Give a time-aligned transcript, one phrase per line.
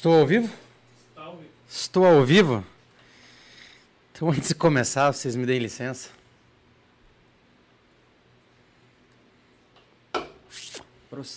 [0.00, 0.50] Estou ao vivo?
[1.68, 2.64] Estou ao vivo?
[4.10, 6.08] Então, antes de começar, vocês me deem licença.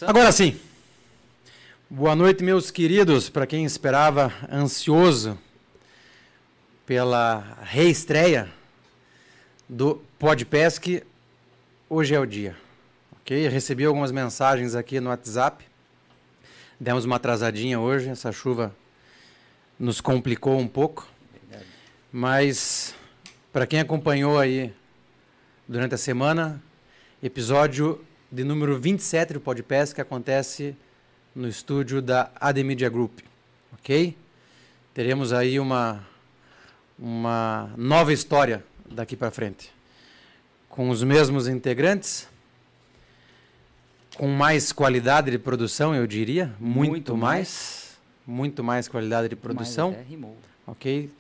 [0.08, 0.58] Agora sim.
[1.90, 3.28] Boa noite, meus queridos.
[3.28, 5.38] Para quem esperava ansioso
[6.86, 8.50] pela reestreia
[9.68, 11.04] do Podpesc,
[11.90, 12.56] hoje é o dia.
[13.20, 13.46] Ok?
[13.50, 15.73] Recebi algumas mensagens aqui no WhatsApp.
[16.80, 18.76] Demos uma atrasadinha hoje, essa chuva
[19.80, 21.08] nos complicou um pouco.
[22.12, 22.96] Mas
[23.52, 24.74] para quem acompanhou aí
[25.68, 26.62] durante a semana,
[27.22, 30.76] episódio de número 27 do Podpesc que acontece
[31.36, 33.20] no estúdio da AD Media Group,
[33.74, 34.18] ok?
[34.94, 36.06] Teremos aí uma,
[36.98, 39.72] uma nova história daqui para frente,
[40.70, 42.28] com os mesmos integrantes,
[44.18, 49.36] com mais qualidade de produção, eu diria, muito, muito mais, mais, muito mais qualidade de
[49.36, 49.96] produção,
[50.68, 51.12] ok?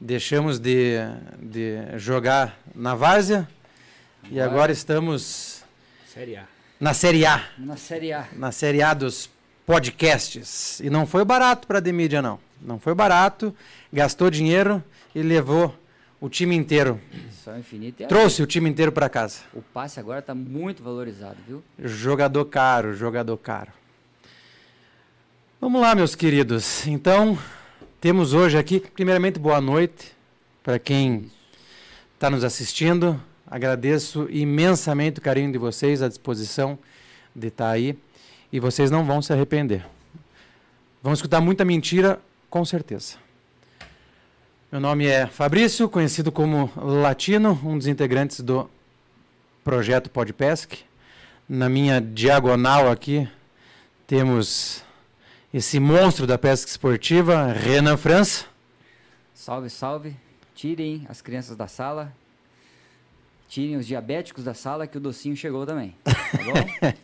[0.00, 0.96] Deixamos de,
[1.38, 3.48] de jogar na várzea
[4.30, 5.62] e agora estamos
[6.12, 6.44] Série A.
[6.80, 7.44] Na Série A.
[7.56, 8.26] Na Série A.
[8.32, 9.30] Na Série A dos
[9.64, 10.80] podcasts.
[10.80, 12.40] E não foi barato para a Demídia, não.
[12.60, 13.54] Não foi barato.
[13.92, 14.82] Gastou dinheiro
[15.14, 15.72] e levou
[16.20, 17.00] o time inteiro.
[17.32, 18.02] Só infinito.
[18.02, 19.40] É Trouxe o time inteiro para casa.
[19.54, 21.62] O passe agora está muito valorizado, viu?
[21.78, 23.72] Jogador caro, jogador caro.
[25.60, 26.86] Vamos lá, meus queridos.
[26.86, 27.38] Então,
[28.00, 30.12] temos hoje aqui, primeiramente, boa noite
[30.62, 31.30] para quem
[32.14, 33.20] está nos assistindo.
[33.46, 36.78] Agradeço imensamente o carinho de vocês, a disposição
[37.34, 37.98] de estar tá aí.
[38.52, 39.86] E vocês não vão se arrepender.
[41.02, 43.16] Vão escutar muita mentira, com certeza.
[44.70, 48.70] Meu nome é Fabrício, conhecido como Latino, um dos integrantes do
[49.64, 50.84] projeto Podpesc.
[51.48, 53.28] Na minha diagonal aqui
[54.06, 54.84] temos
[55.52, 58.46] esse monstro da pesca esportiva, Renan França.
[59.34, 60.16] Salve, salve.
[60.54, 62.12] Tirem as crianças da sala
[63.50, 65.96] tirem os diabéticos da sala que o docinho chegou também.
[66.04, 66.12] Tá
[66.44, 66.94] bom?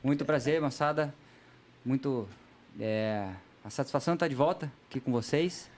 [0.02, 1.14] Muito prazer, moçada.
[1.84, 2.26] Muito.
[2.80, 3.28] É,
[3.62, 5.68] a satisfação estar tá de volta aqui com vocês.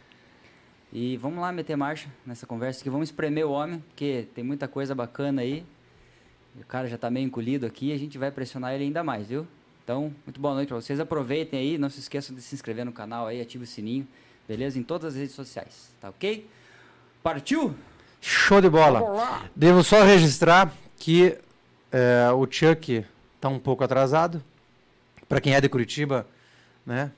[0.93, 4.69] E vamos lá meter marcha nessa conversa que vamos espremer o homem, porque tem muita
[4.69, 5.65] coisa bacana aí.
[6.59, 9.47] O cara já está meio encolhido aqui, a gente vai pressionar ele ainda mais, viu?
[9.85, 10.99] Então, muito boa noite para vocês.
[10.99, 14.07] Aproveitem aí, não se esqueçam de se inscrever no canal aí, ative o sininho,
[14.49, 14.79] beleza?
[14.79, 16.49] Em todas as redes sociais, tá ok?
[17.23, 17.77] Partiu?
[18.21, 19.49] Show de bola.
[19.55, 21.37] Devo só registrar que
[21.93, 23.05] é, o Chuck
[23.35, 24.43] está um pouco atrasado.
[25.29, 26.27] Para quem é de Curitiba,
[26.85, 27.13] né,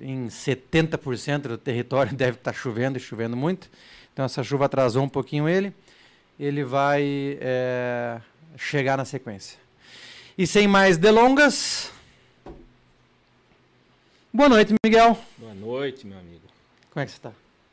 [0.00, 3.70] em 70% do território deve estar chovendo e chovendo muito.
[4.12, 5.72] Então essa chuva atrasou um pouquinho ele.
[6.38, 8.20] Ele vai é,
[8.56, 9.58] chegar na sequência.
[10.36, 11.92] E sem mais delongas.
[14.32, 15.18] Boa noite, Miguel.
[15.36, 16.46] Boa noite, meu amigo.
[16.90, 17.32] Como é que você está?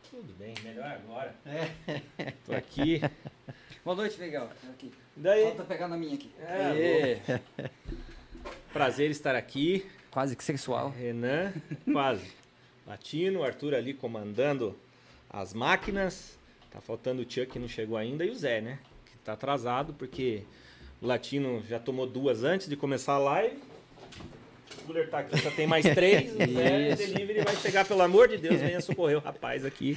[0.09, 1.35] Tudo bem, melhor agora.
[1.45, 2.31] É.
[2.45, 3.01] Tô aqui.
[3.85, 4.49] Boa noite, Miguel.
[4.69, 4.91] Aqui.
[5.15, 5.43] Daí?
[5.43, 6.29] Falta pegar na minha aqui.
[6.41, 7.39] É,
[8.73, 9.85] Prazer estar aqui.
[10.17, 10.89] Quase que sexual.
[10.97, 11.53] Renan,
[11.93, 12.25] quase.
[12.87, 14.75] Latino, Arthur ali comandando
[15.29, 16.39] as máquinas.
[16.71, 18.79] Tá faltando o Chuck que não chegou ainda e o Zé, né?
[19.05, 20.41] Que tá atrasado porque
[20.99, 23.59] o Latino já tomou duas antes de começar a live
[24.87, 26.33] cooler tá aqui, só tem mais três.
[26.33, 26.95] o né?
[26.97, 29.95] delivery vai chegar, pelo amor de Deus, venha socorrer o rapaz aqui.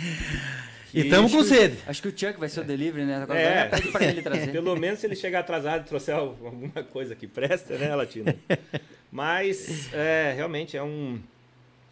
[0.93, 1.79] E estamos com sede.
[1.87, 3.17] Acho que o Chuck vai ser o delivery, né?
[3.23, 4.51] Agora é, para ele trazer.
[4.53, 8.35] Pelo menos se ele chegar atrasado e trouxer alguma coisa que presta, né, Latino?
[9.11, 11.19] Mas é, realmente é um,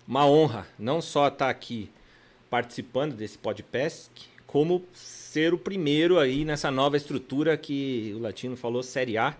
[0.06, 1.90] uma honra não só estar tá aqui
[2.48, 4.10] participando desse podcast,
[4.46, 9.36] como ser o primeiro aí nessa nova estrutura que o Latino falou, Série A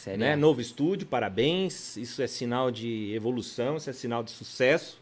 [0.00, 0.34] Série né?
[0.34, 1.94] Novo estúdio, parabéns.
[1.98, 4.98] Isso é sinal de evolução, isso é sinal de sucesso.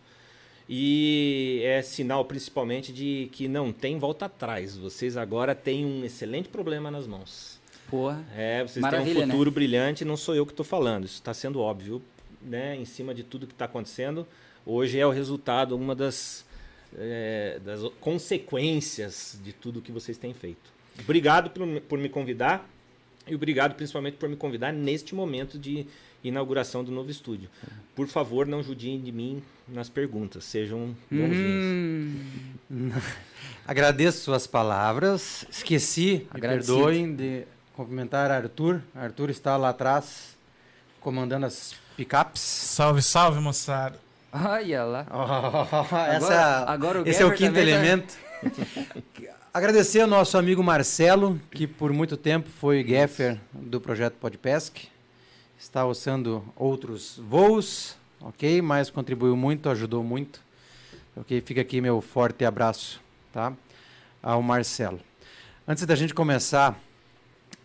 [0.68, 4.76] E é sinal principalmente de que não tem volta atrás.
[4.76, 7.58] Vocês agora têm um excelente problema nas mãos.
[7.88, 8.22] Porra.
[8.36, 9.26] É, vocês têm um né?
[9.26, 9.54] futuro né?
[9.54, 11.04] brilhante, não sou eu que estou falando.
[11.04, 12.02] Isso está sendo óbvio,
[12.42, 12.76] né?
[12.76, 14.26] Em cima de tudo que está acontecendo.
[14.66, 16.44] Hoje é o resultado, uma das,
[16.98, 20.70] é, das consequências de tudo que vocês têm feito.
[21.00, 22.68] Obrigado por, por me convidar.
[23.26, 25.86] E obrigado principalmente por me convidar neste momento de
[26.22, 27.48] inauguração do novo estúdio.
[27.94, 32.16] Por favor, não judiem de mim nas perguntas, sejam bonzinhos.
[32.70, 32.90] Hum.
[33.66, 35.44] Agradeço suas palavras.
[35.50, 37.44] Esqueci, me perdoem, de
[37.74, 38.80] cumprimentar Arthur.
[38.94, 40.36] Arthur está lá atrás,
[41.00, 42.40] comandando as picapes.
[42.40, 43.98] Salve, salve, moçada.
[44.32, 45.06] Olha lá.
[45.10, 48.14] Oh, essa, agora, agora esse é o quinto tá- elemento.
[48.42, 49.28] Tá...
[49.52, 54.88] Agradecer ao nosso amigo Marcelo, que por muito tempo foi gaffer do projeto Podpesc.
[55.58, 58.62] Está usando outros voos, ok?
[58.62, 60.40] Mas contribuiu muito, ajudou muito.
[61.16, 61.40] Ok?
[61.40, 63.00] Fica aqui meu forte abraço,
[63.32, 63.52] tá?
[64.22, 65.00] Ao Marcelo.
[65.66, 66.78] Antes da gente começar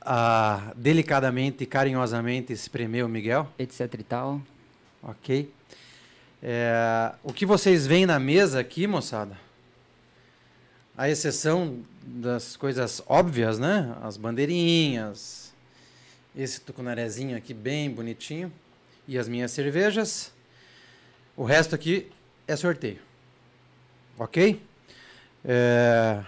[0.01, 4.41] a delicadamente e carinhosamente espremer o Miguel, Etc e tal.
[5.03, 5.53] ok?
[6.41, 9.37] É, o que vocês veem na mesa aqui, moçada,
[10.97, 13.95] a exceção das coisas óbvias, né?
[14.01, 15.42] As bandeirinhas,
[16.35, 18.51] esse tucunarezinho aqui bem bonitinho
[19.07, 20.31] e as minhas cervejas.
[21.35, 22.11] O resto aqui
[22.47, 22.99] é sorteio,
[24.17, 24.61] ok?
[25.45, 26.23] É,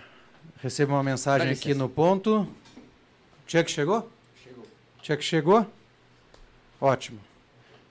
[0.62, 2.48] recebo uma mensagem aqui no ponto.
[3.48, 4.10] Chuck chegou?
[4.44, 4.68] Chegou.
[5.02, 5.68] Chuck chegou?
[6.82, 7.20] Ótimo.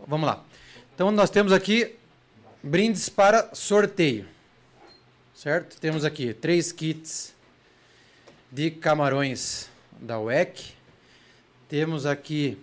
[0.07, 0.45] Vamos lá.
[0.95, 1.97] Então nós temos aqui
[2.63, 4.27] brindes para sorteio.
[5.35, 5.81] Certo?
[5.81, 7.35] Temos aqui três kits
[8.51, 9.69] de camarões
[10.01, 10.75] da WEC.
[11.75, 12.56] Temos aqui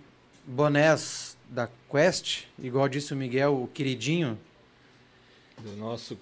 [0.46, 4.38] bonés da Quest, igual disse o Miguel, o queridinho.
[5.58, 6.18] Do nosso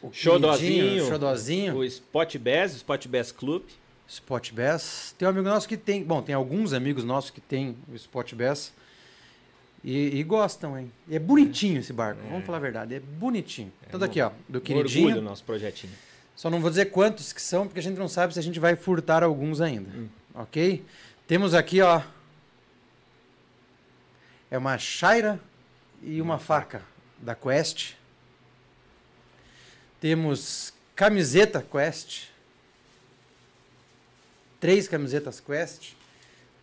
[0.00, 1.06] O Xodozinho.
[1.06, 1.76] Xodozinho.
[1.76, 3.62] o Spot Bass, o Spot Bass Club.
[4.08, 5.14] Spot Bass.
[5.18, 6.02] Tem um amigo nosso que tem.
[6.02, 8.72] Bom, tem alguns amigos nossos que tem o Spot Bass.
[9.84, 10.90] E, e gostam, hein?
[11.08, 12.94] E é bonitinho esse barco, vamos falar a verdade.
[12.94, 13.70] É bonitinho.
[13.86, 15.08] Então, daqui, ó, do queridinho.
[15.08, 15.92] orgulho do nosso projetinho.
[16.34, 18.58] Só não vou dizer quantos que são, porque a gente não sabe se a gente
[18.58, 19.90] vai furtar alguns ainda.
[20.34, 20.82] Ok?
[21.26, 22.00] Temos aqui, ó.
[24.50, 25.40] É uma chaira
[26.02, 26.82] e uma faca
[27.18, 27.92] da Quest.
[30.00, 32.28] Temos camiseta Quest.
[34.58, 35.92] Três camisetas Quest.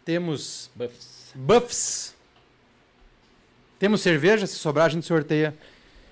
[0.04, 1.32] Temos Buffs.
[1.36, 2.16] buffs.
[3.80, 5.56] Temos cerveja, se sobrar a gente sorteia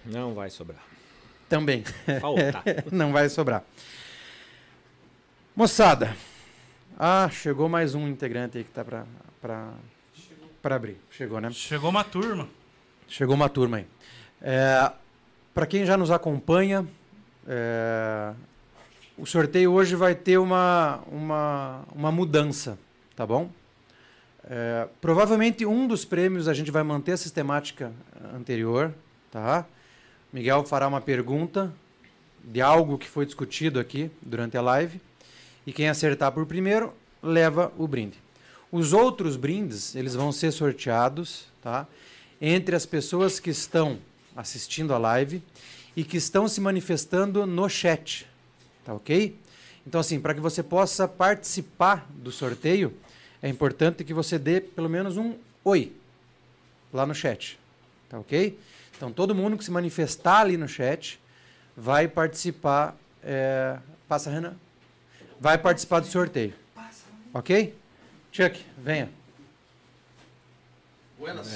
[0.06, 0.84] Não vai sobrar.
[1.50, 1.84] também.
[2.22, 2.64] Falta.
[2.92, 3.64] Não vai sobrar.
[5.56, 6.16] Moçada.
[6.98, 9.06] Ah, chegou mais um integrante aí que tá pra,
[10.66, 10.98] pra abrir.
[11.12, 11.52] Chegou, né?
[11.52, 12.50] Chegou uma turma.
[13.08, 13.86] Chegou uma turma aí.
[14.42, 14.92] É,
[15.54, 16.88] para quem já nos acompanha,
[17.48, 18.34] é,
[19.16, 22.80] o sorteio hoje vai ter uma, uma, uma mudança,
[23.16, 23.48] tá bom?
[24.44, 27.94] É, provavelmente um dos prêmios a gente vai manter a sistemática
[28.34, 28.92] anterior,
[29.30, 29.68] tá?
[30.34, 31.72] Miguel fará uma pergunta
[32.44, 35.00] de algo que foi discutido aqui durante a live
[35.64, 36.92] e quem acertar por primeiro
[37.22, 38.25] leva o brinde.
[38.72, 41.88] Os outros brindes, eles vão ser sorteados, tá?
[42.42, 44.00] Entre as pessoas que estão
[44.36, 45.42] assistindo a live
[45.96, 48.28] e que estão se manifestando no chat,
[48.84, 49.36] tá ok?
[49.88, 52.94] Então assim, para que você possa participar do sorteio,
[53.42, 55.94] é importante que você dê pelo menos um oi
[56.92, 57.58] lá no chat,
[58.10, 58.58] tá ok?
[58.98, 61.20] Então todo mundo que se manifestar ali no chat
[61.78, 63.78] vai participar, é...
[64.08, 64.56] passa Renan,
[65.40, 66.54] vai participar do sorteio,
[67.34, 67.74] ok?
[68.36, 69.10] Chuck, venha.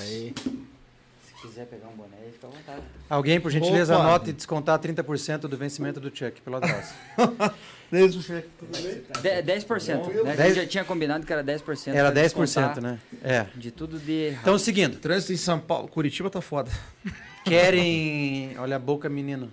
[0.02, 0.34] Aí.
[0.38, 2.82] Se quiser pegar um boné, fica à vontade.
[3.10, 4.04] Alguém, por gentileza, Opa.
[4.06, 6.94] anote e descontar 30% do vencimento do cheque pelo atraso.
[7.92, 9.04] Desde o cheque, tudo bem?
[9.22, 10.24] De- 10%.
[10.24, 10.32] Né?
[10.32, 11.94] A Dez- gente já tinha combinado que era 10%.
[11.94, 12.98] Era pra 10%, descontar né?
[13.22, 13.46] É.
[13.56, 16.72] De tudo de Então o seguinte, Trânsito em São Paulo, Curitiba tá foda.
[17.44, 18.58] querem...
[18.58, 19.52] Olha a boca, menino.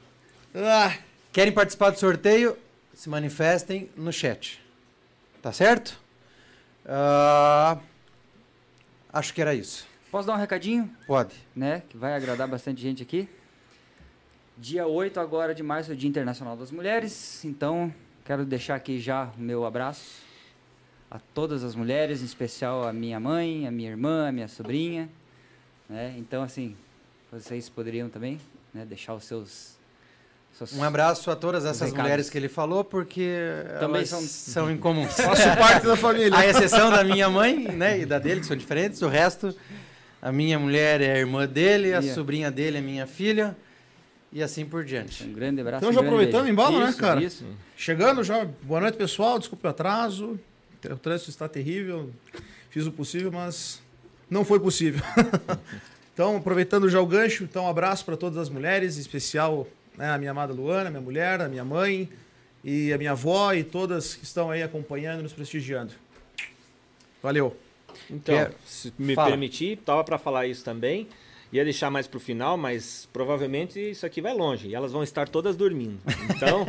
[0.54, 0.96] Ah,
[1.32, 2.56] Querem participar do sorteio?
[2.94, 4.60] Se manifestem no chat.
[5.42, 6.05] Tá certo?
[6.88, 7.78] Ah,
[9.12, 9.86] acho que era isso.
[10.10, 10.90] Posso dar um recadinho?
[11.06, 11.34] Pode.
[11.54, 11.82] né?
[11.88, 13.28] Que vai agradar bastante gente aqui.
[14.56, 17.44] Dia 8 agora de março é o Dia Internacional das Mulheres.
[17.44, 17.92] Então,
[18.24, 20.22] quero deixar aqui já o meu abraço
[21.10, 25.08] a todas as mulheres, em especial a minha mãe, a minha irmã, a minha sobrinha.
[25.88, 26.14] Né?
[26.16, 26.76] Então, assim,
[27.30, 28.40] vocês poderiam também
[28.72, 29.75] né, deixar os seus...
[30.74, 32.02] Um abraço a todas essas recados.
[32.02, 33.30] mulheres que ele falou, porque
[33.78, 35.12] Também elas são- são incomuns.
[35.16, 36.36] faço parte da família.
[36.36, 39.02] A exceção da minha mãe, né, e da dele, que são diferentes.
[39.02, 39.54] O resto,
[40.22, 43.54] a minha mulher é a irmã dele, a a- sobrinha dele é minha filha,
[44.32, 45.24] e assim por diante.
[45.24, 45.78] Um grande abraço.
[45.84, 47.22] Então, um já grande aproveitando embalo, né, cara?
[47.22, 47.44] Isso.
[47.76, 50.38] Chegando já, boa noite pessoal, desculpe o atraso.
[50.90, 52.10] O trânsito está terrível.
[52.70, 53.80] Fiz o possível, mas
[54.30, 55.02] não foi possível.
[56.14, 60.10] então, aproveitando já o gancho, então um abraço para todas as mulheres, em especial né,
[60.10, 62.08] a minha amada Luana, minha mulher, a minha mãe
[62.62, 65.92] e a minha avó e todas que estão aí acompanhando e nos prestigiando.
[67.22, 67.56] Valeu.
[68.10, 69.30] Então, se me Fala.
[69.30, 71.08] permitir, tava para falar isso também.
[71.52, 75.28] Ia deixar mais pro final, mas provavelmente isso aqui vai longe e elas vão estar
[75.28, 75.98] todas dormindo.
[76.28, 76.66] Então,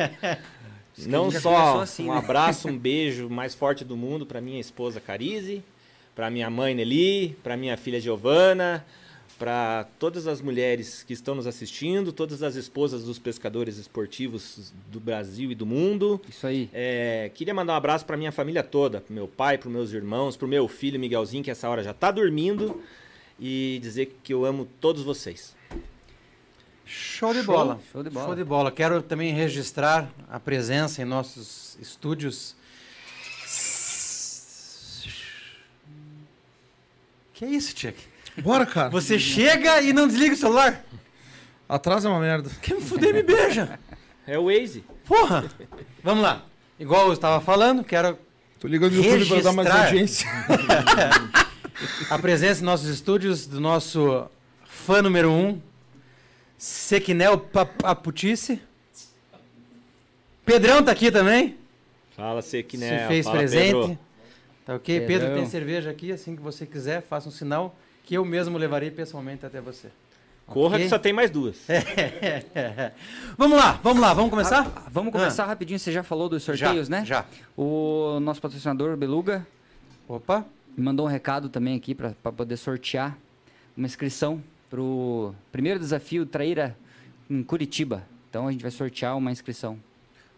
[1.08, 2.20] não só assim, um né?
[2.20, 5.64] abraço, um beijo mais forte do mundo para minha esposa Carize,
[6.16, 8.86] para minha mãe Nelly, para minha filha Giovana,
[9.38, 15.00] para todas as mulheres que estão nos assistindo, todas as esposas dos pescadores esportivos do
[15.00, 16.20] Brasil e do mundo.
[16.28, 16.70] Isso aí.
[16.74, 20.36] É, queria mandar um abraço para minha família toda, pro meu pai, para meus irmãos,
[20.36, 22.82] pro meu filho Miguelzinho, que essa hora já tá dormindo,
[23.40, 25.56] e dizer que eu amo todos vocês.
[26.86, 27.54] Show de Show?
[27.54, 27.80] bola.
[27.92, 28.26] Show de bola.
[28.26, 28.72] Show de bola.
[28.72, 32.56] Quero também registrar a presença em nossos estúdios.
[37.34, 38.17] Que é isso, Tchek?
[38.42, 38.90] Bora, cara.
[38.90, 40.84] Você chega e não desliga o celular?
[41.68, 42.50] Atrás é uma merda.
[42.62, 43.80] Quer me fuder, me beija.
[44.26, 44.84] É o Waze.
[45.06, 45.46] Porra!
[46.04, 46.46] Vamos lá.
[46.80, 48.18] Igual eu estava falando, quero
[48.60, 50.28] Tô ligando no YouTube pra dar mais audiência.
[52.10, 54.28] a presença em nossos estúdios do nosso
[54.66, 55.62] fã número um,
[56.58, 58.60] Sequinel Paputice.
[60.44, 61.56] Pedrão tá aqui também.
[62.16, 63.74] Fala, que se fez Fala, presente.
[63.74, 64.00] Pedro.
[64.66, 65.00] Tá ok?
[65.02, 65.20] Pedrão.
[65.20, 68.90] Pedro tem cerveja aqui, assim que você quiser, faça um sinal que eu mesmo levarei
[68.90, 69.90] pessoalmente até você.
[70.46, 70.86] Corra Ok?
[70.86, 71.58] que só tem mais duas.
[73.38, 74.66] vamos lá, vamos lá, vamos começar?
[74.74, 75.78] Ah, vamos começar rapidinho.
[75.78, 77.04] Você já falou dos Já, sorteios, né?
[77.04, 77.26] Já.
[77.58, 79.46] O nosso patrocinador, Beluga,
[80.08, 80.46] Opa.
[80.78, 83.18] me mandou um recado também aqui para poder sortear
[83.76, 86.78] uma inscrição para o primeiro desafio Traíra
[87.30, 88.04] em Curitiba.
[88.30, 89.78] Então a gente vai sortear uma inscrição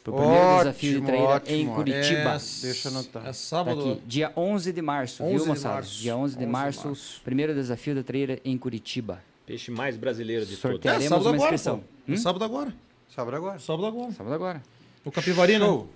[0.04, 1.28] para o primeiro Ótimo, desafio de Traíra em
[1.68, 1.76] ótimo.
[1.76, 2.20] Curitiba.
[2.36, 3.22] É, Deixa eu anotar.
[3.24, 3.92] É Tá sábado.
[3.92, 5.82] aqui, dia 11 de março, 11 viu, moçada?
[5.82, 7.22] Dia 11 de 11 de março, março.
[7.24, 9.22] primeiro desafio da Traíra em Curitiba.
[9.46, 10.80] Peixe mais brasileiro de Sorteio.
[10.82, 10.92] todos.
[10.92, 11.84] É, teremos sábado uma agora, inscrição.
[12.08, 12.18] É Hum?
[12.18, 12.74] sábado agora.
[13.10, 13.60] Sobra agora.
[13.60, 14.12] Sábado agora.
[14.12, 14.64] Sábado agora,
[15.04, 15.66] O Capivari, né?
[15.66, 15.90] Show.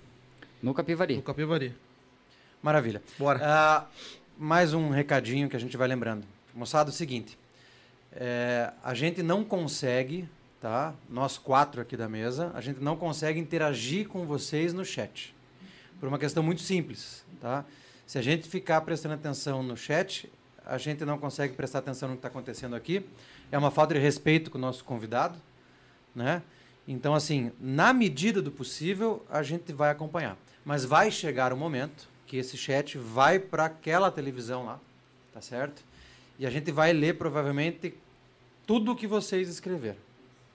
[0.62, 1.18] no Capivari.
[1.18, 1.74] O Capivari.
[2.62, 3.02] Maravilha.
[3.18, 3.40] Bora.
[3.42, 3.86] Ah,
[4.38, 6.24] mais um recadinho que a gente vai lembrando.
[6.54, 7.38] Moçada, é o seguinte.
[8.16, 10.28] é, a gente não consegue,
[10.64, 10.94] tá?
[11.10, 15.34] Nós quatro aqui da mesa, a gente não consegue interagir com vocês no chat.
[16.00, 17.66] Por uma questão muito simples, tá?
[18.06, 20.26] Se a gente ficar prestando atenção no chat,
[20.64, 23.04] a gente não consegue prestar atenção no que está acontecendo aqui.
[23.52, 25.38] É uma falta de respeito com o nosso convidado,
[26.14, 26.40] né?
[26.88, 30.34] Então, assim, na medida do possível, a gente vai acompanhar.
[30.64, 34.80] Mas vai chegar o momento que esse chat vai para aquela televisão lá,
[35.30, 35.84] tá certo?
[36.38, 37.92] E a gente vai ler provavelmente
[38.66, 39.98] tudo o que vocês escreveram,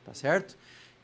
[0.09, 0.57] tá certo?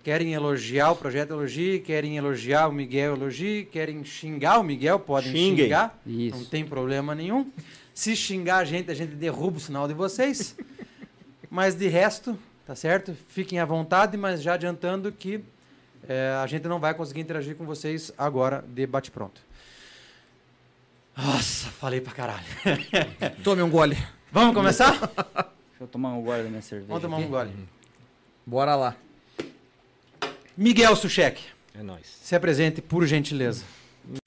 [0.04, 5.32] Querem elogiar o projeto Elogie, querem elogiar o Miguel Elogie, querem xingar o Miguel, podem
[5.32, 5.66] Xinguem.
[5.66, 6.38] xingar, Isso.
[6.38, 7.52] não tem problema nenhum.
[7.94, 10.56] Se xingar a gente, a gente derruba o sinal de vocês.
[11.52, 13.16] Mas de resto, tá certo?
[13.30, 15.40] Fiquem à vontade, mas já adiantando que
[16.08, 19.40] eh, a gente não vai conseguir interagir com vocês agora de bate-pronto.
[21.16, 22.46] Nossa, falei pra caralho.
[23.44, 23.98] Tome um gole.
[24.32, 24.92] Vamos começar?
[25.00, 26.88] Deixa eu tomar um gole da minha cerveja.
[26.88, 27.52] Vamos tomar um gole.
[28.46, 28.96] Bora lá.
[30.58, 31.42] Miguel Suchek,
[31.74, 32.06] É nóis.
[32.08, 33.66] se apresente por gentileza.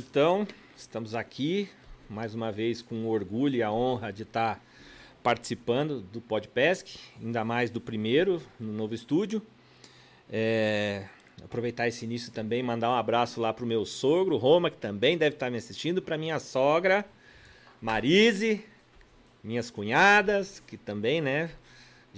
[0.00, 0.46] Então,
[0.76, 1.68] estamos aqui
[2.08, 4.62] mais uma vez com o orgulho e a honra de estar
[5.22, 9.42] participando do Podpesc, ainda mais do primeiro no novo estúdio.
[10.30, 11.04] É,
[11.44, 15.36] aproveitar esse início também, mandar um abraço lá pro meu sogro, Roma, que também deve
[15.36, 17.04] estar me assistindo, para minha sogra,
[17.80, 18.64] Marise,
[19.42, 21.50] minhas cunhadas, que também, né?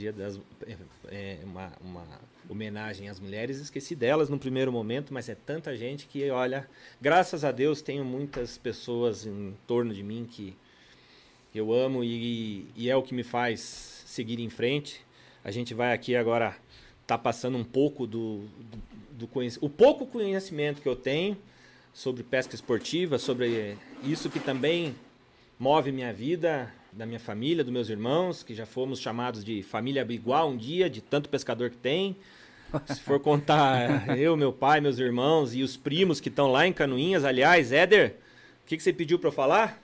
[0.00, 0.40] Dia das.
[0.66, 0.76] É,
[1.08, 2.06] é, uma, uma
[2.48, 6.66] homenagem às mulheres, esqueci delas no primeiro momento, mas é tanta gente que, olha,
[6.98, 10.56] graças a Deus tenho muitas pessoas em torno de mim que
[11.54, 15.04] eu amo e, e é o que me faz seguir em frente.
[15.44, 16.56] A gente vai aqui agora
[17.06, 18.46] tá passando um pouco do,
[19.18, 19.30] do, do
[19.60, 21.36] o pouco conhecimento que eu tenho
[21.92, 24.96] sobre pesca esportiva, sobre isso que também
[25.58, 30.06] move minha vida, da minha família, dos meus irmãos, que já fomos chamados de família
[30.10, 32.16] igual um dia, de tanto pescador que tem.
[32.86, 36.72] Se for contar eu, meu pai, meus irmãos e os primos que estão lá em
[36.72, 38.16] Canoinhas, aliás, Éder,
[38.64, 39.80] o que, que você pediu para eu falar?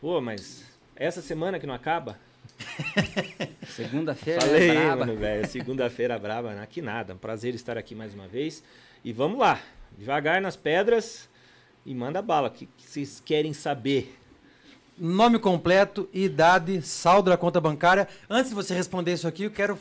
[0.00, 2.18] Pô, mas essa semana que não acaba?
[3.68, 5.06] Segunda-feira, Falei, é braba.
[5.14, 5.46] velho.
[5.46, 6.62] Segunda-feira braba, né?
[6.62, 7.14] aqui nada.
[7.14, 8.62] Um prazer estar aqui mais uma vez.
[9.04, 9.60] E vamos lá,
[9.96, 11.28] devagar nas pedras
[11.86, 12.48] e manda bala.
[12.48, 14.17] O que, que vocês querem saber?
[15.00, 18.08] Nome completo, idade, saldo da conta bancária.
[18.28, 19.78] Antes de você responder isso aqui, eu quero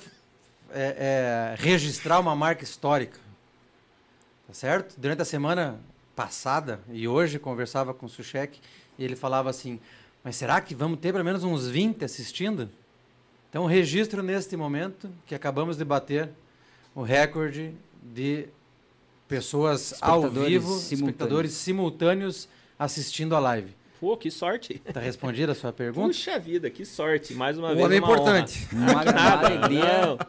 [0.72, 3.20] é, é, registrar uma marca histórica.
[4.48, 4.96] Tá certo?
[4.98, 5.80] Durante a semana
[6.16, 8.60] passada e hoje conversava com o Suchek
[8.98, 9.80] e ele falava assim:
[10.24, 12.70] Mas será que vamos ter pelo menos uns 20 assistindo?
[13.50, 16.30] Então, registro neste momento que acabamos de bater
[16.94, 18.48] o recorde de
[19.28, 20.92] pessoas ao vivo, simultâneos.
[20.92, 23.77] espectadores simultâneos assistindo a live.
[24.00, 24.80] Pô, que sorte.
[24.94, 26.08] Tá respondida a sua pergunta?
[26.10, 27.34] Puxa vida, que sorte.
[27.34, 28.68] Mais uma O vez é uma importante.
[28.74, 28.92] honra.
[28.92, 30.06] Uma Nada, alegria.
[30.06, 30.20] não.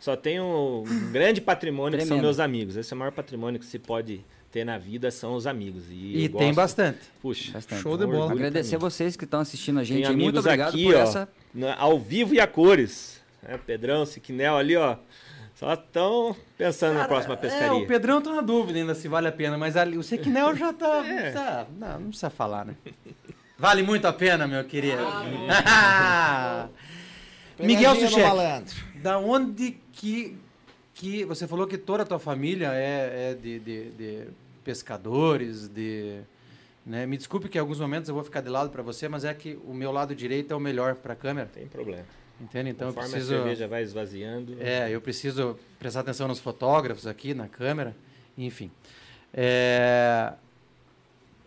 [0.00, 2.24] Só tenho um grande patrimônio que são Tremendo.
[2.24, 2.76] meus amigos.
[2.76, 5.84] Esse é o maior patrimônio que se pode ter na vida são os amigos.
[5.88, 6.98] E, E tem gosto- bastante.
[7.22, 7.80] Puxa, Bastante.
[7.82, 8.32] Show de bola.
[8.32, 10.06] Agradecer vocês que estão assistindo a gente.
[10.08, 10.16] Tem.
[10.16, 11.28] Muito obrigado aqui, por ó, essa.
[11.78, 13.20] ao vivo e a cores.
[13.46, 14.96] É, Pedrão, Siquinel ali, ó.
[15.54, 17.74] Só estão pensando na próxima É, pescaria.
[17.74, 20.72] o Pedrão tá na dúvida ainda se vale a pena, mas ali, o Sequinel já
[20.72, 21.04] tá.
[21.06, 21.30] É.
[21.30, 22.74] tá- não, não precisa falar, né?
[23.58, 25.02] Vale muito a pena, meu querido.
[27.58, 30.36] Miguel Pegadinha no Suchek, da onde que
[30.94, 34.28] que você falou que toda a tua família é, é de, de, de
[34.62, 36.20] pescadores, de
[36.84, 37.06] né?
[37.06, 39.32] Me desculpe que em alguns momentos eu vou ficar de lado para você, mas é
[39.32, 41.48] que o meu lado direito é o melhor para a câmera.
[41.52, 42.04] Tem problema.
[42.42, 42.70] Entende?
[42.70, 43.34] Então Conforme eu preciso.
[43.34, 44.56] a cerveja vai esvaziando.
[44.60, 47.94] É, eu preciso prestar atenção nos fotógrafos aqui, na câmera,
[48.36, 48.70] enfim.
[49.32, 50.32] É...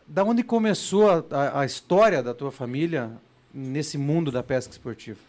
[0.07, 3.11] Da onde começou a, a história da tua família
[3.53, 5.19] nesse mundo da pesca esportiva?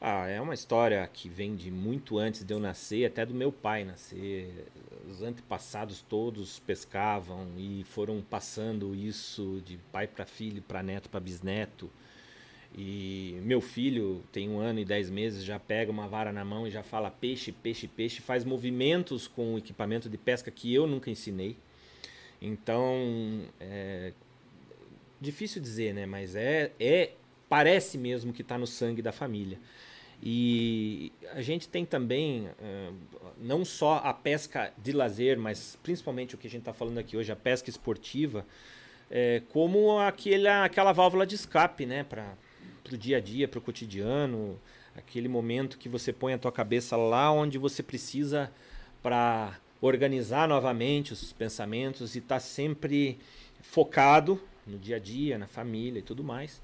[0.00, 3.52] Ah, é uma história que vem de muito antes de eu nascer, até do meu
[3.52, 4.66] pai nascer.
[5.08, 11.20] Os antepassados todos pescavam e foram passando isso de pai para filho, para neto, para
[11.20, 11.90] bisneto.
[12.76, 16.66] E meu filho tem um ano e dez meses, já pega uma vara na mão
[16.66, 20.86] e já fala peixe, peixe, peixe, faz movimentos com o equipamento de pesca que eu
[20.86, 21.56] nunca ensinei.
[22.40, 24.12] Então, é
[25.20, 26.06] difícil dizer, né?
[26.06, 27.12] Mas é, é
[27.48, 29.58] parece mesmo que está no sangue da família.
[30.22, 32.48] E a gente tem também
[33.38, 37.16] não só a pesca de lazer, mas principalmente o que a gente está falando aqui
[37.16, 38.46] hoje, a pesca esportiva,
[39.10, 42.34] é, como aquele, aquela válvula de escape né, para
[42.94, 44.58] o dia a dia, para o cotidiano,
[44.96, 48.50] aquele momento que você põe a tua cabeça lá onde você precisa
[49.02, 53.18] para organizar novamente os pensamentos e estar tá sempre
[53.62, 56.60] focado no dia a dia, na família e tudo mais.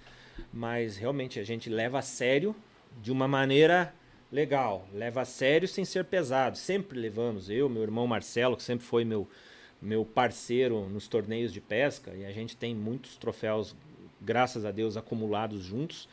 [0.52, 2.54] Mas realmente a gente leva a sério
[3.02, 3.94] de uma maneira
[4.30, 6.58] legal, leva a sério sem ser pesado.
[6.58, 9.28] Sempre levamos, eu, meu irmão Marcelo, que sempre foi meu,
[9.80, 13.74] meu parceiro nos torneios de pesca, e a gente tem muitos troféus,
[14.20, 16.08] graças a Deus, acumulados juntos,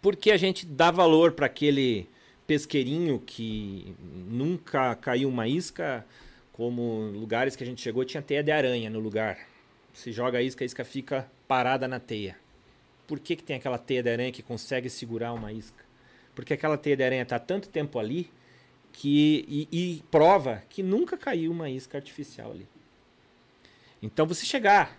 [0.00, 2.08] porque a gente dá valor para aquele
[2.46, 3.94] pesqueirinho que
[4.28, 6.04] nunca caiu uma isca,
[6.52, 9.38] como lugares que a gente chegou tinha teia de aranha no lugar.
[9.92, 12.36] Se joga a isca, a isca fica parada na teia.
[13.06, 15.84] Por que, que tem aquela teia de aranha que consegue segurar uma isca?
[16.34, 18.30] Porque aquela teia de aranha está tanto tempo ali
[18.92, 22.66] que e, e, prova que nunca caiu uma isca artificial ali.
[24.00, 24.96] Então você chegar,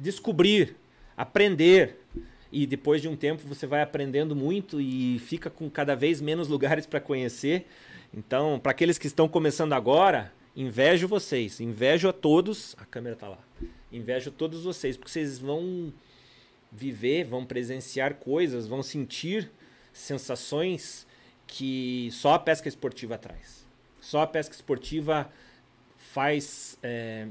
[0.00, 0.76] descobrir,
[1.20, 1.98] aprender
[2.50, 6.48] e depois de um tempo você vai aprendendo muito e fica com cada vez menos
[6.48, 7.66] lugares para conhecer.
[8.12, 13.28] Então, para aqueles que estão começando agora, invejo vocês, invejo a todos, a câmera está
[13.28, 13.38] lá.
[13.92, 15.92] Invejo todos vocês, porque vocês vão
[16.72, 19.50] viver, vão presenciar coisas, vão sentir
[19.92, 21.06] sensações
[21.46, 23.66] que só a pesca esportiva traz.
[24.00, 25.30] Só a pesca esportiva
[25.98, 27.26] faz é,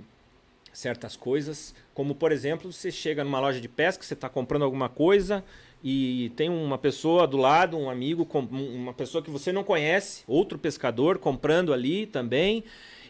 [0.71, 4.89] certas coisas, como por exemplo, você chega numa loja de pesca, você está comprando alguma
[4.89, 5.43] coisa
[5.83, 10.57] e tem uma pessoa do lado, um amigo, uma pessoa que você não conhece, outro
[10.57, 12.63] pescador comprando ali também,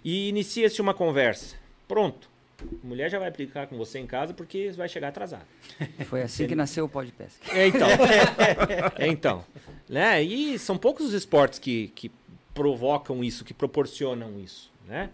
[0.04, 1.56] e inicia-se uma conversa.
[1.88, 2.30] Pronto.
[2.62, 5.46] A mulher já vai aplicar com você em casa porque vai chegar atrasado.
[6.06, 7.40] Foi assim que nasceu o pó de pesca.
[7.58, 7.88] É, então.
[8.98, 9.46] é, então.
[9.88, 10.22] Né?
[10.22, 12.12] E são poucos os esportes que, que
[12.54, 14.72] provocam isso, que proporcionam isso.
[14.86, 15.10] Né?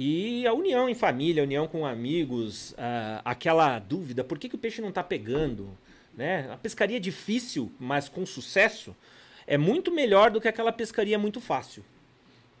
[0.00, 4.54] E a união em família, a união com amigos, uh, aquela dúvida, por que, que
[4.54, 5.76] o peixe não está pegando?
[6.16, 6.48] Né?
[6.52, 8.94] A pescaria difícil, mas com sucesso,
[9.44, 11.84] é muito melhor do que aquela pescaria muito fácil.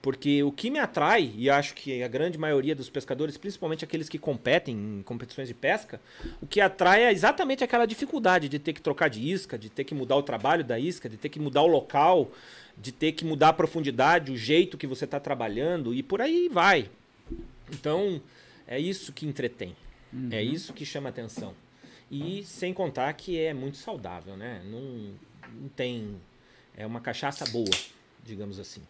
[0.02, 4.08] Porque o que me atrai, e acho que a grande maioria dos pescadores, principalmente aqueles
[4.08, 6.00] que competem em competições de pesca,
[6.42, 9.84] o que atrai é exatamente aquela dificuldade de ter que trocar de isca, de ter
[9.84, 12.32] que mudar o trabalho da isca, de ter que mudar o local,
[12.76, 16.48] de ter que mudar a profundidade, o jeito que você está trabalhando e por aí
[16.48, 16.90] vai.
[17.72, 18.20] Então,
[18.66, 19.76] é isso que entretém.
[20.12, 20.28] Uhum.
[20.30, 21.54] É isso que chama atenção.
[22.10, 24.62] E sem contar que é muito saudável, né?
[24.64, 25.14] Não,
[25.60, 26.16] não tem.
[26.76, 27.70] É uma cachaça boa,
[28.24, 28.82] digamos assim.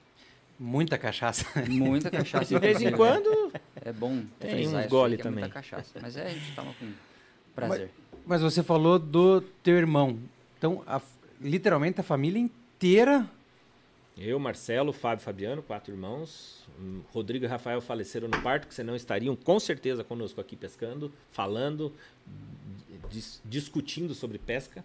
[0.59, 1.45] Muita cachaça.
[1.69, 2.47] Muita cachaça.
[2.47, 3.53] De vez em quando.
[3.77, 4.25] É bom.
[4.39, 5.41] Tem um gole é também.
[5.41, 5.99] muita cachaça.
[6.01, 6.93] Mas é, a gente toma com
[7.55, 7.91] prazer.
[8.11, 10.19] Mas, mas você falou do teu irmão.
[10.57, 11.01] Então, a,
[11.41, 13.29] literalmente a família inteira.
[14.21, 16.67] Eu, Marcelo, Fábio Fabiano, quatro irmãos.
[17.13, 21.93] Rodrigo e Rafael faleceram no parto, que senão estariam com certeza conosco aqui pescando, falando,
[23.09, 24.85] dis discutindo sobre pesca.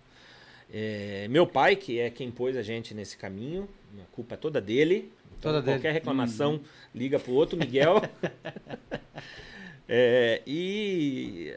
[0.72, 3.68] É, meu pai, que é quem pôs a gente nesse caminho,
[4.00, 5.12] a culpa é toda dele.
[5.42, 6.64] Toda então, qualquer reclamação, uhum.
[6.94, 8.04] liga pro outro Miguel.
[9.90, 11.52] é, e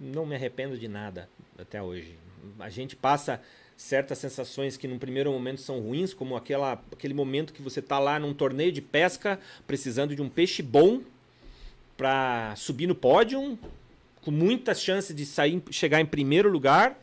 [0.00, 2.18] não me arrependo de nada até hoje.
[2.58, 3.40] A gente passa
[3.78, 8.00] certas sensações que num primeiro momento são ruins, como aquela, aquele momento que você está
[8.00, 9.38] lá num torneio de pesca,
[9.68, 11.00] precisando de um peixe bom
[11.96, 13.56] para subir no pódio,
[14.20, 17.00] com muitas chances de sair, chegar em primeiro lugar,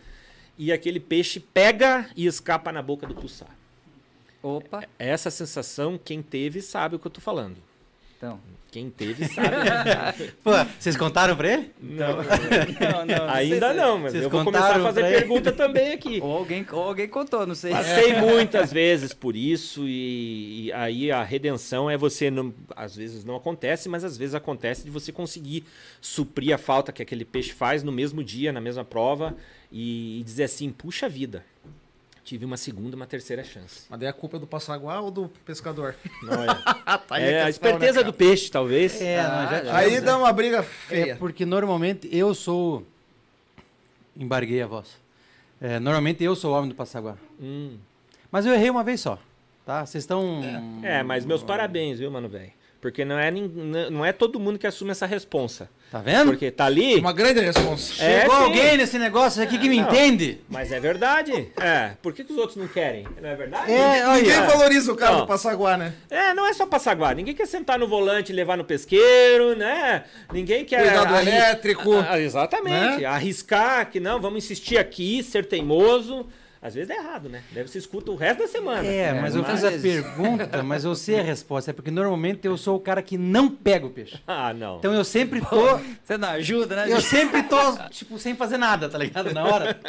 [0.58, 3.56] e aquele peixe pega e escapa na boca do pulsar.
[4.44, 4.86] Opa.
[5.00, 7.56] Essa sensação, quem teve sabe o que eu tô falando.
[8.26, 8.56] Então.
[8.72, 9.48] Quem teve sabe.
[9.56, 10.14] né?
[10.44, 11.72] Pô, vocês contaram pra ele?
[11.82, 15.20] não, Não, não, ainda não, mas Vocês eu vou começar a fazer pra ele?
[15.20, 16.20] pergunta também aqui.
[16.22, 17.72] Ou alguém, ou alguém contou, não sei.
[17.72, 23.24] Passei muitas vezes por isso e, e aí a redenção é você não, às vezes
[23.24, 25.64] não acontece, mas às vezes acontece de você conseguir
[26.02, 29.38] suprir a falta que aquele peixe faz no mesmo dia, na mesma prova
[29.72, 31.46] e, e dizer assim, puxa vida,
[32.26, 33.84] tive uma segunda, uma terceira chance.
[33.90, 35.96] Mas daí a culpa é do passaguá ou do pescador?
[36.24, 36.48] Não é,
[37.08, 39.00] Tá aí é a esperteza né, do peixe, talvez.
[39.00, 40.02] É, Ah, nós já já- Aí né?
[40.02, 41.16] dá uma briga É feia.
[41.18, 42.86] porque normalmente eu sou.
[44.18, 44.98] Embarguei a voz.
[45.62, 47.16] É, normalmente eu sou o homem do Passaguá.
[47.40, 47.78] Hum.
[48.32, 49.18] Mas eu errei uma vez só.
[49.66, 49.86] Tá?
[49.86, 50.42] Vocês estão.
[50.84, 52.52] É, mas meus parabéns, viu, mano, velho?
[52.86, 53.32] Porque não é,
[53.90, 55.68] não é todo mundo que assume essa responsa.
[55.92, 56.28] Tá vendo?
[56.30, 58.04] Porque tá ali, Uma grande resposta.
[58.04, 58.44] É, Chegou sim.
[58.44, 59.88] alguém nesse negócio aqui que me Não.
[59.90, 60.42] entende.
[60.48, 61.52] mas é verdade.
[61.60, 63.08] É, por que, que os outros não querem?
[63.20, 63.72] Não é verdade?
[63.72, 64.22] É, olha.
[64.22, 65.22] Ninguém valoriza o cara Não.
[65.22, 65.94] do passaguá, né?
[66.12, 67.16] É, não é só passar guarda.
[67.16, 70.04] Ninguém quer sentar no volante e levar no pesqueiro, né?
[70.32, 70.84] Ninguém quer.
[70.84, 71.92] Cuidar do arri- elétrico.
[72.08, 73.00] Ah, exatamente.
[73.02, 73.06] né?
[73.06, 76.28] Arriscar que não, vamos insistir aqui, ser teimoso.
[76.66, 77.44] Às vezes é errado, né?
[77.52, 78.84] Deve se escuta o resto da semana.
[78.88, 81.70] É, mas eu fiz a pergunta, mas eu sei a resposta.
[81.70, 84.16] É porque normalmente eu sou o cara que não pega o peixe.
[84.28, 84.80] Ah, não.
[84.80, 85.80] Então eu sempre tô.
[86.04, 86.92] Você não ajuda, né?
[86.92, 89.32] Eu sempre tô, tipo, sem fazer nada, tá ligado?
[89.32, 89.80] Na hora.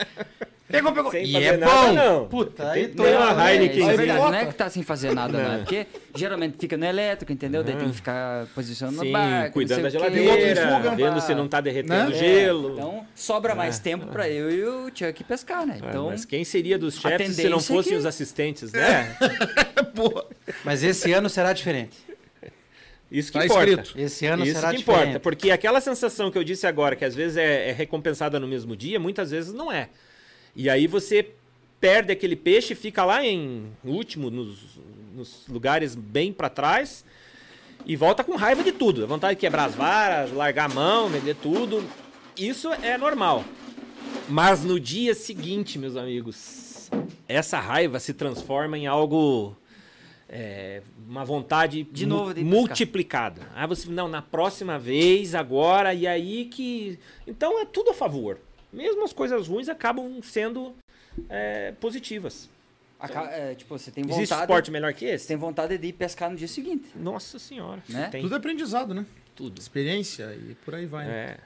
[0.68, 1.12] Pegou, pegou.
[1.12, 1.92] Sem e fazer é nada, bom.
[1.92, 2.26] não.
[2.28, 3.04] Puta, aí Tem- tô.
[3.04, 3.82] tem uma É, Heineken.
[3.86, 5.52] é Aí verdade, não é que tá sem fazer nada, não.
[5.54, 7.62] é Porque geralmente fica no elétrico, entendeu?
[7.62, 9.52] Daí tem que ficar posicionando Sim, no barco.
[9.52, 10.90] cuidando da não geladeira, fuga.
[10.96, 12.16] vendo se não tá derretendo Né?
[12.18, 12.72] gelo.
[12.72, 15.78] Então sobra mais tempo pra eu e o Chuck pescar, né?
[15.78, 19.16] Então, mas quem seria dos chefes se não é fossem que- os assistentes, né?
[20.64, 21.96] Mas esse ano será diferente.
[23.10, 23.70] Isso que Tá importa.
[23.70, 23.98] escrito.
[23.98, 25.02] Esse ano Isso será que diferente.
[25.04, 28.48] importa, porque aquela sensação que eu disse agora, que às vezes é, é recompensada no
[28.48, 29.88] mesmo dia, muitas vezes não é.
[30.56, 31.32] E aí você
[31.78, 34.58] perde aquele peixe, fica lá em último, nos,
[35.14, 37.04] nos lugares bem para trás,
[37.84, 39.04] e volta com raiva de tudo.
[39.04, 41.84] A vontade de quebrar as varas, largar a mão, vender tudo.
[42.36, 43.44] Isso é normal.
[44.28, 46.90] Mas no dia seguinte, meus amigos,
[47.28, 49.54] essa raiva se transforma em algo.
[50.28, 53.42] é, uma vontade De novo de multiplicada.
[53.54, 56.98] Ah, você não, na próxima vez, agora, e aí que.
[57.26, 58.40] Então é tudo a favor.
[58.72, 60.74] Mesmo as coisas ruins acabam sendo
[61.28, 62.48] é, positivas.
[62.98, 64.42] aca- é, tipo, você tem Existe vontade.
[64.42, 65.28] esporte melhor que Você esse?
[65.28, 66.88] tem vontade de ir pescar no dia seguinte.
[66.94, 67.82] Nossa senhora.
[67.88, 68.08] Né?
[68.10, 69.04] Tem tudo é aprendizado, né?
[69.34, 69.60] tudo.
[69.60, 71.06] Experiência e por aí vai.
[71.06, 71.12] né?
[71.12, 71.38] É.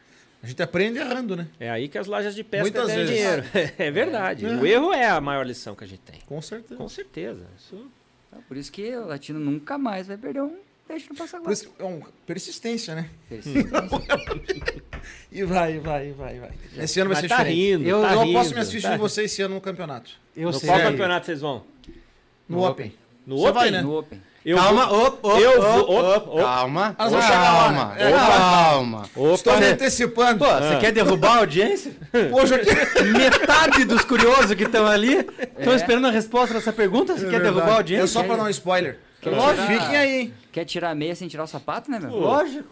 [0.42, 1.48] A gente aprende errando, né?
[1.58, 3.14] É aí que as lojas de pesca Muitas ganham vezes.
[3.14, 3.44] dinheiro.
[3.78, 4.46] É verdade.
[4.46, 4.48] É.
[4.56, 6.20] O erro é a maior lição que a gente tem.
[6.24, 6.76] Com certeza.
[6.76, 7.46] Com certeza.
[7.58, 7.86] Isso
[8.28, 10.56] Então, por isso que o latino nunca mais vai perder um
[10.90, 11.52] peixe no Por passaguá.
[11.52, 13.08] isso que é um persistência, né?
[13.28, 13.70] Persistência.
[15.32, 16.50] E vai, vai, vai, vai.
[16.76, 17.56] Esse ano vai Mas ser tá diferente.
[17.78, 20.10] rindo, eu tá eu rindo, posso me assistir tá em você esse ano no campeonato.
[20.36, 20.68] Eu no sei.
[20.68, 21.62] qual campeonato vocês vão?
[22.48, 22.92] No, No Open.
[23.26, 23.52] No Você Open?
[23.54, 23.80] vai, né?
[23.82, 24.20] no Open.
[24.44, 26.42] Eu calma, vou- op, op, eu vou- op, op, op.
[26.42, 26.96] calma.
[26.98, 27.84] Nós vamos chegar lá, calma.
[27.94, 28.08] né?
[28.08, 29.02] É, calma.
[29.06, 30.38] Estou Opa, me antecipando.
[30.44, 31.92] Pô, você quer derrubar a audiência?
[32.32, 32.54] Hoje.
[33.16, 35.18] Metade dos curiosos que estão ali
[35.58, 35.76] estão É.
[35.76, 37.12] esperando a resposta dessa pergunta.
[37.14, 37.54] Você É quer verdade.
[37.54, 38.04] derrubar a audiência?
[38.04, 38.98] É só pra dar um spoiler.
[39.20, 40.34] Quer Lógico, tirar- fiquem aí, hein?
[40.52, 42.10] Quer tirar a meia sem tirar o sapato, né, meu?
[42.10, 42.68] Lógico.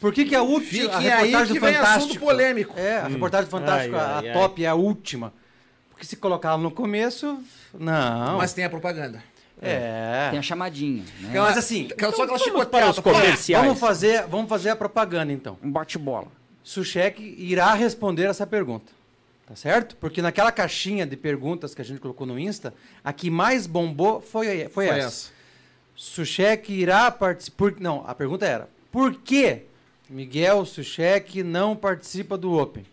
[0.00, 2.24] Por que, que a última, Fiquem a aí reportagem que do vem assunto Fantástico...
[2.24, 2.74] polêmico.
[2.78, 4.38] É, a reportagem do Fantástico, Ai, a, ai, a ai.
[4.40, 5.32] top é a última.
[5.90, 7.38] Porque se colocar ela no começo,
[7.78, 8.36] não.
[8.38, 9.22] Mas tem a propaganda.
[9.60, 10.26] é.
[10.30, 11.40] Tem a chamadinha, né?
[11.40, 13.64] Mas assim, Aquela- só aquela para os comerciais.
[13.64, 15.56] vamos fazer, vamos fazer a propaganda então.
[15.62, 16.26] Um bate-bola.
[16.64, 18.90] Sushek irá responder essa pergunta.
[19.46, 19.96] Tá certo?
[19.96, 22.72] Porque naquela caixinha de perguntas que a gente colocou no Insta,
[23.04, 24.98] a que mais bombou foi, foi, Foi essa.
[25.06, 25.31] essa.
[26.02, 27.74] Sushek irá participar.
[27.78, 29.62] Não, a pergunta era: por que
[30.10, 32.84] Miguel Sushek não participa do Open?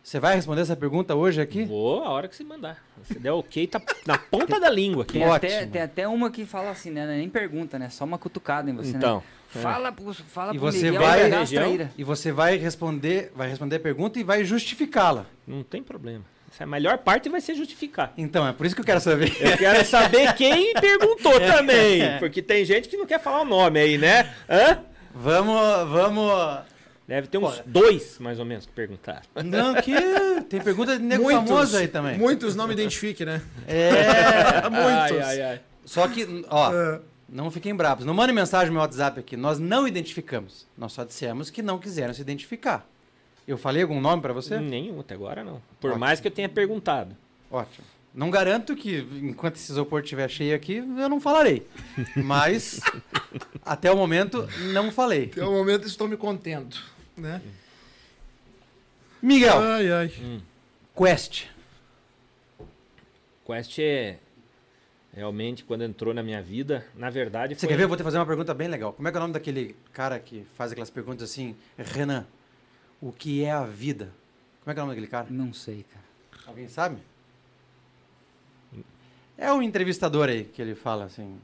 [0.00, 1.64] Você vai responder essa pergunta hoje aqui?
[1.64, 2.82] Vou a hora que você mandar.
[3.02, 5.14] Se der ok, tá na ponta da língua aqui.
[5.14, 5.34] Tem Ótimo.
[5.34, 7.04] até, tem até uma que fala assim, né?
[7.04, 7.90] Nem pergunta, né?
[7.90, 9.62] Só uma cutucada em você, Então, né?
[9.62, 11.90] Fala pro, fala E pro você Miguel vai-.
[11.98, 15.26] E você vai responder, vai responder a pergunta e vai justificá-la.
[15.44, 16.24] Não tem problema.
[16.52, 18.12] Essa é a melhor parte vai ser justificar.
[18.18, 19.32] Então, é por isso que eu quero saber.
[19.40, 22.18] Eu quero saber quem perguntou também.
[22.18, 24.34] Porque tem gente que não quer falar o nome aí, né?
[24.48, 24.78] Hã?
[25.14, 26.60] Vamos, vamos.
[27.06, 27.62] Deve ter uns Pô.
[27.66, 29.22] dois, mais ou menos, que perguntaram.
[29.44, 29.92] Não, que
[30.48, 32.16] tem pergunta de nego Muitos, famoso aí também.
[32.18, 33.42] Muitos não me identifiquem, né?
[33.66, 34.62] É.
[34.70, 35.26] Muitos.
[35.26, 35.60] Ai, ai, ai.
[35.84, 37.00] Só que, ó, É.
[37.28, 38.04] não fiquem bravos.
[38.04, 39.36] Não mandem mensagem no meu WhatsApp aqui.
[39.36, 40.66] Nós não identificamos.
[40.78, 42.86] Nós só dissemos que não quiseram se identificar.
[43.50, 44.60] Eu falei algum nome pra você?
[44.60, 45.60] Nenhum, até agora não.
[45.80, 45.98] Por Ótimo.
[45.98, 47.16] mais que eu tenha perguntado.
[47.50, 47.84] Ótimo.
[48.14, 51.66] Não garanto que, enquanto esse isopor estiver cheio aqui, eu não falarei.
[52.14, 52.80] Mas,
[53.66, 55.30] até o momento, não falei.
[55.32, 56.76] Até o momento estou me contendo,
[57.16, 57.42] né?
[59.20, 60.12] Miguel, Ai, ai.
[60.96, 61.46] Quest.
[63.44, 64.18] Quest é.
[65.12, 67.68] Realmente, quando entrou na minha vida, na verdade Você foi...
[67.70, 67.82] quer ver?
[67.82, 68.92] Eu vou te fazer uma pergunta bem legal.
[68.92, 71.56] Como é que é o nome daquele cara que faz aquelas perguntas assim?
[71.76, 72.24] Renan,
[73.00, 74.12] o que é a vida?
[74.62, 75.26] Como é que é o nome daquele cara?
[75.30, 76.04] Não sei, cara.
[76.46, 76.98] Alguém sabe?
[79.36, 81.40] É o entrevistador aí que ele fala assim.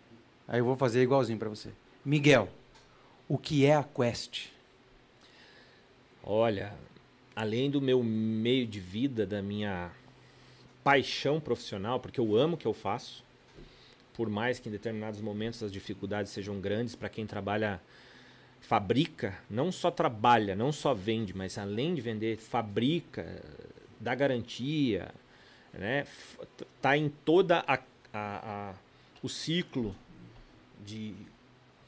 [0.46, 1.70] Aí eu vou fazer igualzinho pra você.
[2.04, 2.48] Miguel,
[3.28, 4.48] o que é a Quest?
[6.22, 6.74] Olha,
[7.34, 9.90] além do meu meio de vida, da minha
[10.84, 13.24] paixão profissional, porque eu amo o que eu faço,
[14.14, 17.80] por mais que em determinados momentos as dificuldades sejam grandes para quem trabalha,
[18.60, 23.42] fabrica, não só trabalha, não só vende, mas além de vender, fabrica,
[24.00, 25.08] dá garantia,
[25.72, 26.06] né?
[26.82, 27.80] Tá em toda a, a-
[28.12, 28.74] a-
[29.22, 29.94] o ciclo
[30.84, 31.14] de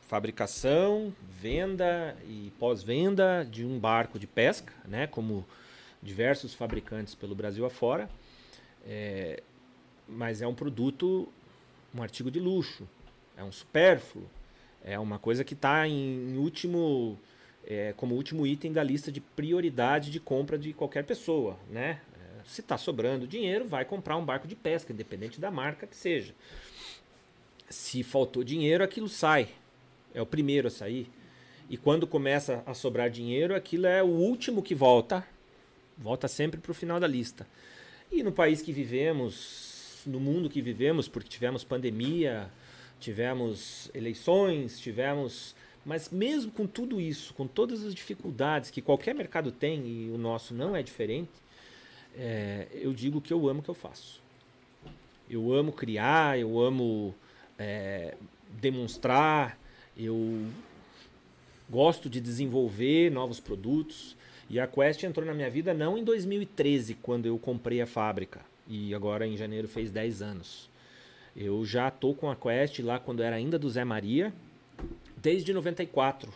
[0.08, 5.06] fabricação, venda e pós-venda de um barco de pesca, né?
[5.06, 5.46] Como
[6.02, 8.08] diversos fabricantes pelo Brasil afora.
[8.86, 9.42] É,
[10.08, 11.28] mas é um produto,
[11.94, 12.88] um artigo de luxo,
[13.36, 14.26] é um supérfluo,
[14.84, 17.18] é uma coisa que está em, último,
[17.66, 22.00] é, como último item da lista de prioridade de compra de qualquer pessoa, né?
[22.14, 25.96] É, Se está sobrando dinheiro, vai comprar um barco de pesca, independente da marca que
[25.96, 26.34] seja.
[27.68, 29.48] Se faltou dinheiro, aquilo sai.
[30.14, 31.10] É o primeiro a sair.
[31.68, 35.26] E quando começa a sobrar dinheiro, aquilo é o último que volta.
[35.98, 37.46] Volta sempre para o final da lista.
[38.10, 42.50] E no país que vivemos, no mundo que vivemos, porque tivemos pandemia,
[43.00, 45.54] tivemos eleições, tivemos.
[45.84, 50.18] Mas mesmo com tudo isso, com todas as dificuldades que qualquer mercado tem, e o
[50.18, 51.30] nosso não é diferente,
[52.16, 54.20] é, eu digo que eu amo o que eu faço.
[55.30, 57.14] Eu amo criar, eu amo
[57.58, 58.14] é,
[58.60, 59.58] demonstrar,
[59.96, 60.46] eu
[61.68, 64.16] gosto de desenvolver novos produtos.
[64.50, 68.40] E a Quest entrou na minha vida não em 2013, quando eu comprei a fábrica.
[68.66, 70.68] E agora em janeiro fez 10 anos.
[71.36, 74.32] Eu já tô com a Quest lá quando era ainda do Zé Maria,
[75.16, 76.32] desde 94.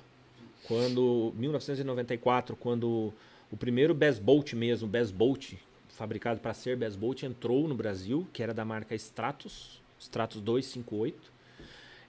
[0.66, 3.12] Quando 1994, quando
[3.50, 5.54] o primeiro Best Bolt mesmo, Best Bolt,
[5.88, 11.32] fabricado para ser Best Bolt, entrou no Brasil, que era da marca Stratos, Stratos 258.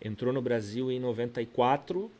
[0.04, 2.12] Entrou no Brasil em 94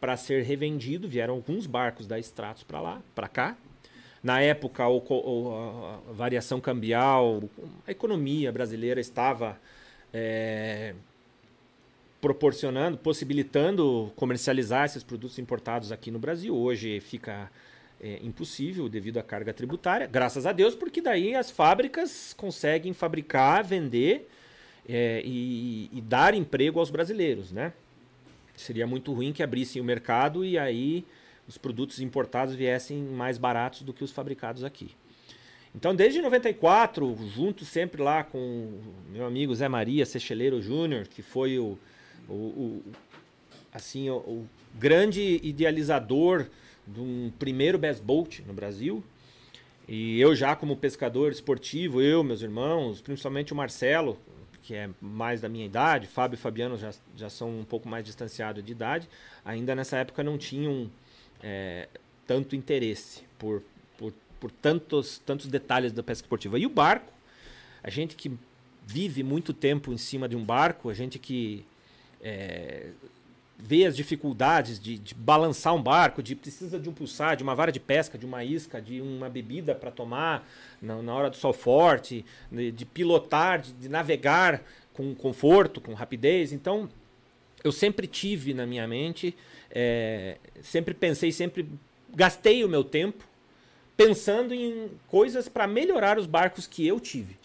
[0.00, 1.08] para ser revendido.
[1.08, 3.56] Vieram alguns barcos da Stratos para lá, para cá.
[4.22, 7.42] Na época, o o- a variação cambial,
[7.86, 9.56] a economia brasileira estava
[10.12, 10.94] é,
[12.20, 16.54] proporcionando, possibilitando comercializar esses produtos importados aqui no Brasil.
[16.54, 17.50] Hoje fica
[18.00, 23.64] é, impossível devido à carga tributária, graças a Deus, porque daí as fábricas conseguem fabricar,
[23.64, 24.28] vender
[24.88, 27.72] é, e, e dar emprego aos brasileiros, né?
[28.56, 31.04] Seria muito ruim que abrissem o mercado e aí
[31.46, 34.90] os produtos importados viessem mais baratos do que os fabricados aqui.
[35.78, 38.80] Então, desde 94, junto sempre lá com
[39.12, 41.78] meu amigo Zé Maria Secheleiro Júnior, que foi o,
[42.28, 42.82] o, o-
[43.72, 46.46] assim, o, o grande idealizador
[46.84, 49.04] de um primeiro Best Boat no Brasil.
[49.86, 54.18] E eu já como pescador esportivo, eu, meus irmãos, principalmente o Marcelo,
[54.64, 58.04] que é mais da minha idade, Fábio e Fabiano já, já são um pouco mais
[58.04, 59.08] distanciados de idade,
[59.44, 60.90] ainda nessa época não tinham
[61.40, 61.86] é,
[62.26, 63.62] tanto interesse por,
[64.40, 66.58] por, tantos, tantos detalhes da pesca esportiva.
[66.58, 67.12] E o barco,
[67.82, 68.32] a gente que
[68.86, 71.64] vive muito tempo em cima de um barco, a gente que
[72.22, 72.90] é,
[73.58, 77.54] vê as dificuldades de, de balançar um barco, de precisa de um pulsar, de uma
[77.54, 80.48] vara de pesca, de uma isca, de uma bebida para tomar
[80.80, 85.92] na, na hora do sol forte, de, de pilotar, de, de navegar com conforto, com
[85.92, 86.52] rapidez.
[86.52, 86.88] Então,
[87.64, 89.36] eu sempre tive na minha mente,
[89.70, 91.68] é, sempre pensei, sempre
[92.14, 93.24] gastei o meu tempo
[93.98, 97.36] pensando em coisas para melhorar os barcos que eu tive.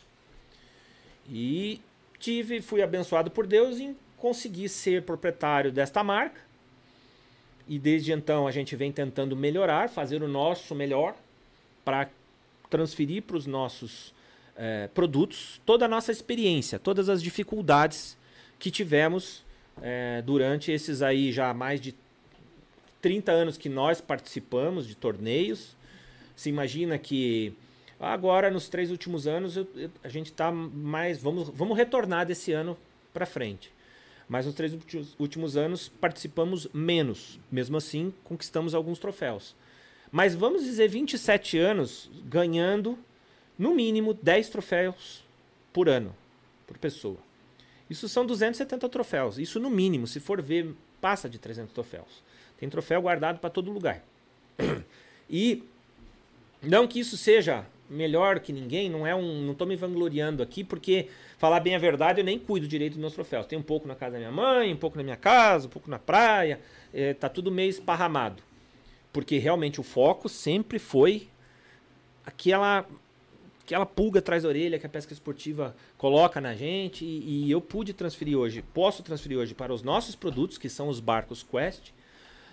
[1.27, 1.81] E
[2.19, 6.39] tive, fui abençoado por Deus em conseguir ser proprietário desta marca.
[7.67, 11.15] E desde então a gente vem tentando melhorar, fazer o nosso melhor
[11.83, 12.07] para
[12.69, 14.13] transferir para os nossos
[14.55, 18.15] eh, produtos toda a nossa experiência, todas as dificuldades
[18.59, 19.43] que tivemos
[19.81, 21.95] eh, durante esses aí já mais de
[23.01, 25.75] 30 anos que nós participamos de torneios.
[26.35, 27.53] Se imagina que
[27.99, 32.51] agora nos três últimos anos eu- eu- a gente está mais vamos vamos retornar desse
[32.51, 32.77] ano
[33.13, 33.71] para frente.
[34.27, 34.73] Mas nos três
[35.19, 37.39] últimos- anos participamos menos.
[37.51, 39.55] Mesmo assim, conquistamos alguns troféus.
[40.11, 42.97] Mas vamos dizer 27 anos ganhando
[43.57, 45.23] no mínimo 10 troféus
[45.71, 46.15] por ano,
[46.65, 47.17] por pessoa.
[47.89, 49.37] Isso são 270 troféus.
[49.37, 52.23] Isso no mínimo, se for ver, passa de 300 troféus.
[52.57, 54.03] Tem troféu guardado para todo lugar.
[55.29, 55.63] E
[56.63, 60.63] não que isso seja melhor que ninguém, não é um, não tô me vangloriando aqui,
[60.63, 63.45] porque falar bem a verdade, eu nem cuido direito dos meus troféus.
[63.45, 65.89] Tem um pouco na casa da minha mãe, um pouco na minha casa, um pouco
[65.89, 66.59] na praia,
[66.93, 68.41] é, tá tudo meio esparramado.
[69.11, 71.27] Porque realmente o foco sempre foi
[72.25, 72.85] aquela
[73.63, 77.61] aquela pulga atrás da orelha que a pesca esportiva coloca na gente e, e, eu
[77.61, 81.91] pude transferir hoje, posso transferir hoje para os nossos produtos, que são os barcos Quest,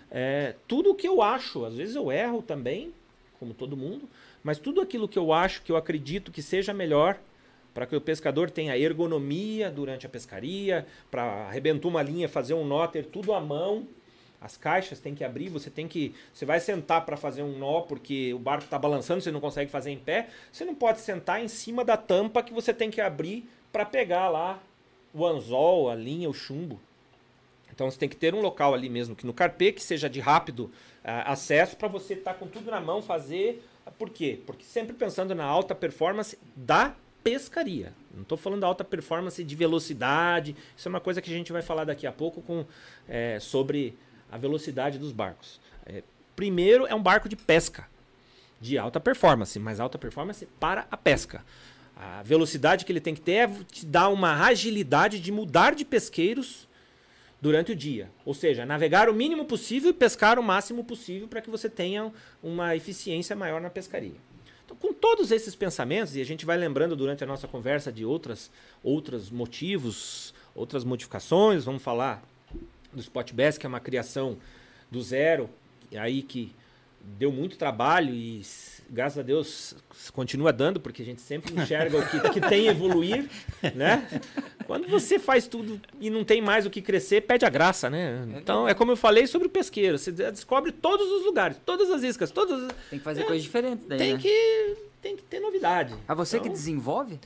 [0.08, 2.92] é, tudo o que eu acho, às vezes eu erro também,
[3.40, 4.06] como todo mundo,
[4.44, 7.18] mas tudo aquilo que eu acho, que eu acredito que seja melhor
[7.72, 12.66] para que o pescador tenha ergonomia durante a pescaria, para arrebentar uma linha, fazer um
[12.66, 13.86] nó, ter tudo à mão.
[14.40, 16.14] As caixas tem que abrir, você tem que.
[16.32, 19.70] Você vai sentar para fazer um nó porque o barco está balançando, você não consegue
[19.70, 20.28] fazer em pé.
[20.50, 24.28] Você não pode sentar em cima da tampa que você tem que abrir para pegar
[24.28, 24.62] lá
[25.14, 26.80] o anzol, a linha, o chumbo.
[27.80, 30.20] Então você tem que ter um local ali mesmo, que no carpê, que seja de
[30.20, 30.64] rápido
[31.02, 33.64] uh, acesso, para você estar tá com tudo na mão, fazer.
[33.98, 34.38] Por quê?
[34.44, 37.94] Porque sempre pensando na alta performance da pescaria.
[38.14, 40.54] Não estou falando da alta performance de velocidade.
[40.76, 42.66] Isso é uma coisa que a gente vai falar daqui a pouco com,
[43.08, 43.96] é, sobre
[44.30, 45.58] a velocidade dos barcos.
[45.86, 46.02] É,
[46.36, 47.88] primeiro, é um barco de pesca,
[48.60, 51.42] de alta performance, mas alta performance para a pesca.
[51.96, 55.86] A velocidade que ele tem que ter é te dar uma agilidade de mudar de
[55.86, 56.68] pesqueiros
[57.40, 58.10] durante o dia.
[58.24, 62.12] Ou seja, navegar o mínimo possível e pescar o máximo possível para que você tenha
[62.42, 64.14] uma eficiência maior na pescaria.
[64.64, 68.04] Então, com todos esses pensamentos, e a gente vai lembrando durante a nossa conversa de
[68.04, 68.50] outras,
[68.82, 72.22] outros motivos, outras modificações, vamos falar
[72.92, 74.36] do Spot Bass, que é uma criação
[74.90, 75.48] do zero,
[75.96, 76.54] aí que
[77.00, 78.42] deu muito trabalho e
[78.88, 79.74] graças a Deus
[80.12, 83.28] continua dando, porque a gente sempre enxerga o que, que tem evoluir,
[83.74, 84.06] né?
[84.70, 88.24] Quando você faz tudo e não tem mais o que crescer, pede a graça, né?
[88.36, 92.04] Então é como eu falei sobre o pesqueiro, você descobre todos os lugares, todas as
[92.04, 92.72] iscas, todas.
[92.88, 94.20] Tem que fazer é, coisa diferente daí, Tem né?
[94.20, 95.92] que tem que ter novidade.
[96.06, 97.18] A você então, que desenvolve?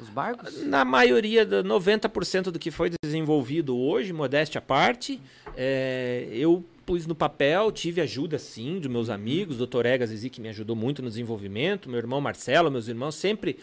[0.00, 0.62] Os barcos?
[0.62, 5.20] Na maioria, 90% do que foi desenvolvido hoje, modéstia à parte,
[5.54, 10.40] é, eu pus no papel, tive ajuda sim dos meus amigos, doutor Egas Zizi, que
[10.40, 13.58] me ajudou muito no desenvolvimento, meu irmão Marcelo, meus irmãos, sempre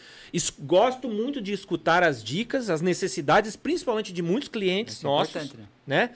[0.59, 5.65] gosto muito de escutar as dicas, as necessidades, principalmente de muitos clientes é nossos, né?
[5.88, 6.09] né?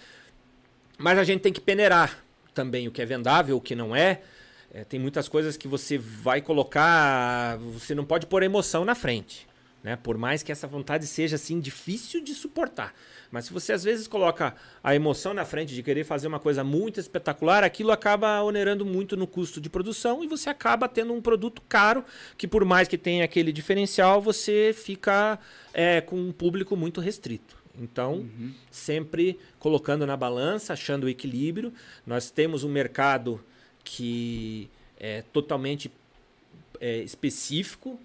[0.97, 2.21] Mas a gente tem que peneirar
[2.53, 4.21] também o que é vendável, o que não é.
[4.73, 4.83] é.
[4.83, 9.47] Tem muitas coisas que você vai colocar, você não pode pôr emoção na frente,
[9.81, 9.95] né?
[9.95, 12.93] Por mais que essa vontade seja assim difícil de suportar.
[13.31, 16.63] Mas se você às vezes coloca a emoção na frente de querer fazer uma coisa
[16.63, 21.21] muito espetacular, aquilo acaba onerando muito no custo de produção e você acaba tendo um
[21.21, 22.03] produto caro
[22.37, 25.39] que, por mais que tenha aquele diferencial, você fica
[25.73, 27.57] é, com um público muito restrito.
[27.79, 28.53] Então, uhum.
[28.71, 31.71] sempre colocando na balança, achando o equilíbrio.
[32.05, 33.39] Nós temos um mercado
[33.83, 35.91] que é totalmente
[36.81, 37.99] é, específico,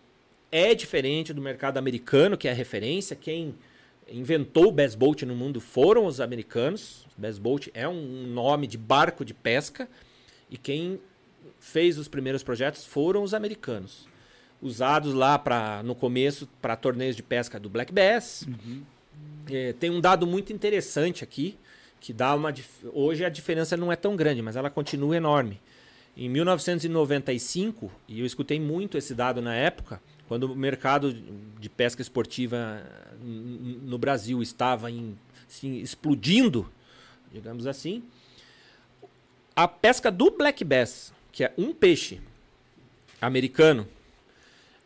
[0.50, 3.16] é diferente do mercado americano, que é a referência.
[3.16, 3.54] Quem
[4.12, 7.06] inventou o Bass Boat no mundo foram os americanos.
[7.16, 9.88] Bass Boat é um nome de barco de pesca
[10.50, 11.00] e quem
[11.58, 14.06] fez os primeiros projetos foram os americanos.
[14.60, 18.46] Usados lá para no começo para torneios de pesca do Black Bass.
[18.46, 18.82] Uhum.
[19.50, 21.58] É, tem um dado muito interessante aqui
[22.00, 22.52] que dá uma
[22.92, 25.60] hoje a diferença não é tão grande, mas ela continua enorme.
[26.16, 31.12] Em 1995, e eu escutei muito esse dado na época, quando o mercado
[31.60, 32.82] de pesca esportiva
[33.22, 35.14] no Brasil estava em,
[35.46, 36.72] assim, explodindo,
[37.30, 38.02] digamos assim,
[39.54, 42.18] a pesca do black bass, que é um peixe
[43.20, 43.86] americano,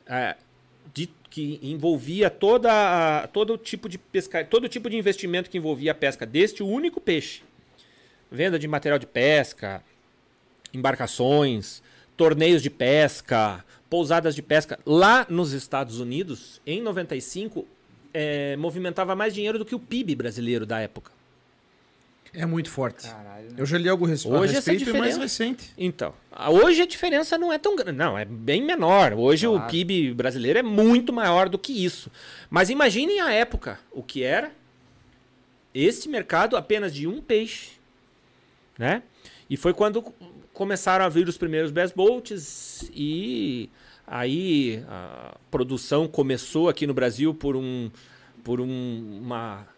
[0.04, 0.34] é,
[0.92, 5.94] de, que envolvia toda todo tipo de pesca, todo tipo de investimento que envolvia a
[5.94, 7.44] pesca deste único peixe,
[8.28, 9.80] venda de material de pesca,
[10.74, 11.84] embarcações,
[12.16, 17.66] torneios de pesca, pousadas de pesca lá nos Estados Unidos, em 95,
[18.12, 21.12] é, movimentava mais dinheiro do que o PIB brasileiro da época.
[22.32, 23.08] É muito forte.
[23.08, 23.54] Caralho, né?
[23.56, 25.72] Eu já li algo res hoje a respeito, essa é mais recente.
[25.78, 26.12] Então,
[26.50, 27.96] hoje a diferença não é tão grande.
[27.96, 29.14] Não, é bem menor.
[29.14, 29.64] Hoje claro.
[29.64, 32.10] o PIB brasileiro é muito maior do que isso.
[32.50, 34.52] Mas imaginem a época, o que era
[35.74, 37.72] este mercado apenas de um peixe,
[38.78, 39.02] né?
[39.48, 40.04] E foi quando
[40.56, 43.68] começaram a vir os primeiros best boats e
[44.06, 47.90] aí a produção começou aqui no Brasil por um
[48.42, 49.68] por um, uma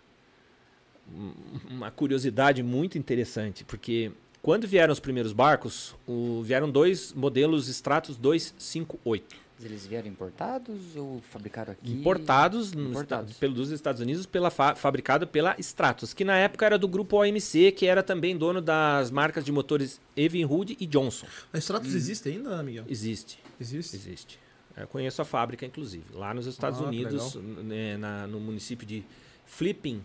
[1.69, 8.17] uma curiosidade muito interessante, porque quando vieram os primeiros barcos, o, vieram dois modelos Stratos
[8.17, 9.48] 258.
[9.61, 11.91] Eles vieram importados ou fabricaram aqui?
[11.91, 13.33] Importados, importados.
[13.33, 16.87] No, pelo, dos Estados Unidos, pela fa, fabricado pela Stratos, que na época era do
[16.87, 21.27] grupo OMC, que era também dono das marcas de motores Evinrude e Johnson.
[21.53, 21.97] A Stratos hum.
[21.97, 22.85] existe ainda, Miguel?
[22.89, 23.41] Existe.
[23.61, 23.97] Existe?
[23.97, 24.39] Existe.
[24.77, 29.05] Eu conheço a fábrica, inclusive, lá nos Estados Ah, Unidos, né, na- no município de
[29.45, 30.01] Flipping,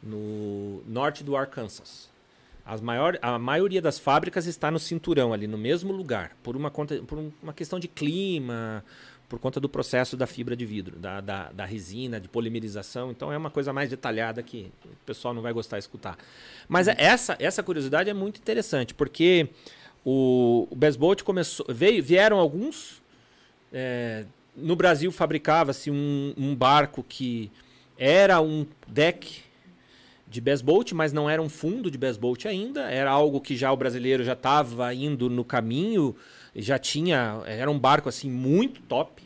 [0.00, 2.08] no norte do Arkansas.
[2.64, 6.70] As maior, a maioria das fábricas está no cinturão ali, no mesmo lugar, por uma,
[6.70, 8.84] conta, por um- uma questão de clima,
[9.28, 13.10] por conta do processo da fibra de vidro, da, da, da resina, de polimerização.
[13.10, 16.16] Então é uma coisa mais detalhada que o pessoal não vai gostar de escutar.
[16.68, 19.48] Mas é- essa, essa curiosidade é muito interessante, porque
[20.04, 21.66] o, o Best Boat começou.
[21.68, 23.02] Veio, vieram alguns.
[23.72, 27.50] é, no Brasil fabricava-se um, um barco que
[27.98, 29.42] era um deck
[30.32, 32.90] de Best Boat, mas não era um fundo de Best Boat ainda.
[32.90, 36.16] Era algo que já o brasileiro já estava indo no caminho,
[36.56, 37.42] já tinha.
[37.44, 39.22] Era um barco assim muito top.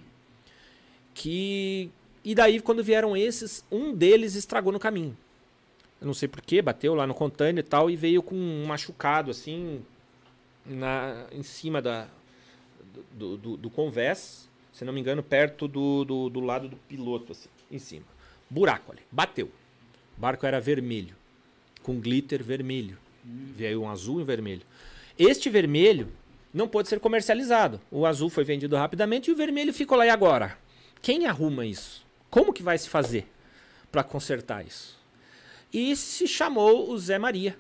[1.15, 1.89] Que.
[2.25, 5.17] E daí, quando vieram esses, um deles estragou no caminho.
[6.01, 9.31] Eu não sei porquê, bateu lá no container e tal, e veio com um machucado
[9.31, 9.81] assim
[10.67, 12.09] na, em cima da,
[13.13, 17.31] do, do, do convés, se não me engano, perto do, do, do lado do piloto,
[17.31, 18.05] assim, em cima.
[18.51, 19.49] Buraco ali, bateu.
[20.17, 21.15] O barco era vermelho,
[21.83, 22.97] com glitter vermelho.
[23.25, 24.63] Veio um azul e um vermelho.
[25.19, 26.09] Este vermelho
[26.53, 27.81] não pôde ser comercializado.
[27.91, 30.07] O azul foi vendido rapidamente e o vermelho ficou lá.
[30.07, 30.57] E agora?
[31.03, 32.05] Quem arruma isso?
[32.31, 33.27] Como que vai se fazer
[33.93, 34.99] para consertar isso?
[35.73, 37.57] E se chamou o Zé Maria,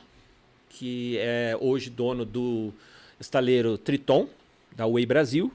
[0.70, 2.72] que é hoje dono do
[3.20, 4.28] estaleiro Triton,
[4.74, 5.52] da Way Brasil,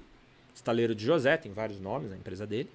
[0.53, 2.69] estaleiro de José, tem vários nomes a empresa dele.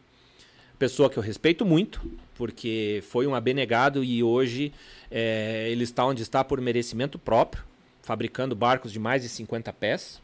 [0.78, 2.02] Pessoa que eu respeito muito,
[2.34, 4.72] porque foi um abnegado e hoje
[5.10, 7.64] é, ele está onde está por merecimento próprio,
[8.02, 10.20] fabricando barcos de mais de 50 pés.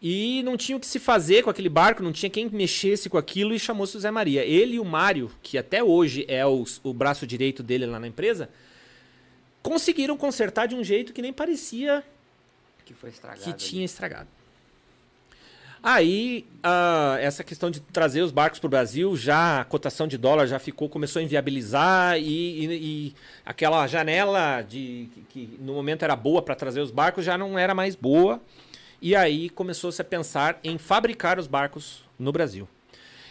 [0.00, 3.18] E não tinha o que se fazer com aquele barco, não tinha quem mexesse com
[3.18, 4.44] aquilo e chamou-se o Zé Maria.
[4.44, 8.06] Ele e o Mário, que até hoje é o, o braço direito dele lá na
[8.06, 8.48] empresa,
[9.60, 12.04] conseguiram consertar de um jeito que nem parecia
[12.84, 13.42] Que foi estragado.
[13.42, 14.28] que tinha estragado.
[15.82, 20.18] Aí, ah, essa questão de trazer os barcos para o Brasil, já a cotação de
[20.18, 22.22] dólar já ficou, começou a inviabilizar e,
[22.64, 22.66] e-
[23.08, 23.14] e
[23.46, 27.56] aquela janela de que, que no momento era boa para trazer os barcos já não
[27.58, 28.40] era mais boa.
[29.00, 32.68] E aí começou-se a pensar em fabricar os barcos no Brasil.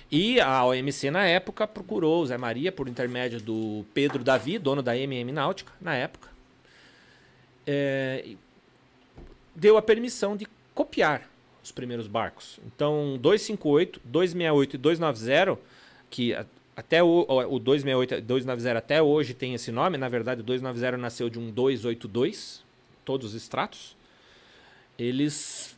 [0.09, 4.81] E a OMC na época procurou o Zé Maria por intermédio do Pedro Davi, dono
[4.81, 6.29] da MM Náutica, na época.
[7.65, 8.25] É,
[9.53, 11.23] deu a permissão de copiar
[11.67, 12.59] os primeiros barcos.
[12.65, 15.59] Então, 258, 268 e 290,
[16.09, 16.33] que
[16.75, 20.97] até o, o 268 e 290 até hoje tem esse nome, na verdade o 290
[20.97, 22.63] nasceu de um 282,
[23.03, 23.95] todos os extratos.
[24.97, 25.75] Eles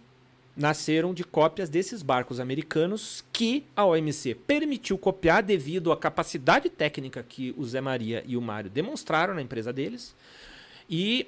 [0.56, 7.24] nasceram de cópias desses barcos americanos que a OMC permitiu copiar devido à capacidade técnica
[7.28, 10.14] que o Zé Maria e o Mário demonstraram na empresa deles.
[10.90, 11.28] E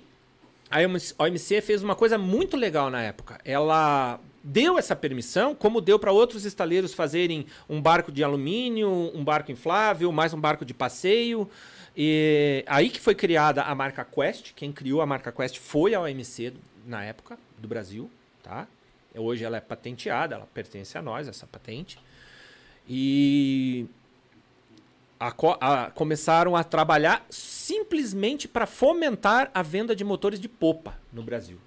[0.70, 0.80] a
[1.24, 3.40] OMC fez uma coisa muito legal na época.
[3.44, 9.24] Ela deu essa permissão, como deu para outros estaleiros fazerem um barco de alumínio, um
[9.24, 11.50] barco inflável, mais um barco de passeio.
[11.96, 14.54] E aí que foi criada a marca Quest.
[14.56, 16.54] Quem criou a marca Quest foi a OMC
[16.86, 18.10] na época do Brasil,
[18.42, 18.68] tá?
[19.16, 22.00] Hoje ela é patenteada, ela pertence a nós, essa patente.
[22.88, 23.86] E
[25.20, 31.22] a a- começaram a trabalhar simplesmente para fomentar a venda de motores de popa no
[31.22, 31.58] Brasil.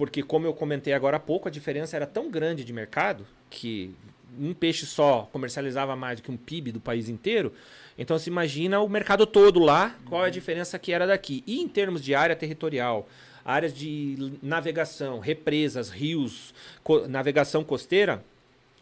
[0.00, 3.94] Porque, como eu comentei agora há pouco, a diferença era tão grande de mercado que
[4.40, 7.52] um peixe só comercializava mais do que um PIB do país inteiro.
[7.98, 11.44] Então, se imagina o mercado todo lá, qual é a diferença que era daqui.
[11.46, 13.06] E em termos de área territorial,
[13.44, 18.24] áreas de navegação, represas, rios, co- navegação costeira,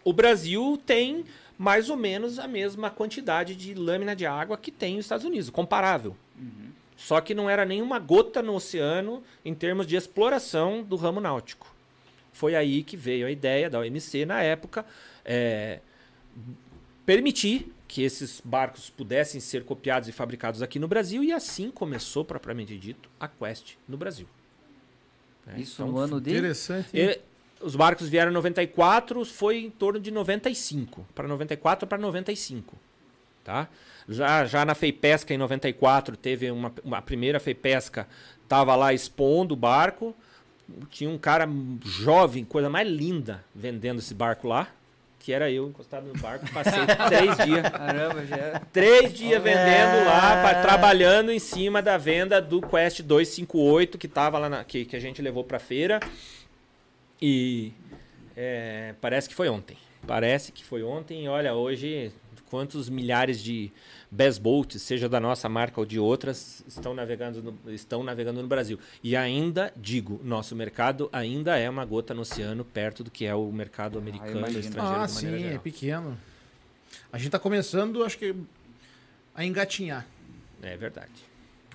[0.05, 1.25] o Brasil tem
[1.59, 5.51] mais ou menos a mesma quantidade de lâmina de água que tem os Estados Unidos,
[5.51, 6.17] comparável.
[6.99, 11.73] Só que não era nenhuma gota no oceano em termos de exploração do ramo náutico.
[12.33, 14.85] Foi aí que veio a ideia da OMC na época
[15.25, 15.79] é,
[17.07, 22.25] permitir que esses barcos pudessem ser copiados e fabricados aqui no Brasil e assim começou
[22.25, 24.27] propriamente dito a Quest no Brasil.
[25.47, 25.55] né?
[25.59, 26.31] Isso Então, no ano de.
[26.31, 26.89] Interessante.
[26.95, 27.21] e-
[27.61, 32.77] os barcos vieram em 94, foi em torno de 95, para 94 para 95,
[33.43, 33.69] tá?
[34.09, 38.09] Já, já na Feipesca em 94 teve uma, uma a primeira Feipesca
[38.49, 40.17] tava lá expondo o barco,
[40.91, 41.47] tinha um cara
[41.85, 44.69] jovem, coisa mais linda, vendendo esse barco lá,
[45.19, 48.61] que era eu encostado no barco, passei três dias Caramba, já era.
[48.73, 54.39] Três dias vendendo lá, pa- trabalhando em cima da venda do Quest 258 que tava
[54.39, 56.01] lá na, que, que a gente levou pra feira.
[57.21, 57.73] E
[58.37, 59.77] é, parece que foi ontem.
[60.07, 61.25] Parece que foi ontem.
[61.25, 62.13] E olha, hoje
[62.49, 63.71] quantos milhares de
[64.11, 68.49] best boats, seja da nossa marca ou de outras, estão navegando no, estão navegando no
[68.49, 68.79] Brasil.
[69.03, 73.35] E ainda, digo, nosso mercado ainda é uma gota no oceano perto do que é
[73.35, 74.61] o mercado americano e imagino.
[74.61, 75.61] estrangeiro Ah, de sim, é geral.
[75.61, 76.19] pequeno.
[77.13, 78.35] A gente tá começando, acho que,
[79.35, 80.07] a engatinhar.
[80.63, 81.13] É verdade.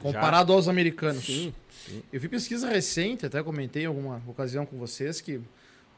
[0.02, 1.24] Comparado aos americanos.
[1.24, 2.04] Sim, sim.
[2.12, 5.40] Eu vi pesquisa recente, até comentei em alguma ocasião com vocês, que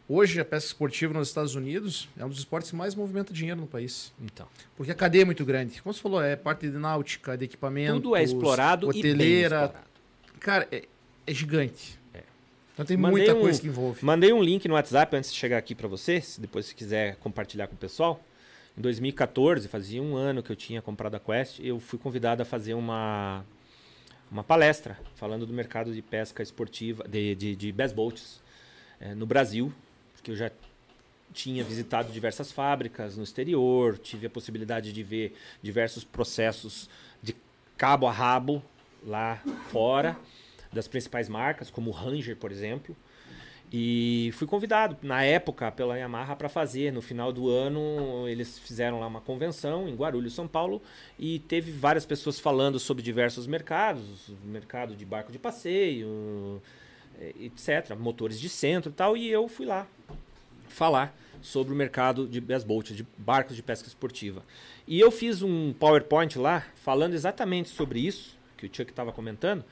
[0.08, 3.60] hoje a pesca esportiva nos Estados Unidos é um dos esportes que mais movimenta dinheiro
[3.62, 4.14] no país.
[4.22, 5.82] Então, Porque a cadeia é muito grande.
[5.82, 7.94] Como você falou, é parte de náutica, de equipamento.
[8.02, 9.64] tudo é explorado e hoteleira.
[9.66, 9.86] explorado.
[10.40, 10.86] Cara, é,
[11.26, 11.98] é gigante.
[12.14, 12.22] É.
[12.74, 14.04] Então tem Mandei muita um- coisa que envolve.
[14.06, 17.16] Mandei um link no WhatsApp antes de chegar aqui para você, se depois se quiser
[17.18, 18.22] compartilhar com o pessoal.
[18.78, 22.46] Em 2014, fazia um ano que eu tinha comprado a Quest, eu fui convidado a
[22.46, 23.46] fazer uma,
[24.30, 28.42] uma palestra falando do mercado de pesca esportiva, de, de, de bass boats
[29.00, 29.72] eh, no Brasil,
[30.26, 30.50] porque eu já
[31.32, 36.90] tinha visitado diversas fábricas no exterior, tive a possibilidade de ver diversos processos
[37.22, 37.36] de
[37.78, 38.64] cabo a rabo
[39.06, 40.18] lá fora,
[40.74, 42.98] das principais marcas, como o Ranger, por exemplo.
[43.72, 46.92] E fui convidado, na época, pela Yamaha para fazer.
[46.92, 50.82] No final do ano, eles fizeram lá uma convenção em Guarulhos, São Paulo,
[51.20, 56.62] e teve várias pessoas falando sobre diversos mercados, mercado de barco de passeio,
[57.40, 59.88] etc, motores de centro e tal, e eu fui lá
[60.68, 64.44] falar sobre o mercado de bass boat, de barcos de pesca esportiva.
[64.88, 69.64] E eu fiz um PowerPoint lá falando exatamente sobre isso, que o Chuck estava comentando.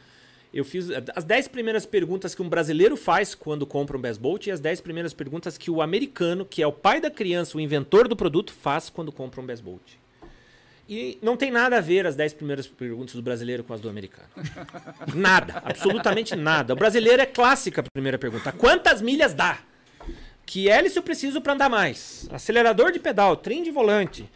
[0.54, 4.48] Eu fiz as 10 primeiras perguntas que um brasileiro faz quando compra um bass boat
[4.48, 7.62] e as 10 primeiras perguntas que o americano, que é o pai da criança, o
[7.62, 10.03] inventor do produto, faz quando compra um bass boat.
[10.88, 13.90] E não tem nada a ver as 10 primeiras perguntas do brasileiro com as do
[13.90, 14.28] americano.
[15.16, 16.74] Nada, absolutamente nada.
[16.74, 18.52] O brasileiro é clássica a primeira pergunta.
[18.52, 19.60] Quantas milhas dá?
[20.46, 22.28] Que hélice eu preciso para andar mais?
[22.32, 24.30] Acelerador de pedal, trem de volante.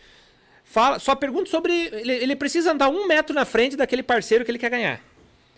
[0.63, 1.73] Fala, só pergunta sobre.
[1.73, 5.01] Ele, ele precisa andar um metro na frente daquele parceiro que ele quer ganhar.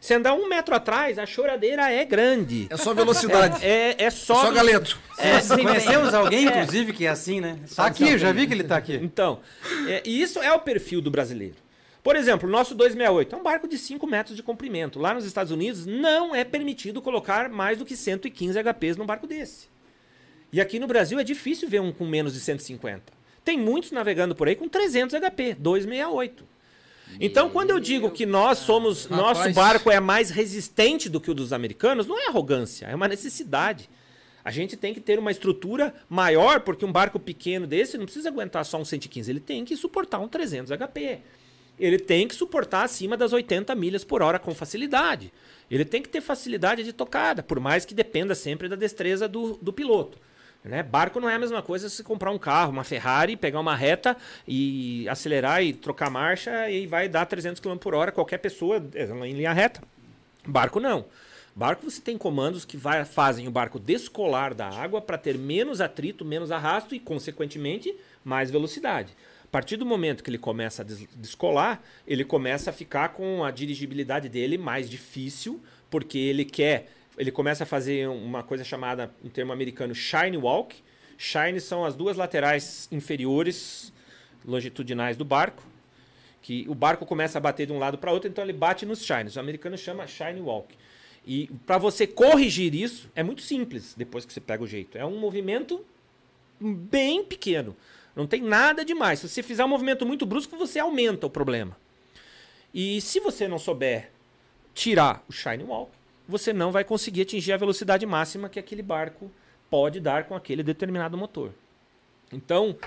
[0.01, 2.67] Se andar um metro atrás, a choradeira é grande.
[2.69, 3.65] É só velocidade.
[3.65, 4.35] É, é só.
[4.35, 4.99] só galeto.
[5.17, 7.59] É, Sim, conhecemos alguém, inclusive, que é assim, né?
[7.75, 8.95] Tá aqui, eu já vi que ele tá aqui.
[8.95, 9.39] Então,
[9.87, 11.55] é, e isso é o perfil do brasileiro.
[12.01, 14.99] Por exemplo, o nosso 268 é um barco de 5 metros de comprimento.
[14.99, 19.27] Lá nos Estados Unidos não é permitido colocar mais do que 115 HPs num barco
[19.27, 19.67] desse.
[20.51, 23.13] E aqui no Brasil é difícil ver um com menos de 150.
[23.43, 26.45] Tem muitos navegando por aí com 300 HP, 268.
[27.19, 31.33] Então, quando eu digo que nós somos, nosso barco é mais resistente do que o
[31.33, 33.89] dos americanos, não é arrogância, é uma necessidade.
[34.43, 38.29] A gente tem que ter uma estrutura maior, porque um barco pequeno desse não precisa
[38.29, 41.19] aguentar só um 115, ele tem que suportar um 300 HP.
[41.79, 45.31] Ele tem que suportar acima das 80 milhas por hora com facilidade.
[45.71, 49.57] Ele tem que ter facilidade de tocada, por mais que dependa sempre da destreza do,
[49.61, 50.17] do piloto.
[50.63, 50.83] Né?
[50.83, 54.17] Barco não é a mesma coisa se comprar um carro, uma Ferrari, pegar uma reta
[54.47, 59.05] e acelerar e trocar marcha e vai dar 300 km por hora qualquer pessoa é,
[59.05, 59.81] em linha reta.
[60.45, 61.05] Barco não.
[61.55, 65.79] Barco você tem comandos que vai- fazem o barco descolar da água para ter menos
[65.81, 69.13] atrito, menos arrasto e, consequentemente, mais velocidade.
[69.43, 73.43] A partir do momento que ele começa a des- descolar, ele começa a ficar com
[73.43, 76.91] a dirigibilidade dele mais difícil, porque ele quer.
[77.19, 80.75] Ele começa a fazer uma coisa chamada, em termo americano, shine walk.
[81.17, 83.93] Shine são as duas laterais inferiores
[84.43, 85.61] longitudinais do barco
[86.41, 89.05] que o barco começa a bater de um lado para outro, então ele bate nos
[89.05, 89.35] shines.
[89.35, 90.75] O americano chama shine walk.
[91.25, 94.97] E para você corrigir isso é muito simples depois que você pega o jeito.
[94.97, 95.85] É um movimento
[96.59, 97.75] bem pequeno.
[98.15, 99.19] Não tem nada demais.
[99.19, 101.77] Se você fizer um movimento muito brusco, você aumenta o problema.
[102.73, 104.09] E se você não souber
[104.73, 105.91] tirar o shine walk,
[106.29, 109.31] você não vai conseguir atingir a velocidade máxima que aquele barco
[109.69, 111.51] pode dar com aquele determinado motor.
[112.31, 112.77] Então,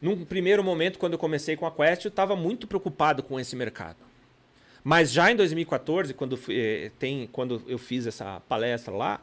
[0.00, 3.54] num primeiro momento, quando eu comecei com a Quest, eu estava muito preocupado com esse
[3.54, 3.98] mercado.
[4.82, 9.20] Mas já em 2014, quando, eh, tem, quando eu fiz essa palestra lá,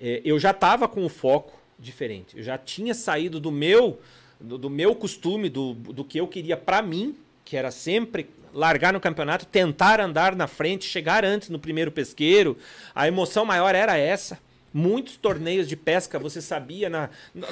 [0.00, 2.36] eh, eu já estava com o foco diferente.
[2.36, 4.00] Eu já tinha saído do meu,
[4.40, 7.14] do, do meu costume, do, do que eu queria para mim,
[7.44, 12.56] que era sempre largar no campeonato, tentar andar na frente, chegar antes no primeiro pesqueiro.
[12.94, 14.38] A emoção maior era essa.
[14.74, 17.10] Muitos torneios de pesca você sabia na,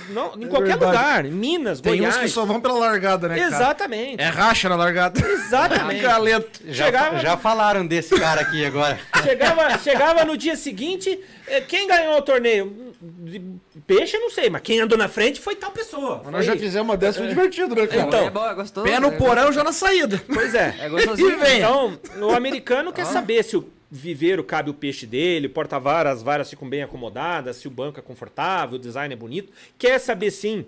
[0.08, 0.96] não, em É qualquer verdade.
[0.96, 2.16] lugar, Minas, Tem Goiás.
[2.16, 3.46] uns que só vão pela largada, né, cara?
[3.54, 4.22] Exatamente.
[4.22, 5.20] É racha na largada.
[5.20, 6.00] Exatamente.
[6.02, 6.60] Galeto.
[6.66, 8.98] Já, Chegava- já falaram desse cara aqui agora.
[9.22, 12.89] Chegava, chegava no dia seguinte, eh, quem ganhou o torneio?
[13.00, 13.40] De
[13.86, 16.20] Peixe, eu não sei, mas quem andou na frente foi tal pessoa.
[16.22, 18.02] Mas nós já fizemos uma dessa, foi divertido, né, cara?
[18.02, 18.86] Então, é bom, é gostoso.
[18.86, 20.22] Pé no é porão já na saída.
[20.26, 20.76] Pois é.
[20.80, 21.30] É gostosinho.
[21.30, 21.58] E vem.
[21.58, 26.22] Então, o americano quer saber se o viveiro cabe o peixe dele, o porta-varas, as
[26.22, 29.52] varas ficam bem acomodadas, se o banco é confortável, o design é bonito.
[29.78, 30.66] Quer saber sim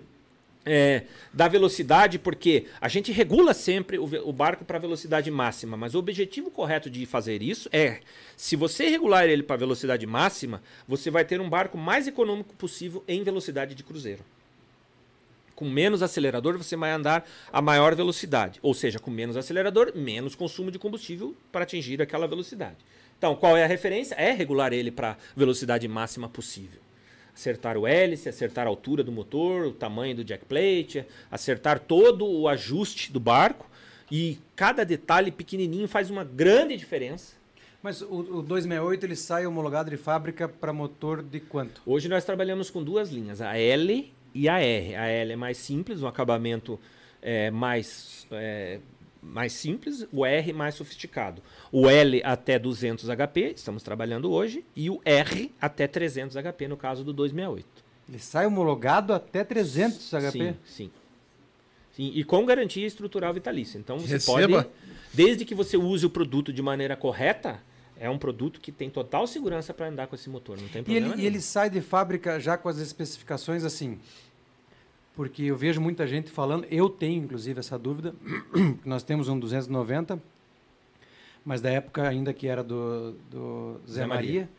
[0.65, 1.03] é,
[1.33, 5.99] da velocidade, porque a gente regula sempre o, o barco para velocidade máxima, mas o
[5.99, 7.99] objetivo correto de fazer isso é,
[8.37, 13.03] se você regular ele para velocidade máxima, você vai ter um barco mais econômico possível
[13.07, 14.23] em velocidade de cruzeiro.
[15.55, 18.59] Com menos acelerador, você vai andar a maior velocidade.
[18.61, 22.77] Ou seja, com menos acelerador, menos consumo de combustível para atingir aquela velocidade.
[23.17, 24.15] Então, qual é a referência?
[24.15, 26.81] É regular ele para velocidade máxima possível
[27.35, 32.25] acertar o hélice, acertar a altura do motor, o tamanho do jack plate, acertar todo
[32.25, 33.69] o ajuste do barco.
[34.11, 37.35] E cada detalhe pequenininho faz uma grande diferença.
[37.81, 41.81] Mas o, o 268 ele sai homologado de fábrica para motor de quanto?
[41.85, 44.95] Hoje nós trabalhamos com duas linhas, a L e a R.
[44.95, 46.79] A L é mais simples, um acabamento
[47.21, 48.79] é, mais é,
[49.23, 51.41] mais simples, o R mais sofisticado.
[51.71, 56.77] O L até 200 HP, estamos trabalhando hoje, e o R até 300 HP, no
[56.77, 57.83] caso do 268.
[58.07, 60.31] Ele sai homologado até 300 HP?
[60.31, 60.91] Sim, sim.
[61.93, 63.77] sim e com garantia estrutural vitalícia.
[63.77, 64.63] Então você Receba.
[64.63, 64.69] pode,
[65.13, 67.61] desde que você use o produto de maneira correta,
[67.97, 71.07] é um produto que tem total segurança para andar com esse motor, não tem problema
[71.07, 73.97] e ele, e ele sai de fábrica já com as especificações assim,
[75.15, 78.15] porque eu vejo muita gente falando, eu tenho inclusive essa dúvida,
[78.83, 80.21] nós temos um 290,
[81.45, 84.49] mas da época ainda que era do, do Zé, Zé Maria, Maria,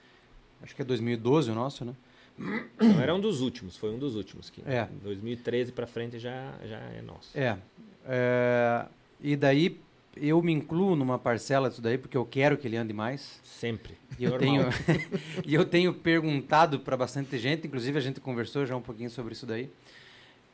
[0.62, 1.94] acho que é 2012 o nosso, né?
[2.36, 4.50] Não, era um dos últimos, foi um dos últimos.
[4.50, 4.88] Que é.
[5.02, 7.36] 2013 para frente já, já é nosso.
[7.38, 7.56] É,
[8.06, 8.86] é.
[9.20, 9.80] E daí
[10.16, 13.40] eu me incluo numa parcela disso daí, porque eu quero que ele ande mais.
[13.44, 13.94] Sempre.
[14.18, 14.66] E eu, tenho,
[15.46, 19.32] e eu tenho perguntado para bastante gente, inclusive a gente conversou já um pouquinho sobre
[19.32, 19.70] isso daí.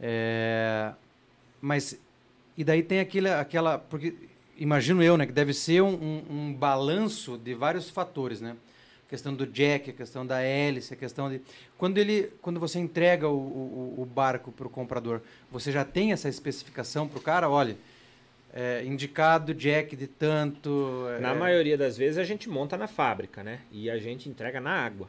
[0.01, 0.93] É,
[1.61, 2.01] mas,
[2.57, 3.79] e daí tem aquele, aquela.
[3.79, 4.15] Porque
[4.57, 8.57] imagino eu, né, que deve ser um, um, um balanço de vários fatores, né?
[9.07, 11.41] A questão do jack, a questão da hélice, a questão de.
[11.77, 15.21] Quando, ele, quando você entrega o, o, o barco para o comprador,
[15.51, 17.51] você já tem essa especificação para o cara?
[17.51, 17.77] Olha,
[18.53, 21.07] é, indicado jack de tanto.
[21.21, 21.35] Na é...
[21.35, 23.61] maioria das vezes a gente monta na fábrica, né?
[23.71, 25.09] E a gente entrega na água.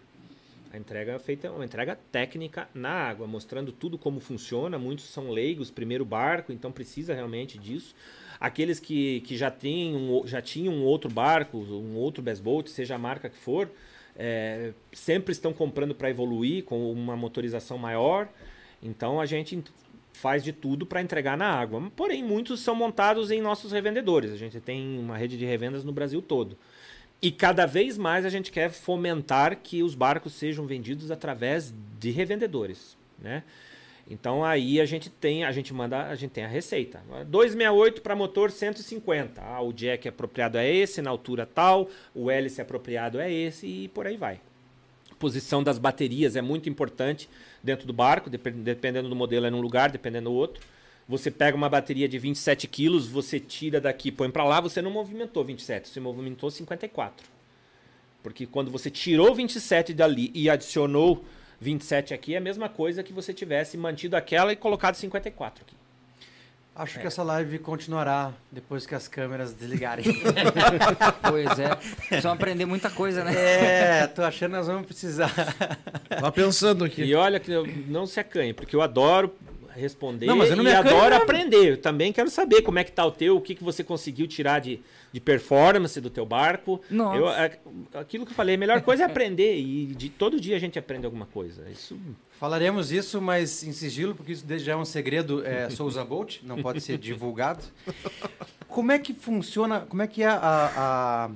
[0.73, 4.79] A entrega é feita uma entrega técnica na água, mostrando tudo como funciona.
[4.79, 7.93] Muitos são leigos, primeiro barco, então precisa realmente disso.
[8.39, 12.69] Aqueles que, que já, têm um, já tinham um outro barco, um outro best boat,
[12.69, 13.69] seja a marca que for,
[14.15, 18.29] é, sempre estão comprando para evoluir com uma motorização maior.
[18.81, 19.61] Então a gente
[20.13, 21.91] faz de tudo para entregar na água.
[21.95, 24.31] Porém, muitos são montados em nossos revendedores.
[24.31, 26.57] A gente tem uma rede de revendas no Brasil todo.
[27.21, 32.09] E cada vez mais a gente quer fomentar que os barcos sejam vendidos através de
[32.09, 33.43] revendedores, né?
[34.09, 36.99] Então aí a gente tem, a gente manda, a gente tem a receita.
[37.27, 39.41] 268 para motor 150.
[39.41, 43.87] Ah, o jack apropriado é esse, na altura tal, o hélice apropriado é esse e
[43.87, 44.41] por aí vai.
[45.19, 47.29] Posição das baterias é muito importante
[47.63, 50.61] dentro do barco, dependendo do modelo é num lugar, dependendo do outro.
[51.07, 54.91] Você pega uma bateria de 27 quilos, você tira daqui, põe para lá, você não
[54.91, 57.27] movimentou 27, você movimentou 54.
[58.23, 61.25] Porque quando você tirou 27 dali e adicionou
[61.59, 65.75] 27 aqui, é a mesma coisa que você tivesse mantido aquela e colocado 54 aqui.
[66.73, 67.01] Acho é.
[67.01, 70.05] que essa live continuará depois que as câmeras desligarem.
[71.29, 71.69] pois é.
[72.21, 73.33] Vamos aprender muita coisa, né?
[74.03, 75.33] É, tô achando que nós vamos precisar.
[76.07, 77.03] Tá pensando aqui.
[77.03, 77.51] E olha que
[77.87, 79.35] não se acanhe, porque eu adoro
[79.75, 81.71] responder não, mas eu não e adoro aprender.
[81.71, 84.27] Eu também quero saber como é que tá o teu, o que, que você conseguiu
[84.27, 84.79] tirar de,
[85.11, 86.81] de performance do teu barco.
[86.89, 87.17] Nossa.
[87.17, 87.59] Eu, é,
[87.93, 90.77] aquilo que eu falei, a melhor coisa é aprender e de todo dia a gente
[90.77, 91.69] aprende alguma coisa.
[91.69, 91.97] Isso
[92.41, 96.59] Falaremos isso, mas em sigilo, porque isso já é um segredo é, Souza Bolt, não
[96.59, 97.63] pode ser divulgado.
[98.67, 101.29] Como é que funciona, como é que é a,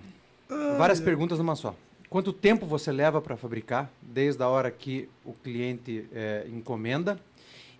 [0.49, 1.75] a várias perguntas numa só.
[2.09, 7.19] Quanto tempo você leva para fabricar, desde a hora que o cliente é, encomenda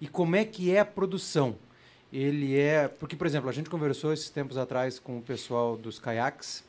[0.06, 1.56] e como é que é a produção?
[2.14, 2.88] Ele é.
[2.88, 6.64] Porque, por exemplo, a gente conversou esses tempos atrás com o pessoal dos caiaques.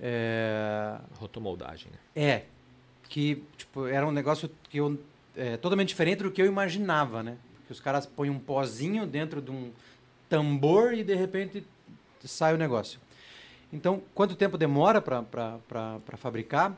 [0.00, 0.96] É...
[1.18, 1.98] Rotomoldagem, né?
[2.16, 2.44] É.
[3.10, 4.98] Que tipo, era um negócio que eu.
[5.36, 7.36] É, totalmente diferente do que eu imaginava, né?
[7.66, 9.70] Que os caras põem um pozinho dentro de um
[10.30, 11.62] tambor e de repente
[12.24, 12.98] sai o negócio.
[13.70, 16.74] Então, quanto tempo demora para fabricar?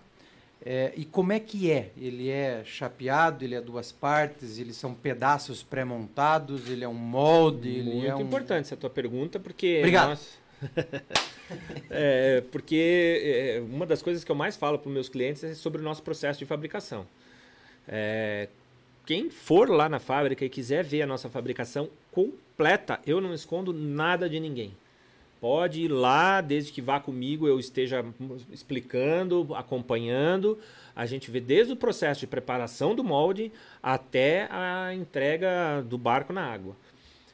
[0.66, 1.90] É, e como é que é?
[1.94, 7.82] Ele é chapeado, ele é duas partes, eles são pedaços pré-montados, ele é um molde,
[7.82, 8.22] Muito ele é um...
[8.22, 9.78] importante essa tua pergunta, porque...
[9.80, 10.08] Obrigado.
[10.08, 10.38] Nós...
[11.90, 15.54] é, porque é, uma das coisas que eu mais falo para os meus clientes é
[15.54, 17.06] sobre o nosso processo de fabricação.
[17.86, 18.48] É,
[19.04, 23.70] quem for lá na fábrica e quiser ver a nossa fabricação completa, eu não escondo
[23.74, 24.74] nada de ninguém.
[25.44, 28.02] Pode ir lá, desde que vá comigo eu esteja
[28.50, 30.58] explicando, acompanhando.
[30.96, 36.32] A gente vê desde o processo de preparação do molde até a entrega do barco
[36.32, 36.74] na água.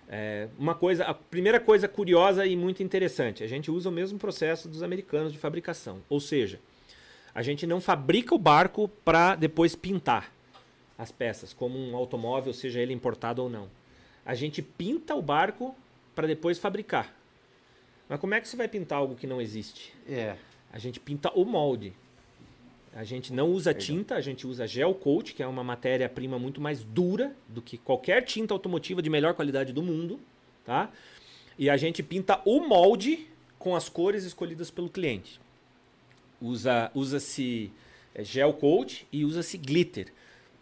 [0.08, 4.18] É, uma coisa, a primeira coisa curiosa e muito interessante, a gente usa o mesmo
[4.18, 6.58] processo dos americanos de fabricação, ou seja,
[7.32, 10.32] a gente não fabrica o barco para depois pintar
[10.98, 13.68] as peças, como um automóvel, seja ele importado ou não.
[14.26, 15.76] A gente pinta o barco
[16.12, 17.19] para depois fabricar.
[18.10, 19.94] Mas como é que você vai pintar algo que não existe?
[20.08, 20.34] É.
[20.72, 21.92] A gente pinta o molde.
[22.92, 26.60] A gente não usa tinta, a gente usa gel coat, que é uma matéria-prima muito
[26.60, 30.18] mais dura do que qualquer tinta automotiva de melhor qualidade do mundo,
[30.64, 30.90] tá?
[31.56, 33.28] E a gente pinta o molde
[33.60, 35.40] com as cores escolhidas pelo cliente.
[36.42, 37.70] Usa usa-se
[38.12, 40.12] é, gel coat e usa-se glitter.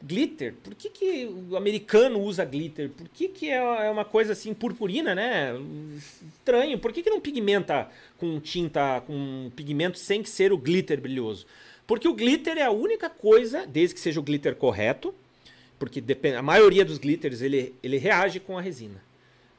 [0.01, 2.89] Glitter, por que, que o americano usa glitter?
[2.89, 5.53] Por que, que é é uma coisa assim purpurina, né?
[5.97, 6.79] Estranho.
[6.79, 11.47] Por que, que não pigmenta com tinta, com pigmento sem que ser o glitter brilhoso?
[11.85, 15.13] Porque o glitter é a única coisa, desde que seja o glitter correto,
[15.79, 19.03] porque depende, a maioria dos glitters ele, ele reage com a resina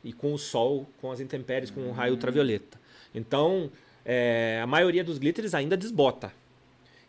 [0.04, 2.80] e com o sol, com as intempéries, com o raio ultravioleta.
[3.14, 3.72] Então,
[4.06, 6.32] é, a maioria dos glitters ainda desbota.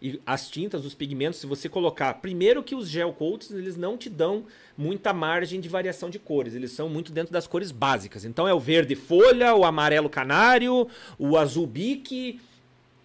[0.02, 3.98] E as tintas, os pigmentos, se você colocar, primeiro que os gel coats, eles não
[3.98, 4.44] te dão
[4.76, 8.24] muita margem de variação de cores, eles são muito dentro das cores básicas.
[8.24, 10.88] Então é o verde folha, o amarelo canário,
[11.18, 12.40] o azul bique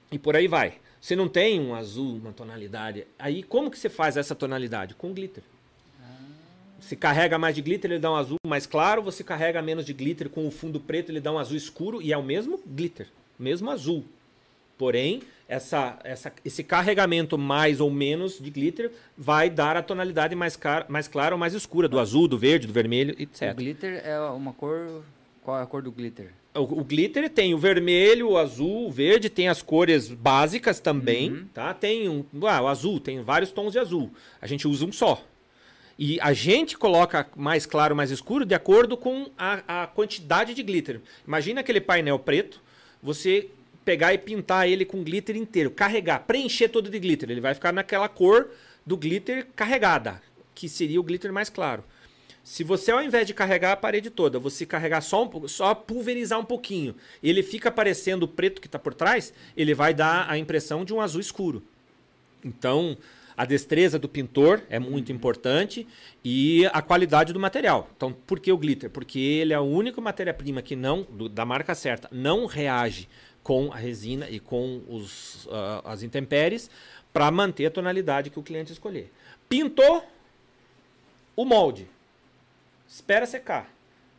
[0.09, 0.75] e por aí vai.
[1.01, 3.05] Você não tem um azul, uma tonalidade.
[3.19, 4.95] Aí como que você faz essa tonalidade?
[4.95, 5.43] Com glitter.
[6.79, 9.01] Se carrega mais de glitter, ele dá um azul mais claro.
[9.01, 12.01] Você carrega menos de glitter com o fundo preto, ele dá um azul escuro.
[12.01, 13.07] E é o mesmo glitter,
[13.39, 14.05] mesmo azul.
[14.77, 20.55] Porém, essa, essa, esse carregamento mais ou menos de glitter vai dar a tonalidade mais,
[20.55, 23.51] car mais clara ou mais escura, do azul, do verde, do vermelho, etc.
[23.51, 25.03] O glitter é uma cor.
[25.43, 26.31] Qual é a cor do glitter?
[26.55, 31.31] O, o glitter tem o vermelho, o azul, o verde, tem as cores básicas também,
[31.31, 31.45] Uhum.
[31.53, 31.73] tá?
[31.73, 34.09] Tem um, ah, o azul, tem vários tons de azul.
[34.41, 35.23] A gente usa um só.
[35.99, 40.63] E a gente coloca mais claro, mais escuro, de acordo com a, a quantidade de
[40.63, 40.99] glitter.
[41.27, 42.59] Imagina aquele painel preto,
[43.03, 43.47] você
[43.86, 47.29] pegar e pintar ele com glitter inteiro, carregar, preencher todo de glitter.
[47.29, 48.49] Ele vai ficar naquela cor
[48.86, 50.21] do glitter carregada,
[50.53, 51.83] que seria o glitter mais claro.
[52.43, 55.73] Se você, ao invés de carregar a parede toda, você carregar só um pouco, só
[55.73, 60.29] pulverizar um pouquinho, ele fica aparecendo o preto que está por trás, ele vai dar
[60.29, 61.63] a impressão de um azul escuro.
[62.43, 62.95] Então,
[63.36, 65.88] a destreza do pintor é muito importante
[66.23, 67.89] e a qualidade do material.
[67.97, 68.91] Então, por que o glitter?
[68.91, 73.09] Porque ele é a única matéria-prima que não, do- da marca certa, não reage
[73.45, 76.67] com a resina e com os, ah, as intempéries
[77.13, 79.13] para manter a tonalidade que o cliente escolher.
[79.47, 80.03] Pintou
[81.35, 81.87] o molde.
[82.87, 83.69] Espera secar.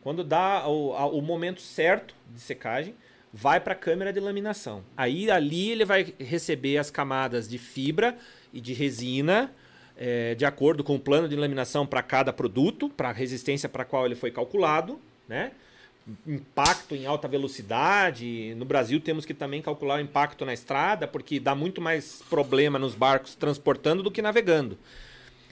[0.01, 2.95] Quando dá o, a- o momento certo de secagem,
[3.33, 4.81] vai para a câmera de laminação.
[4.95, 8.17] Aí ali ele vai receber as camadas de fibra
[8.53, 9.53] e de resina,
[9.97, 13.83] eh, de acordo com o plano de laminação para cada produto, para a resistência para
[13.83, 15.51] a qual ele foi calculado, né?
[16.25, 18.53] Impacto em alta velocidade.
[18.55, 22.79] No Brasil temos que também calcular o impacto na estrada, porque dá muito mais problema
[22.79, 24.77] nos barcos transportando do que navegando.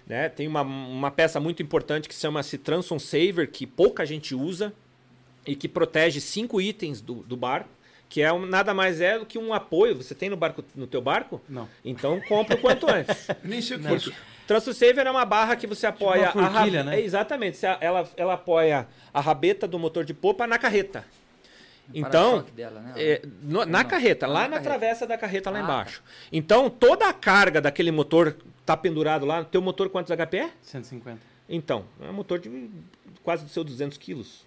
[0.07, 0.29] Né?
[0.29, 4.73] Tem uma, uma peça muito importante que chama-se Transom Saver, que pouca gente usa
[5.45, 7.69] e que protege cinco itens do, do barco,
[8.09, 9.95] que é um- nada mais é do que um apoio.
[9.95, 11.41] Você tem no barco no teu barco?
[11.49, 11.67] Não.
[11.83, 13.27] Então compra o quanto antes.
[13.43, 13.95] Nem sei o que é Não.
[13.97, 14.13] isso.
[14.75, 16.99] Saver é uma barra que você apoia uma a ra- forquilha, né?
[16.99, 17.57] É, exatamente.
[17.57, 21.03] Você- ela, ela apoia a rabeta do motor de popa na carreta.
[21.93, 22.93] Então, dela, né?
[22.95, 23.89] é, no- na Não.
[23.89, 24.69] carreta, Ah, lá na na carreta.
[24.69, 26.01] travessa da carreta lá Ah, embaixo.
[26.31, 28.35] Então, toda a carga daquele motor
[28.65, 29.43] tá pendurado lá.
[29.43, 30.49] Teu motor quantos HP é?
[30.63, 31.19] 150.
[31.47, 32.69] Então, é um motor de
[33.23, 34.43] quase do seu 200 quilos.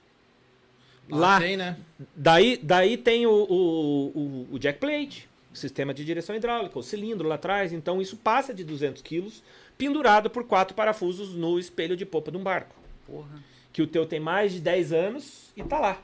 [1.11, 1.76] Lá, tem, né?
[2.14, 6.82] daí, daí tem o, o, o, o jack plate, o sistema de direção hidráulica, o
[6.82, 7.72] cilindro lá atrás.
[7.72, 9.42] Então, isso passa de 200 quilos,
[9.76, 12.74] pendurado por quatro parafusos no espelho de popa de um barco.
[13.06, 13.42] Porra.
[13.72, 16.02] Que o teu tem mais de 10 anos e tá lá.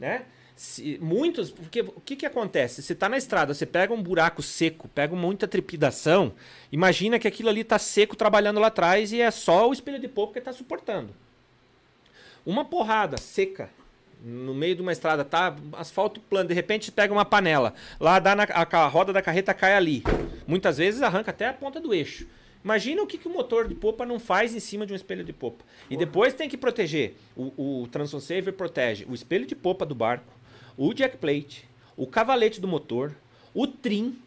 [0.00, 0.24] Né?
[0.56, 2.82] Se- muitos, porque o que, que acontece?
[2.82, 6.32] Você tá na estrada, você pega um buraco seco, pega muita trepidação,
[6.72, 10.08] imagina que aquilo ali tá seco trabalhando lá atrás e é só o espelho de
[10.08, 11.14] popa que tá suportando.
[12.44, 13.68] Uma porrada seca
[14.22, 18.34] no meio de uma estrada, tá asfalto plano, de repente pega uma panela, lá dá
[18.34, 20.02] na, a, a roda da carreta cai ali.
[20.46, 22.26] Muitas vezes arranca até a ponta do eixo.
[22.64, 25.22] Imagina o que, que o motor de popa não faz em cima de um espelho
[25.22, 25.64] de popa.
[25.88, 27.14] E depois tem que proteger.
[27.36, 30.32] O, o Transom Saver protege o espelho de popa do barco,
[30.76, 33.14] o jack plate, o cavalete do motor,
[33.54, 34.18] o trim,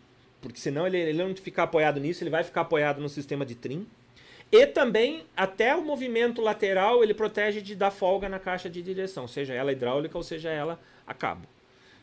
[0.41, 3.55] porque senão ele, ele não ficar apoiado nisso, ele vai ficar apoiado no sistema de
[3.55, 3.85] trim.
[4.51, 9.27] E também, até o movimento lateral, ele protege de dar folga na caixa de direção,
[9.27, 11.47] seja ela hidráulica ou seja ela a cabo.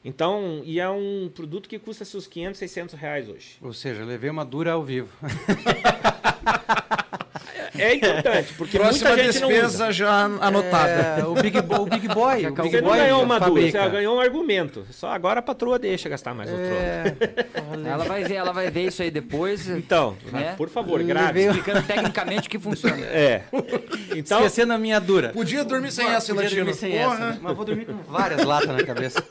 [0.04, 3.58] Então, e é um produto que custa seus 500, 600 reais hoje.
[3.60, 5.12] Ou seja, levei uma dura ao vivo.
[7.78, 9.60] É importante, porque Próxima muita gente não usa.
[9.62, 10.90] despesa já anotada.
[11.20, 12.46] É, o, Big Bo- o Big Boy.
[12.46, 13.82] o Big Você não Boy ganhou uma dura, fabrica.
[13.82, 14.86] você ganhou um argumento.
[14.90, 16.64] Só agora a patroa deixa gastar mais outro.
[16.66, 17.14] É,
[17.88, 20.54] Ela vai ver, ela vai ver isso aí depois, Então, Né?
[20.56, 21.46] por favor, grave.
[21.46, 23.04] explicando tecnicamente o que funciona.
[23.06, 23.42] É.
[24.14, 25.30] Então, Esquecendo a minha dura.
[25.30, 26.74] Podia dormir sem Podia essa, dormir Latino.
[26.74, 27.28] sem Porra.
[27.30, 29.22] essa, mas vou dormir com várias latas na cabeça.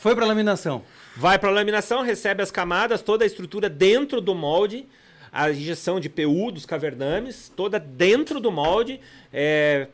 [0.00, 0.82] Foi pra laminação.
[1.16, 4.86] vai para laminação, recebe as camadas, toda a estrutura dentro do molde,
[5.34, 9.00] a injeção de PU dos cavernames, toda dentro do molde.
[9.32, 9.88] é,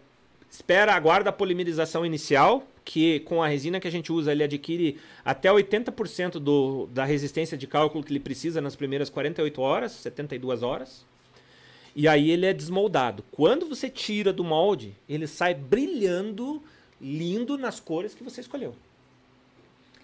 [0.51, 4.99] espera, aguarda a polimerização inicial, que com a resina que a gente usa, ele adquire
[5.25, 10.63] até 80% do, da resistência de cálculo que ele precisa nas primeiras 48 horas, 72
[10.63, 11.07] horas.
[11.97, 13.25] E aí ele é desmoldado.
[13.31, 16.63] Quando você tira do molde, ele sai brilhando,
[17.01, 18.75] lindo nas cores que você escolheu.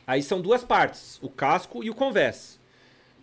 [0.07, 2.59] Aí são duas partes, o casco e o convés.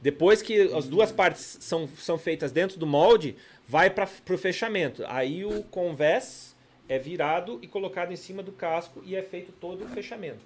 [0.04, 5.01] Depois que as duas partes são, são feitas dentro do molde, vai para o fechamento.
[5.08, 6.54] Aí o convés
[6.89, 10.41] é virado e colocado em cima do casco e é feito todo o fechamento.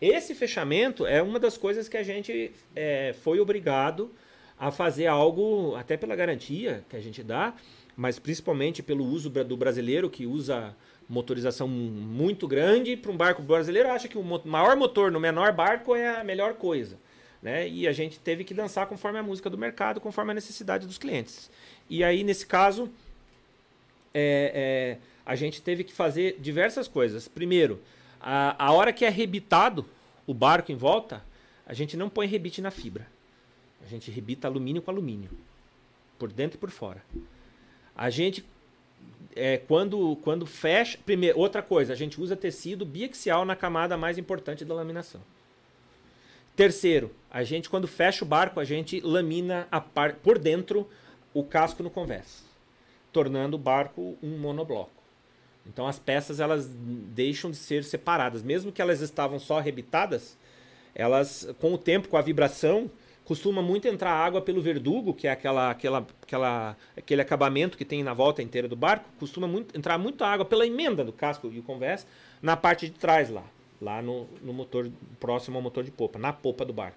[0.00, 4.12] Esse fechamento é uma das coisas que a gente é, foi obrigado
[4.56, 7.54] a fazer algo, até pela garantia que a gente dá,
[7.96, 10.72] mas principalmente pelo uso do brasileiro que usa
[11.08, 15.96] motorização muito grande para um barco brasileiro acha que o maior motor no menor barco
[15.96, 16.96] é a melhor coisa,
[17.42, 17.68] né?
[17.68, 20.96] E a gente teve que dançar conforme a música do mercado, conforme a necessidade dos
[20.96, 21.50] clientes.
[21.90, 22.88] E aí nesse caso
[24.14, 27.26] é, é, a gente teve que fazer diversas coisas.
[27.26, 27.80] Primeiro,
[28.20, 29.84] a, a hora que é rebitado
[30.26, 31.24] o barco em volta,
[31.66, 33.06] a gente não põe rebite na fibra.
[33.84, 35.30] A gente rebita alumínio com alumínio,
[36.18, 37.02] por dentro e por fora.
[37.96, 38.44] A gente,
[39.34, 40.98] é, quando, quando fecha.
[41.04, 45.20] Primeiro, outra coisa, a gente usa tecido biaxial na camada mais importante da laminação.
[46.62, 50.88] Terceiro, a gente, quando fecha o barco, a gente lamina a par, por dentro
[51.34, 52.44] o casco no convés,
[53.12, 55.02] tornando o barco um monobloco.
[55.66, 60.38] Então as peças elas deixam de ser separadas, mesmo que elas estavam só rebitadas,
[60.94, 62.88] elas com o tempo, com a vibração,
[63.24, 68.04] costuma muito entrar água pelo verdugo, que é aquela, aquela, aquela, aquele acabamento que tem
[68.04, 71.58] na volta inteira do barco, costuma muito, entrar muita água pela emenda do casco e
[71.58, 72.06] o convés
[72.40, 73.42] na parte de trás lá,
[73.82, 76.96] lá no, no motor próximo ao motor de popa, na popa do barco.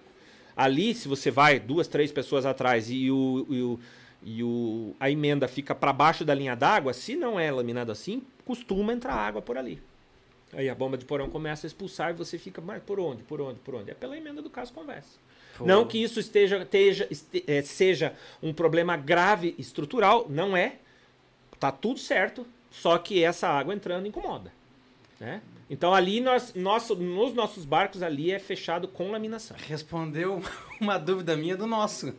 [0.56, 3.80] Ali, se você vai duas, três pessoas atrás e o, e o,
[4.22, 8.22] e o, a emenda fica para baixo da linha d'água, se não é laminado assim,
[8.44, 9.82] costuma entrar água por ali.
[10.52, 13.40] Aí a bomba de porão começa a expulsar e você fica, mas por onde, por
[13.40, 13.90] onde, por onde?
[13.90, 15.18] É pela emenda do caso conversa.
[15.60, 20.76] Não que isso esteja, esteja, este- eh, seja um problema grave estrutural, não é.
[21.58, 24.52] Tá tudo certo, só que essa água entrando incomoda.
[25.18, 25.40] Né?
[25.68, 29.56] Então ali nós, nosso, nos nossos barcos ali é fechado com laminação.
[29.66, 30.40] Respondeu
[30.80, 32.14] uma dúvida minha do nosso.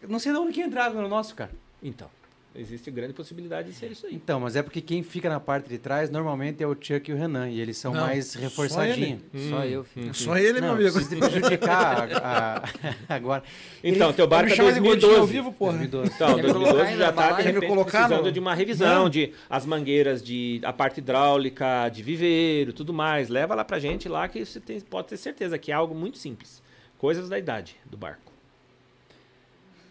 [0.00, 1.50] Eu Não sei de onde que entra água no nosso, cara.
[1.82, 2.10] Então,
[2.58, 4.14] existe grande possibilidade de ser isso aí.
[4.14, 7.14] Então, mas é porque quem fica na parte de trás normalmente é o Chuck e
[7.14, 7.48] o Renan.
[7.48, 9.20] E eles são Não, mais só reforçadinhos.
[9.48, 10.14] Só eu, filho.
[10.14, 10.92] Só ele, meu Não, amigo.
[10.92, 12.64] precisa de prejudicar a- a-
[13.14, 13.42] agora.
[13.82, 15.20] Então, teu barco é chama de gordinho 2012.
[15.20, 15.72] ao vivo, porra.
[15.78, 16.12] 2012.
[16.14, 19.02] Então, Quer me colocar 2012 aí já está de repente colocar precisando de uma revisão
[19.04, 19.10] Não.
[19.10, 23.28] de as mangueiras de a parte hidráulica, de viveiro, tudo mais.
[23.28, 26.18] Leva lá pra gente lá que você tem- pode ter certeza que é algo muito
[26.18, 26.60] simples.
[26.98, 28.32] Coisas da idade do barco.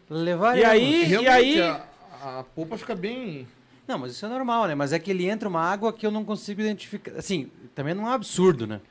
[0.09, 1.29] Levar E aí- Realmente,
[1.61, 1.81] aí-
[2.21, 3.47] A, polpa fica bem.
[3.87, 4.75] Não, mas isso é normal, né?
[4.75, 7.17] Mas é que ele entra uma água que eu não consigo identificar.
[7.17, 8.81] Assim, também não é um absurdo, né?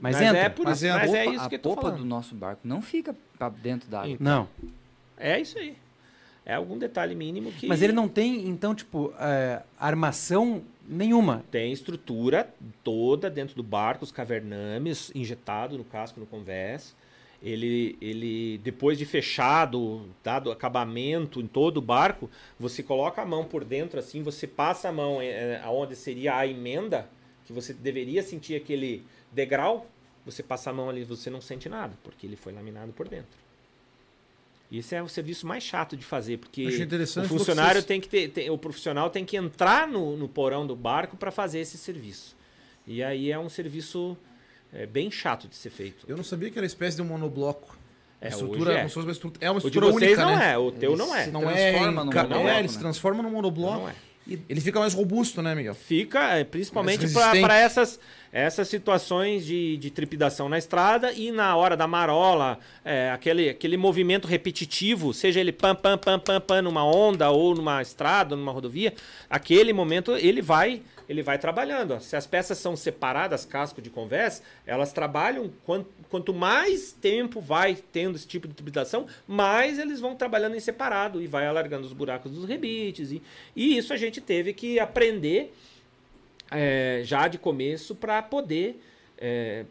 [0.00, 0.38] Mas, Mas entra.
[0.38, 1.98] é por Mas isso, é a mas é Popa- isso que a falando.
[1.98, 3.14] do nosso barco não fica
[3.60, 4.16] dentro da água.
[4.20, 4.48] Não.
[5.16, 5.76] É isso aí.
[6.46, 11.44] É algum detalhe mínimo que Mas ele não tem, então, tipo, é, armação nenhuma.
[11.50, 12.48] tem estrutura
[12.82, 16.96] toda dentro do barco, os cavernames injetado no casco, no convés.
[17.40, 22.28] Ele, ele depois de fechado, dado acabamento em todo o barco,
[22.58, 26.46] você coloca a mão por dentro assim, você passa a mão é, aonde seria a
[26.46, 27.08] emenda,
[27.46, 29.86] que você deveria sentir aquele degrau,
[30.26, 33.38] você passa a mão ali, você não sente nada, porque ele foi laminado por dentro.
[34.70, 36.62] Isso é o serviço mais chato de fazer, porque
[37.20, 40.66] o funcionário vocês- tem que ter, tem- o profissional tem que entrar no, no porão
[40.66, 42.36] do barco para fazer esse serviço.
[42.86, 44.14] E aí é um serviço
[44.72, 46.04] é, bem chato de ser feito.
[46.08, 47.76] Eu não sabia que era espécie de um monobloco.
[48.20, 48.88] É, estrutura, é.
[48.88, 50.52] se uma estrutura, é uma O de estrutura vocês única, não né?
[50.52, 51.24] é, o teu não é.
[51.24, 52.80] Se Não é, em monobloco, é, ele se né?
[52.80, 53.78] transforma num monobloco.
[53.78, 53.94] Não é.
[54.28, 55.74] E ele fica mais robusto, né, Miguel?
[55.74, 57.98] Fica, é, principalmente para essas,
[58.30, 63.78] essas situações de, de trepidação na estrada e na hora da marola, é, aquele, aquele
[63.78, 68.52] movimento repetitivo, seja ele pam, pam, pam, pam, pam, numa onda ou numa estrada, numa
[68.52, 68.92] rodovia,
[69.30, 71.98] aquele momento ele vai ele vai trabalhando.
[72.00, 78.16] Se as peças são separadas, casco de convés, elas trabalham, quanto, mais tempo vai tendo
[78.16, 82.32] esse tipo de trepidação, mais eles vão trabalhando em separado e vai alargando os buracos
[82.32, 83.10] dos rebites.
[83.10, 83.22] E,
[83.56, 85.54] e isso a gente teve que aprender
[86.50, 88.80] é, já de começo para poder
[89.16, 89.64] é,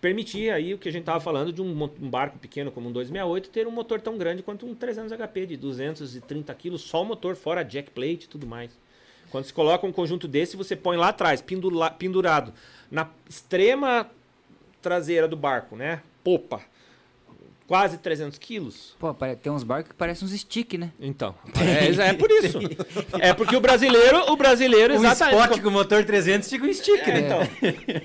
[0.00, 2.92] permitir aí o que a gente estava falando de um, um barco pequeno como um
[2.92, 7.04] 268 ter um motor tão grande quanto um 300 HP de 230 kg, só o
[7.04, 8.76] motor, fora jack plate e tudo mais.
[9.30, 12.52] Quando se coloca um conjunto desse, você põe lá atrás, pendula- pendurado,
[12.90, 14.08] na extrema
[14.80, 16.00] traseira do barco, né?
[16.22, 16.60] Popa.
[17.66, 18.94] Quase 300 quilos.
[18.98, 20.92] Pô, tem uns barcos que parecem uns stick, né?
[21.00, 22.58] Então, é, é por isso.
[23.18, 25.40] É porque o brasileiro, o brasileiro Um exatamente.
[25.42, 27.20] spot com motor 300 fica um stick, É, né?
[27.20, 27.40] então.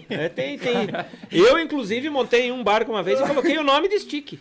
[0.09, 0.87] É, tem, tem.
[1.29, 4.39] Eu, inclusive, montei um barco uma vez e coloquei o nome de stick.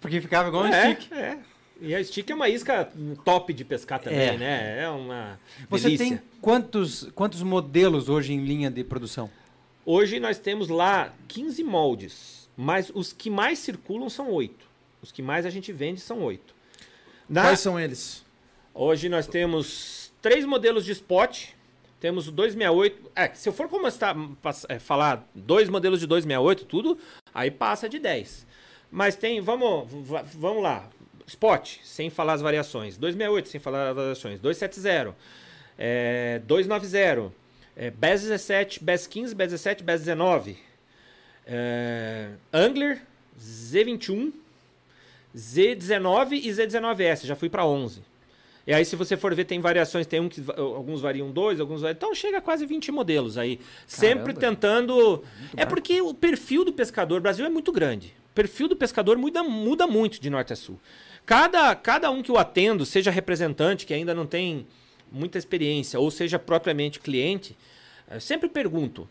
[0.00, 1.12] Porque ficava igual um é, stick.
[1.12, 1.36] É.
[1.80, 2.90] E a stick é uma isca
[3.24, 4.36] top de pescar também, É.
[4.36, 4.82] né?
[4.82, 5.38] É uma
[5.70, 6.06] Você delícia.
[6.16, 9.30] tem quantos, quantos modelos hoje em linha de produção?
[9.86, 14.66] Hoje nós temos lá 15 moldes, mas os que mais circulam são oito.
[15.00, 16.52] Os que mais a gente vende são oito.
[17.28, 18.24] Na- Quais são eles?
[18.74, 21.50] Hoje nós temos três modelos de spot.
[22.00, 23.10] Temos o 268.
[23.14, 26.98] É, se eu for começar a é, falar dois modelos de 268, tudo,
[27.34, 28.46] aí passa de 10.
[28.90, 30.88] Mas tem, vamos, va- vamos lá.
[31.28, 32.96] Spot, sem falar as variações.
[32.96, 34.40] 268, sem falar as variações.
[34.40, 35.14] 270.
[35.78, 37.32] É, 290.
[37.76, 40.56] É, BES 17, BES 15, BES 17, BES 19.
[41.46, 43.02] É, Angler,
[43.38, 44.32] Z21,
[45.36, 47.26] Z19 e Z19S.
[47.26, 48.02] Já fui para 11.
[48.66, 51.82] E aí, se você for ver, tem variações, tem um que alguns variam dois, alguns
[51.82, 51.96] variam.
[51.96, 53.60] Então chega a quase 20 modelos aí.
[53.86, 54.40] Sempre Caramba.
[54.40, 55.24] tentando.
[55.56, 58.14] É porque o perfil do pescador, o Brasil é muito grande.
[58.30, 60.78] O perfil do pescador muda, muda muito de norte a sul.
[61.28, 64.66] Cada, cada um que eu atendo, seja representante, que ainda não tem
[65.12, 67.54] muita experiência, ou seja propriamente cliente,
[68.10, 69.06] eu sempre pergunto: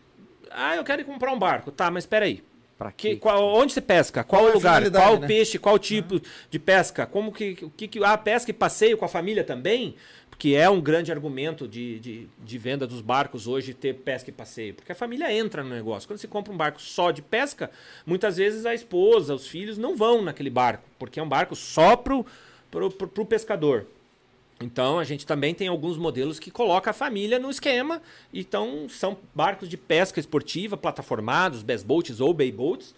[0.50, 1.70] Ah, eu quero ir comprar um barco.
[1.70, 2.42] Tá, mas espera aí.
[2.76, 4.24] Pra Que, qual, onde você pesca?
[4.24, 4.90] Qual, Qual lugar?
[4.90, 5.28] Qual né?
[5.28, 5.60] peixe?
[5.60, 7.06] Qual tipo de pesca?
[7.06, 9.94] Como que, o que, que ah, pesca e passeio com a família também?
[10.38, 14.32] Porque é um grande argumento de, de, de venda dos barcos hoje ter pesca e
[14.32, 14.72] passeio.
[14.72, 16.08] Porque a família entra no negócio.
[16.08, 17.72] Quando você compra um barco só de pesca,
[18.06, 21.96] muitas vezes a esposa, os filhos não vão naquele barco, porque é um barco só
[21.96, 22.24] pro,
[22.70, 23.86] pro, pescador.
[24.60, 28.00] Então a gente também tem alguns modelos que coloca a família no esquema.
[28.32, 32.94] Então são barcos de pesca esportiva, plataformados, best boats ou bay boats,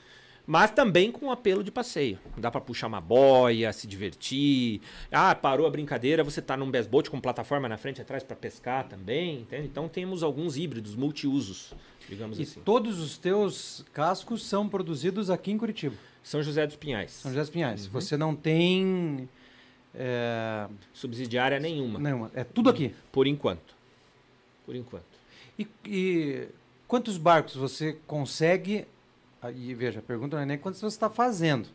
[0.47, 2.19] mas também com apelo de passeio.
[2.37, 4.81] Dá para puxar uma boia, se divertir.
[5.11, 8.23] Ah, parou a brincadeira, você tá num best boat com plataforma na frente e atrás
[8.23, 9.67] para pescar também, entende?
[9.67, 11.73] Então temos alguns híbridos, multiusos,
[12.09, 12.61] digamos E assim.
[12.65, 17.13] todos os teus cascos são produzidos aqui em Curitiba, São José dos Pinhais.
[17.13, 17.87] São José dos Pinhais.
[17.87, 17.93] Uhum.
[17.93, 19.29] Você não tem...
[19.95, 22.31] é, Subsidiária nenhuma, nenhuma.
[22.35, 22.95] É tudo aqui.
[23.13, 23.75] por enquanto.
[24.67, 25.05] Por enquanto.
[25.59, 26.49] E, e
[26.89, 28.87] quantos barcos você consegue...
[29.43, 31.69] Aí, veja, a pergunta não é nem quantos você está fazendo.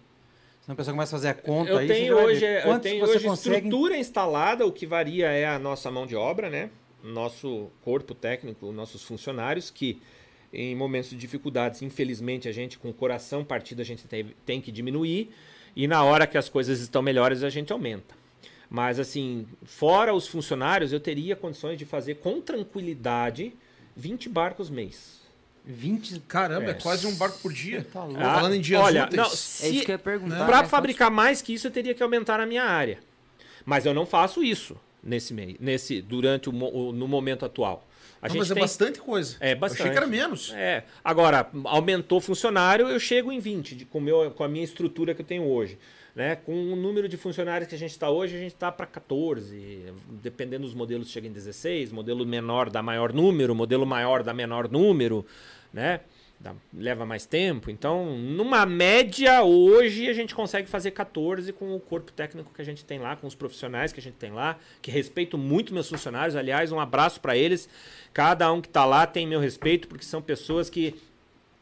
[0.61, 1.88] Senão a pessoa começa a fazer a conta eu aí.
[1.88, 3.57] tenho hoje, eu tenho hoje consegue...
[3.57, 6.70] estrutura instalada, o que varia é a nossa mão de obra, né?
[7.03, 10.01] Nosso corpo técnico, nossos funcionários, que
[10.51, 14.61] em momentos de dificuldades, infelizmente, a gente com o coração partido, a gente tem, tem
[14.61, 15.32] que diminuir.
[15.76, 18.16] E na hora que as coisas estão melhores, a gente aumenta.
[18.70, 23.53] Mas assim, fora os funcionários, eu teria condições de fazer com tranquilidade
[23.95, 25.24] 20 barcos mês.
[25.66, 26.20] 20...
[26.28, 26.74] Caramba, é, É.
[26.76, 27.86] quase um barco por dia.
[27.91, 28.20] Tá louco.
[28.22, 29.18] Ah, falando em dias olha, úteis.
[29.18, 30.45] não, É se- isso que eu ia perguntar.
[30.45, 30.68] Para né?
[30.68, 32.99] fabricar mais que isso, eu teria que aumentar a minha área.
[33.66, 37.88] Mas eu não faço isso nesse meio, nesse durante o, o- no momento atual.
[38.22, 39.38] A Não, gente mas é tem, bastante coisa.
[39.39, 39.82] É, Eu bastante.
[39.82, 40.51] achei que era menos.
[40.55, 45.13] É, agora aumentou funcionário, eu chego em 20 de, com, meu, com a minha estrutura
[45.13, 45.78] que eu tenho hoje.
[46.16, 46.36] Né?
[46.38, 49.93] Com o número de funcionários que a gente está hoje, a gente está para 14.
[50.24, 51.91] Dependendo dos modelos, chega em 16.
[51.91, 55.26] Modelo menor dá maior número, modelo maior dá menor número.
[55.76, 55.99] Né?
[56.39, 57.69] Dá- leva mais tempo.
[57.69, 62.65] Então, numa média, hoje a gente consegue fazer 14 com o corpo técnico que a
[62.65, 65.89] gente tem lá, com os profissionais que a gente tem lá, que respeito muito meus
[65.89, 66.36] funcionários.
[66.36, 67.67] Aliás, um abraço para eles.
[68.13, 70.95] Cada um que está lá tem meu respeito, porque são pessoas que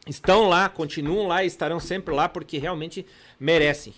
[0.06, 3.04] estão lá, continuam lá e estarão sempre lá, porque realmente
[3.40, 3.94] merecem.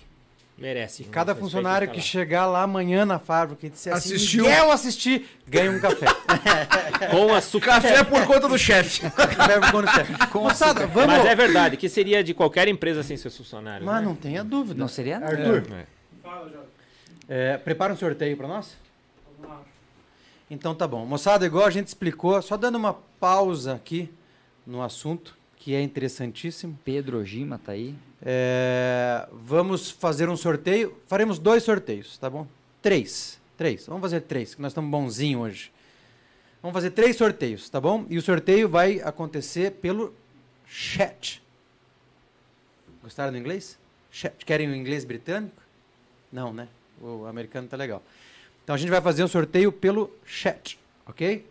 [0.58, 1.04] Merecem.
[1.06, 4.44] E cada funcionário que chegar lá amanhã na fábrica e disser assim, Assistiu.
[4.44, 6.06] Miguel assistir, ganha um café.
[6.06, 7.08] lá.
[7.12, 7.66] com açúcar.
[7.82, 9.02] Café por conta do chefe.
[9.10, 10.06] Café quando quer.
[10.34, 11.08] Moçada, vamos...
[11.14, 13.84] Mas é verdade, que seria de qualquer empresa sem seus funcionários.
[13.84, 14.06] Mas né?
[14.06, 14.80] não tenha dúvida.
[14.80, 15.32] Não seria nada.
[15.36, 15.86] Arthur,
[17.28, 17.54] É.
[17.54, 18.76] é, prepara um sorteio para nós?
[20.50, 21.04] Então tá bom.
[21.04, 24.08] Moçada, igual a gente explicou, só dando uma pausa aqui
[24.66, 26.78] no assunto, que é interessantíssimo.
[26.84, 27.94] Pedro Ojima tá aí.
[28.22, 30.96] É, vamos fazer um sorteio.
[31.06, 32.46] Faremos dois sorteios, tá bom?
[32.80, 33.38] Três.
[33.56, 33.86] Três.
[33.86, 35.72] Vamos fazer três, que nós estamos bonzinho hoje.
[36.62, 38.04] Vamos fazer três sorteios, tá bom?
[38.08, 40.12] E o sorteio vai acontecer pelo
[40.66, 41.42] chat.
[43.02, 43.78] Gostaram do inglês?
[44.10, 44.44] Chat.
[44.44, 45.62] Querem o inglês britânico?
[46.32, 46.68] Não, né?
[47.00, 48.02] O americano tá legal.
[48.64, 51.46] Então a gente vai fazer um sorteio pelo chat, ok?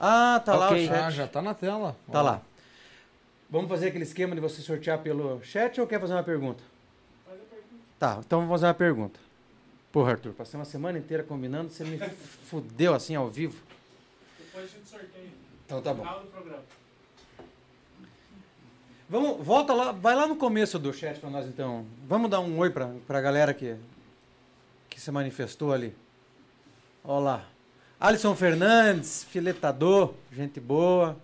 [0.00, 0.90] Ah, tá lá o chat.
[0.90, 1.96] Ah, já tá na tela.
[2.10, 2.22] Tá Ó.
[2.22, 2.42] lá.
[3.50, 6.62] Vamos fazer aquele esquema de você sortear pelo chat ou quer fazer uma pergunta?
[7.98, 9.20] Tá, então vamos fazer uma pergunta.
[9.92, 11.98] Porra, Arthur, passei uma semana inteira combinando, você me
[12.48, 13.62] fudeu assim ao vivo.
[14.38, 15.28] Depois a gente sorteia.
[15.64, 16.04] Então tá bom.
[19.08, 21.86] Vamos, volta lá, vai lá no começo do chat pra nós então.
[22.08, 23.76] Vamos dar um oi pra, pra galera que,
[24.88, 25.94] que se manifestou ali.
[27.04, 27.48] Olha lá.
[28.00, 31.16] Alisson Fernandes, filetador, gente boa.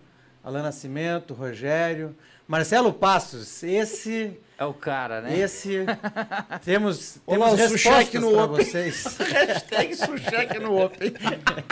[0.43, 2.15] Alain Nascimento, Rogério.
[2.47, 5.37] Marcelo Passos, esse É o cara, né?
[5.39, 5.85] Esse.
[6.65, 8.65] temos Olá, temos respostas no para Open.
[8.65, 9.17] vocês.
[9.17, 11.13] Hashtag Sushek no Open.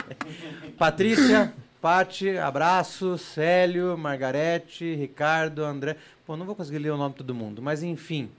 [0.78, 1.52] Patrícia,
[1.82, 3.18] Pati, abraço.
[3.18, 5.96] Célio, Margarete, Ricardo, André.
[6.24, 8.30] Pô, não vou conseguir ler o nome de todo mundo, mas enfim.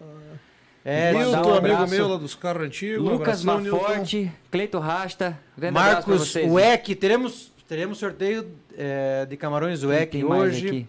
[0.84, 3.08] É, Mandar Milton, um amigo meu lá dos carros antigos.
[3.08, 3.44] Lucas.
[3.44, 5.38] Maforte, Cleito Rasta.
[5.56, 6.34] Pra Marcos.
[6.36, 6.96] Weck.
[6.96, 10.68] Teremos, teremos sorteio é, de camarões Weck hoje.
[10.68, 10.88] aqui?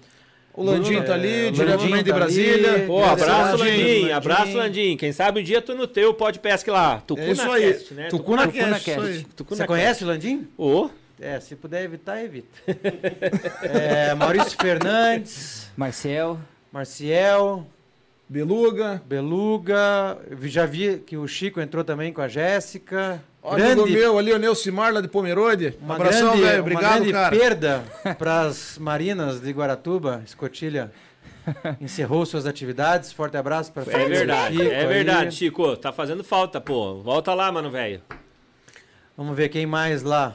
[0.53, 2.73] O Landinho tá É, ali, o diretamente Landinho de tá Brasília.
[2.75, 2.87] ali.
[2.87, 4.11] Pô, abraço, Landim, Landim.
[4.11, 4.97] Abraço, Landim.
[4.97, 7.01] Quem sabe um dia tu no teu pode pesca lá.
[7.07, 7.73] Tucuna É isso aí.
[7.73, 8.09] Cast, né?
[8.09, 9.13] Tucuna Tucuna Cast, isso Cast.
[9.13, 9.25] aí.
[9.37, 9.69] Tucuna Você Cast.
[9.69, 10.49] conhece o Landim?
[10.59, 12.49] Ô, É, se puder evitar, evita.
[13.63, 16.39] É, Maurício Fernandes, Marcel.
[16.73, 17.65] Marciel,
[18.33, 19.03] Beluga.
[19.05, 20.19] Beluga.
[20.45, 23.23] Já vi que o Chico entrou também com a Jéssica.
[23.43, 25.77] Ó, Amigo meu ali, o Neucimar lá de Pomerode.
[25.83, 26.55] Um Uma abração, grande, velho.
[26.55, 27.37] uma Obrigado, grande cara.
[27.37, 27.85] perda
[28.17, 30.23] para as marinas de Guaratuba.
[30.25, 30.91] Escotilha
[31.79, 33.13] encerrou suas atividades.
[33.13, 34.63] Forte abraço para é verdade.
[34.63, 35.77] É verdade, Chico.
[35.77, 37.03] Tá fazendo falta, pô.
[37.03, 38.01] Volta lá, mano, velho.
[39.15, 40.35] Vamos ver quem mais lá.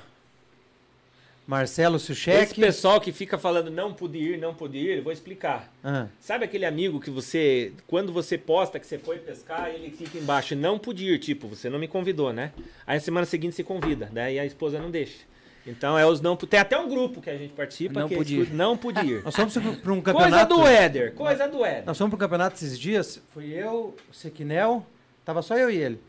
[1.48, 2.60] Marcelo Esse Suchek.
[2.60, 5.72] pessoal que fica falando não pude ir, não pude ir, eu vou explicar.
[5.82, 10.18] Ah, Sabe aquele amigo que você, quando você posta que você foi pescar, ele fica
[10.18, 12.52] embaixo, não pude ir, tipo, você não me convidou, né?
[12.86, 15.20] Aí na semana seguinte se convida, daí a esposa não deixa.
[15.66, 18.18] Então é os não, tem até um grupo que a gente participa Não que é
[18.18, 18.54] pude ir.
[18.54, 19.24] não pude ir.
[19.26, 20.56] nós fomos para um coisa campeonato.
[20.56, 21.86] do Éder, coisa do Éder.
[21.86, 23.22] Nós fomos para um campeonato esses dias.
[23.34, 24.86] Fui eu, o Sequinel.
[25.26, 26.00] Tava só eu e ele.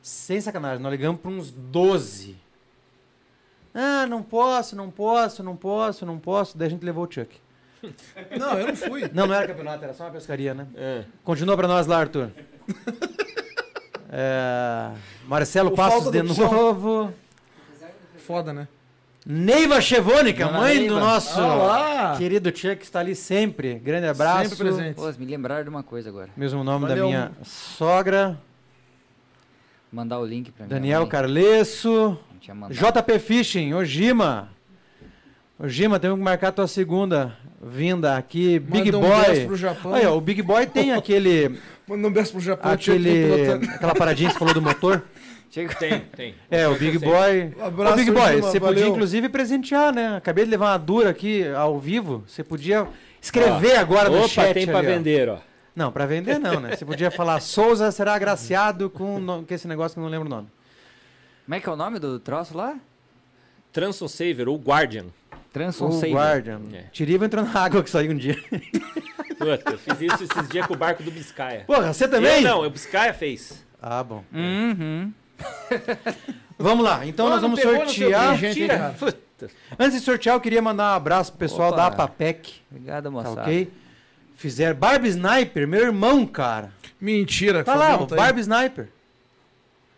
[0.00, 2.36] Sem sacanagem, nós ligamos para uns 12.
[3.80, 6.58] Ah, não posso, não posso, não posso, não posso.
[6.58, 7.36] Daí a gente levou o Chuck.
[8.36, 9.08] Não, eu não fui.
[9.14, 10.66] Não, não era campeonato, era só uma pescaria, né?
[10.74, 11.04] É.
[11.22, 12.32] Continua para nós lá, Arthur.
[14.10, 14.90] É,
[15.28, 17.12] Marcelo O Passos de novo.
[18.16, 18.66] Foda, né?
[19.24, 20.94] Neiva Chevônica, Dona mãe Neiva.
[20.94, 22.16] do nosso Olá.
[22.18, 23.74] querido Chuck, está ali sempre.
[23.74, 24.50] Grande abraço.
[24.56, 24.96] Sempre presente.
[24.96, 26.30] Pô, me lembraram de uma coisa agora.
[26.36, 27.04] Mesmo nome Valeu.
[27.04, 28.40] da minha sogra,
[29.90, 30.70] Mandar o link pra mim.
[30.70, 32.18] Daniel Carlesso.
[32.40, 32.74] Tinha mandado.
[32.74, 34.50] JP Fishing, Ojima.
[35.58, 38.58] Ojima, temos que marcar tua segunda vinda aqui.
[38.60, 39.46] Big Manda um beijo Boy.
[39.46, 39.92] pro Japão.
[39.92, 41.58] Olha, o Big Boy tem aquele.
[41.86, 42.70] Manda um beijo pro Japão.
[42.70, 45.02] aquele aquela paradinha que você falou do motor.
[45.50, 46.34] Tem, tem.
[46.50, 47.54] É, o Big Boy.
[47.58, 48.88] Um abraço, Ô, Big Boy, Ojima, você podia valeu.
[48.94, 50.14] inclusive presentear, né?
[50.16, 52.22] Acabei de levar uma dura aqui ao vivo.
[52.28, 52.86] Você podia
[53.20, 54.52] escrever agora no Opa, chat.
[54.52, 54.80] tem ó.
[54.82, 55.38] vender, ó.
[55.74, 56.76] Não, pra vender não, né?
[56.76, 60.26] Você podia falar Souza será agraciado com, no- com esse negócio que eu não lembro
[60.26, 60.48] o nome.
[61.48, 62.76] Como é que é o nome do troço lá?
[63.72, 65.06] Transon Saver, ou Guardian.
[65.50, 66.12] Transon O Saver.
[66.12, 66.60] Guardian.
[66.74, 66.82] É.
[66.92, 68.36] Tiriva entrou na água que saiu um dia.
[69.38, 71.64] Puta, eu fiz isso esses dias com o barco do Biscaia.
[71.66, 72.42] Porra, você também?
[72.42, 73.64] Eu não, o Biscaia fez.
[73.80, 74.22] Ah, bom.
[74.30, 75.10] Uhum.
[76.58, 78.36] Vamos lá, então nós vamos sortear.
[78.36, 78.78] gente, hein, Tira.
[78.78, 78.92] cara?
[78.92, 79.50] Puta.
[79.78, 81.76] Antes de sortear, eu queria mandar um abraço pro pessoal Opa.
[81.78, 83.40] da APAPEC, Obrigado, tá moçada.
[83.40, 83.72] ok?
[84.36, 86.72] Fizeram Barbie Sniper, meu irmão, cara.
[87.00, 87.64] Mentira.
[87.64, 88.20] Tá lá, tá aí.
[88.20, 88.88] Barbie Sniper.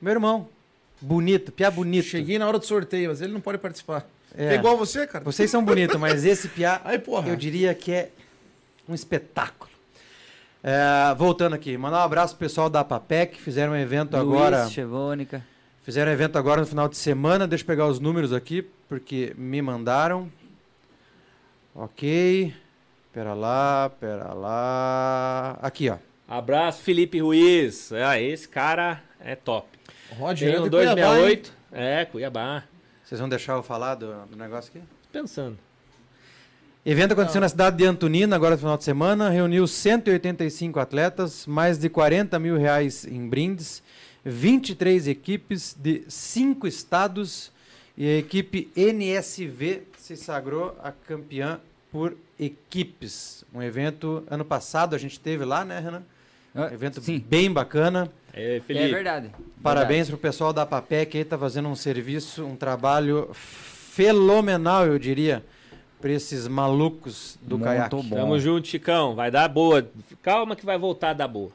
[0.01, 0.49] Meu irmão.
[1.01, 2.07] Bonito, piá bonito.
[2.07, 4.07] Cheguei na hora do sorteio, mas ele não pode participar.
[4.37, 4.55] É, É.
[4.55, 5.25] igual você, cara.
[5.25, 7.29] Vocês são bonitos, mas esse piá, Aí, porra.
[7.29, 8.11] eu diria que é
[8.89, 9.71] um espetáculo.
[10.63, 14.69] É, voltando aqui, mandar um abraço pro pessoal da APAPEC, fizeram um evento Luiz, agora.
[14.69, 15.45] Chevônica.
[15.83, 17.49] Fizeram um evento agora no final de semana.
[17.49, 20.31] Deixa eu pegar os números aqui, porque me mandaram.
[21.75, 22.55] Ok.
[23.13, 25.59] Pera lá, pera lá.
[25.63, 25.97] Aqui, ó.
[26.29, 27.91] Abraço, Felipe Ruiz.
[27.93, 29.67] Ah, esse cara é top.
[30.19, 31.41] Rod, Tem direto um de Cuiabá, hein?
[31.41, 31.53] 268.
[31.73, 32.65] É, Cuiabá.
[33.05, 34.85] Vocês vão deixar eu falar do, do negócio aqui?
[35.13, 35.59] Pensando.
[36.85, 39.29] Evento aconteceu na cidade de Antonina, agora no final de semana.
[39.29, 43.83] Reuniu 185 atletas, mais de 40 mil reais em brindes,
[44.25, 47.53] 23 equipes de 5 estados
[47.97, 51.61] e a equipe NSV se sagrou a campeã
[51.93, 53.45] por equipes.
[53.53, 56.03] Um evento, ano passado a gente teve lá, né, Renan?
[56.55, 58.11] Um Ah, evento Sim, bem bacana.
[58.33, 58.93] É, é Felipe.
[58.93, 59.31] verdade.
[59.63, 65.45] Parabéns pro pessoal da Papec aí, tá fazendo um serviço, um trabalho fenomenal, eu diria,
[66.01, 67.97] para esses malucos do Muito caiaque.
[67.97, 68.17] bom.
[68.17, 69.15] Tamo junto, Chicão.
[69.15, 69.89] Vai dar boa.
[70.23, 71.51] Calma que vai voltar a dar boa.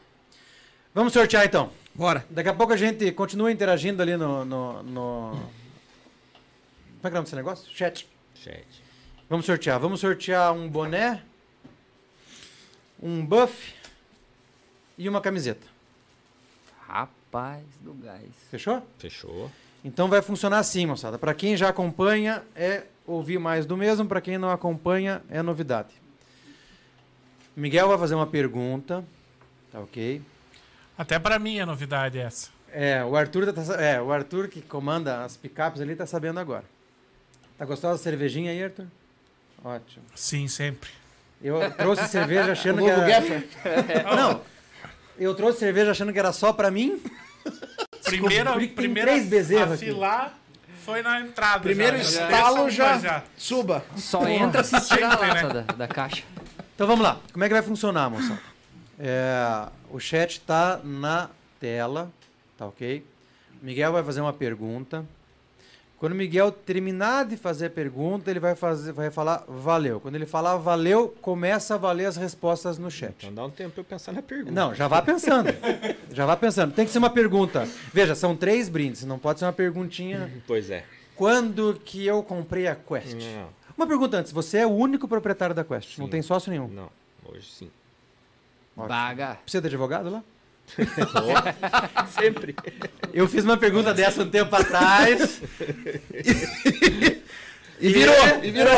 [0.93, 1.72] Vamos sortear então.
[1.93, 2.26] Bora.
[2.30, 4.45] Daqui a pouco a gente continua interagindo ali no.
[4.45, 5.30] no, no...
[5.31, 7.72] Como é que é o nome desse negócio?
[7.73, 8.07] Chat.
[8.35, 8.65] Chat.
[9.30, 9.80] Vamos sortear.
[9.80, 11.22] Vamos sortear um boné,
[13.02, 13.73] um buff
[14.97, 15.74] e uma camiseta.
[16.88, 18.30] Rapaz do gás.
[18.49, 18.86] Fechou?
[18.98, 19.52] Fechou.
[19.84, 21.18] Então vai funcionar assim, moçada.
[21.18, 24.06] Para quem já acompanha, é ouvir mais do mesmo.
[24.07, 25.94] Para quem não acompanha, é novidade.
[27.56, 29.03] Miguel vai fazer uma pergunta.
[29.72, 30.22] Tá ok?
[30.98, 32.49] Até pra mim é novidade essa.
[32.72, 36.40] É, o Arthur, tá, sa- é, o Arthur que comanda as picapes ali tá sabendo
[36.40, 36.66] agora.
[37.57, 38.88] Tá gostosa a cervejinha aí, Arthur?
[39.64, 40.03] Ótimo.
[40.14, 40.90] Sim, sempre.
[41.41, 43.06] Eu trouxe cerveja O achando que era...
[44.16, 44.41] Não,
[45.18, 47.02] eu trouxe cerveja achando que era só pra mim.
[48.04, 49.92] Primeira, tem primeira três bezerros aqui.
[50.84, 51.60] foi na entrada.
[51.62, 52.04] Primeiro já.
[52.04, 52.98] estalo Desce já.
[52.98, 53.86] uma Suba.
[53.96, 55.44] Só entra se tirar a Sempre, né?
[55.44, 56.24] lata da, da caixa.
[56.76, 57.20] Então vamos lá.
[57.32, 58.40] Como é que vai funcionar, moçada?
[59.00, 61.30] É, o chat tá na
[61.60, 62.12] tela,
[62.58, 63.04] tá ok?
[63.62, 65.06] O Miguel vai fazer uma pergunta.
[65.97, 69.99] Quando o Miguel terminar de fazer a pergunta, ele vai, fazer, vai falar valeu.
[69.99, 73.13] Quando ele falar valeu, começa a valer as respostas no chat.
[73.19, 74.51] Então dá um tempo pra eu pensar na pergunta.
[74.51, 75.47] Não, já vá pensando.
[76.11, 76.73] já vá pensando.
[76.73, 77.67] Tem que ser uma pergunta.
[77.93, 80.31] Veja, são três brindes, não pode ser uma perguntinha.
[80.45, 80.84] Pois é.
[81.15, 83.13] Quando que eu comprei a Quest?
[83.13, 83.47] Não,
[83.77, 86.11] Uma pergunta antes, você é o único proprietário da Quest, não Sim.
[86.11, 86.67] tem sócio nenhum.
[86.67, 86.89] não.
[87.27, 87.72] Hoje sim.
[88.77, 88.89] Ótimo.
[88.89, 89.39] Baga.
[89.43, 90.22] Precisa de advogado lá?
[92.20, 92.56] Sempre.
[93.14, 95.42] Eu fiz uma pergunta dessa um tempo atrás.
[97.80, 98.74] E virou, e virou.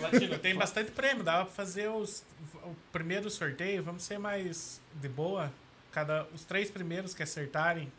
[0.00, 2.22] Latino, tem bastante prêmio, dava pra fazer os,
[2.64, 5.52] o primeiro sorteio, vamos ser mais de boa.
[5.92, 7.90] Cada, os três primeiros que acertarem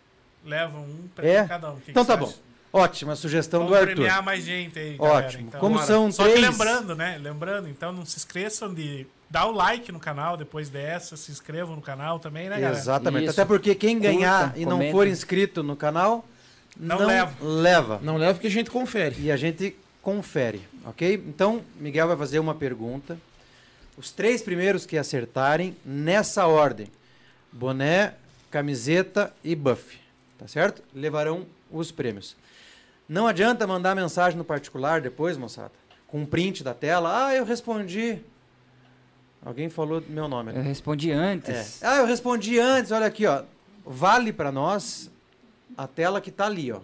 [0.43, 1.47] levam um prêmio É?
[1.47, 1.79] cada um.
[1.79, 2.29] Que Então que tá você bom.
[2.29, 2.39] acha?
[2.73, 3.95] Ótima sugestão Vamos do Arthur.
[3.95, 5.07] premiar mais gente aí, Ótimo.
[5.09, 5.41] galera.
[5.41, 5.85] Então, Como bora.
[5.87, 7.17] são Só três- que lembrando, né?
[7.21, 11.75] Lembrando, então não se esqueçam de dar o like no canal depois dessa, se inscrevam
[11.75, 12.77] no canal também, né, galera?
[12.77, 13.23] Exatamente.
[13.29, 13.31] Isso.
[13.41, 14.91] Até porque quem ganhar Curta, e não comenta.
[14.91, 16.25] for inscrito no canal,
[16.77, 17.35] Não não, leva.
[17.41, 17.99] leva.
[18.01, 19.15] Não leva porque a gente confere.
[19.19, 21.15] E a gente confere, ok?
[21.27, 23.17] Então, Miguel vai fazer uma pergunta.
[23.97, 26.87] Os três primeiros que acertarem nessa ordem:
[27.51, 28.13] boné,
[28.51, 29.97] camiseta e buff,
[30.37, 30.83] tá certo?
[30.93, 32.35] Levarão os prêmios.
[33.07, 35.71] Não adianta mandar mensagem no particular depois, moçada,
[36.07, 37.27] com um print da tela.
[37.27, 38.19] Ah, eu respondi.
[39.45, 40.51] Alguém falou meu nome.
[40.55, 41.13] Eu respondi É.
[41.13, 41.83] antes.
[41.83, 43.43] Ah, eu respondi antes, olha aqui, ó.
[43.85, 45.11] Vale para nós
[45.77, 46.79] a tela que tá ali, ó.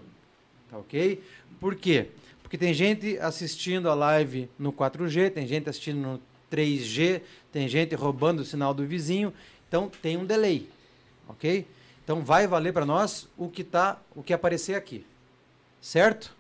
[0.70, 1.22] Tá ok?
[1.60, 2.10] Por quê?
[2.44, 6.22] Porque tem gente assistindo a live no 4G, tem gente assistindo no
[6.52, 7.22] 3G,
[7.52, 9.34] tem gente roubando o sinal do vizinho,
[9.68, 10.70] então tem um delay,
[11.28, 11.66] ok?
[12.04, 15.06] Então vai valer para nós o que tá, o que aparecer aqui,
[15.82, 16.36] certo?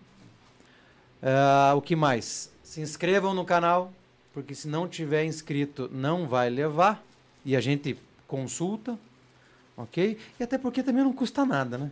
[1.24, 2.52] Ah, o que mais?
[2.62, 3.94] Se inscrevam no canal,
[4.34, 7.04] porque se não tiver inscrito não vai levar
[7.46, 7.98] e a gente
[8.28, 8.98] consulta,
[9.76, 10.18] ok?
[10.40, 11.92] E até porque também não custa nada, né?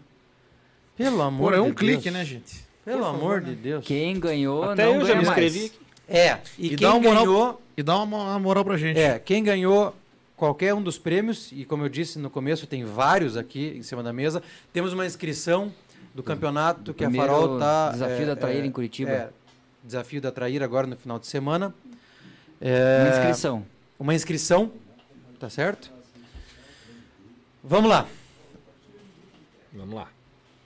[0.95, 2.13] Pelo amor Pô, é de um clique, Deus.
[2.15, 2.65] né, gente?
[2.83, 3.49] Pelo favor, amor né?
[3.49, 3.85] de Deus.
[3.85, 5.71] Quem ganhou Até não eu já me inscrevi.
[6.07, 8.99] É, e, E quem dá uma moral- ganhou, E dá uma, moral pra gente.
[8.99, 9.95] é, quem ganhou
[10.35, 14.01] qualquer um dos prêmios, e como eu disse no começo, tem vários aqui em cima
[14.01, 14.41] da mesa.
[14.73, 15.71] Temos uma inscrição
[16.15, 19.11] do campeonato que a Farol tá Desafio da Traíra em Curitiba.
[19.11, 19.29] É,
[19.83, 21.73] desafio da Traíra agora no final de semana.
[22.61, 23.65] Uma É, inscrição.
[23.99, 24.71] uma inscrição,
[25.39, 25.91] tá certo?
[27.63, 28.05] Vamos lá.
[29.73, 30.07] Vamos lá.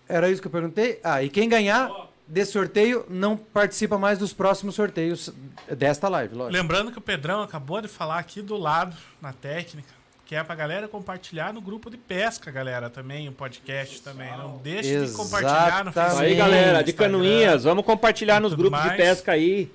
[0.08, 1.00] Era isso que eu perguntei.
[1.04, 1.90] Ah, e quem ganhar
[2.28, 5.30] desse sorteio não participa mais dos próximos sorteios
[5.76, 6.54] desta live, lógico.
[6.62, 9.90] Lembrando que o Pedrão acabou de falar aqui do lado, na técnica,
[10.26, 14.32] que é pra galera compartilhar no grupo de pesca, galera, também, o podcast também.
[14.38, 16.14] Não deixe de compartilhar no Exatamente.
[16.14, 16.38] Isso aí, Facebook.
[16.38, 17.12] galera, de Instagram.
[17.20, 18.98] canoinhas, vamos compartilhar nos grupos de mais.
[19.02, 19.72] pesca aí.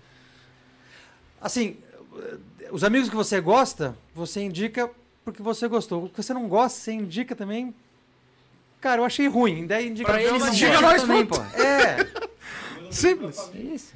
[1.40, 1.76] Assim,
[2.70, 4.90] os amigos que você gosta, você indica
[5.24, 6.04] porque você gostou.
[6.04, 7.74] O que você não gosta, você indica também.
[8.80, 9.66] Cara, eu achei ruim.
[9.66, 11.36] Daí indica Pra eles gosta nós, também, pô.
[11.54, 12.06] É,
[12.90, 13.50] Simples.
[13.54, 13.92] Isso.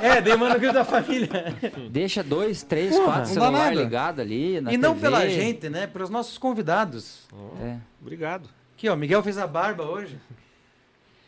[0.00, 1.54] é, é, daí manda o grupo da família.
[1.90, 3.74] Deixa dois, três, Porra, quatro celular nada.
[3.74, 5.02] ligado ali na E não TV.
[5.02, 5.86] pela gente, né?
[5.86, 7.26] Pelos nossos convidados.
[7.60, 7.76] É.
[8.00, 8.48] Obrigado.
[8.74, 10.18] Aqui, ó, Miguel fez a barba hoje.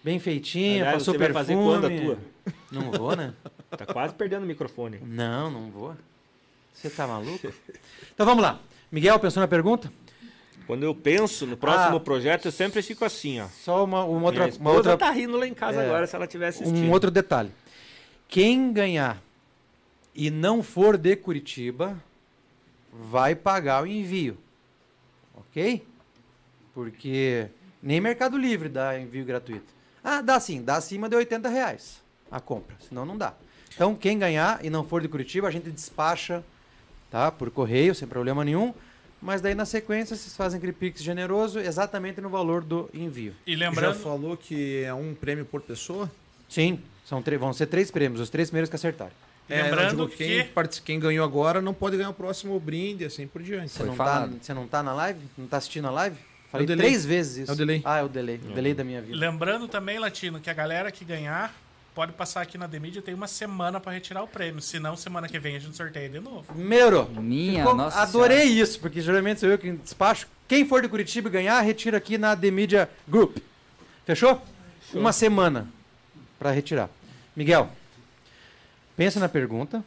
[0.03, 1.47] Bem feitinha, Aliás, passou você vai perfume.
[1.47, 2.19] fazer quando a tua?
[2.70, 3.35] Não vou, né?
[3.70, 4.99] Tá quase perdendo o microfone.
[5.05, 5.97] Não, não vou.
[6.73, 7.53] Você tá maluco?
[8.15, 8.59] Então vamos lá.
[8.91, 9.93] Miguel, pensou na pergunta?
[10.66, 12.01] Quando eu penso no próximo Ah.
[12.01, 13.47] projeto, eu sempre fico assim, ó.
[13.49, 15.85] Só uma, uma outra, uma outra tá rindo lá em casa É.
[15.87, 16.87] agora se ela tivesse assistindo.
[16.87, 17.51] um outro detalhe.
[18.27, 19.23] Quem ganhar
[20.15, 21.97] e não for de Curitiba,
[22.93, 24.37] vai pagar o envio.
[25.35, 25.87] Ok?
[26.75, 27.47] Porque
[27.83, 29.73] nem Mercado Livre dá envio gratuito.
[30.03, 33.35] Ah, dá sim, dá acima de 80 reais a compra, senão não dá.
[33.75, 36.43] Então, quem ganhar e não for de Curitiba, a gente despacha
[37.11, 38.75] tá, por correio, sem problema nenhum.
[39.21, 43.35] Mas daí na sequência vocês fazem aquele Pix generoso exatamente no valor do envio.
[43.47, 46.09] E Já lembrando, falou que é um prêmio por pessoa?
[46.49, 49.13] Sim, são três- vão ser três prêmios, os três primeiros que acertarem.
[49.49, 53.27] É, Lembrando digo, quem, que- quem ganhou agora não pode ganhar o próximo brinde, assim
[53.27, 53.71] por diante.
[53.73, 55.21] Você não, tá, você não tá na live?
[55.37, 56.17] Não tá assistindo a live?
[56.53, 56.87] Falei delay.
[56.87, 57.51] três vezes isso.
[57.51, 57.83] É o delay.
[57.85, 58.37] Ah, é o delay.
[58.37, 59.17] O delay da minha vida.
[59.17, 61.53] lembrando também, Latino, que a galera que ganhar
[61.99, 64.62] pode passar aqui na Demídia tem uma semana pra retirar o prêmio.
[64.62, 66.45] Senão, semana que vem a gente sorteia de novo.
[66.45, 70.29] Primeiro, Minha, ficou- nossa adorei isso, porque geralmente sou eu que despacho.
[70.47, 73.39] Quem for de Curitiba ganhar, retira aqui na The Media Group.
[74.07, 74.41] Fechou?
[74.95, 75.66] Uma semana
[76.39, 76.89] para retirar.
[77.35, 77.69] Miguel,
[78.97, 79.83] pensa na pergunta.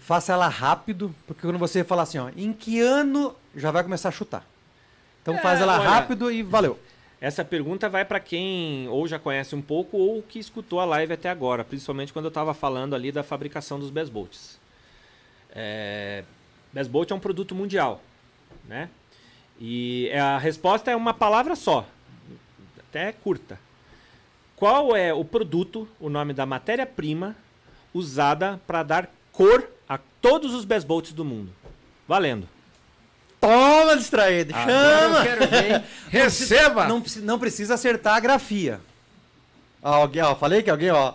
[0.00, 4.08] Faça ela rápido, porque quando você falar assim, ó, em que ano já vai começar
[4.08, 4.44] a chutar.
[5.22, 6.76] Então É, faz ela olha, rápido e valeu.
[7.22, 11.12] Essa pergunta vai para quem ou já conhece um pouco ou que escutou a live
[11.12, 14.58] até agora, principalmente quando eu estava falando ali da fabricação dos Best Bolts.
[15.54, 16.24] É,
[16.72, 18.02] Best Bolt é um produto mundial,
[18.66, 18.90] né?
[19.60, 21.86] E é- a resposta é uma palavra só,
[22.80, 23.56] até curta.
[24.56, 27.36] Qual é o produto, o nome da matéria-prima
[27.94, 31.52] usada para dar cor a todos os Best Bolts do mundo?
[32.08, 32.48] Valendo.
[33.42, 34.52] Toma, distraído.
[34.54, 35.18] Chama!
[35.18, 35.82] Eu quero ver.
[36.08, 36.86] Receba!
[36.86, 38.78] Não, preci- não precisa acertar a grafia.
[39.84, 41.14] Ó, alguém, ó, falei que alguém, ó.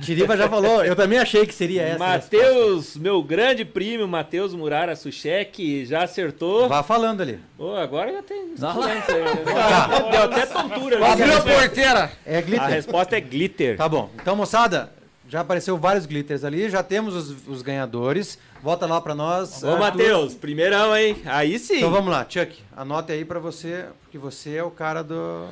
[0.00, 2.02] Tiriba já falou, eu também achei que seria essa.
[2.02, 2.08] a.
[2.12, 6.66] Matheus, meu grande primo, Matheus Murara Suchek, já acertou.
[6.66, 7.38] Vá falando ali.
[7.58, 8.54] Ô, agora já tem.
[8.56, 8.86] Dá lá.
[10.10, 10.96] Deu até tontura.
[10.96, 11.04] ali.
[11.22, 12.10] Abriu a porteira!
[12.24, 12.68] É A glitter.
[12.68, 13.76] resposta é glitter.
[13.76, 14.08] Tá bom.
[14.14, 14.90] Então, moçada,
[15.28, 18.38] já apareceu vários glitters ali, já temos os, os ganhadores.
[18.62, 19.62] Volta lá pra nós.
[19.62, 19.78] Ô, Arthur.
[19.78, 21.20] Matheus, primeirão, hein?
[21.24, 21.76] Aí sim.
[21.78, 25.46] Então vamos lá, Chuck, anote aí pra você, porque você é o cara do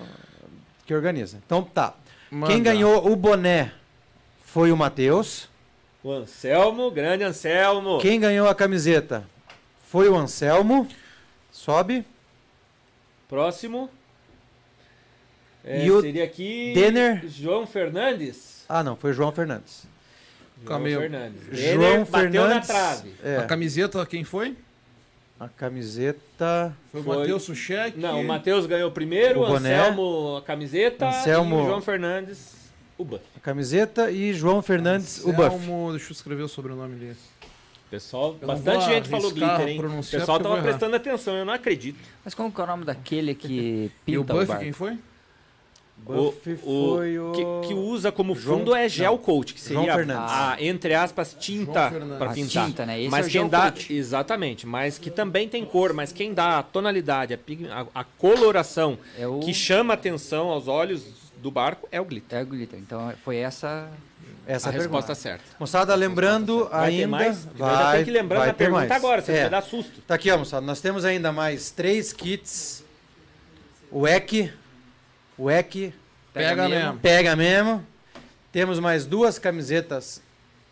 [0.87, 1.39] que organiza.
[1.45, 1.95] Então tá.
[2.31, 2.53] Manda.
[2.53, 3.73] Quem ganhou o boné
[4.45, 5.49] foi o Matheus.
[6.03, 7.99] O Anselmo, grande Anselmo.
[7.99, 9.25] Quem ganhou a camiseta
[9.89, 10.87] foi o Anselmo.
[11.51, 12.05] Sobe.
[13.29, 13.89] Próximo.
[15.65, 16.73] É, E o seria aqui.
[16.75, 17.25] Denner?
[17.27, 18.54] João Fernandes.
[18.69, 19.85] Ah, não, foi o João Fernandes.
[20.67, 20.95] João aí.
[20.97, 21.41] Fernandes.
[21.53, 22.69] João Denner bateu Fernandes.
[22.69, 23.13] na trave.
[23.23, 24.57] É, A camiseta, quem foi?
[25.39, 26.75] a camiseta.
[26.91, 27.99] Foi o Foi- Matheus Suchek.
[27.99, 29.75] Não, o Matheus ganhou primeiro, O o boné.
[29.75, 32.55] Anselmo a camiseta Anselmo- e o João Fernandes
[32.97, 33.25] o buff.
[33.37, 35.43] A camiseta e João Fernandes, o buff.
[35.55, 37.17] Anselmo, Deixa eu escrever o sobrenome dele.
[37.91, 39.79] Pessoal, não bastante vou gente falou arriscar glitter, hein?
[39.79, 40.79] O pronunciar pessoal porque eu tava vou errar.
[40.79, 41.99] prestando atenção, eu não acredito.
[42.25, 44.97] Mas como que é o nome daquele que E o pinta o, Buff, quem foi?
[45.97, 47.33] Buff o, foi o.
[47.63, 50.31] que, que usa como João- fundo é gel coat, que seria Fernandes.
[50.33, 52.67] a, entre aspas, tinta para pintar.
[52.67, 53.01] tinta, né?
[53.01, 53.93] Esse mas é o quem dá coat.
[53.95, 57.39] exatamente, mas que também tem cor, mas quem dá a tonalidade, a,
[57.81, 59.41] a- a coloração É o...
[59.41, 61.07] que chama atenção aos olhos
[61.39, 62.39] do barco é o glitter.
[62.39, 62.79] É o glitter.
[62.79, 63.89] Então foi essa...
[64.47, 65.43] Essa a é resposta certa.
[65.59, 67.09] Moçada, lembrando Vai ter ainda.
[67.09, 67.45] mais?
[67.57, 68.91] Vai, já tenho que lembrar vai da ter pergunta mais.
[68.93, 69.41] agora, você É.
[69.43, 70.03] vai dar susto.
[70.07, 70.67] Tá aqui, ó, moçada.
[70.67, 72.85] Nós temos ainda mais três kits.
[73.91, 74.53] O EC.
[75.37, 75.93] O EC.
[76.33, 76.99] Pega mesmo.
[77.01, 77.87] Pega mesmo.
[78.53, 80.23] Temos mais duas camisetas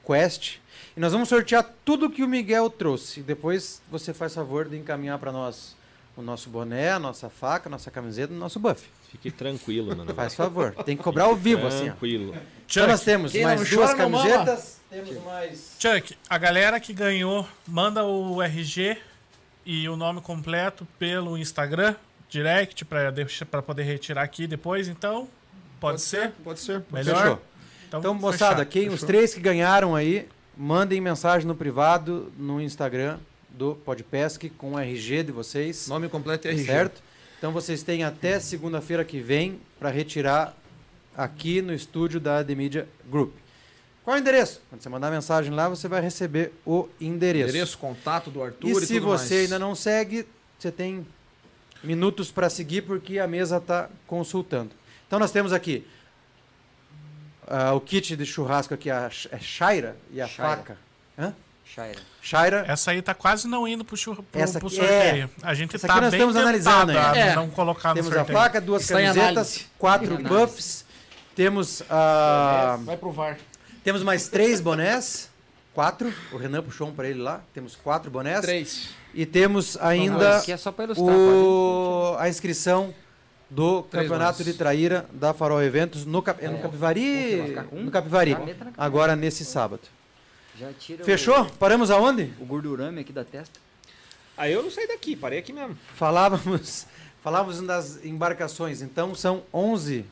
[0.06, 0.56] Quest.
[0.96, 3.22] E nós vamos sortear tudo que o Miguel trouxe.
[3.22, 5.74] Depois você faz favor de encaminhar para nós
[6.16, 8.86] o nosso boné, a nossa faca, a nossa camiseta, o nosso buff.
[9.10, 10.12] Fique tranquilo, Nana.
[10.14, 10.74] Faz favor.
[10.84, 11.86] Tem que cobrar ao vivo, assim, ó.
[11.86, 12.34] Tranquilo.
[12.66, 14.80] Então nós temos quem mais duas camisetas.
[14.90, 15.76] Temos mais.
[15.78, 18.98] Chuck, a galera que ganhou, manda o RG
[19.64, 21.94] e o nome completo pelo Instagram,
[22.32, 25.28] direct, pra poder retirar aqui depois, então.
[25.78, 26.32] Pode, ser?
[26.42, 26.82] Pode ser.
[26.90, 27.16] Melhor?
[27.16, 27.42] Fechou.
[27.88, 30.26] Então, moçada, quem, os três que ganharam aí,
[30.56, 33.18] mandem mensagem no privado, no Instagram
[33.50, 35.86] do Podpesc com o RG de vocês.
[35.88, 36.64] Nome completo é RG.
[36.64, 37.02] Certo?
[37.36, 40.56] Então vocês têm até segunda-feira que vem para retirar
[41.14, 43.34] aqui no estúdio da The Media Group.
[44.04, 44.62] Qual é o endereço?
[44.70, 47.50] Quando você mandar mensagem lá, você vai receber o endereço.
[47.50, 49.44] Endereço, contato do Arthur E e, se você mais.
[49.44, 50.26] ainda não segue,
[50.58, 51.06] você tem
[51.82, 54.70] minutos para seguir porque a mesa está consultando.
[55.06, 55.86] Então nós temos aqui
[57.46, 60.56] ah, o kit de churrasco aqui, a é Shaira e a Shaira.
[60.56, 60.78] faca.
[61.18, 61.34] Hã?
[61.64, 62.00] Shaira.
[62.20, 62.64] Shaira.
[62.68, 65.30] Essa aí tá quase não indo pro, churra, pro, Essa pro aqui- sorteio.
[65.42, 67.18] A gente Essa tá aqui nós bem estamos analisando a ainda.
[67.18, 67.34] É.
[67.34, 68.38] não colocar no Temos a sorteio.
[68.38, 70.84] faca, duas Está camisetas, quatro buffs.
[71.34, 72.78] Temos a.
[72.82, 73.38] Vai pro VAR.
[73.82, 75.30] Temos mais três bonés.
[75.74, 76.12] Quatro.
[76.30, 77.40] O Renan puxou um para ele lá.
[77.54, 78.42] Temos quatro bonés.
[78.42, 78.90] Três.
[79.14, 80.56] E temos ainda é
[80.96, 82.16] o...
[82.18, 82.94] a inscrição
[83.50, 86.42] do Três Campeonato de Traíra da Farol Eventos no, Cap...
[86.42, 86.60] é no É.
[86.62, 87.40] Capivari.
[87.72, 87.82] Um?
[87.84, 88.34] No Capivari.
[88.34, 89.82] Na Agora nesse sábado.
[90.58, 91.44] Já tira Fechou?
[91.58, 92.32] Paramos aonde?
[92.40, 93.60] O, o gordurame aqui da testa.
[94.36, 95.76] Aí eu não saí daqui, parei aqui mesmo.
[95.94, 96.86] Falávamos,
[97.22, 98.80] falávamos das embarcações.
[98.80, 100.06] Então são 11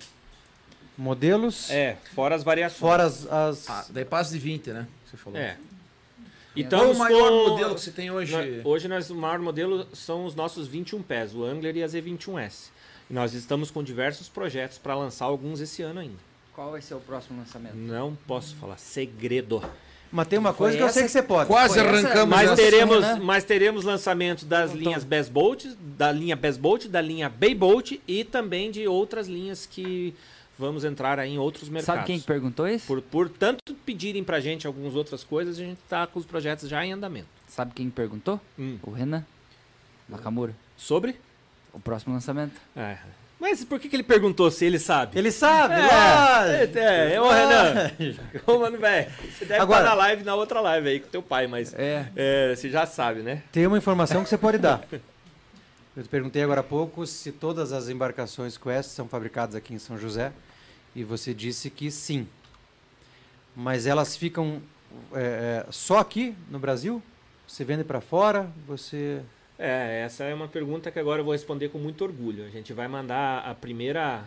[0.96, 2.78] modelos, É, fora as variações.
[2.80, 3.26] fora as...
[3.26, 4.86] as- Ah, daí passa de 20, né?
[5.10, 5.38] Você falou.
[5.38, 5.56] É.
[6.56, 8.34] E Então, Qual o maior com- modelo que você tem hoje?
[8.64, 12.70] Hoje nós, o maior modelo são os nossos 21 pés, o Angler e a Z21S.
[13.08, 16.18] E nós estamos com diversos projetos para lançar alguns esse ano ainda.
[16.54, 17.76] Qual vai ser o próximo lançamento?
[17.76, 19.62] Não posso falar, segredo.
[20.12, 21.46] Mas tem uma coisa Foi que eu sei que você pode.
[21.46, 23.20] Quase Foi arrancamos Mas teremos, né?
[23.22, 27.54] mas teremos lançamento das Então- linhas Best Bolt, da linha Best Bolt, da linha Bay
[27.54, 30.12] Bolt e também de outras linhas que
[30.60, 31.86] vamos entrar aí em outros mercados.
[32.00, 32.86] Sabe quem que perguntou isso?
[32.86, 36.68] Por, por tanto pedirem pra gente algumas outras coisas, a gente tá com os projetos
[36.68, 37.26] já em andamento.
[37.48, 38.40] Sabe quem que perguntou?
[38.58, 38.78] Hum.
[38.82, 39.24] O Renan
[40.08, 40.54] Nakamura.
[40.76, 41.16] Sobre?
[41.72, 42.60] O próximo lançamento.
[42.76, 42.96] É.
[43.38, 45.18] Mas por que, que ele perguntou se ele sabe?
[45.18, 45.78] Ele sabe, É,
[46.58, 46.78] lógico.
[46.78, 47.90] é, é, ô Renan.
[48.46, 49.10] Ô, mano, velho.
[49.32, 52.06] Você deve Agora- estar na live, na outra live aí com teu pai, mas É.
[52.14, 53.42] é, você já sabe, né?
[53.50, 54.82] Tem uma informação que você pode dar.
[55.96, 59.78] Eu te perguntei agora há pouco se todas as embarcações Quest são fabricadas aqui em
[59.78, 60.32] São José
[60.94, 62.26] e você disse que sim.
[63.54, 64.62] Mas elas ficam
[65.12, 67.02] é, é, só aqui no Brasil?
[67.46, 68.50] Você vende para fora?
[68.66, 69.22] Você
[69.58, 72.44] É, essa é uma pergunta que agora eu vou responder com muito orgulho.
[72.44, 74.24] A gente vai mandar a primeira,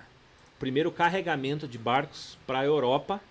[0.55, 3.21] o primeiro carregamento de barcos para a Europa.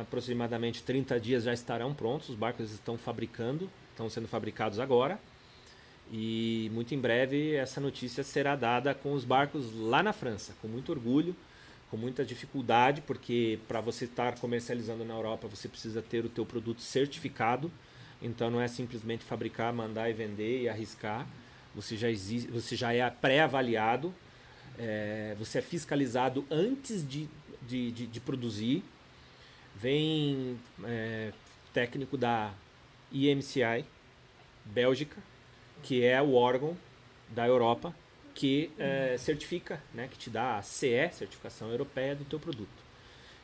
[0.00, 2.28] Aproximadamente 30 dias já estarão prontos.
[2.28, 5.18] Os barcos estão fabricando, estão sendo fabricados agora.
[6.12, 10.68] E muito em breve essa notícia será dada com os barcos lá na França, com
[10.68, 11.34] muito orgulho,
[11.94, 16.44] com muita dificuldade, porque para você estar comercializando na Europa você precisa ter o teu
[16.44, 17.70] produto certificado.
[18.20, 21.24] Então não é simplesmente fabricar, mandar e vender e arriscar.
[21.72, 24.12] Você já existe, você já é pré-avaliado,
[24.76, 27.28] é, você é fiscalizado antes de,
[27.62, 28.82] de, de, de produzir.
[29.76, 31.32] Vem é,
[31.72, 32.52] técnico da
[33.12, 33.84] IMCI,
[34.64, 35.22] Bélgica,
[35.80, 36.76] que é o órgão
[37.30, 37.94] da Europa
[38.34, 42.68] que é, certifica, né, que te dá a CE, certificação europeia do teu produto.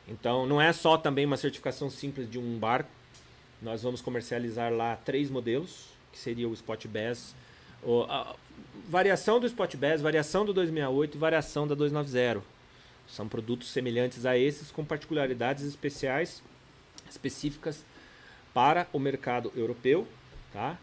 [0.07, 2.89] Então não é só também uma certificação simples de um barco.
[3.61, 7.33] Nós vamos comercializar lá três modelos, que seria o Spot Bass,
[8.87, 12.43] variação do Spot Bass, variação do 268 e variação da 290.
[13.07, 16.41] São produtos semelhantes a esses com particularidades especiais
[17.09, 17.83] específicas
[18.53, 20.07] para o mercado europeu,
[20.51, 20.77] tá?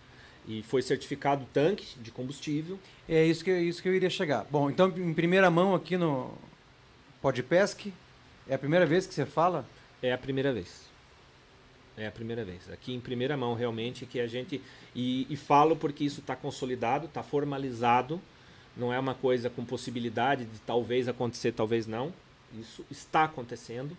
[0.49, 2.79] E foi certificado tanque de combustível.
[3.07, 4.47] é isso que isso que eu iria chegar.
[4.51, 6.33] Bom, então em primeira mão aqui no
[7.21, 7.93] Podpesc,
[8.49, 9.67] é a primeira vez que você fala?
[10.03, 10.89] É a primeira vez.
[11.99, 12.71] É a primeira vez.
[12.71, 14.63] Aqui em primeira mão, realmente, que a gente.
[14.95, 18.21] E, e falo porque isso está consolidado, está formalizado.
[18.77, 22.15] Não é uma coisa com possibilidade de talvez acontecer, talvez não.
[22.59, 23.97] Isso está acontecendo.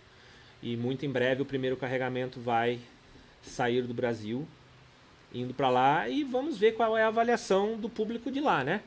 [0.64, 2.80] E muito em breve o primeiro carregamento vai
[3.44, 4.48] sair do Brasil,
[5.34, 8.82] indo para lá e vamos ver qual é a avaliação do público de lá, né?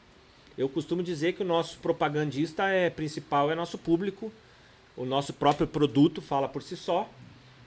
[0.57, 4.31] Eu costumo dizer que o nosso propagandista é principal é nosso público.
[4.97, 7.09] O nosso próprio produto fala por si só.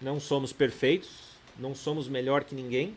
[0.01, 1.09] Não somos perfeitos,
[1.57, 2.95] não somos melhor que ninguém,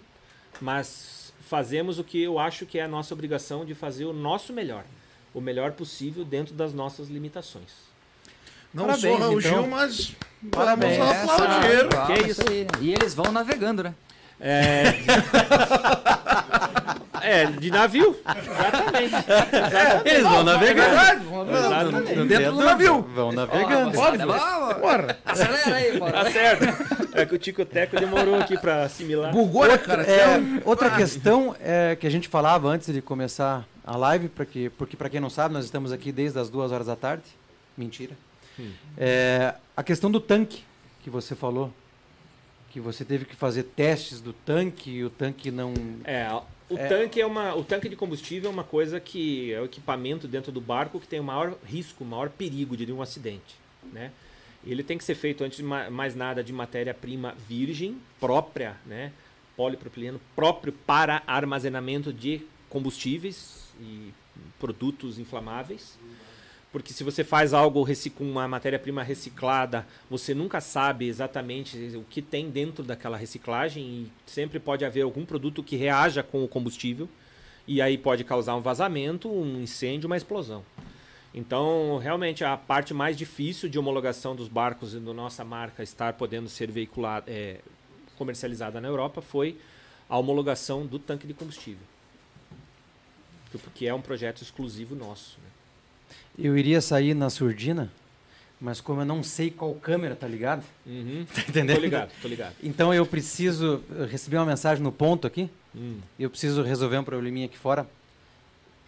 [0.60, 4.52] mas fazemos o que eu acho que é a nossa obrigação de fazer o nosso
[4.52, 4.84] melhor,
[5.32, 7.88] o melhor possível dentro das nossas limitações.
[8.74, 9.50] Não Parabéns, sou Raul então.
[9.62, 10.12] Gil, mas
[10.50, 10.98] Parabéns.
[10.98, 11.88] vamos aplaudir.
[11.88, 12.50] Calma, Que isso isso?
[12.50, 12.66] aí.
[12.82, 13.94] E eles vão navegando, né?
[14.40, 14.94] É,
[17.22, 19.14] é de navio, exatamente.
[20.04, 20.86] Eles vão É navegar.
[20.86, 22.16] verdade, navegando.
[22.16, 23.02] Não Dentro do navio.
[23.14, 23.98] Vão navegando.
[23.98, 24.26] Óbvio.
[24.26, 25.18] Vamos, Bora.
[25.24, 26.12] Acelera aí, bora.
[26.12, 26.64] Tá certo.
[27.14, 29.32] É que o Tico Teco demorou aqui para assimilar.
[29.32, 30.02] Bugou, né, cara?
[30.04, 34.28] É, Até o- outra questão é, que a gente falava antes de começar a live,
[34.28, 36.94] pra que, porque para quem não sabe, nós estamos aqui desde as duas horas da
[36.96, 37.24] tarde.
[37.76, 38.12] Mentira.
[38.58, 38.70] Hum.
[38.96, 40.62] É, a questão do tanque
[41.02, 41.72] que você falou,
[42.78, 45.74] que você teve que fazer testes do tanque e o tanque não.
[46.04, 46.28] É,
[46.70, 46.86] o É.
[46.86, 50.52] tanque é uma, o tanque de combustível é uma coisa que é o equipamento dentro
[50.52, 53.56] do barco que tem o maior risco, o maior perigo de um acidente,
[53.92, 54.12] né?
[54.64, 59.12] Ele tem que ser feito antes de ma- mais nada de matéria-prima virgem própria, né?
[59.56, 64.12] Polipropileno próprio para armazenamento de combustíveis e
[64.60, 65.98] produtos inflamáveis.
[66.78, 67.84] Porque se você faz algo
[68.14, 74.12] com uma matéria-prima reciclada, você nunca sabe exatamente o que tem dentro daquela reciclagem e
[74.24, 77.08] sempre pode haver algum produto que reaja com o combustível
[77.66, 80.64] e aí pode causar um vazamento, um incêndio, uma explosão.
[81.34, 86.12] Então, realmente, a parte mais difícil de homologação dos barcos e da nossa marca estar
[86.12, 87.58] podendo ser veiculada, é,
[88.16, 89.58] comercializada na Europa foi
[90.08, 91.84] a homologação do tanque de combustível.
[93.64, 95.40] Porque é um projeto exclusivo nosso.
[95.40, 95.57] né?
[96.38, 97.90] Eu iria sair na surdina,
[98.60, 100.62] mas como eu não sei qual câmera, tá ligado?
[100.86, 101.26] Uhum.
[101.34, 101.76] Tá entendendo?
[101.76, 102.54] Tô ligado, tô ligado.
[102.62, 103.82] Então eu preciso.
[103.90, 105.50] Eu recebi uma mensagem no ponto aqui.
[105.74, 105.98] Hum.
[106.18, 107.86] Eu preciso resolver um probleminha aqui fora.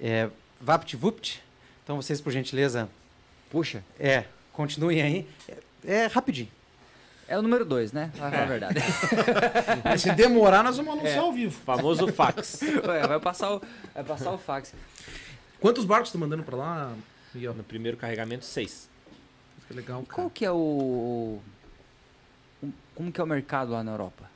[0.01, 0.29] É.
[0.61, 1.43] VaptVupt.
[1.83, 2.89] Então vocês, por gentileza,
[3.51, 5.29] Puxa, é, continuem aí.
[5.85, 6.49] É, é rapidinho.
[7.27, 8.13] é o número 2, né?
[8.17, 8.75] Pra falar a verdade.
[9.85, 11.59] Mas se demorar, nós vamos anunciar ao vivo.
[11.65, 12.61] Famoso fax.
[12.87, 13.63] Ué, vai, passar o,
[13.93, 14.73] vai passar o fax.
[15.59, 16.93] Quantos barcos estão mandando pra lá,
[17.35, 18.89] No primeiro carregamento, seis.
[19.69, 20.15] Que legal, cara.
[20.15, 21.41] Qual que é o,
[22.63, 24.29] o- Como que é o mercado lá na Europa?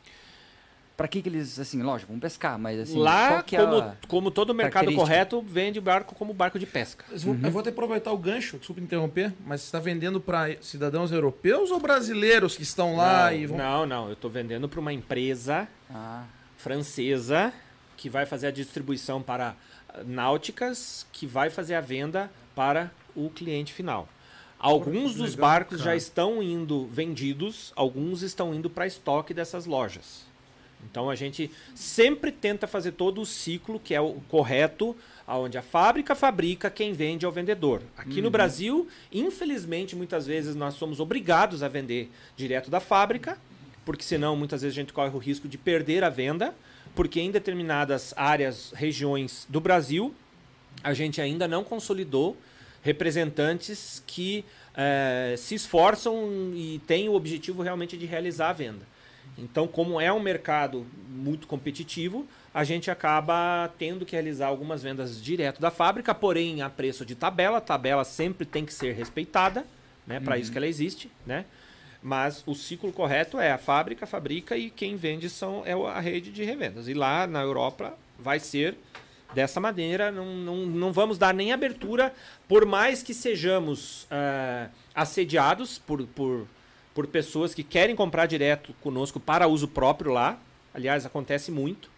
[0.96, 3.76] Pra que que eles, assim, lógico, vão pescar, mas assim, Lá, qual que é como,
[3.78, 3.96] a...
[4.06, 7.04] como todo mercado correto, vende barco como barco de pesca.
[7.10, 10.56] Eu vou, eu vou até aproveitar o gancho, desculpa interromper, mas você está vendendo para
[10.62, 13.58] cidadãos europeus ou brasileiros que estão lá não, e vão.
[13.58, 14.06] não, não.
[14.06, 16.22] Eu estou vendendo para uma empresa Ah,
[16.56, 17.52] francesa
[17.96, 19.56] que vai fazer a distribuição para
[19.88, 24.08] ah, náuticas, que vai fazer a venda para o cliente final.
[24.58, 30.24] Alguns dos barcos já estão indo vendidos, alguns estão indo para estoque dessas lojas.
[30.90, 35.62] Então a gente sempre tenta fazer todo o ciclo que é o correto, aonde a
[35.62, 37.82] fábrica fabrica, quem vende é o vendedor.
[37.96, 43.38] Aqui no Brasil, infelizmente, muitas vezes nós somos obrigados a vender direto da fábrica,
[43.84, 46.54] porque senão muitas vezes a gente corre o risco de perder a venda,
[46.94, 50.14] porque em determinadas áreas, regiões do Brasil,
[50.84, 52.36] a gente ainda não consolidou
[52.82, 54.44] representantes que
[54.76, 58.86] eh, se esforçam e têm o objetivo realmente de realizar a venda.
[59.38, 65.20] Então, como é um mercado muito competitivo, a gente acaba tendo que realizar algumas vendas
[65.20, 67.58] direto da fábrica, porém a preço de tabela.
[67.58, 69.64] A tabela sempre tem que ser respeitada,
[70.06, 70.20] né?
[70.20, 71.46] Para isso que ela existe, né?
[72.02, 76.30] Mas o ciclo correto é a fábrica fabrica e quem vende são é a rede
[76.30, 76.86] de revendas.
[76.86, 78.76] E lá na Europa vai ser
[79.32, 80.10] dessa maneira.
[80.10, 82.12] Não, não, não vamos dar nem abertura,
[82.48, 86.46] por mais que sejamos ah, assediados por, por,
[86.94, 90.38] por pessoas que querem comprar direto conosco para uso próprio lá.
[90.72, 91.94] Aliás, acontece muito.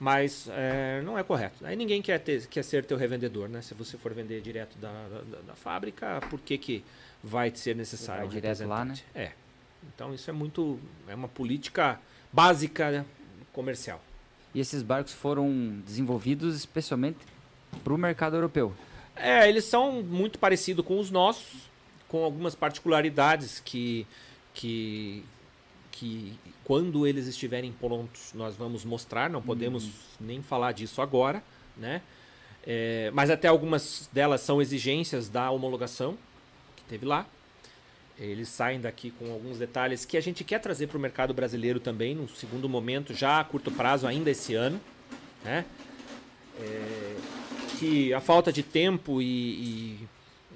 [0.00, 1.66] Mas é, não é correto.
[1.66, 3.60] Aí ninguém quer, ter, quer ser teu revendedor, né?
[3.60, 6.84] Se você for vender direto da, da, da fábrica, por que, que
[7.20, 9.04] vai ser necessário Vai direto lá, representante?
[9.12, 9.32] É.
[9.92, 10.78] Então isso é muito.
[11.08, 12.00] É uma política
[12.32, 13.04] básica né,
[13.52, 14.00] comercial.
[14.54, 17.18] E esses barcos foram desenvolvidos especialmente
[17.84, 18.72] para o mercado europeu.
[19.14, 21.68] É, eles são muito parecidos com os nossos,
[22.06, 24.06] com algumas particularidades que,
[24.54, 25.24] que,
[25.90, 31.42] que quando eles estiverem prontos nós vamos mostrar, não podemos nem falar disso agora,
[31.76, 32.02] né?
[32.66, 36.18] É, mas até algumas delas são exigências da homologação
[36.76, 37.26] que teve lá.
[38.18, 41.78] Eles saem daqui com alguns detalhes que a gente quer trazer para o mercado brasileiro
[41.78, 44.80] também, num segundo momento, já a curto prazo, ainda esse ano.
[45.44, 45.64] Né?
[46.60, 47.16] É,
[47.78, 49.28] que a falta de tempo e,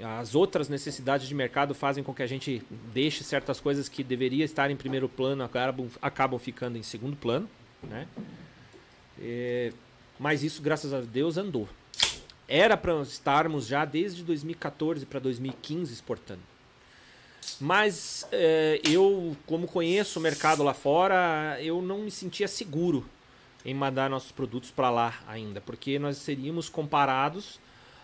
[0.01, 2.63] e as outras necessidades de mercado fazem com que a gente
[2.93, 7.49] deixe certas coisas que deveria estar em primeiro plano acabam, acabam ficando em segundo plano,
[7.83, 8.09] né?
[9.21, 9.73] É,
[10.19, 11.69] mas isso, graças a Deus, andou.
[12.49, 16.52] Era para estarmos já desde 2014 para 2015 exportando.
[17.61, 23.05] Mas é, eu, como conheço o mercado lá fora, eu não me sentia seguro
[23.65, 27.61] em mandar nossos produtos para lá ainda, porque nós seríamos comparados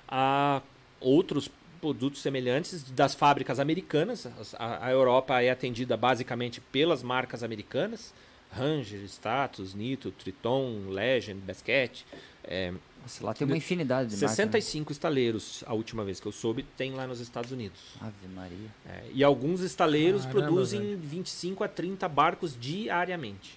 [0.06, 0.62] a
[1.00, 1.50] outros
[1.80, 4.26] produtos semelhantes das fábricas americanas.
[4.40, 8.12] As- A, a Europa é atendida basicamente pelas marcas americanas,
[8.50, 12.02] Ranger, Status, Nitro, Triton, Legend, Basket.
[12.44, 12.72] É,
[13.08, 14.44] Nossa, lá tem uma infinidade de marcas, né?
[14.44, 17.80] 65 estaleiros, a última vez que eu soube, tem lá nos Estados Unidos.
[18.00, 18.68] Ave Maria.
[18.86, 20.98] É, e alguns estaleiros Caramba, produzem velho.
[20.98, 23.56] 25 a 30 barcos diariamente.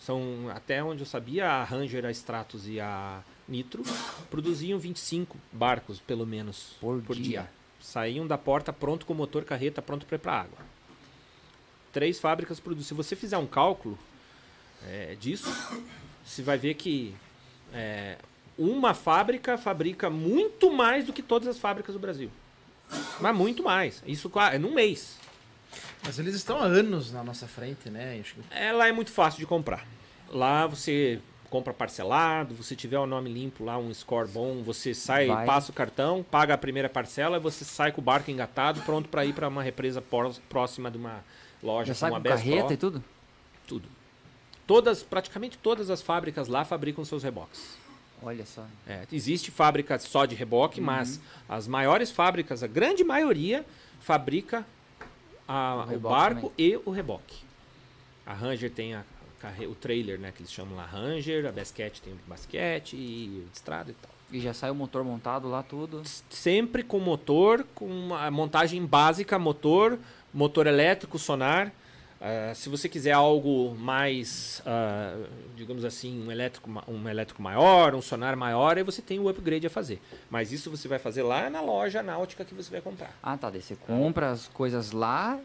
[0.00, 3.82] São, até onde eu sabia, a Ranger, a Stratos e a Nitro
[4.30, 7.22] produziam 25 barcos, pelo menos, Por dia.
[7.22, 7.50] dia.
[7.80, 10.58] Saíam da porta pronto com motor, carreta, pronto para ir para água.
[11.92, 12.88] Três fábricas produzem.
[12.88, 13.98] Se você fizer um cálculo
[14.86, 15.52] é, disso,
[16.24, 17.14] você vai ver que
[17.72, 18.16] é,
[18.58, 22.30] uma fábrica fabrica muito mais do que todas as fábricas do Brasil.
[23.20, 24.02] Mas muito mais.
[24.06, 25.18] Isso é num mês.
[26.04, 28.18] Mas eles estão há anos na nossa frente, né?
[28.20, 29.86] Acho que- Ela é muito fácil de comprar.
[30.28, 31.18] Lá você
[31.48, 35.44] compra parcelado, você tiver o nome limpo lá, um score bom, você sai, Vai.
[35.46, 39.08] passa o cartão, paga a primeira parcela e você sai com o barco engatado, pronto
[39.10, 41.22] para ir para uma represa pró- próxima de uma
[41.62, 42.74] loja Já sai com a Best carreta Pro.
[42.74, 43.04] e tudo?
[43.66, 43.88] tudo.
[44.66, 47.76] Todas, praticamente todas as fábricas lá fabricam seus reboques.
[48.22, 48.64] Olha só.
[48.86, 50.86] É, existe fábrica só de reboque, Uhum.
[50.86, 53.64] mas as maiores fábricas, a grande maioria,
[54.00, 54.64] fabrica
[55.48, 57.38] a- O o, barco e o reboque.
[58.24, 59.02] A Ranger tem a,
[59.68, 63.48] o trailer, né, que eles chamam lá Ranger, a Basket tem o basquete e o
[63.52, 64.10] estrada e tal.
[64.30, 66.02] E já sai o motor montado lá, tudo.
[66.30, 69.98] Sempre com motor, com uma montagem básica, motor,
[70.32, 71.72] motor elétrico, sonar.
[72.22, 75.26] Uh, se você quiser algo mais, uh,
[75.56, 79.66] digamos assim, um elétrico, um elétrico maior, um sonar maior, aí você tem o upgrade
[79.66, 80.00] a fazer.
[80.30, 83.12] Mas isso você vai fazer lá na loja náutica que você vai comprar.
[83.20, 83.50] Ah, tá.
[83.50, 85.40] Daí você compra as coisas lá,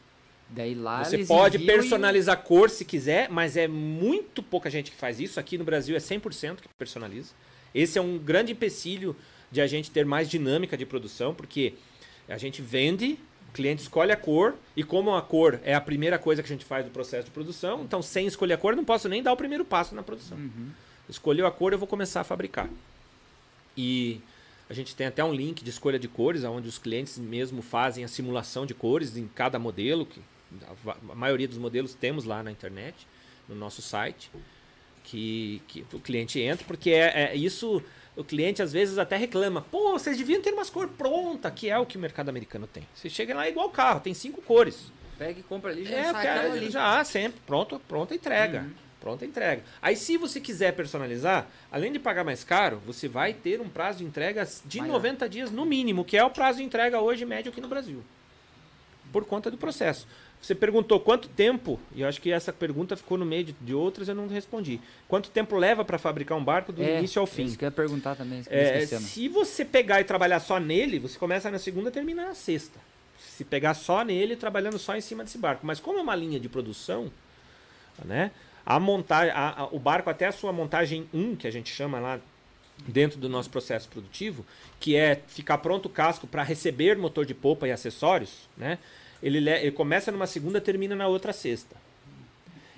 [0.50, 2.48] daí lá Você pode personalizar e...
[2.48, 5.40] cor se quiser, mas é muito pouca gente que faz isso.
[5.40, 7.34] Aqui no Brasil é 100% que personaliza.
[7.74, 9.16] Esse é um grande empecilho
[9.52, 11.74] de a gente ter mais dinâmica de produção, porque
[12.30, 13.18] a gente vende,
[13.50, 16.56] o cliente escolhe a cor, e como a cor é a primeira coisa que a
[16.56, 19.24] gente faz no processo de produção, então sem escolher a cor eu não posso nem
[19.24, 20.38] dar o primeiro passo na produção.
[20.38, 20.70] Uhum.
[21.10, 22.70] Escolheu a cor, eu vou começar a fabricar.
[23.76, 24.22] E
[24.70, 28.04] a gente tem até um link de escolha de cores, onde os clientes mesmo fazem
[28.04, 30.22] a simulação de cores em cada modelo, que
[31.10, 33.08] a maioria dos modelos temos lá na internet,
[33.48, 34.30] no nosso site
[35.08, 37.82] que, que o cliente entra, porque é, é, isso
[38.18, 39.62] o cliente às vezes até reclama.
[39.62, 42.84] Pô, vocês deviam ter umas cores prontas, que é o que o mercado americano tem.
[42.94, 44.92] Você chega lá é igual carro, tem cinco cores.
[45.18, 46.70] Pega e compra ali, já é, sai quero, ali.
[46.70, 47.40] Já, sempre.
[47.46, 48.62] Pronto, pronta entrega.
[48.62, 48.74] Uhum.
[49.00, 49.64] Pronta entrega.
[49.82, 54.00] Aí se você quiser personalizar, além de pagar mais caro, você vai ter um prazo
[54.00, 54.94] de entrega de Maior.
[54.94, 58.04] 90 dias no mínimo, que é o prazo de entrega hoje médio aqui no Brasil.
[59.14, 60.08] Por conta do processo.
[60.42, 63.74] Você perguntou quanto tempo, e eu acho que essa pergunta ficou no meio de, de
[63.74, 64.80] outras, eu não respondi.
[65.08, 67.46] Quanto tempo leva para fabricar um barco do é, início ao fim?
[67.46, 68.44] Isso que eu ia perguntar também.
[68.48, 72.36] É, se você pegar e trabalhar só nele, você começa na segunda e termina na
[72.36, 72.80] sexta.
[73.18, 75.66] Se pegar só nele, trabalhando só em cima desse barco.
[75.66, 77.12] Mas como é uma linha de produção,
[78.06, 78.32] né?
[78.66, 82.00] A montagem, a, a, o barco até a sua montagem 1, que a gente chama
[82.00, 82.20] lá
[82.86, 84.46] dentro do nosso processo produtivo,
[84.80, 88.78] que é ficar pronto o casco para receber motor de polpa e acessórios, né?
[89.22, 91.76] Ele, ele começa numa segunda, termina na outra sexta.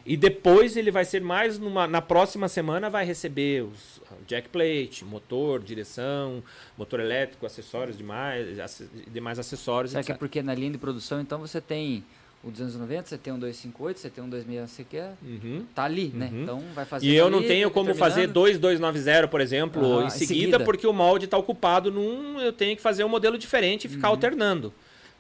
[0.06, 5.06] E depois ele vai ser mais numa, na próxima semana vai receber os jack plate,
[5.06, 6.44] motor, direção,
[6.78, 9.92] motor elétrico, acessórios demais, demais acessórios.
[9.92, 12.04] Será que é porque na linha de produção então você tem
[12.44, 15.14] o 290, você tem um 258, você tem um 2600, você quer.
[15.22, 15.66] Uhum.
[15.76, 16.30] Tá ali, né?
[16.32, 16.42] Uhum.
[16.42, 17.06] Então vai fazer.
[17.06, 18.10] E eu não tenho como terminando.
[18.10, 20.06] fazer 2290, por exemplo, uhum.
[20.06, 22.40] em, seguida, em, seguida, porque o molde está ocupado num.
[22.40, 24.14] Eu tenho que fazer um modelo diferente e ficar uhum.
[24.14, 24.74] alternando.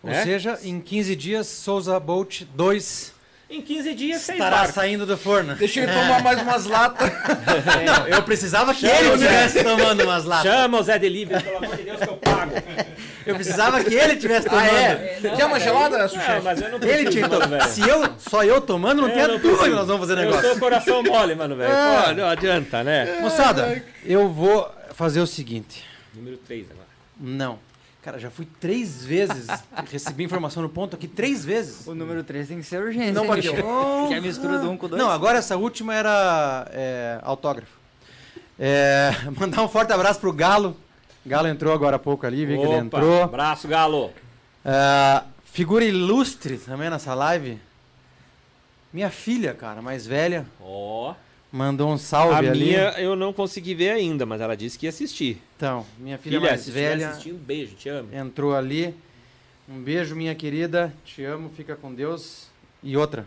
[0.04, 0.24] Ou né?
[0.24, 3.20] seja, em 15 dias, Souza Bolt 2
[3.52, 4.76] em 15 dias você estará barcos.
[4.76, 5.56] saindo do forno.
[5.56, 7.10] Deixa ele tomar mais umas latas.
[7.84, 10.52] Não, eu precisava que Chama ele estivesse tomando umas latas.
[10.52, 12.52] Chama o Zé Delivery, pelo amor de Deus, que eu pago.
[13.26, 14.66] Eu precisava que ele estivesse tomando.
[14.72, 15.34] Ah, é?
[15.36, 16.42] Quer uma gelada, Sushi?
[16.44, 17.64] mas eu não preciso, ele tinha velho.
[17.66, 20.46] Se eu, só eu tomando, não tem dúvida que nós vamos fazer negócio.
[20.46, 21.70] Eu sou coração mole, mano, velho.
[22.10, 22.14] Ah.
[22.14, 23.20] não adianta, né?
[23.22, 25.84] Moçada, eu vou fazer o seguinte.
[26.16, 26.88] Número 3 agora.
[27.20, 27.60] Não.
[28.10, 29.45] Cara, já fui três vezes.
[29.91, 31.86] recebi informação no ponto aqui três vezes.
[31.86, 33.11] O número três tem que ser urgente.
[33.11, 33.53] Não bateu.
[34.07, 34.99] que é a mistura do um com dois.
[34.99, 37.77] Não, agora essa última era é, autógrafo.
[38.57, 40.76] É, mandar um forte abraço pro Galo.
[41.23, 43.22] Galo entrou agora há pouco ali, vi Opa, que ele entrou.
[43.22, 44.11] Abraço, Galo.
[44.65, 47.61] É, figura ilustre também nessa live.
[48.91, 50.48] Minha filha, cara, mais velha.
[50.60, 51.11] Ó.
[51.11, 51.28] Oh.
[51.52, 52.66] Mandou um salve a ali.
[52.66, 55.42] minha eu não consegui ver ainda, mas ela disse que ia assistir.
[55.58, 57.10] Então, minha filha, filha mais velha.
[57.10, 58.14] assistindo, beijo, te amo.
[58.14, 58.94] Entrou ali.
[59.68, 60.94] Um beijo, minha querida.
[61.04, 62.48] Te amo, fica com Deus.
[62.84, 63.26] E outra.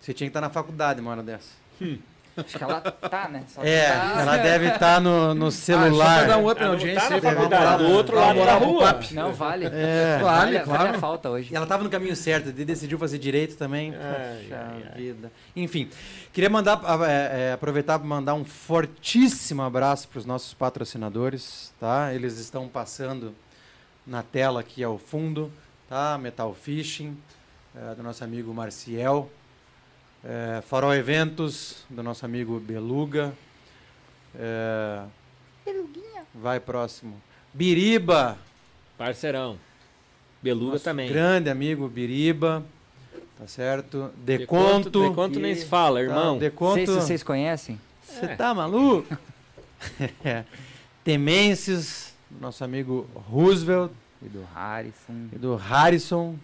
[0.00, 1.50] Você tinha que estar na faculdade uma hora dessa.
[1.80, 1.98] Hum.
[2.36, 3.44] Acho que ela tá, né?
[3.48, 4.20] Só é, tá...
[4.20, 6.24] ela deve estar tá no, no celular.
[6.24, 7.20] Ah, dar um up na audiência.
[7.20, 9.00] Tá na do outro lado da rua.
[9.12, 9.66] Não, vale.
[9.66, 10.84] É, vale, vale, claro.
[10.84, 11.52] Vale a falta hoje.
[11.52, 13.94] E ela estava no caminho certo, ele decidiu fazer direito também.
[13.94, 15.32] Ai, Poxa ai, vida.
[15.54, 15.88] Enfim,
[16.32, 22.14] queria mandar, é, é, aproveitar para mandar um fortíssimo abraço para os nossos patrocinadores, tá?
[22.14, 23.34] Eles estão passando
[24.06, 25.52] na tela aqui ao fundo,
[25.88, 26.16] tá?
[26.18, 27.16] Metal Fishing,
[27.74, 29.30] é, do nosso amigo Marciel.
[30.24, 33.32] É, Farol Eventos, do nosso amigo Beluga.
[34.34, 35.02] É,
[35.64, 36.24] Beluguinha.
[36.34, 37.20] Vai próximo.
[37.54, 38.38] Biriba.
[38.98, 39.58] Parceirão.
[40.42, 41.08] Beluga nosso também.
[41.08, 42.64] Grande amigo Biriba.
[43.38, 44.10] Tá certo?
[44.18, 44.90] Deconto.
[44.90, 46.34] Deconto, Deconto nem se fala, tá, irmão.
[46.34, 46.74] Tá, Deconto.
[46.74, 47.80] Sei se vocês conhecem.
[48.02, 48.36] Você é.
[48.36, 49.16] tá maluco?
[50.22, 50.44] é.
[51.02, 53.90] Temências, nosso amigo Roosevelt.
[54.22, 55.28] E do Harrison.
[55.32, 56.36] E do Harrison.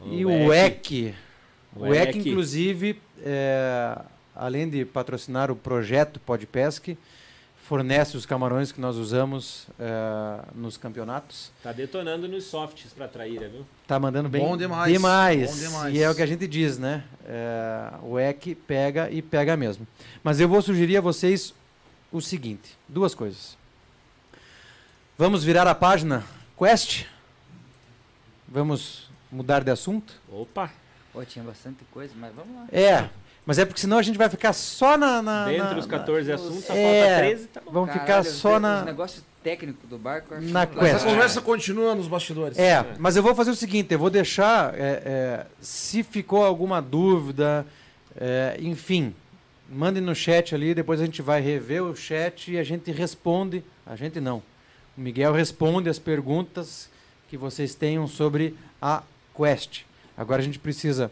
[0.00, 1.12] O e o Eck.
[1.78, 3.98] O EC, inclusive, é,
[4.34, 6.96] além de patrocinar o projeto Podpesc,
[7.66, 11.50] fornece os camarões que nós usamos é, nos campeonatos.
[11.62, 13.66] Tá detonando nos softs para traíra, viu?
[13.88, 14.92] Tá mandando bem Bom demais.
[14.92, 15.50] demais.
[15.50, 15.94] Bom demais.
[15.94, 17.02] E é o que a gente diz, né?
[17.26, 19.86] É, o EC pega e pega mesmo.
[20.22, 21.52] Mas eu vou sugerir a vocês
[22.12, 23.58] o seguinte, duas coisas.
[25.18, 26.24] Vamos virar a página
[26.56, 27.04] Quest?
[28.46, 30.14] Vamos mudar de assunto?
[30.30, 30.70] Opa!
[31.16, 32.66] Pô, tinha bastante coisa, mas vamos lá.
[32.70, 33.08] É,
[33.46, 35.22] mas é porque senão a gente vai ficar só na.
[35.22, 37.00] na Dentre na- os 14 assuntos, só É.
[37.08, 37.70] falta 13, tá bom.
[37.72, 38.84] Vamos ficar Caralho, só os na.
[38.84, 40.34] negócios técnicos do barco.
[40.34, 40.94] eu acho Na que- Quest.
[40.94, 42.58] Essa conversa continua nos bastidores.
[42.58, 46.82] É, mas eu vou fazer o seguinte, eu vou deixar, é, é, se ficou alguma
[46.82, 47.64] dúvida,
[48.14, 49.14] é, enfim,
[49.70, 53.64] mandem no chat ali, depois a gente vai rever o chat e a gente responde,
[53.86, 54.42] a gente não,
[54.98, 56.90] o Miguel responde as perguntas
[57.30, 59.02] que vocês tenham sobre a
[59.34, 59.82] Quest.
[60.16, 61.10] Agora a gente precisa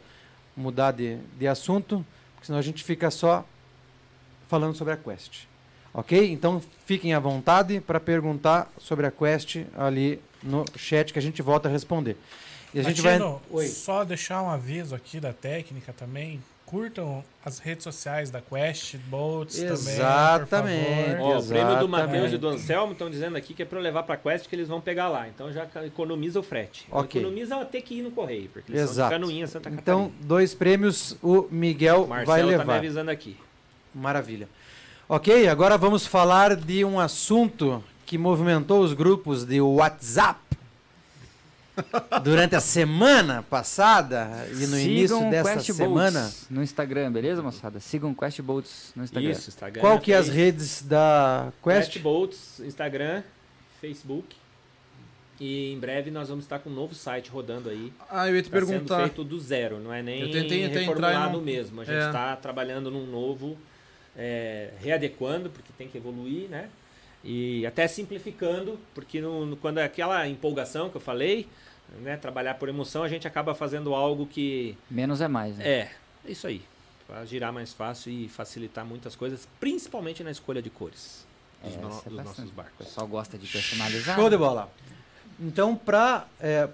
[0.56, 2.04] mudar de, de assunto,
[2.34, 3.44] porque senão a gente fica só
[4.48, 5.44] falando sobre a Quest.
[5.92, 6.32] Ok?
[6.32, 11.40] Então fiquem à vontade para perguntar sobre a Quest ali no chat que a gente
[11.42, 12.16] volta a responder.
[12.72, 13.18] E a gente vai.
[13.50, 13.68] Oi.
[13.68, 16.42] só deixar um aviso aqui da técnica também.
[16.66, 20.48] Curtam as redes sociais da Quest Boats Exatamente.
[20.48, 21.34] também, por favor.
[21.34, 24.02] Ó, o prêmio do Matheus e do Anselmo estão dizendo aqui que é eu levar
[24.02, 25.28] pra Quest que eles vão pegar lá.
[25.28, 26.86] Então já economiza o frete.
[26.90, 27.20] Ok.
[27.20, 29.14] Economiza até que ir no correio, porque eles são Exato.
[29.14, 30.26] de Canoinha, Santa Então, Catarina.
[30.26, 32.76] dois prêmios o Miguel o Marcelo vai tá me levar.
[32.78, 33.36] avisando aqui.
[33.94, 34.48] Maravilha.
[35.06, 40.40] Ok, agora vamos falar de um assunto que movimentou os grupos de WhatsApp
[42.22, 46.20] durante a semana passada e no início Sigam dessa Quest semana.
[46.20, 47.80] Boats no Instagram, beleza, moçada?
[47.80, 49.30] Sigam Quest Boats no Instagram.
[49.30, 49.80] Isso, Instagram.
[49.80, 51.92] Qual que é as redes da Quest?
[51.92, 53.22] Quest Boats, Instagram,
[53.80, 54.36] Facebook.
[55.40, 57.92] E em breve nós vamos estar com um novo site rodando aí.
[58.08, 59.00] Ah, eu ia te Tá sendo perguntar.
[59.00, 61.80] feito do zero, não é nem Eu tentei até reformulado não- mesmo.
[61.80, 62.06] A gente É.
[62.06, 63.58] está trabalhando num novo,
[64.16, 66.68] é, readequando, porque tem que evoluir, né?
[67.24, 71.48] E até simplificando, porque no, no- quando é aquela empolgação que eu falei,
[72.00, 75.66] né, trabalhar por emoção, a gente acaba fazendo algo que Menos é mais, né?
[75.66, 75.90] é
[76.26, 76.62] isso aí,
[77.06, 81.24] para girar mais fácil e facilitar muitas coisas, principalmente na escolha de cores
[81.62, 82.86] dos, É, no- é dos nossos O barcos.
[82.86, 84.16] pessoal gosta de personalizar.
[84.16, 84.38] Show de né?
[84.38, 84.70] bola.
[85.40, 86.26] Então, para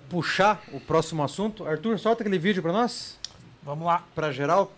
[0.08, 3.16] puxar o próximo assunto, Arthur, solta aquele vídeo para nós,
[3.62, 4.04] Vamos lá.
[4.14, 4.72] para geral.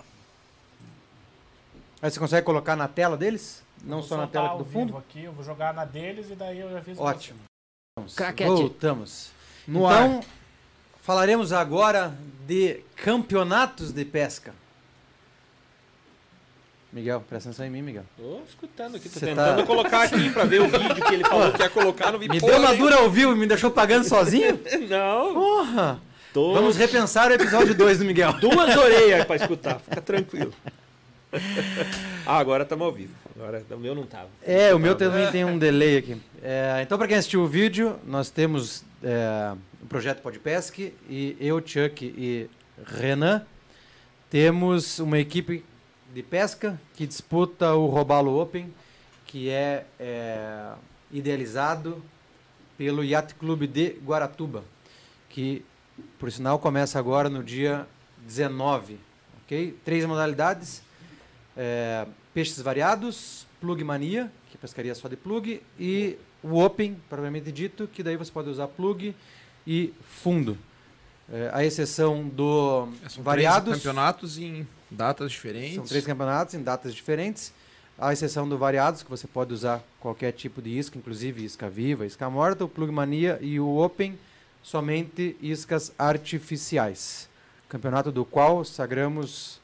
[2.01, 3.62] Aí você consegue colocar na tela deles?
[3.85, 4.97] Não Vou só na tela do vivo fundo?
[4.97, 7.41] Aqui, eu vou jogar na deles e daí eu aviso Ótimo.
[7.97, 8.15] Vamos.
[8.15, 8.49] Craquete.
[8.49, 9.31] Voltamos.
[9.67, 10.21] No então,
[11.03, 14.55] falaremos agora de campeonatos de pesca.
[16.93, 18.05] Miguel, presta atenção em mim, Miguel.
[18.19, 21.25] Tô escutando aqui, tô Você tentando tá- colocar aqui para ver o vídeo que ele
[21.25, 23.71] falou que ia colocar, não vi Me deu uma dura ao vivo e me deixou
[23.71, 24.61] pagando sozinho?
[24.91, 26.01] Não, Porra!
[26.35, 26.53] tô...
[26.53, 28.35] Vamos repensar o episódio 2 do Miguel.
[28.35, 30.53] duas orelhas para escutar, fica tranquilo.
[32.27, 33.15] ah, agora estamos ao vivo.
[33.35, 34.29] Agora o meu não tava.
[34.43, 36.21] É, o meu também tem um delay aqui.
[36.43, 41.59] É, então, para quem assistiu o vídeo, nós temos é, o projeto Podpesc e eu,
[41.65, 42.49] Chuck e
[42.85, 43.45] Renan
[44.29, 45.65] temos uma equipe
[46.15, 48.73] de pesca que disputa o Robalo Open,
[49.27, 50.73] que é, é,
[51.11, 52.03] idealizado
[52.77, 54.65] pelo Yacht Clube de Guaratuba,
[55.29, 55.65] que,
[56.19, 57.87] por sinal, começa agora no dia
[58.27, 58.99] 19.
[59.45, 59.79] ok?
[59.85, 60.83] Três modalidades.
[61.57, 67.53] É, peixes variados, plug mania, que é pescaria só de plug, e o open, propriamente
[67.53, 69.15] dito, que daí você pode usar plug
[69.67, 70.59] e fundo.
[71.33, 75.77] É, a exceção do São variados, três campeonatos em datas diferentes.
[75.77, 77.53] são três campeonatos em datas diferentes,
[77.99, 82.05] a exceção do variados, que você pode usar qualquer tipo de isca, inclusive isca viva,
[82.05, 84.19] isca morta, o plug mania e o open,
[84.63, 87.29] somente iscas artificiais.
[87.69, 89.62] Campeonato do qual sagramos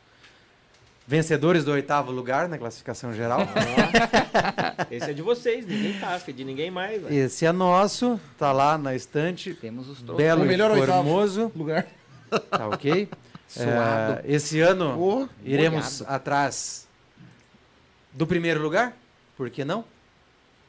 [1.09, 3.41] vencedores do oitavo lugar na classificação geral.
[3.41, 7.01] Ah, esse é de vocês, ninguém tasca, de ninguém mais.
[7.03, 7.15] né?
[7.15, 10.19] Esse é nosso, tá lá na estante, Temos os troféus.
[10.19, 10.93] belo O e melhor oitavo.
[10.93, 11.87] formoso, Lugar.
[12.51, 13.09] tá ok?
[13.49, 13.73] Suado.
[13.73, 16.15] É, esse ano Ô, iremos molhado.
[16.15, 16.87] atrás
[18.13, 18.95] do primeiro lugar,
[19.35, 19.87] por que não?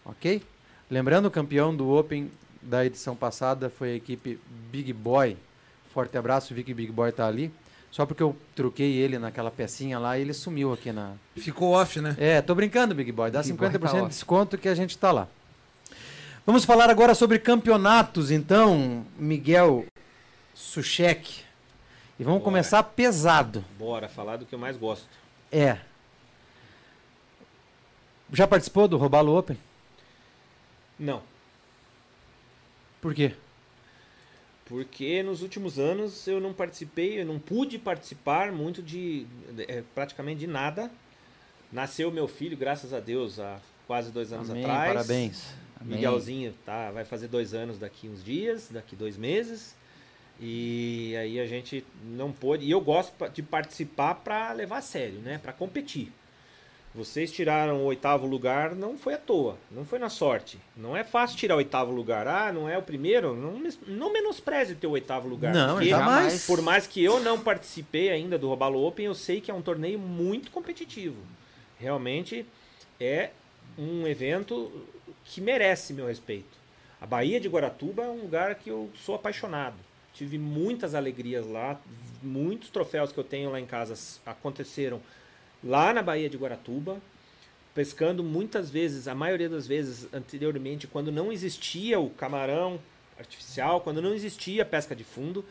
[0.05, 0.41] Ok?
[0.89, 4.39] Lembrando, o campeão do Open da edição passada foi a equipe
[4.71, 5.35] Big Boy.
[5.93, 7.51] Forte abraço, vi que Big Boy tá ali.
[7.91, 11.99] Só porque eu truquei ele naquela pecinha lá e ele sumiu aqui na, Ficou off,
[11.99, 12.15] né?
[12.19, 13.31] É, tô brincando, Big Boy.
[13.31, 14.07] Dá Big 50% Boy tá de off.
[14.09, 15.27] desconto que a gente tá lá.
[16.45, 19.85] Vamos falar agora sobre campeonatos, então, Miguel
[20.53, 21.43] Suchek.
[22.19, 22.45] E vamos Bora.
[22.51, 23.63] começar pesado.
[23.77, 25.07] Bora falar do que eu mais gosto.
[25.51, 25.77] É.
[28.31, 29.57] Já participou do Robalo Open?
[30.99, 31.23] Não,
[33.01, 33.33] Por quê?
[34.69, 39.83] Porque nos últimos anos eu não participei, eu não pude participar muito de, de- é,
[39.95, 40.89] praticamente de nada.
[41.71, 44.93] Nasceu meu filho, graças a Deus, há quase dois anos Amém, atrás.
[44.93, 45.45] parabéns.
[45.81, 45.95] Amém.
[45.95, 49.75] Miguelzinho tá, vai fazer dois anos daqui uns dias, daqui dois meses.
[50.39, 52.65] E aí a gente não pôde.
[52.65, 55.37] E eu gosto de participar para levar a sério, né?
[55.37, 56.11] Para competir.
[56.93, 60.59] Vocês tiraram o oitavo lugar, não foi à toa, não foi na sorte.
[60.75, 62.27] Não é fácil tirar o oitavo lugar.
[62.27, 63.35] Ah, não é o primeiro?
[63.35, 65.53] Não, não menospreze o teu oitavo lugar.
[65.53, 66.47] Não, jamais.
[66.47, 69.61] Por mais que eu não participei ainda do Robalo Open, eu sei que é um
[69.61, 71.17] torneio muito competitivo.
[71.77, 72.43] Realmente
[72.99, 73.29] é
[73.77, 74.71] um evento
[75.25, 76.57] que merece meu respeito.
[76.99, 79.75] A Baía de Guaratuba é um lugar que eu sou apaixonado.
[80.11, 81.79] Tive muitas alegrias lá,
[82.21, 83.93] muitos troféus que eu tenho lá em casa
[84.25, 84.99] aconteceram
[85.63, 87.01] lá na Baía de Guaratuba,
[87.73, 92.79] pescando muitas vezes, a maioria das vezes anteriormente, quando não existia o camarão
[93.17, 95.41] artificial, quando não existia pesca de fundo,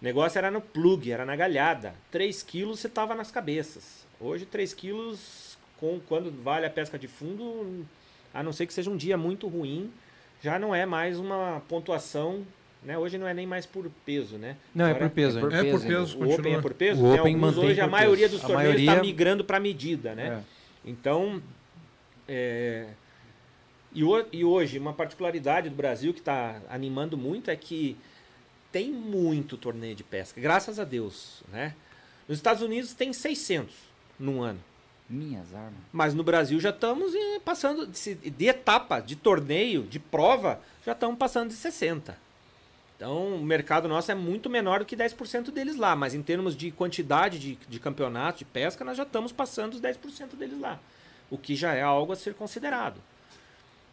[0.00, 1.94] o negócio era no plug, era na galhada.
[2.10, 4.06] 3 quilos você tava nas cabeças.
[4.20, 7.86] Hoje 3 quilos, com, quando vale a pesca de fundo,
[8.32, 9.90] a não ser que seja um dia muito ruim,
[10.42, 12.46] já não é mais uma pontuação,
[12.84, 12.98] né?
[12.98, 14.56] Hoje não é nem mais por peso, né?
[14.74, 15.38] Não, é Agora por peso.
[15.38, 15.58] é por hein?
[15.58, 17.02] É por peso, peso, o Open é por peso?
[17.02, 18.36] O Open alguns hoje a por maioria peso.
[18.36, 20.42] dos A torneios está maioria- migrando para medida, né?
[20.84, 21.42] Então,
[22.28, 22.88] é,
[23.92, 27.96] e, ho- e hoje, uma particularidade do Brasil que está animando muito é que
[28.72, 31.74] tem muito torneio de pesca, graças a Deus, né?
[32.28, 33.74] Nos Estados Unidos tem 600
[34.18, 34.58] num ano.
[35.08, 35.74] Minhas armas.
[35.92, 40.92] Mas no Brasil já estamos eh, passando de, de etapa, de torneio, de prova, já
[40.92, 42.16] estamos passando de 60.
[42.96, 46.56] Então o mercado nosso é muito menor do que 10% deles lá, mas em termos
[46.56, 50.78] de quantidade de, de campeonato, de pesca, nós já estamos passando os 10% deles lá.
[51.30, 53.00] O que já é algo a ser considerado.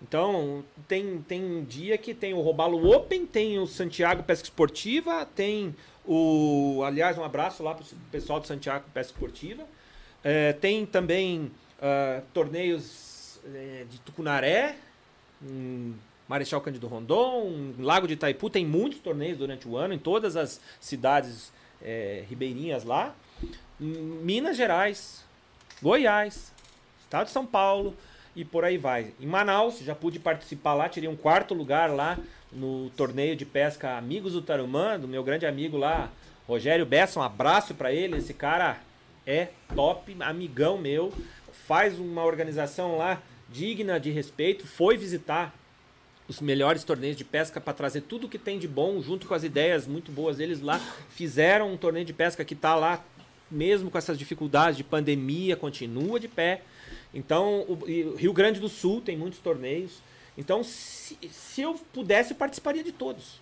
[0.02, 5.76] Então, tem, tem dia que tem o Robalo Open, tem o Santiago Pesca Esportiva, tem
[6.06, 6.82] o.
[6.84, 9.64] Aliás, um abraço lá para o pessoal do Santiago Pesca Esportiva.
[10.24, 11.52] É, tem também
[11.82, 14.76] ah, torneios eh, de Tucunaré,
[15.42, 15.96] em
[16.32, 18.50] Marechal Cândido Rondon, Lago de Itaipu.
[18.50, 21.52] Tem muitos torneios durante o ano em todas as cidades
[21.82, 23.14] eh, ribeirinhas lá.
[23.78, 25.26] Minas Gerais,
[25.82, 26.54] Goiás,
[27.02, 27.94] Estado de São Paulo
[28.34, 29.12] e por aí vai.
[29.20, 32.18] Em Manaus, já pude participar lá, tirei um quarto lugar lá
[32.50, 36.10] no torneio de pesca Amigos do Tarumã, do meu grande amigo lá,
[36.48, 37.20] Rogério Bessa.
[37.20, 38.78] Um abraço para ele, esse cara
[39.28, 41.12] é top, amigão meu,
[41.68, 45.54] faz uma organização lá digna de respeito, foi visitar
[46.32, 49.44] os melhores torneios de pesca para trazer tudo que tem de bom, junto com as
[49.44, 50.80] ideias muito boas deles lá.
[51.10, 53.04] Fizeram um torneio de pesca que está lá,
[53.50, 56.62] mesmo com essas dificuldades de pandemia, continua de pé.
[57.14, 60.02] Então, o Rio Grande do Sul tem muitos torneios.
[60.38, 63.42] Então, se, se eu pudesse, eu participaria de todos.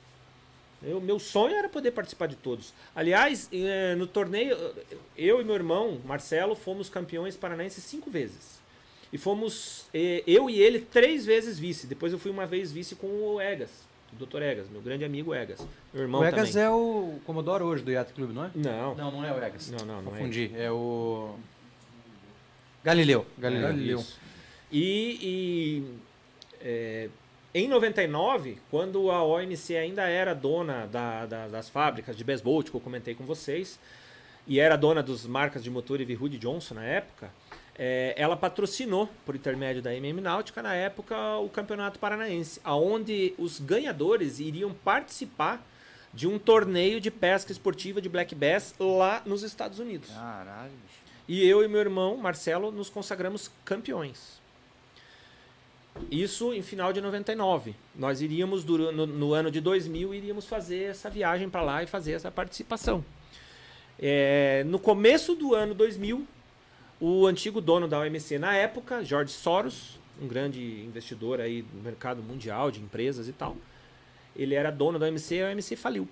[0.82, 2.74] Eu, meu sonho era poder participar de todos.
[2.96, 4.58] Aliás, eh, no torneio,
[5.16, 8.59] eu e meu irmão, Marcelo, fomos campeões paranaenses cinco vezes.
[9.12, 11.88] E fomos, eh, eu e ele, três vezes vice.
[11.88, 13.72] Depois eu fui uma vez vice com o Egas,
[14.14, 14.42] o Dr.
[14.44, 15.66] Egas, meu grande amigo Egas.
[15.94, 16.64] Meu irmão O Egas também.
[16.66, 18.52] é o Commodore hoje do Yacht Clube, não é?
[18.54, 19.72] Não, Não, não é o Egas.
[19.72, 20.18] não, não, não é.
[20.20, 20.52] Confundi.
[20.56, 21.36] É o.
[22.84, 23.26] Galileu.
[23.38, 23.68] Galileu.
[23.68, 24.00] Galileu.
[24.00, 24.20] Isso.
[24.72, 25.84] E, e,
[26.62, 27.10] é,
[27.54, 32.74] em 99, quando a OMC ainda era dona da- da- das fábricas de beisebol, que
[32.74, 33.80] eu comentei com vocês,
[34.48, 37.32] e era dona das marcas de motor Evinrude Johnson na época,
[37.82, 43.58] é, ela patrocinou, por intermédio da MM Náutica, na época, o Campeonato Paranaense, aonde os
[43.58, 45.66] ganhadores iriam participar
[46.14, 50.10] de um torneio de pesca esportiva de Black Bass lá nos Estados Unidos.
[50.10, 51.00] Caralho, bicho.
[51.26, 54.42] E eu e meu irmão, Marcelo, nos consagramos campeões.
[56.12, 57.76] Isso em final de 99.
[57.96, 62.12] Nós iríamos, no, no ano de 2000, iríamos fazer essa viagem para lá e fazer
[62.12, 63.06] essa participação.
[63.98, 66.28] É, no começo do ano 2000,
[67.00, 72.22] o antigo dono da OMC na época, George Soros, um grande investidor aí no mercado
[72.22, 73.56] mundial de empresas e tal,
[74.36, 76.08] ele era dono da OMC e a OMC faliu.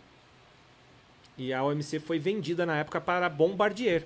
[1.37, 4.05] E a OMC foi vendida na época para a Bombardier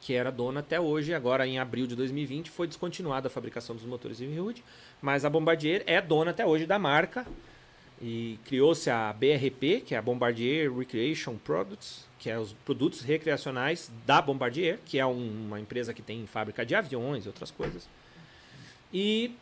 [0.00, 3.84] que era dona até hoje, agora em abril de 2020 foi descontinuada a fabricação dos
[3.84, 4.64] motores Evinrude,
[5.00, 7.26] mas a Bombardier é dona até hoje da marca
[8.00, 13.90] e criou-se a BRP, que é a Bombardier Recreation Products, que é os produtos recreacionais
[14.06, 17.88] da Bombardier, que é um- uma empresa que tem fábrica de aviões e outras coisas.
[18.92, 19.32] E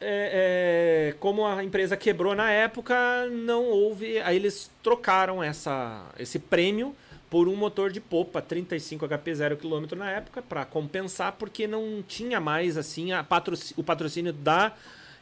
[0.00, 2.94] é, é, como a empresa quebrou na época,
[3.30, 4.18] não houve.
[4.20, 6.94] Aí eles trocaram essa, esse prêmio
[7.30, 12.02] por um motor de popa 35 HP 0 km na época para compensar porque não
[12.06, 13.08] tinha mais assim
[13.76, 14.72] o patrocínio da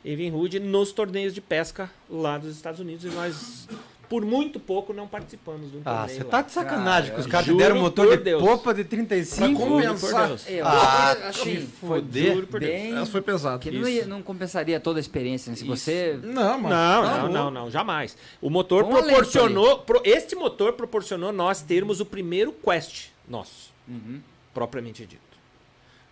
[0.04, 3.68] Evinrude nos torneios de pesca lá dos Estados Unidos e nós
[4.08, 6.18] por muito pouco não participamos do Ah, torneio.
[6.18, 6.30] você lá.
[6.30, 8.42] tá de sacanagem que os caras deram um motor de Deus.
[8.42, 9.60] popa de Pra 35.
[9.60, 10.26] compensar.
[10.28, 10.44] Deus.
[10.48, 12.34] Eu, Ah, assim, te foi fuder.
[12.34, 12.72] Juro por Deus.
[12.72, 12.92] bem...
[12.96, 13.60] Essa foi pesado.
[13.60, 15.56] Que não, ia- não compensaria toda a experiência, né?
[15.56, 16.18] Se você...
[16.24, 16.70] Não, mano.
[16.74, 17.32] Não, não, louco.
[17.32, 18.16] não, não, jamais.
[18.42, 19.78] O motor alento proporcionou.
[19.78, 24.20] pro- este motor proporcionou nós termos o primeiro Quest nosso, Uhum.
[24.52, 25.22] propriamente dito.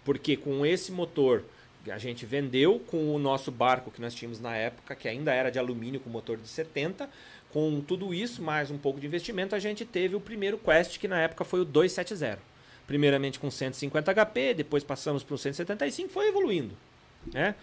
[0.05, 1.43] Porque com esse motor
[1.91, 5.51] a gente vendeu, com o nosso barco que nós tínhamos na época, que ainda era
[5.51, 7.09] de alumínio com motor de 70,
[7.53, 11.09] com tudo isso, mais um pouco de investimento, a gente teve o primeiro Quest, que
[11.09, 12.39] na época foi o 270.
[12.87, 16.75] Primeiramente com 150 HP, depois passamos para o 175, foi evoluindo.
[17.33, 17.55] Né?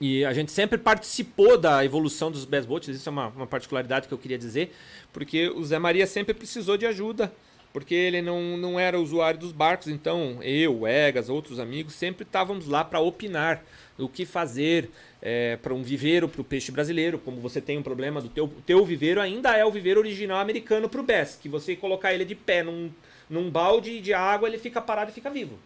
[0.00, 4.08] E a gente sempre participou da evolução dos best boats, isso é uma, uma, particularidade
[4.08, 4.74] que eu queria dizer,
[5.12, 7.32] porque o Zé Maria sempre precisou de ajuda,
[7.74, 12.68] porque ele não, não era usuário dos barcos, então eu, Egas, outros amigos, sempre estávamos
[12.68, 13.64] lá para opinar
[13.98, 14.90] o que fazer
[15.20, 18.46] é, para um viveiro para o peixe brasileiro, como você tem um problema do teu,
[18.64, 22.24] teu viveiro, ainda é o viveiro original americano para o bass, que você colocar ele
[22.24, 22.92] de pé num,
[23.28, 25.58] num balde de água, ele fica parado e fica vivo.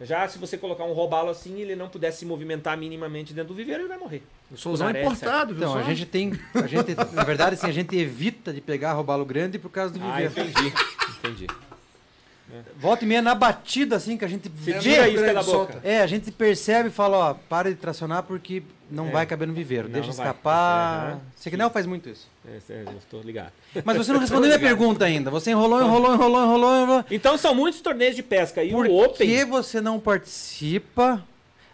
[0.00, 3.56] Já se você colocar um robalo assim, ele não puder se movimentar minimamente dentro do
[3.56, 4.22] viveiro, ele vai morrer.
[4.54, 5.64] Souzão importado, viu?
[5.64, 6.38] Então, a gente tem.
[6.54, 10.00] A gente, na verdade, assim, a gente evita de pegar robalo grande por causa do
[10.02, 10.32] ah, viveiro.
[10.36, 10.74] Ah, entendi.
[11.18, 11.46] entendi.
[12.52, 12.62] É.
[12.78, 14.78] Volta e meia na batida, assim, que a gente vê.
[14.78, 15.80] isso da boca.
[15.84, 19.10] É, a gente percebe e fala, ó, para de tracionar porque não é.
[19.10, 19.84] vai caber no viveiro.
[19.84, 21.12] Não, Deixa não escapar.
[21.12, 21.20] Uhum.
[21.36, 22.26] Você que não faz muito isso.
[22.46, 23.52] É, é, eu estou ligado.
[23.84, 25.30] Mas você não respondeu minha pergunta ainda.
[25.30, 27.04] Você enrolou, enrolou, enrolou, enrolou, enrolou.
[27.10, 28.64] Então são muitos torneios de pesca.
[28.64, 29.10] E Por o Open.
[29.10, 31.22] Por que você não participa?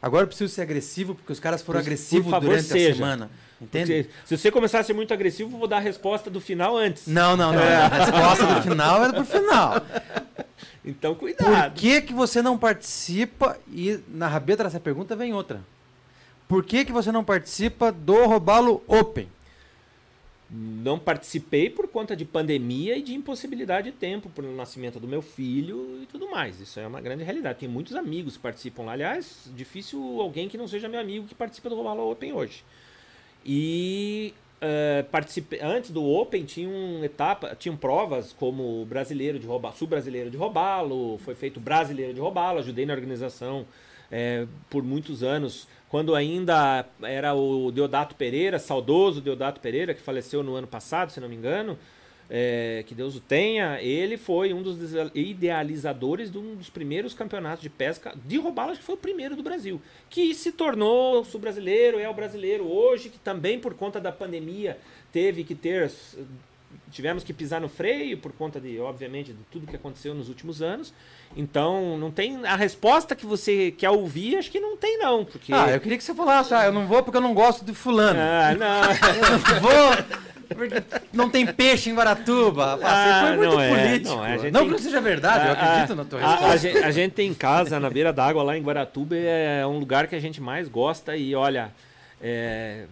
[0.03, 2.91] Agora eu preciso ser agressivo, porque os caras foram por, agressivos por durante seja.
[2.91, 3.31] a semana.
[3.61, 4.05] Entende?
[4.05, 6.77] Porque se você começar a ser muito agressivo, eu vou dar a resposta do final
[6.77, 7.07] antes.
[7.07, 7.61] Não, não, não.
[7.61, 7.77] É.
[7.77, 9.81] A resposta do final é pro final.
[10.85, 11.73] Então, cuidado.
[11.73, 13.59] Por que, que você não participa?
[13.73, 15.65] E na rabeta dessa pergunta vem outra.
[16.47, 19.29] Por que, que você não participa do Robalo Open?
[20.51, 25.23] Não participei por conta de pandemia e de impossibilidade de tempo, por nascimento do meu
[25.23, 26.61] filho e tudo mais.
[26.61, 27.61] Isso é uma grande realidade.
[27.61, 28.93] Tem muitos amigos que participam lá.
[28.93, 32.63] Aliás, difícil alguém que não seja meu amigo que participa do Robalo Open hoje.
[33.45, 40.31] E uh, participei, antes do Open tinham etapa, tinham provas como brasileiro de roubar, sul-brasileiro
[40.31, 43.67] de roubá-lo, foi feito brasileiro de roubá-lo, ajudei na organização
[44.11, 50.43] é, por muitos anos, quando ainda era o Deodato Pereira, saudoso Deodato Pereira, que faleceu
[50.43, 51.79] no ano passado, se não me engano,
[52.29, 54.79] é, que Deus o tenha, ele foi um dos
[55.15, 59.37] idealizadores de um dos primeiros campeonatos de pesca de roubalo, acho que foi o primeiro
[59.37, 64.13] do Brasil, que se tornou sul-brasileiro, é o brasileiro hoje, que também por conta da
[64.13, 64.79] pandemia
[65.13, 65.91] teve que ter
[66.91, 70.63] tivemos que pisar no freio por conta de, obviamente, de tudo que aconteceu nos últimos
[70.63, 70.93] anos.
[71.37, 75.53] Então, não tem a resposta que você quer ouvir, acho que não tem não, porque
[75.53, 77.75] Ah, eu queria que você falasse, ah, eu não vou porque eu não gosto de
[77.75, 78.19] fulano.
[78.21, 78.83] Ah, não.
[79.15, 80.25] eu não vou
[80.55, 80.83] porque
[81.13, 82.79] não tem peixe em Guaratuba.
[82.83, 84.15] Ah, foi muito não é, político.
[84.15, 84.65] Não, é, não tem...
[84.65, 86.47] que não seja verdade, eu acredito a, na tua resposta.
[86.47, 89.79] A, a, gente, a gente tem casa na beira d'água lá em Guaratuba, é um
[89.79, 91.73] lugar que a gente mais gosta e olha,
[92.23, 92.85] é,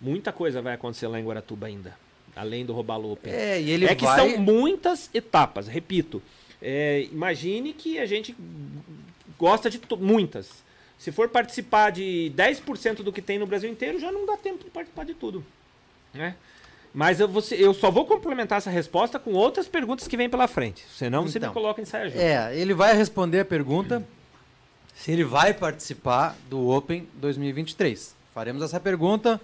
[0.00, 1.94] muita coisa vai acontecer lá em Guaratuba ainda,
[2.36, 3.32] além do Robalo Open.
[3.32, 4.16] É, e ele é que vai...
[4.16, 6.22] são muitas etapas, repito.
[6.60, 8.36] É, imagine que a gente
[9.38, 10.64] gosta de muitas.
[10.98, 14.64] Se for participar de 10% do que tem no Brasil inteiro, já não dá tempo
[14.64, 15.44] de participar de tudo.
[16.14, 16.36] Né?
[16.94, 20.48] Mas eu, você, eu só vou complementar essa resposta com outras perguntas que vêm pela
[20.48, 20.86] frente.
[20.96, 22.22] Senão você então, me coloca em saia justa.
[22.22, 24.06] É, ele vai responder a pergunta
[24.94, 28.14] se ele vai participar do Open 2023.
[28.32, 29.38] Faremos essa pergunta.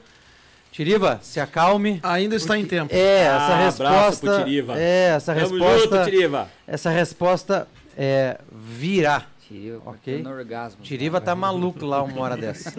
[0.72, 2.00] Tiriva, se acalme.
[2.02, 2.94] Ainda está em tempo.
[2.94, 4.44] É, essa ah, resposta.
[4.78, 5.96] É, essa Tamo resposta.
[5.96, 6.48] Junto, Tiriva.
[6.66, 9.26] Essa resposta é, virá.
[9.46, 10.22] Tiriva, ok?
[10.22, 10.82] No orgasmo.
[10.82, 12.72] Tiriva tá maluco lá uma hora dessa.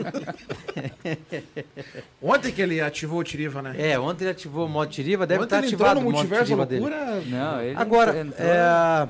[2.19, 3.75] ontem que ele ativou o Tiriva, né?
[3.77, 7.05] É, ontem ele ativou o modo Tiriva, deve estar tá ativado no multiverso loucura.
[7.15, 7.29] Dele.
[7.29, 8.47] Não, ele Agora, entrou...
[8.47, 9.07] é...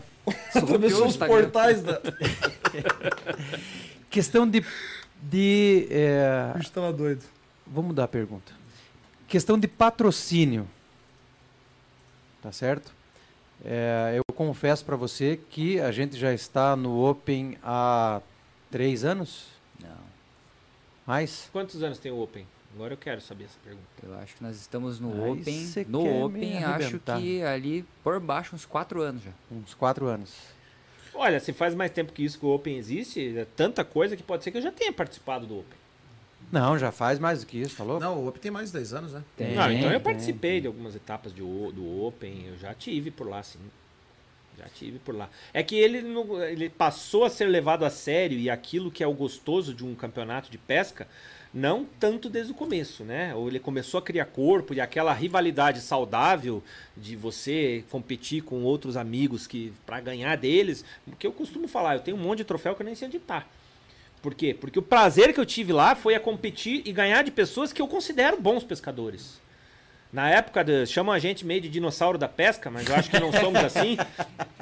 [0.56, 2.02] atravessou os portais da...
[4.12, 4.62] Questão de...
[5.22, 6.52] de é...
[6.54, 7.24] A gente tava doido.
[7.66, 8.63] Vamos mudar a pergunta.
[9.34, 10.70] Questão de patrocínio.
[12.40, 12.94] Tá certo?
[13.66, 18.22] É, eu confesso para você que a gente já está no Open há
[18.70, 19.48] três anos.
[19.82, 19.90] Não.
[21.08, 21.50] Mais?
[21.52, 22.46] Quantos anos tem o Open?
[22.76, 23.88] Agora eu quero saber essa pergunta.
[24.04, 25.86] Eu acho que nós estamos no Aí Open.
[25.88, 29.32] No Open, acho que ali por baixo uns quatro anos já.
[29.52, 30.32] Uns quatro anos.
[31.12, 34.22] Olha, se faz mais tempo que isso que o Open existe, é tanta coisa que
[34.22, 35.83] pode ser que eu já tenha participado do Open.
[36.54, 38.00] Não, já faz mais do que isso, falou?
[38.00, 39.24] Não, o Open tem mais de 10 anos, né?
[39.36, 40.62] Tem, Não, então eu participei tem.
[40.62, 43.58] de algumas etapas de, do Open, eu já tive por lá, sim.
[44.56, 45.32] Já tive por lá.
[45.52, 46.04] É que ele,
[46.52, 49.96] ele passou a ser levado a sério e aquilo que é o gostoso de um
[49.96, 51.08] campeonato de pesca,
[51.52, 53.34] não tanto desde o começo, né?
[53.34, 56.62] Ou ele começou a criar corpo e aquela rivalidade saudável
[56.96, 60.86] de você competir com outros amigos que para ganhar deles,
[61.18, 63.18] que eu costumo falar, eu tenho um monte de troféu que eu nem sei onde
[63.18, 63.44] tá.
[64.24, 64.56] Por quê?
[64.60, 67.82] Porque o prazer que eu tive lá foi a competir e ganhar de pessoas que
[67.82, 69.44] eu considero bons pescadores.
[70.14, 73.20] Na época, de, chamam a gente meio de dinossauro da pesca, mas eu acho que
[73.20, 73.98] não somos assim.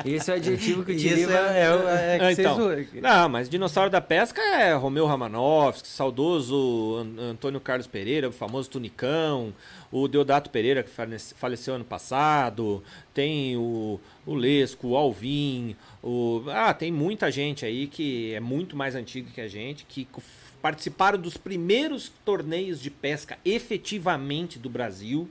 [0.06, 1.34] Esse é o adjetivo que o Isso Tiriva...
[1.34, 2.58] é, é, o- é então.
[3.02, 8.70] Não, mas dinossauro da pesca é Romeu Ramanovski, saudoso An- Antônio Carlos Pereira, o famoso
[8.70, 9.54] Tunicão,
[9.92, 12.82] o Deodato Pereira, que falece- faleceu ano passado,
[13.14, 16.44] tem o, o Lesco, o Alvim, o...
[16.48, 20.08] Ah, tem muita gente aí que é muito mais antiga que a gente, que
[20.62, 25.30] participaram dos primeiros torneios de pesca efetivamente do Brasil.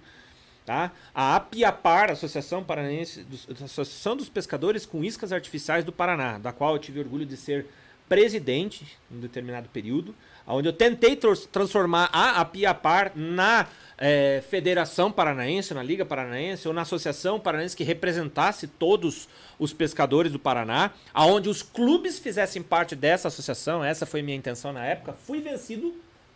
[0.66, 0.92] Tá?
[1.14, 6.74] A Apiapar, Associação Paranaense, dos- Associação dos Pescadores com Iscas Artificiais do Paraná, da qual
[6.74, 7.66] eu tive orgulho de ser
[8.08, 10.14] presidente em um determinado período,
[10.46, 11.18] onde eu tentei
[11.50, 13.66] transformar a Apiapar na
[13.98, 20.32] eh, Federação Paranaense, na Liga Paranaense, ou na Associação Paranaense que representasse todos os pescadores
[20.32, 25.12] do Paraná, aonde os clubes fizessem parte dessa associação, essa foi minha intenção na época,
[25.12, 25.94] fui vencido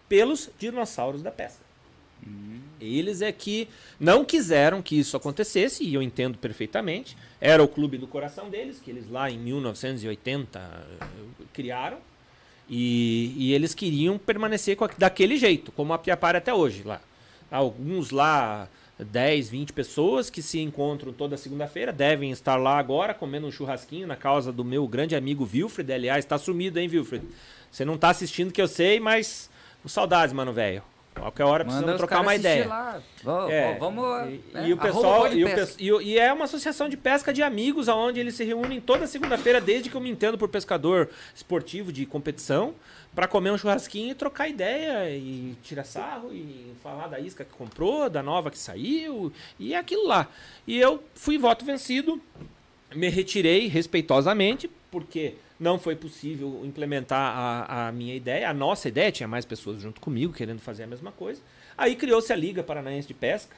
[0.09, 1.64] pelos dinossauros da pesca.
[2.81, 3.68] Eles é que
[3.98, 7.16] não quiseram que isso acontecesse, e eu entendo perfeitamente.
[7.40, 11.06] Era o clube do coração deles, que eles lá em 1980 eh,
[11.52, 11.98] criaram.
[12.69, 17.01] E, e eles queriam permanecer a- daquele jeito, como a Piapara até hoje lá.
[17.51, 18.69] Alguns lá,
[18.99, 24.07] 10, 20 pessoas que se encontram toda segunda-feira, devem estar lá agora comendo um churrasquinho
[24.07, 25.93] na causa do meu grande amigo Wilfred.
[25.93, 27.24] Aliás, tá sumido, hein, Wilfred?
[27.70, 29.51] Você não tá assistindo que eu sei, mas
[29.86, 30.82] saudades, mano, velho.
[31.15, 32.66] Qualquer hora Manda precisamos trocar uma ideia.
[32.66, 33.01] Lá.
[33.23, 35.82] Vamos, É, vamos e, né, e o pessoal e, o Pesca.
[35.82, 39.61] e e é uma associação de pesca de amigos aonde eles se reúnem toda segunda-feira
[39.61, 42.74] desde que eu me entendo por pescador esportivo de competição
[43.15, 47.53] para comer um churrasquinho e trocar ideia e tirar sarro e falar da isca que
[47.53, 50.28] comprou, da nova que saiu e é aquilo lá.
[50.66, 52.20] E eu fui voto vencido,
[52.95, 59.12] me retirei respeitosamente porque não foi possível implementar a, a minha ideia, a nossa ideia,
[59.12, 61.40] tinha mais pessoas junto comigo querendo fazer a mesma coisa.
[61.76, 63.55] Aí criou-se a Liga Paranaense de Pesca,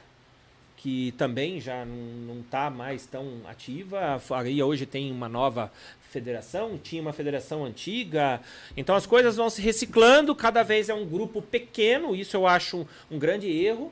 [0.77, 4.21] que também já não está mais tão ativa.
[4.31, 5.71] Aí hoje tem uma nova
[6.11, 8.39] federação, tinha uma federação antiga.
[8.75, 12.77] Então as coisas vão se reciclando, cada vez é um grupo pequeno, isso eu acho
[12.77, 13.91] um, um grande erro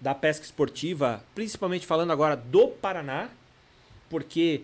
[0.00, 3.28] da pesca esportiva, principalmente falando agora do Paraná,
[4.08, 4.62] porque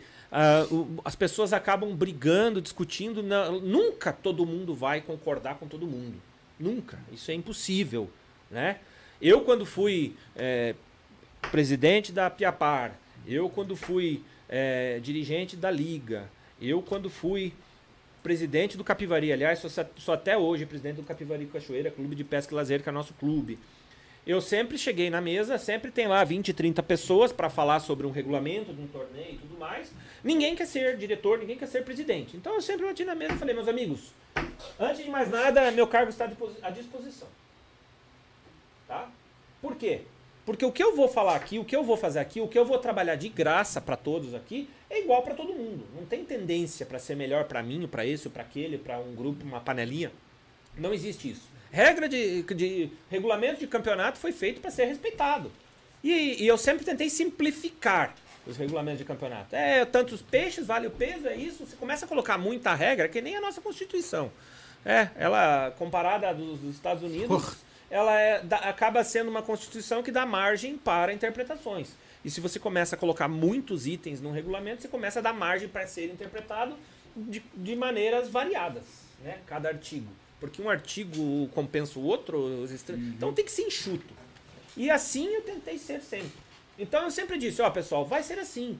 [0.71, 3.23] o- as pessoas acabam brigando, discutindo.
[3.23, 6.15] na- nunca todo mundo vai concordar com todo mundo.
[6.59, 6.99] Nunca.
[7.13, 8.11] Isso é impossível.
[8.51, 8.79] Né?
[9.21, 10.75] Eu, quando fui eh,
[11.51, 12.93] presidente da Piapar,
[13.27, 16.29] eu, quando fui eh, dirigente da Liga,
[16.61, 17.53] eu, quando fui
[18.23, 22.53] presidente do Capivari, aliás, sou, sou até hoje presidente do Capivari Cachoeira, clube de pesca
[22.53, 23.59] e lazer, que é nosso clube.
[24.29, 28.11] Eu sempre cheguei na mesa, sempre tem lá 20, 30 pessoas para falar sobre um
[28.11, 29.91] regulamento de um torneio e tudo mais.
[30.23, 32.37] Ninguém quer ser diretor, ninguém quer ser presidente.
[32.37, 34.13] Então eu sempre bati na mesa e falei, meus amigos,
[34.79, 37.27] antes de mais nada, meu cargo está à disposi- à disposição.
[38.87, 39.11] Tá?
[39.63, 40.03] Por quê?
[40.45, 42.59] Porque o que eu vou falar aqui, o que eu vou fazer aqui, o que
[42.59, 45.87] eu vou trabalhar de graça para todos aqui, é igual para todo mundo.
[45.97, 49.43] Não tem tendência para ser melhor para mim, para esse, para aquele, para um grupo,
[49.43, 50.13] uma panelinha.
[50.77, 51.49] Não existe isso.
[51.71, 55.51] Regra de, de regulamento de campeonato foi feito para ser respeitado.
[56.03, 58.15] E, e eu sempre tentei simplificar
[58.47, 59.55] os regulamentos de campeonato.
[59.55, 61.67] É, tantos peixes, vale o peso, é isso.
[61.67, 64.31] Você começa a colocar muita regra, que nem a nossa Constituição.
[64.85, 67.57] É, ela, comparada à dos, dos Estados Unidos,
[67.91, 71.91] ela é, dá- acaba sendo uma Constituição que dá margem para interpretações.
[72.25, 75.69] E se você começa a colocar muitos itens num regulamento, você começa a dar margem
[75.69, 76.75] para ser interpretado
[77.15, 78.85] de, de maneiras variadas,
[79.23, 79.39] né?
[79.47, 80.09] Cada artigo.
[80.41, 84.15] Porque um artigo compensa o outro, os estra- então tem que ser enxuto.
[84.77, 86.31] E assim eu tentei ser sempre.
[86.79, 88.79] Então eu sempre disse, ó pessoal, vai ser assim.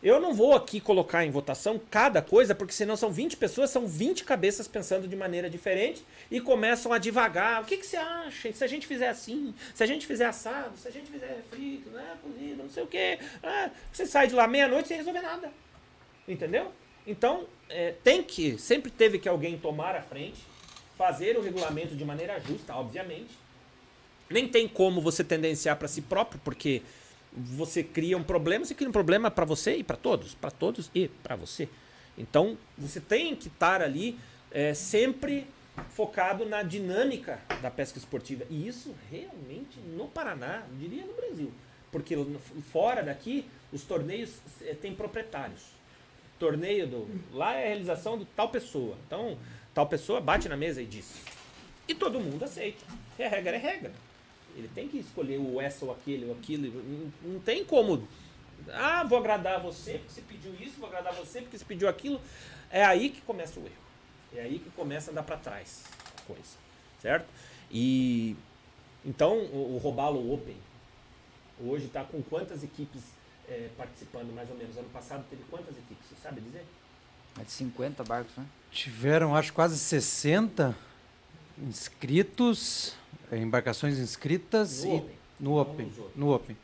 [0.00, 3.84] Eu não vou aqui colocar em votação cada coisa, porque senão são 20 pessoas, são
[3.88, 7.62] 20 cabeças pensando de maneira diferente e começam a divagar.
[7.62, 8.52] O que, que você acha?
[8.52, 11.88] Se a gente fizer assim, se a gente fizer assado, se a gente fizer frito,
[11.90, 13.18] né, cozido, não sei o quê.
[13.42, 15.50] Ah, você sai de lá meia-noite sem resolver nada.
[16.28, 16.70] Entendeu?
[17.04, 20.38] Então, é, tem que, sempre teve que alguém tomar a frente,
[20.98, 23.30] fazer o regulamento de maneira justa, obviamente.
[24.28, 26.82] Nem tem como você tendenciar para si próprio, porque
[27.32, 30.90] você cria um problema, você cria um problema para você e para todos, para todos
[30.94, 31.68] e para você.
[32.18, 34.18] Então, você tem que estar ali
[34.50, 35.46] é, sempre
[35.90, 38.44] focado na dinâmica da pesca esportiva.
[38.50, 41.52] E isso realmente no Paraná, diria no Brasil.
[41.92, 42.16] Porque
[42.72, 45.62] fora daqui, os torneios eh, têm proprietários.
[46.38, 47.08] Torneio do.
[47.32, 48.96] Lá é a realização de tal pessoa.
[49.06, 49.38] Então,
[49.78, 51.22] tal pessoa bate na mesa e diz.
[51.86, 52.84] E todo mundo aceita.
[53.16, 53.92] A regra é regra.
[54.56, 56.82] Ele tem que escolher o essa ou aquele ou aquilo.
[56.82, 58.08] Não, não tem como.
[58.72, 62.20] Ah, vou agradar você porque você pediu isso, vou agradar você porque você pediu aquilo.
[62.72, 63.72] É aí que começa o erro.
[64.34, 65.84] É aí que começa a andar para trás
[66.16, 66.56] a coisa.
[67.00, 67.28] Certo?
[67.70, 68.34] E.
[69.04, 70.56] Então, o, o Robalo Open,
[71.60, 73.02] Hoje está com quantas equipes
[73.48, 74.76] é, participando, mais ou menos?
[74.76, 76.04] Ano passado teve quantas equipes?
[76.08, 76.64] Você sabe dizer?
[77.38, 78.44] É de 50 barcos, né?
[78.70, 80.76] Tiveram, acho, quase 60
[81.68, 82.94] inscritos,
[83.30, 85.14] eh, embarcações inscritas No e- Open.
[85.40, 86.56] no Open, no Open.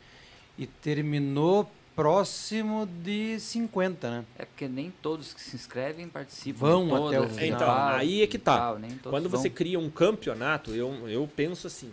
[0.59, 4.25] E terminou próximo de 50, né?
[4.39, 6.59] É porque nem todos que se inscrevem participam.
[6.59, 7.61] Vão de até o todas, final.
[7.63, 8.57] Então, aí é que tá.
[8.59, 9.41] tal, Quando vão.
[9.41, 11.91] você cria um campeonato, eu, eu penso assim.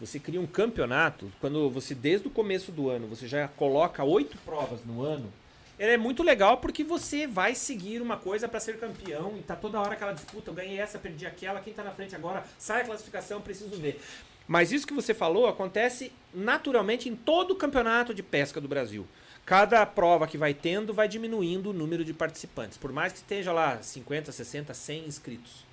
[0.00, 4.36] Você cria um campeonato, quando você, desde o começo do ano, você já coloca oito
[4.46, 5.30] provas no ano,
[5.80, 9.56] ele é muito legal porque você vai seguir uma coisa para ser campeão e tá
[9.56, 12.82] toda hora aquela disputa, eu ganhei essa, perdi aquela, quem tá na frente agora, sai
[12.82, 13.98] a classificação, preciso ver.
[14.46, 19.06] Mas isso que você falou acontece naturalmente em todo o campeonato de pesca do Brasil.
[19.46, 22.76] Cada prova que vai tendo vai diminuindo o número de participantes.
[22.76, 25.64] Por mais que esteja lá 50, 60, 100 inscritos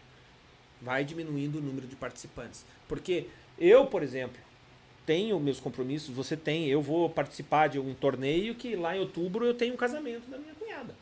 [0.81, 2.65] vai diminuindo o número de participantes.
[2.87, 3.27] Porque
[3.59, 4.37] eu, por exemplo,
[5.07, 9.45] tenho meus compromissos, você tem, eu vou participar de um torneio que lá em outubro
[9.45, 10.93] eu tenho um casamento da minha cunhada.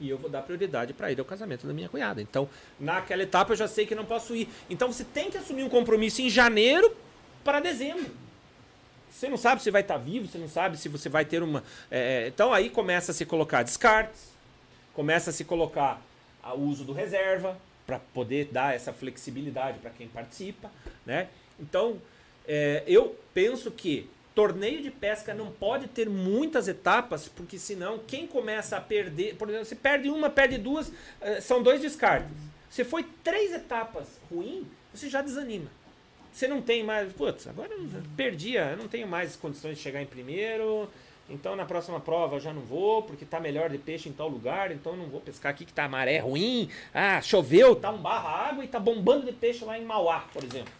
[0.00, 2.20] E eu vou dar prioridade para ir ao casamento da minha cunhada.
[2.20, 2.48] Então,
[2.78, 4.48] naquela etapa eu já sei que não posso ir.
[4.68, 6.94] Então você tem que assumir um compromisso em janeiro
[7.44, 8.10] para dezembro.
[9.10, 11.62] Você não sabe se vai estar vivo, você não sabe se você vai ter uma.
[11.90, 14.32] é, então aí começa a se colocar descartes,
[14.92, 16.02] começa a se colocar
[16.54, 17.56] o uso do reserva
[17.86, 20.70] para poder dar essa flexibilidade para quem participa,
[21.06, 21.28] né?
[21.58, 21.98] Então
[22.48, 24.08] é, eu penso que
[24.38, 29.48] torneio de pesca não pode ter muitas etapas, porque senão quem começa a perder, por
[29.48, 32.30] exemplo, você perde uma, perde duas, eh, são dois descartes.
[32.70, 34.64] Se foi três etapas ruim,
[34.94, 35.68] você já desanima.
[36.32, 40.00] Você não tem mais, putz, agora eu perdi, eu não tenho mais condições de chegar
[40.00, 40.88] em primeiro,
[41.28, 44.28] então na próxima prova eu já não vou, porque tá melhor de peixe em tal
[44.28, 47.98] lugar, então não vou pescar aqui que tá a maré ruim, ah, choveu, tá um
[47.98, 50.72] barra água e tá bombando de peixe lá em Mauá, por exemplo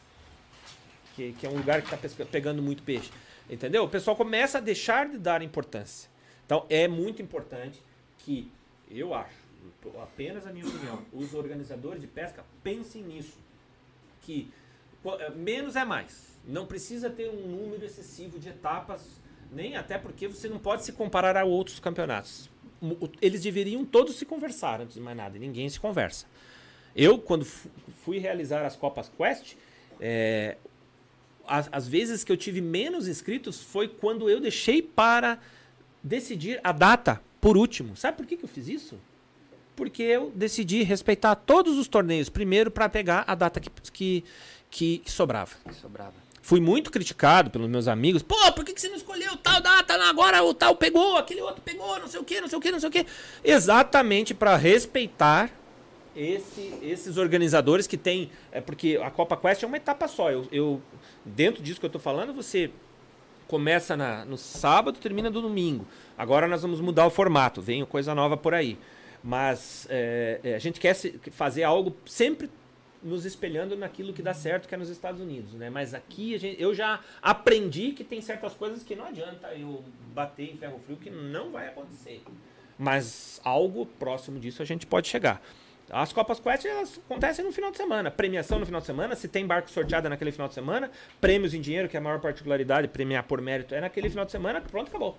[1.19, 3.11] que, que é um lugar que está pegando muito peixe.
[3.51, 3.83] Entendeu?
[3.85, 6.09] O pessoal começa a deixar de dar importância.
[6.47, 7.83] Então é muito importante
[8.21, 8.51] que,
[8.91, 9.37] eu acho,
[10.03, 13.37] apenas a minha opinião, os organizadores de pesca pensem nisso.
[14.23, 14.49] Que
[15.03, 16.39] qu- eh, menos é mais.
[16.47, 19.03] Não precisa ter um número excessivo de etapas,
[19.51, 22.49] nem até porque você não pode se comparar a outros campeonatos.
[23.21, 26.27] Eles deveriam todos se conversar antes de mais nada, e ninguém se conversa.
[26.95, 27.69] Eu, quando fu-
[28.05, 29.57] fui realizar as Copas Quest,
[30.01, 30.57] é,
[31.49, 35.39] as, as vezes que eu tive menos inscritos foi quando eu deixei para
[36.03, 37.97] decidir a data por último.
[37.97, 38.99] Sabe por que, que eu fiz isso?
[39.75, 44.25] Porque eu decidi respeitar todos os torneios primeiro para pegar a data que, que,
[44.71, 45.53] que, que sobrava.
[45.81, 46.15] Sobrava.
[46.43, 48.23] Fui muito criticado pelos meus amigos.
[48.23, 49.95] Pô, por que, que você não escolheu tal data?
[50.09, 52.71] Agora o tal pegou, aquele outro pegou, não sei o que, não sei o que,
[52.71, 53.07] não sei o que.
[53.45, 55.51] Exatamente para respeitar
[56.21, 58.31] esse- esses organizadores que tem.
[58.53, 60.31] É porque a Copa Quest é uma etapa só.
[60.31, 60.83] Eu, eu-
[61.25, 62.71] dentro disso que eu tô falando, você
[63.47, 65.87] começa na- no sábado, termina no domingo.
[66.17, 68.77] Agora nós vamos mudar o formato, vem coisa nova por aí.
[69.23, 72.51] Mas é, é, a gente quer se- fazer algo sempre
[73.03, 75.71] nos espelhando naquilo que dá certo, que é nos Estados Unidos, né?
[75.71, 80.53] Mas aqui gente- eu já aprendi que tem certas coisas que não adianta eu bater
[80.53, 82.23] em ferro frio, que não vai acontecer.
[82.79, 85.41] Mas algo próximo disso a gente pode chegar.
[85.91, 88.11] As Copas Quest elas acontecem no final de semana.
[88.11, 90.91] Premiação no final de semana, se tem barco sorteado naquele final de semana,
[91.21, 94.33] prêmios em dinheiro, que é a maior particularidade, premiar por mérito, é naquele final de
[94.33, 95.17] semana, pronto, acabou.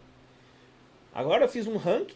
[1.13, 2.15] Agora eu fiz um ranking,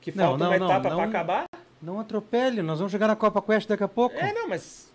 [0.00, 1.44] que Não, falta não, uma não, etapa para acabar.
[1.80, 4.16] Não atropele, nós vamos chegar na Copa Quest daqui a pouco.
[4.16, 4.92] É, não, mas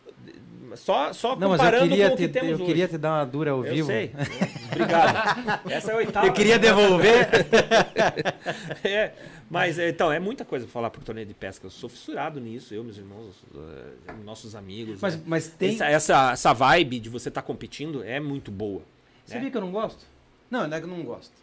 [0.78, 2.66] só, só não, mas eu comparando queria, com o que te, temos eu hoje.
[2.66, 3.88] queria te dar uma dura ao Eu vivo.
[3.88, 4.12] sei.
[4.72, 5.70] Obrigado.
[5.72, 6.28] Essa é a oitava.
[6.28, 7.28] Eu queria devolver.
[8.84, 9.14] É,
[9.50, 11.66] mas é, então, é muita coisa pra falar pro torneio de pesca.
[11.66, 13.36] Eu sou fissurado nisso, eu, meus irmãos,
[14.08, 15.00] eh, nossos amigos.
[15.02, 15.24] mas, né?
[15.26, 15.70] mas tem.
[15.74, 18.82] essa, essa, essa vibe de você estar competindo é muito boa.
[19.26, 19.52] Sabia né?
[19.52, 20.06] que eu não gosto?
[20.50, 21.34] Não, não é que eu não gosto.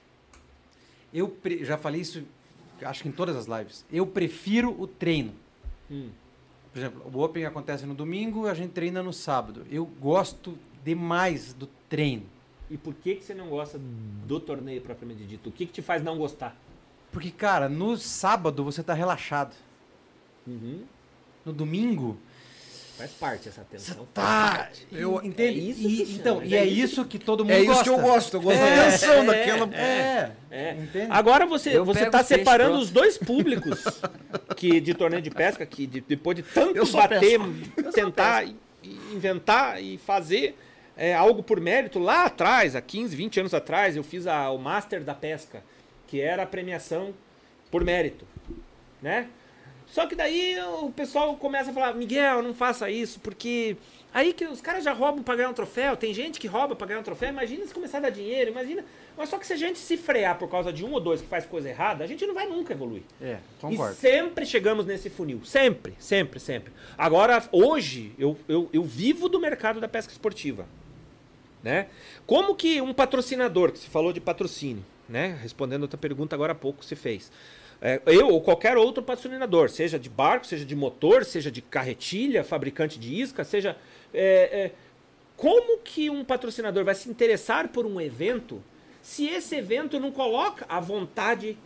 [1.13, 2.23] Eu pre- já falei isso,
[2.83, 3.85] acho que em todas as lives.
[3.93, 5.33] Eu prefiro o treino.
[5.91, 6.09] Hum.
[6.77, 9.65] Por exemplo, o Open acontece no domingo, a gente treina no sábado.
[9.71, 12.27] Eu gosto demais do treino.
[12.69, 15.49] E por que, que você não gosta do torneio propriamente dito?
[15.49, 16.55] O que, que te faz não gostar?
[17.11, 19.57] Porque, cara, no sábado você tá relaxado.
[20.47, 20.83] Uhum.
[21.47, 22.19] No domingo,
[22.97, 23.95] Faz parte essa tensão.
[23.97, 24.57] faz tá.
[24.59, 24.87] parte.
[24.91, 25.61] Eu- entende?
[25.61, 27.67] É isso que E- então, e é é isso isso que todo mundo É isso
[27.67, 27.85] gosta.
[27.85, 29.75] que eu gosto, eu gosto É, da tensão é, daquela.
[29.77, 30.73] É, É.
[30.75, 31.07] entende?
[31.11, 32.85] Agora você Eu você peixes, separando pronto.
[32.85, 33.85] os dois públicos
[34.57, 37.39] que de torneio de pesca que de- depois de tanto bater,
[37.93, 38.57] tentar e-
[39.13, 40.57] inventar e fazer
[40.97, 44.57] é, algo por mérito lá atrás, há 15, 20 anos atrás, eu fiz a- o
[44.59, 45.63] Master da Pesca,
[46.07, 47.13] que era a premiação
[47.71, 48.25] por mérito,
[49.03, 49.27] né?
[49.87, 53.77] Só que daí o pessoal começa a falar, Miguel, não faça isso, porque
[54.13, 56.87] aí que os caras já roubam pra ganhar um troféu, tem gente que rouba pra
[56.87, 58.85] ganhar um troféu, imagina se começar a dar dinheiro, imagina.
[59.17, 61.29] Mas só que se a gente se frear por causa de um ou dois que
[61.29, 63.03] faz coisa errada, a gente não vai nunca evoluir.
[63.23, 63.95] É, E concordo.
[63.95, 65.41] sempre chegamos nesse funil.
[65.45, 66.73] Sempre, sempre, sempre.
[66.99, 70.67] Agora, hoje, eu, eu, eu vivo do mercado da pesca esportiva.
[71.63, 71.87] Né?
[72.27, 75.37] Como que um patrocinador, que se falou de patrocínio, né?
[75.43, 77.31] Respondendo outra pergunta agora há pouco se fez.
[77.81, 82.43] É, eu ou qualquer outro patrocinador, seja de barco, seja de motor, seja de carretilha,
[82.43, 83.77] fabricante de isca, seja.
[84.13, 84.73] é, é,
[85.37, 88.63] como que um patrocinador vai se interessar por um evento
[89.03, 91.59] se esse evento não coloca a vontade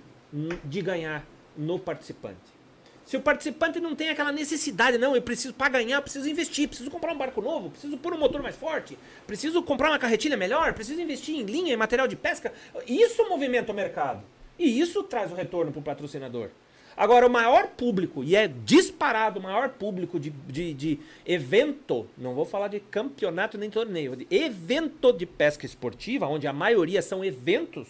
[0.65, 1.25] de ganhar
[1.57, 2.61] no participante?
[3.05, 6.91] Se o participante não tem aquela necessidade, não, eu preciso, para ganhar, preciso investir, preciso
[6.91, 8.97] comprar um barco novo, preciso pôr um motor mais forte,
[9.27, 12.53] preciso comprar uma carretilha melhor, preciso investir em linha, em material de pesca.
[12.87, 14.23] Isso movimenta o mercado.
[14.61, 16.51] E isso traz o retorno para o patrocinador.
[16.95, 22.35] Agora, o maior público, e é disparado o maior público de, de, de evento, não
[22.35, 27.25] vou falar de campeonato nem torneio, de evento de pesca esportiva, onde a maioria são
[27.25, 27.89] eventos,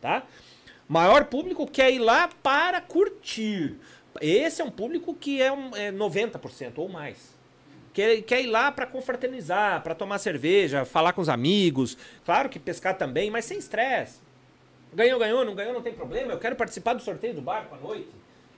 [0.00, 0.24] tá?
[0.88, 3.74] Maior público quer ir lá para curtir.
[4.20, 7.34] Esse é um público que é, um, é 90% ou mais.
[7.92, 11.98] Quer, quer ir lá para confraternizar, para tomar cerveja, falar com os amigos.
[12.24, 14.20] Claro que pescar também, mas sem estresse.
[14.94, 16.32] Ganhou, ganhou, não ganhou, não tem problema.
[16.32, 18.08] Eu quero participar do sorteio do barco à noite.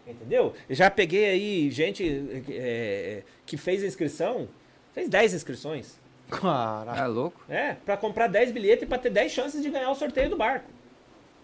[0.07, 0.53] Entendeu?
[0.69, 4.49] Eu já peguei aí gente é, que fez a inscrição,
[4.93, 5.99] fez 10 inscrições.
[6.29, 7.01] Caraca.
[7.01, 7.41] É louco?
[7.49, 10.37] É, para comprar 10 bilhetes e para ter 10 chances de ganhar o sorteio do
[10.37, 10.69] barco.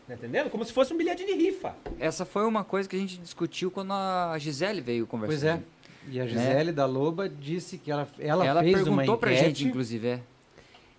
[0.06, 0.50] Tá entendendo?
[0.50, 1.74] Como se fosse um bilhete de rifa.
[1.98, 5.30] Essa foi uma coisa que a gente discutiu quando a Gisele veio conversar.
[5.30, 5.62] Pois é.
[6.08, 9.46] E a Gisele da Loba disse que ela, ela, Ela fez uma perguntou pra enquete
[9.46, 10.20] gente, inclusive, é.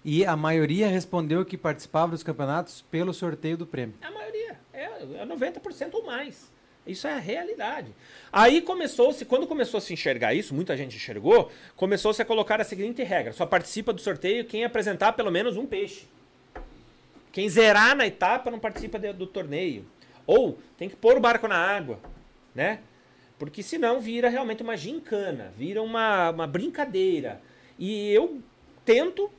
[0.04, 3.96] E a maioria respondeu que participava dos campeonatos pelo sorteio do prêmio.
[4.02, 4.60] A maioria.
[4.74, 6.50] É, é 90% ou mais.
[6.86, 7.94] Isso é a realidade.
[8.34, 12.64] Aí começou-se, quando começou a se enxergar isso, muita gente enxergou, começou-se a colocar a
[12.64, 16.08] seguinte regra: só participa do sorteio quem apresentar pelo menos um peixe.
[17.32, 19.86] Quem zerar na etapa não participa de- do torneio.
[20.26, 22.00] Ou tem que pôr o barco na água,
[22.54, 22.80] né?
[23.40, 27.42] Porque senão vira realmente uma gincana, vira uma, uma brincadeira.
[27.80, 28.42] E eu
[28.86, 29.32] tento,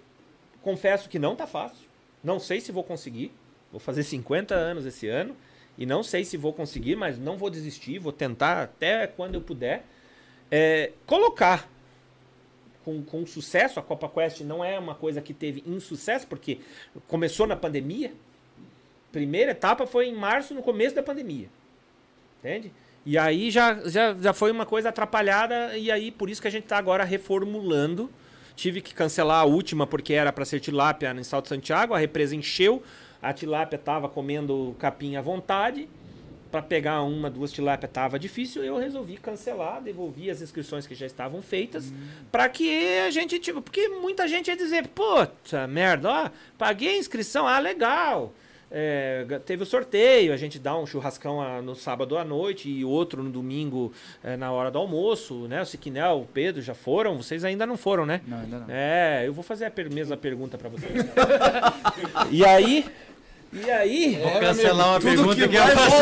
[0.62, 1.86] confesso que não tá fácil.
[2.22, 3.32] Não sei se vou conseguir.
[3.70, 5.36] Vou fazer 50 anos esse ano.
[5.76, 7.98] E não sei se vou conseguir, mas não vou desistir.
[7.98, 9.84] Vou tentar até quando eu puder.
[10.50, 11.66] é, colocar
[12.84, 13.80] com, com sucesso.
[13.80, 16.60] A Copa Quest não é uma coisa que teve insucesso, porque
[17.08, 18.12] começou na pandemia.
[19.10, 21.48] Primeira etapa foi em março, no começo da pandemia.
[22.40, 22.72] Entende?
[23.04, 26.50] E aí já, já, já foi uma coisa atrapalhada, e aí por isso que a
[26.50, 28.10] gente está agora reformulando.
[28.54, 32.36] Tive que cancelar a última porque era para ser tilápia em Salto Santiago, a represa
[32.36, 32.82] encheu,
[33.20, 35.88] a tilápia estava comendo capim à vontade.
[36.50, 41.06] Para pegar uma, duas tilápia estava difícil, eu resolvi cancelar, devolvi as inscrições que já
[41.06, 41.90] estavam feitas,
[42.30, 46.98] para que a gente, tipo, porque muita gente ia dizer, puta merda, ó, paguei a
[46.98, 48.34] inscrição, ah, legal.
[48.74, 53.22] É, teve o sorteio, a gente dá um churrascão no sábado à noite e outro
[53.22, 53.92] no domingo
[54.24, 55.60] é, na hora do almoço, né?
[55.60, 58.22] O Siquinel, o Pedro já foram, vocês ainda não foram, né?
[58.26, 58.66] Não, ainda não.
[58.70, 60.90] É, eu vou fazer a per- mesma pergunta pra vocês.
[62.32, 62.86] e aí,
[63.52, 65.92] e aí, Vou cancelar uma tudo pergunta que que, eu faço.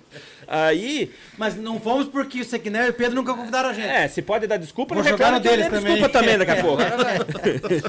[0.50, 3.86] aí, Mas não fomos porque o Sequinel e o Pedro nunca convidaram a gente.
[3.88, 5.92] é, se pode dar desculpa, Vou não jogar reclama no deles também.
[5.94, 6.82] desculpa também daqui a pouco.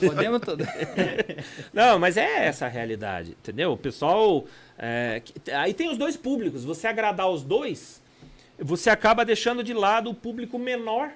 [0.06, 0.64] Podemos tudo.
[1.74, 3.72] Não, mas é essa a realidade, entendeu?
[3.74, 4.46] O pessoal.
[4.78, 5.22] é,
[5.54, 6.64] aí tem os dois públicos.
[6.64, 8.02] Você agradar os dois,
[8.60, 11.10] você acaba deixando de lado o público menor,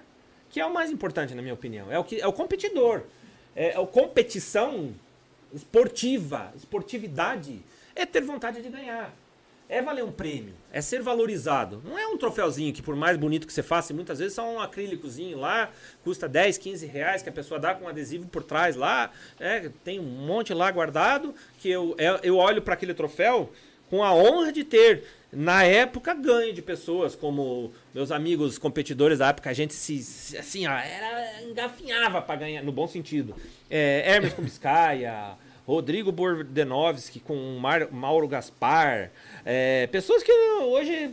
[0.50, 1.92] que é o mais importante, na minha opinião.
[1.92, 3.04] É o, que, é o competidor.
[3.56, 4.90] É, é a competição
[5.54, 7.62] esportiva, esportividade,
[7.96, 9.14] é ter vontade de ganhar.
[9.68, 11.82] É valer um prêmio, é ser valorizado.
[11.84, 14.60] Não é um troféuzinho que, por mais bonito que você faça, muitas vezes são um
[14.60, 15.72] acrílicozinho lá,
[16.04, 19.10] custa 10, 15 reais, que a pessoa dá com um adesivo por trás lá.
[19.40, 23.52] É, tem um monte lá guardado, que eu, é- eu olho para aquele troféu
[23.90, 29.30] com a honra de ter, na época, ganho de pessoas como meus amigos competidores da
[29.30, 29.50] época.
[29.50, 33.36] A gente se, assim, ó, era, engafinhava para ganhar, no bom sentido.
[33.70, 35.34] É, Hermes Kubiskaia,
[35.68, 39.12] Rodrigo Bordenovski com Mar- Mauro Gaspar.
[39.46, 40.32] É, pessoas que
[40.64, 41.10] hoje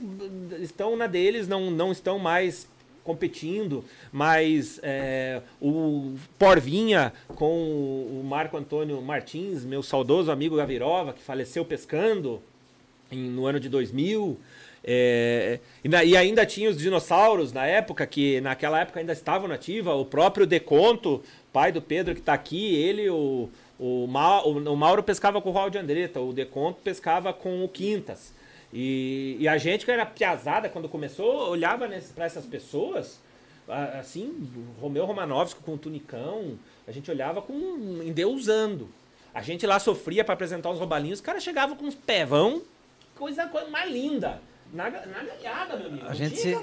[0.60, 2.66] estão na deles, não, não estão mais
[3.04, 11.20] competindo, mas é, o Porvinha com o Marco Antônio Martins, meu saudoso amigo Gavirova, que
[11.22, 12.40] faleceu pescando
[13.10, 14.38] em- no ano de 2000.
[14.84, 19.46] é, e, na- e ainda tinha os dinossauros na época, que naquela época ainda estavam
[19.46, 19.94] na ativa.
[19.94, 21.22] O próprio Deconto,
[21.52, 23.48] pai do Pedro que está aqui, ele, o,
[23.82, 27.68] o, Ma- o, Mauro pescava com o Raul de Andretta, o Deconto pescava com o
[27.68, 28.32] Quintas.
[28.72, 33.20] E, e a gente que era piazada quando começou, olhava para essas pessoas,
[33.98, 34.48] assim,
[34.80, 36.56] Romeu Romanovski com o tunicão,
[36.86, 37.52] a gente olhava com
[38.04, 38.88] endeusando.
[39.34, 42.62] A gente lá sofria para apresentar os roubalinhos, os caras chegavam com uns pevão,
[43.16, 44.40] coisa, coisa mais linda.
[44.72, 46.06] Na, na galhada, meu amigo.
[46.08, 46.56] A gente se...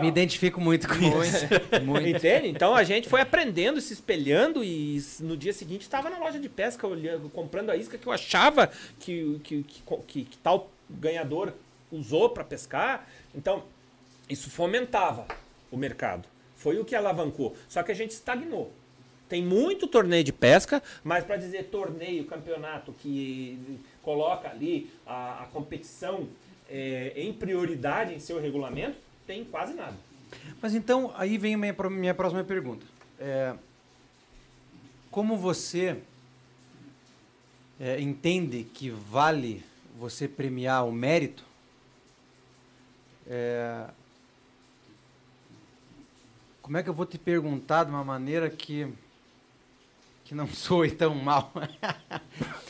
[0.00, 1.46] me identifico muito com muito, isso.
[1.84, 2.08] muito.
[2.08, 2.48] Entende?
[2.48, 6.48] Então a gente foi aprendendo, se espelhando e no dia seguinte estava na loja de
[6.48, 11.52] pesca olhando, comprando a isca que eu achava que, que, que, que, que tal ganhador
[11.92, 13.08] usou para pescar.
[13.32, 13.62] Então
[14.28, 15.26] isso fomentava
[15.70, 16.26] o mercado.
[16.56, 17.56] Foi o que alavancou.
[17.68, 18.72] Só que a gente estagnou.
[19.28, 25.46] Tem muito torneio de pesca, mas para dizer torneio, campeonato que coloca ali a, a
[25.46, 26.28] competição
[26.68, 28.96] é, em prioridade em seu regulamento,
[29.26, 29.96] tem quase nada.
[30.60, 32.84] Mas então, aí vem minha, minha próxima pergunta.
[33.18, 33.54] É,
[35.10, 35.98] como você
[37.78, 39.64] é, entende que vale
[39.98, 41.44] você premiar o mérito?
[43.26, 43.86] É,
[46.60, 48.92] como é que eu vou te perguntar de uma maneira que,
[50.24, 51.52] que não soe tão mal?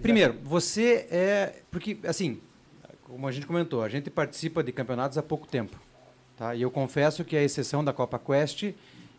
[0.00, 1.62] Primeiro, você é.
[1.70, 2.40] Porque, assim,
[3.02, 5.78] como a gente comentou, a gente participa de campeonatos há pouco tempo.
[6.36, 6.54] Tá?
[6.54, 8.74] E eu confesso que, a exceção da Copa Quest,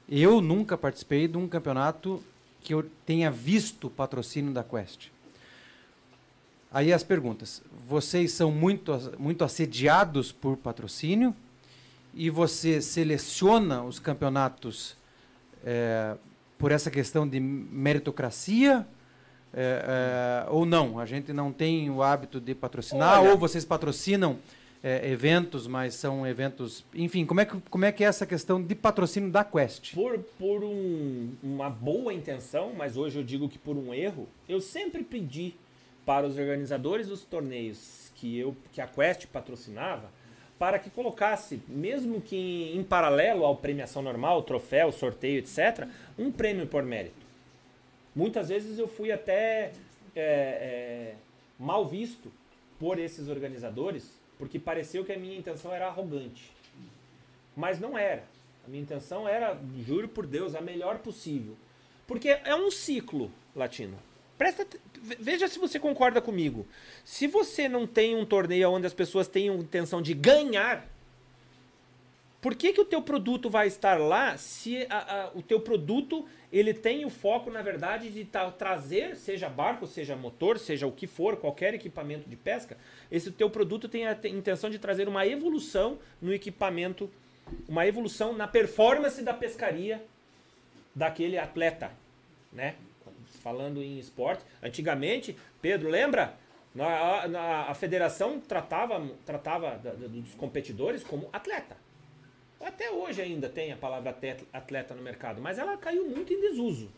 [0.10, 2.22] eu nunca participei de um campeonato
[2.62, 5.10] que eu tenha visto patrocínio da Quest.
[6.72, 7.64] Aí as perguntas.
[7.88, 11.34] Vocês são muito, muito assediados por patrocínio
[12.14, 14.98] e você seleciona os campeonatos
[15.64, 16.16] é,
[16.58, 18.86] por essa questão de meritocracia
[19.56, 21.00] é, é, ou não?
[21.00, 24.38] A gente não tem o hábito de patrocinar, Olha, ou vocês patrocinam
[24.84, 26.84] é, eventos, mas são eventos.
[26.94, 29.94] Enfim, como é, que, como é que é essa questão de patrocínio da Quest?
[29.94, 34.60] Por, por um, uma boa intenção, mas hoje eu digo que por um erro, eu
[34.60, 35.56] sempre pedi
[36.06, 40.10] para os organizadores dos torneios que, eu, que a Quest patrocinava
[40.60, 45.88] para que colocasse, mesmo que em, em paralelo à premiação normal, troféu, sorteio, etc.,
[46.18, 47.25] um prêmio por mérito.
[48.16, 49.74] Muitas vezes eu fui até
[50.16, 51.16] é, é,
[51.60, 52.32] mal visto
[52.80, 56.52] por esses organizadores, porque pareceu que a minha intenção era arrogante.
[57.56, 58.24] Mas não era.
[58.66, 61.56] A minha intenção era, juro por Deus, a melhor possível.
[62.08, 63.98] Porque é um ciclo latino.
[64.38, 64.68] Presta,
[65.20, 66.66] veja se você concorda comigo.
[67.04, 70.88] Se você não tem um torneio onde as pessoas tenham intenção de ganhar,
[72.46, 76.28] por que, que o teu produto vai estar lá se a, a, o teu produto
[76.54, 80.92] ele tem o foco, na verdade, de tra trazer, seja barco, seja motor, seja o
[80.92, 82.78] que for, qualquer equipamento de pesca,
[83.12, 87.10] esse teu produto tem a intenção de trazer uma evolução no equipamento,
[87.68, 90.06] uma evolução na performance da pescaria
[90.94, 91.92] daquele atleta,
[92.54, 92.76] né?
[93.42, 96.38] Falando em esporte, antigamente, Pedro, lembra?
[97.68, 101.85] A federação tratava, tratava dos competidores como atleta.
[102.66, 104.18] Até hoje ainda tem a palavra
[104.52, 106.90] atleta no mercado, mas ela caiu muito em desuso.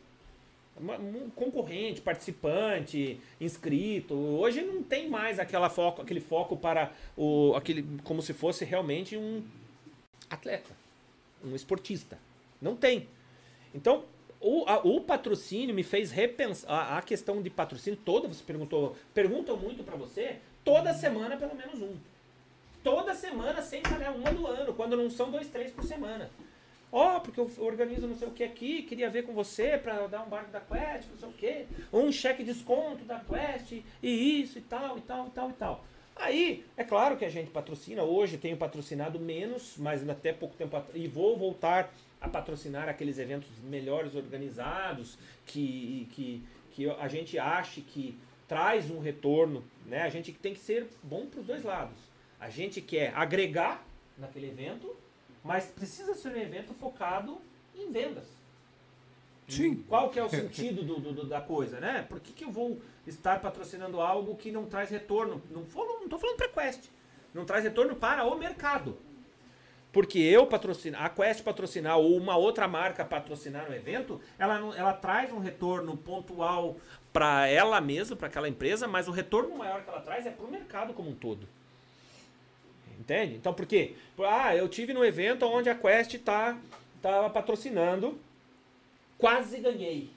[1.35, 4.13] Concorrente, participante, inscrito.
[4.13, 7.53] Hoje não tem mais aquela foco, aquele foco para o.
[7.53, 9.43] Aquele, como se fosse realmente um
[10.29, 10.71] atleta,
[11.43, 12.17] um esportista.
[12.61, 13.09] Não tem.
[13.75, 14.05] Então,
[14.39, 16.71] o, a, o patrocínio me fez repensar.
[16.71, 18.95] A, a, questão de patrocínio toda, você perguntou.
[19.13, 21.97] Perguntam muito para você, toda semana pelo menos um
[22.87, 26.31] toda semana sem falhar uma do ano, quando não são dois, três por semana.
[26.89, 30.07] Ó, oh, porque eu organizo não sei o que aqui, queria ver com você para
[30.07, 33.83] dar um barco da Quest, não sei o que, um cheque de desconto da Quest,
[34.01, 35.85] e isso e tal, e tal, e tal, e tal.
[36.15, 40.81] Aí, é claro que a gente patrocina, hoje tenho patrocinado menos, mas até pouco tempo
[40.93, 46.41] e vou voltar a patrocinar aqueles eventos melhores organizados, que, que,
[46.71, 50.03] que a gente ache que traz um retorno, né?
[50.03, 52.06] A gente tem que ser bom para os dois lados.
[52.39, 53.83] A gente quer agregar
[54.17, 54.95] naquele evento,
[55.43, 57.39] mas precisa ser um evento focado
[57.75, 58.25] em vendas.
[59.47, 59.83] Sim.
[59.87, 62.05] Qual que é o sentido do, do, da coisa, né?
[62.07, 65.41] Por que, que eu vou estar patrocinando algo que não traz retorno?
[65.49, 66.89] Não estou falando para a Quest.
[67.33, 68.97] Não traz retorno para o mercado.
[69.91, 74.93] Porque eu patrocinar, a Quest patrocinar ou uma outra marca patrocinar um evento, ela, ela
[74.93, 76.75] traz um retorno pontual
[77.13, 80.45] para ela mesma, para aquela empresa, mas o retorno maior que ela traz é para
[80.45, 81.47] o mercado como um todo.
[82.99, 83.35] Entende?
[83.35, 83.95] Então, por quê?
[84.19, 86.57] Ah, eu tive no evento onde a Quest tá,
[87.01, 88.19] tava patrocinando,
[89.17, 90.09] quase ganhei.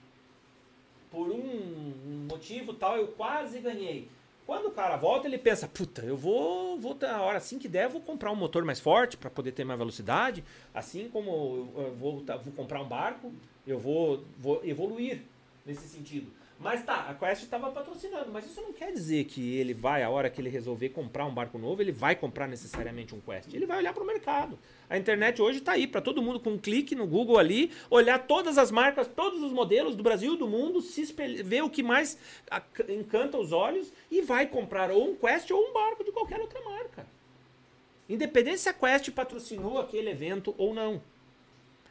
[1.10, 4.08] Por um motivo tal, eu quase ganhei.
[4.46, 7.88] Quando o cara volta, ele pensa, puta, eu vou, vou na hora assim que der,
[7.88, 10.42] vou comprar um motor mais forte para poder ter mais velocidade,
[10.74, 13.32] assim como eu vou, vou comprar um barco,
[13.66, 15.22] eu vou, vou evoluir
[15.64, 16.32] nesse sentido.
[16.62, 20.10] Mas tá, a Quest estava patrocinando, mas isso não quer dizer que ele vai, a
[20.10, 23.54] hora que ele resolver comprar um barco novo, ele vai comprar necessariamente um Quest.
[23.54, 24.58] Ele vai olhar para o mercado.
[24.88, 28.18] A internet hoje está aí para todo mundo com um clique no Google ali, olhar
[28.26, 31.02] todas as marcas, todos os modelos do Brasil, do mundo, se
[31.42, 32.18] ver o que mais
[32.90, 36.60] encanta os olhos e vai comprar ou um Quest ou um barco de qualquer outra
[36.60, 37.06] marca.
[38.06, 41.00] Independente se a Quest patrocinou aquele evento ou não.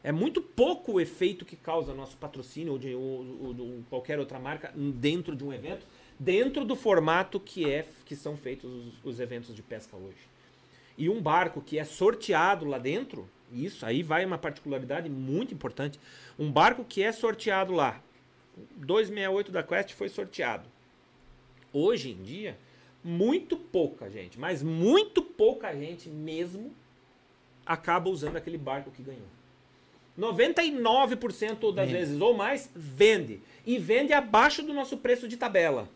[0.04, 4.40] É muito pouco o efeito que causa nosso patrocínio ou de ou, ou, qualquer outra
[4.40, 5.86] marca dentro de um evento,
[6.18, 10.30] dentro do formato que é que são feitos os, os, eventos de pesca hoje.
[10.98, 16.00] E um barco que é sorteado lá dentro, isso aí vai uma particularidade muito importante.
[16.38, 18.02] Um barco que é sorteado lá,
[18.78, 20.68] 268 da Quest foi sorteado.
[21.74, 22.58] Hoje em dia,
[23.04, 26.74] muito pouca gente, mas muito pouca gente mesmo
[27.66, 29.39] acaba usando aquele barco que ganhou.
[30.20, 31.98] 99% das vende.
[31.98, 33.42] vezes ou mais vende.
[33.66, 35.90] E vende abaixo do nosso preço de tabela.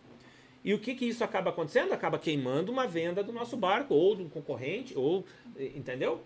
[0.63, 1.91] E o que, que isso acaba acontecendo?
[1.91, 5.25] Acaba queimando uma venda do nosso barco, ou do concorrente, ou.
[5.57, 6.23] Entendeu?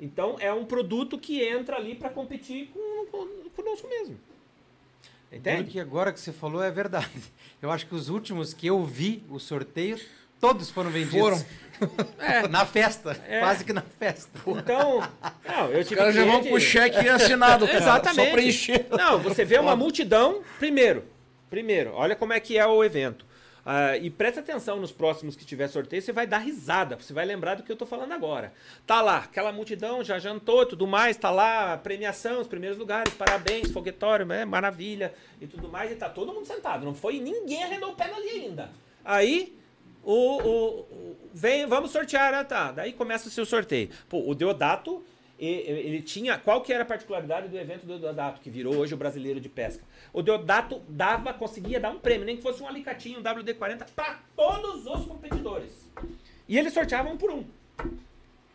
[0.00, 4.18] Então é um produto que entra ali para competir com, com, conosco mesmo.
[5.32, 5.72] Entende?
[5.72, 7.10] que agora que você falou é verdade.
[7.60, 9.98] Eu acho que os últimos que eu vi, o sorteio,
[10.40, 11.18] todos foram vendidos.
[11.18, 11.44] Foram.
[12.18, 12.48] É.
[12.48, 13.40] Na festa, é.
[13.40, 14.38] quase que na festa.
[14.46, 15.02] Então,
[15.46, 18.26] não, eu tive Os caras já vão com o cheque assinado, cara, Exatamente.
[18.26, 18.86] Só preencher.
[18.90, 21.04] Não, você vê uma multidão, primeiro,
[21.50, 23.26] primeiro, olha como é que é o evento.
[23.64, 27.24] Uh, e presta atenção nos próximos que tiver sorteio, você vai dar risada, você vai
[27.24, 28.52] lembrar do que eu tô falando agora.
[28.86, 33.70] Tá lá, aquela multidão já jantou tudo mais, tá lá premiação, os primeiros lugares, parabéns,
[33.70, 36.84] foguetório, é, maravilha e tudo mais, e tá todo mundo sentado.
[36.84, 38.70] Não foi ninguém arredou o pé ali ainda.
[39.02, 39.56] Aí
[40.04, 42.44] o, o, vem, vamos sortear, né?
[42.44, 42.72] Tá.
[42.72, 43.90] Daí começa o seu sorteio.
[44.08, 45.04] Pô, o Deodato,
[45.38, 46.38] ele tinha.
[46.38, 49.48] Qual que era a particularidade do evento do Deodato, que virou hoje o brasileiro de
[49.48, 49.82] pesca?
[50.12, 54.20] O Deodato dava, conseguia dar um prêmio, nem que fosse um alicatinho, um WD-40, para
[54.36, 55.90] todos os competidores.
[56.48, 57.44] E eles sorteavam um por um.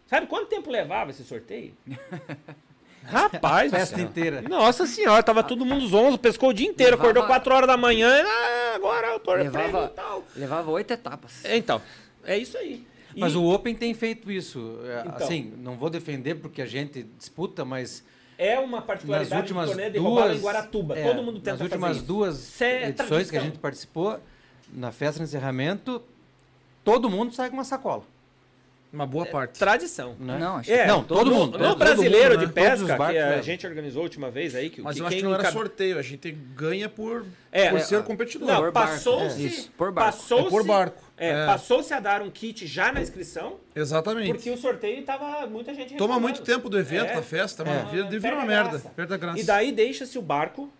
[0.07, 1.75] Sabe quanto tempo levava esse sorteio?
[3.09, 4.41] Rapaz, festa inteira.
[4.41, 7.09] Nossa senhora, tava todo mundo zonzo, pescou o dia inteiro, levava...
[7.09, 10.23] acordou 4 horas da manhã, ah, agora eu tô levava, e tal.
[10.35, 11.43] Levava oito etapas.
[11.43, 11.81] É, então,
[12.23, 12.85] é isso aí.
[13.15, 13.19] E...
[13.19, 14.79] Mas o Open tem feito isso.
[14.85, 18.03] É, então, assim, não vou defender porque a gente disputa, mas
[18.37, 20.97] é uma particularidade nas últimas do torneio de duas, em Guaratuba.
[20.97, 24.19] É, Todo mundo tenta Nas últimas fazer duas é edições que a gente participou,
[24.71, 26.01] na festa de encerramento,
[26.83, 28.03] todo mundo sai com uma sacola.
[28.91, 29.59] Uma boa é, parte.
[29.59, 30.15] Tradição.
[30.19, 30.37] Né?
[30.39, 31.59] Não, acho é, não, todo, todo mundo.
[31.59, 32.45] No, brasileiro mundo, né?
[32.47, 33.41] de pesca, barcos, que a é.
[33.43, 34.71] gente organizou a última vez aí.
[34.71, 37.77] Que, Mas que eu acho que não era sorteio, a gente ganha por, é, por
[37.77, 38.47] é, ser competidor.
[38.47, 39.47] Não, passou-se.
[39.47, 40.17] É, por barco.
[40.17, 41.03] Passou por barco.
[41.15, 43.59] É, Passou-se a dar um kit já na inscrição.
[43.75, 44.31] Exatamente.
[44.31, 47.91] Porque o sorteio tava muita gente Toma muito tempo do evento, da festa, mano.
[47.91, 48.79] Vira, vira uma merda.
[48.95, 49.39] Perde a graça.
[49.39, 50.71] E daí deixa-se o barco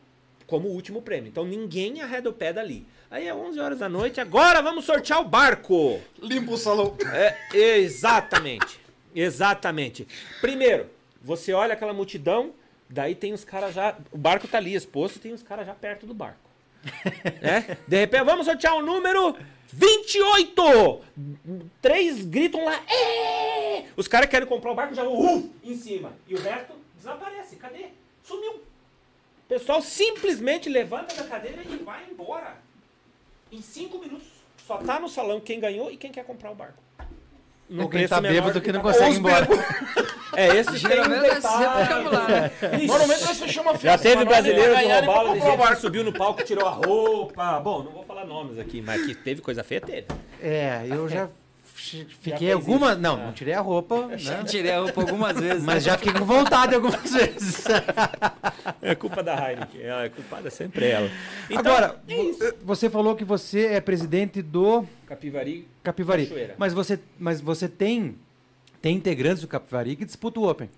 [0.48, 1.30] como último prêmio.
[1.30, 2.88] Então ninguém arreda o pé dali.
[3.12, 6.00] Aí é 11 horas da noite, agora vamos sortear o barco.
[6.22, 6.96] Limpa o salão.
[7.12, 7.36] É,
[7.80, 8.80] exatamente.
[9.16, 10.08] exatamente.
[10.40, 10.88] Primeiro,
[11.20, 12.54] você olha aquela multidão,
[12.88, 13.98] daí tem os caras já.
[14.12, 16.38] O barco tá ali exposto, tem os caras já perto do barco.
[17.42, 17.78] é?
[17.88, 19.36] De repente, vamos sortear o número
[19.74, 21.02] 28!
[21.82, 22.80] Três gritam lá.
[22.88, 23.86] Êêê!
[23.98, 26.14] Os caras querem comprar o barco já vão uh, em cima.
[26.28, 27.56] E o resto desaparece.
[27.56, 27.88] Cadê?
[28.24, 28.52] Sumiu.
[28.52, 32.69] O pessoal simplesmente levanta da cadeira e vai embora.
[33.52, 34.28] Em cinco minutos,
[34.66, 36.84] só tá no salão quem ganhou e quem quer comprar o barco.
[37.70, 39.48] No quem tá bêbado que não consegue ir embora.
[40.36, 42.52] É, esse geralmente é né?
[42.88, 43.88] Normalmente você chama festa.
[43.88, 47.60] Já teve brasileiro de robalo, de gente que subiu no palco, tirou a roupa.
[47.60, 50.08] Bom, não vou falar nomes aqui, mas que teve coisa feia, teve.
[50.42, 51.30] É, eu já
[51.80, 52.96] Fiquei alguma.
[52.96, 54.10] Não, não tirei a roupa.
[54.20, 54.44] Né?
[54.46, 55.64] Tirei a roupa algumas vezes.
[55.64, 57.66] Mas já fiquei com vontade algumas vezes.
[58.82, 59.82] É culpa da Heineken.
[59.82, 61.10] É culpada sempre ela.
[61.50, 64.86] Então, Agora, é você falou que você é presidente do.
[65.06, 65.68] Capivari.
[65.84, 66.26] Capivari.
[66.26, 66.56] Cachoeira.
[66.58, 68.16] Mas você, mas você tem,
[68.82, 70.70] tem integrantes do Capivari que disputam o Open.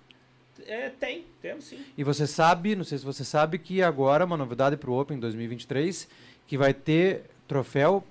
[0.66, 1.78] É, tem, temos sim.
[1.96, 5.18] E você sabe, não sei se você sabe, que agora uma novidade para o Open
[5.18, 6.08] 2023,
[6.46, 8.04] que vai ter troféu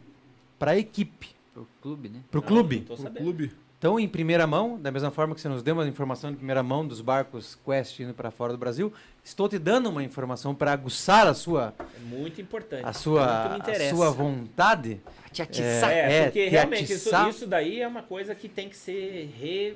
[0.59, 1.30] para a equipe.
[1.53, 2.21] Pro clube, né?
[2.31, 2.81] Pro clube.
[2.81, 3.51] Pro clube.
[3.81, 6.61] Então, em primeira mão, da mesma forma que você nos deu uma informação em primeira
[6.61, 10.71] mão dos barcos Quest indo para fora do Brasil, estou te dando uma informação para
[10.71, 12.85] aguçar a sua é muito importante.
[12.85, 15.01] A sua a sua vontade.
[15.31, 15.89] Te atiçar.
[15.89, 19.75] É, é porque realmente isso, isso, daí é uma coisa que tem que ser re,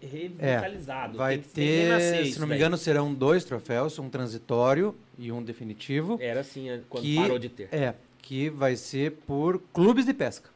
[0.00, 1.16] revitalizado.
[1.16, 6.18] É, vai ter, se não me engano, serão dois troféus, um transitório e um definitivo.
[6.20, 7.68] Era assim quando que, parou de ter.
[7.72, 10.53] É, que vai ser por clubes de pesca.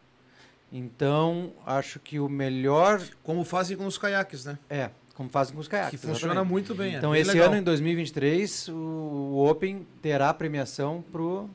[0.73, 3.03] Então, acho que o melhor.
[3.23, 4.59] Como fazem com os caiaques, né?
[4.69, 5.99] É, como fazem com os caiaques.
[6.01, 6.51] Que funciona exatamente.
[6.51, 6.95] muito bem.
[6.95, 7.49] É então, bem esse legal.
[7.49, 11.49] ano, em 2023, o Open terá premiação pro.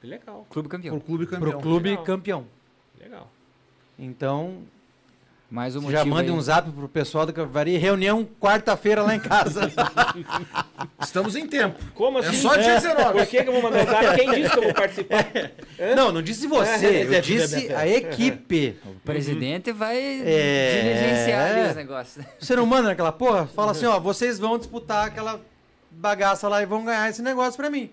[0.00, 0.46] Que legal.
[0.50, 0.98] Clube campeão.
[0.98, 1.50] Pro clube campeão.
[1.50, 2.04] Pro clube Legal.
[2.04, 2.46] campeão.
[3.00, 3.30] Legal.
[3.98, 4.62] Então,
[5.48, 6.36] Mais um já mande aí.
[6.36, 7.76] um zap pro pessoal do Capivari.
[7.76, 9.72] Reunião quarta-feira lá em casa.
[11.00, 11.78] Estamos em tempo.
[11.94, 12.36] Como É assim?
[12.38, 13.18] só dia 19.
[13.18, 14.16] Por que, que eu vou mandar um zap?
[14.16, 15.24] Quem disse que eu vou participar?
[15.96, 17.06] não, não disse você.
[17.08, 18.76] Eu disse a equipe.
[18.84, 20.82] O presidente vai É.
[20.82, 22.24] diligenciar ali os negócios.
[22.40, 23.46] Você não manda naquela porra?
[23.46, 25.40] Fala assim, ó, vocês vão disputar aquela
[25.92, 27.88] bagaça lá e vão ganhar esse negócio pra mim.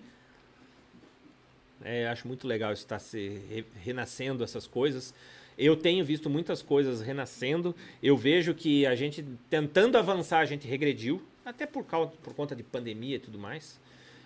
[1.84, 5.14] É, acho muito legal isso estar se re- renascendo essas coisas.
[5.56, 7.74] Eu tenho visto muitas coisas renascendo.
[8.02, 12.54] Eu vejo que a gente tentando avançar, a gente regrediu, até por causa por conta
[12.56, 13.80] de pandemia e tudo mais.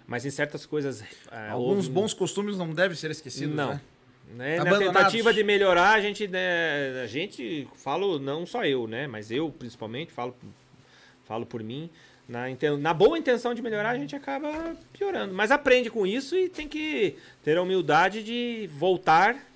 [0.06, 3.72] Mas em certas coisas ah, Alguns houve- bons costumes não devem ser esquecidos, não.
[3.74, 3.80] né?
[4.34, 4.62] Né?
[4.62, 9.30] Na tentativa de melhorar, a gente, né, a gente, falo não só eu, né, mas
[9.30, 10.36] eu principalmente falo,
[11.24, 11.88] falo por mim,
[12.28, 12.42] na,
[12.78, 15.32] na boa intenção de melhorar, a gente acaba piorando.
[15.34, 19.47] Mas aprende com isso e tem que ter a humildade de voltar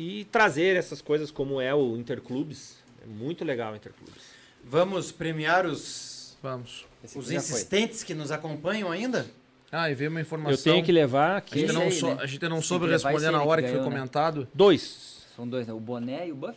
[0.00, 2.76] e trazer essas coisas como é o Interclubes.
[3.02, 4.22] É muito legal o Interclubes.
[4.64, 6.86] Vamos premiar os, Vamos.
[7.02, 7.34] Os já foi.
[7.34, 9.26] insistentes que nos acompanham ainda?
[9.72, 10.52] Ah, e veio uma informação.
[10.52, 12.22] Eu tenho que levar A aqui gente, não, aí, sou- né?
[12.22, 13.96] a gente não soube que responder na hora que que foi ganhou, né?
[13.98, 14.48] comentado.
[14.54, 15.26] dois.
[15.34, 15.72] São dois, né?
[15.74, 16.56] O boné e o buff?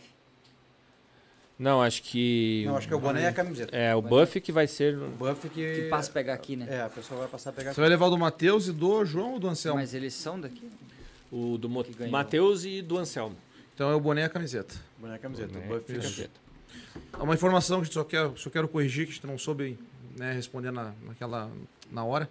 [1.57, 2.63] Não, acho que...
[2.65, 3.75] Não, acho que é o boné e a camiseta.
[3.75, 4.97] É, o buff que vai ser...
[4.97, 5.75] O buff que...
[5.75, 6.67] Que passa a pegar aqui, né?
[6.69, 9.03] É, a pessoa vai passar a pegar Você vai levar o do Matheus e do
[9.05, 9.79] João ou do Anselmo?
[9.79, 10.69] Mas eles são daqui?
[11.31, 11.85] O do Mo-.
[12.09, 13.37] Matheus e do Anselmo.
[13.73, 14.75] Então é o boné e a camiseta.
[14.97, 15.53] boné e a camiseta.
[15.57, 15.67] Né?
[15.67, 15.99] Buff fica...
[16.01, 16.41] Camiseta.
[17.19, 19.77] Uma informação que a gente só quero, só quero corrigir, que a gente não soube
[20.17, 21.49] né, responder na, naquela,
[21.91, 22.29] na hora.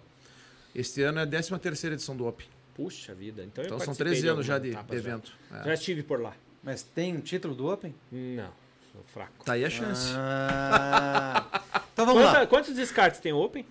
[0.73, 2.47] Este ano é a 13 terceira edição do Open.
[2.75, 3.43] Puxa vida.
[3.43, 5.33] Então, eu Então são participei 13 anos já de, de evento.
[5.51, 5.63] É.
[5.65, 6.33] Já estive por lá.
[6.63, 7.93] Mas tem um título do Open?
[8.11, 8.51] Não,
[8.91, 9.43] sou fraco.
[9.43, 10.13] Tá aí a chance.
[10.15, 11.61] Ah,
[11.91, 12.31] então vamos lá.
[12.33, 13.65] Quanta- quantos descartes tem o Open?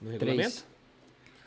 [0.00, 0.64] No regulamento?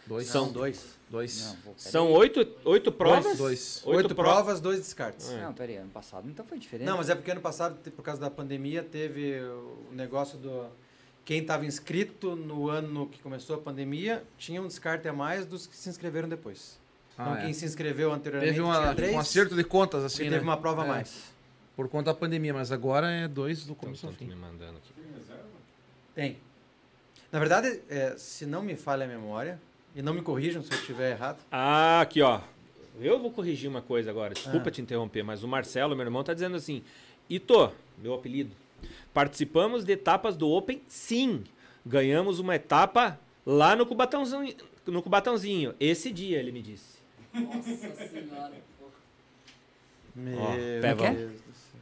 [0.06, 0.28] Dois.
[0.28, 0.97] São dois.
[1.09, 1.57] Dois.
[1.65, 1.73] Não.
[1.77, 3.38] São oito, oito provas?
[3.38, 3.81] Dois.
[3.85, 4.34] Oito, Oito provas.
[4.35, 5.29] provas, dois descartes.
[5.31, 5.41] É.
[5.41, 6.85] Não, peraí, ano passado então foi diferente.
[6.85, 10.65] Não, mas é porque ano passado, por causa da pandemia, teve o negócio do.
[11.23, 15.65] Quem estava inscrito no ano que começou a pandemia tinha um descarte a mais dos
[15.67, 16.77] que se inscreveram depois.
[17.13, 17.41] então, Ah, é.
[17.43, 20.35] quem se inscreveu anteriormente Teve uma, tinha três, um acerto de contas, e assim, teve
[20.38, 20.41] né?
[20.41, 21.23] uma prova a É, mais.
[21.75, 24.34] Por conta da pandemia, mas agora é dois do Então, começo ao estão fim.
[24.34, 24.93] me mandando aqui.
[26.15, 26.38] Tem.
[27.31, 29.59] Na verdade, é, se não me falha a memória,
[29.98, 32.40] e não me corrijam se eu estiver errado, Ah, aqui, ó.
[33.02, 34.34] Eu vou corrigir uma coisa agora.
[34.34, 34.72] Desculpa Ah.
[34.72, 36.84] te interromper, mas o Marcelo, meu irmão, tá dizendo assim:
[37.30, 38.52] Ito, meu apelido.
[39.14, 40.82] Participamos de etapas do Open?
[40.88, 41.44] Sim.
[41.86, 44.56] Ganhamos uma etapa lá no Cubatãozinho.
[44.86, 45.74] No Cubatãozinho.
[45.80, 46.98] Esse dia, ele me disse.
[50.15, 51.11] meu pega.
[51.11, 51.80] Deus do céu.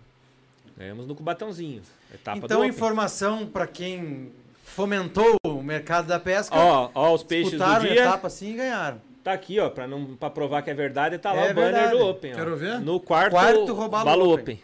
[0.77, 1.81] Ganhamos no Cubatãozinho.
[2.13, 4.31] Etapa Então, informação para quem
[4.63, 8.01] fomentou o mercado da pesca, Ó, ó os peixes do disputaram a dia.
[8.01, 9.01] etapa assim e ganharam.
[9.23, 11.73] Tá aqui, ó, pra, não, pra provar que é verdade, tá lá É o banner
[11.73, 11.97] verdade.
[11.97, 12.33] do Open.
[12.33, 12.35] ó.
[12.35, 12.79] Quero ver?
[12.79, 14.55] No quarto, Quarto Robalo Balo Open.
[14.55, 14.63] Open.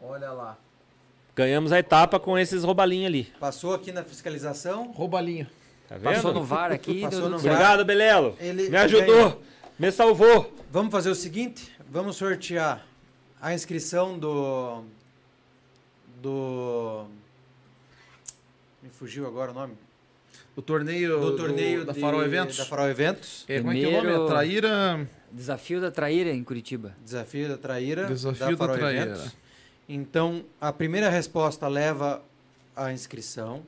[0.00, 0.58] Olha lá.
[1.36, 3.32] Ganhamos a etapa com esses robalinhos ali.
[3.38, 5.46] Passou aqui na fiscalização, Roubalinho.
[5.88, 6.04] Tá vendo?
[6.14, 7.02] Passou no VAR aqui.
[7.02, 7.52] Passou no VAR.
[7.52, 8.36] Obrigado, Belelo.
[8.40, 9.06] Ele Me ajudou.
[9.14, 9.42] ganhou.
[9.78, 10.52] Me salvou.
[10.70, 12.84] Vamos fazer o seguinte, vamos sortear
[13.40, 14.82] a inscrição do
[16.20, 17.04] do
[18.82, 19.74] me fugiu agora o nome
[20.54, 22.56] O torneio, do torneio da de- Farol Eventos.
[22.58, 24.24] da Farol Eventos É, como é que é o nome?
[24.24, 25.08] É Traíra.
[25.30, 26.94] Desafio da Traíra em Curitiba.
[27.02, 29.02] desafio da Traíra Desafio da da Farol Traíra.
[29.12, 29.32] Eventos
[29.88, 32.22] então a primeira resposta leva
[32.76, 33.62] a inscrição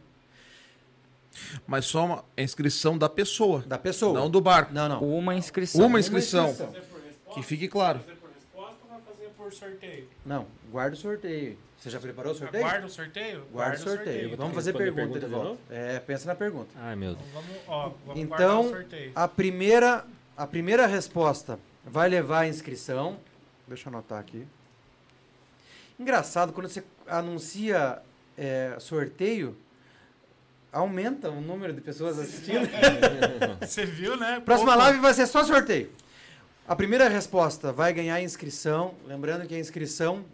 [1.67, 3.61] Mas só uma a inscrição da pessoa.
[3.67, 4.73] da pessoa Não do barco.
[4.73, 5.87] não não Uma inscrição.
[5.87, 6.51] Uma inscrição.
[6.51, 6.73] inscrição.
[6.73, 7.35] Por resposta?
[7.41, 7.99] Que fique claro.
[8.01, 10.09] Fazer por resposta ou vai fazer por sorteio?
[10.25, 13.45] Não guarda o sorteio você já preparou o sorteio Aguarda o sorteio?
[13.53, 16.97] guarda o sorteio Vou vamos fazer pergunta, pergunta de volta é pensa na pergunta Ai,
[16.97, 17.27] meu Deus.
[17.31, 19.13] Então vamos, ó, vamos Então, sorteio.
[19.15, 20.05] A primeira,
[20.37, 23.19] a primeira resposta vai levar a inscrição.
[23.69, 24.47] Deixa eu anotar aqui.
[25.99, 28.01] Engraçado, quando você anuncia
[28.37, 29.57] é, sorteio,
[30.73, 32.69] aumenta o número de pessoas assistindo.
[33.61, 34.41] Você viu, né?
[34.45, 35.91] Próxima Pouco- live vai ser só sorteio.
[36.67, 38.95] A primeira resposta vai ganhar inscrição.
[39.07, 40.25] Lembrando que a inscrição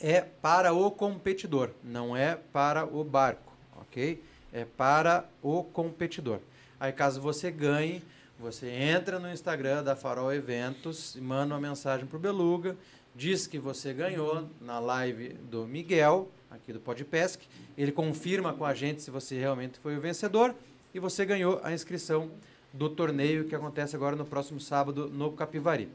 [0.00, 4.24] é para o competidor, não é para o barco, ok?
[4.54, 6.38] É para o competidor.
[6.80, 8.02] Aí, caso você ganhe,
[8.38, 12.74] você entra no Instagram da Farol Eventos manda uma mensagem para o Beluga,
[13.14, 17.46] diz que você ganhou na live do Miguel, aqui do Podpesc.
[17.76, 20.54] Ele confirma com a gente se você realmente foi o vencedor
[20.94, 22.30] e você ganhou a inscrição
[22.72, 25.88] do torneio que acontece agora no próximo sábado no Capivari.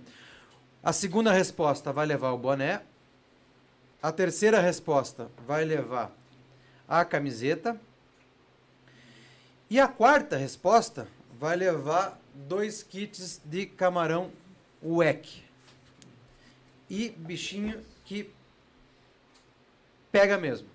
[0.84, 2.82] A segunda resposta vai levar o boné.
[4.02, 6.12] A terceira resposta vai levar
[6.88, 7.80] a camiseta.
[9.70, 11.08] E a quarta resposta
[11.40, 14.32] vai levar dois kits de camarão
[14.82, 15.44] o WEC.
[16.88, 18.30] E bichinho que
[20.12, 20.68] pega mesmo.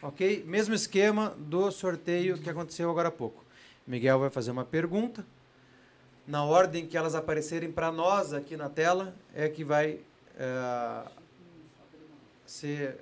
[0.00, 0.44] Ok?
[0.46, 3.44] Mesmo esquema do sorteio que aconteceu agora há pouco.
[3.86, 5.26] Miguel vai fazer uma pergunta.
[6.28, 9.98] Na ordem que elas aparecerem para nós aqui na tela, é que vai
[10.38, 11.02] é,
[12.44, 12.98] ser.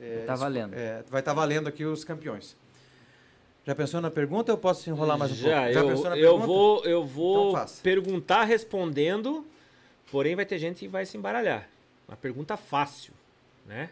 [0.00, 0.72] É, Tá valendo.
[0.74, 2.56] é, vai estar valendo aqui os campeões.
[3.66, 5.72] Já pensou na pergunta ou eu posso enrolar mais um Já, pouco?
[5.72, 6.46] Já eu, pensou na eu pergunta?
[6.46, 9.44] vou, eu vou Então perguntar respondendo,
[10.10, 11.68] porém vai ter gente que vai se embaralhar.
[12.06, 13.12] Uma pergunta fácil,
[13.66, 13.90] né?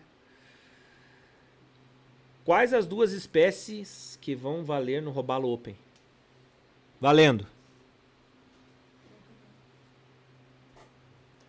[2.44, 5.76] Quais as duas espécies que vão valer no Robalo Open?
[7.00, 7.46] Valendo.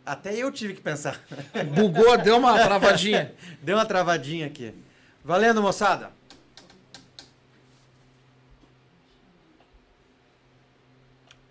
[0.09, 1.21] Até eu tive que pensar.
[1.75, 3.31] Bugou, deu uma travadinha.
[3.61, 4.73] Deu uma travadinha aqui.
[5.23, 6.11] Valendo, moçada.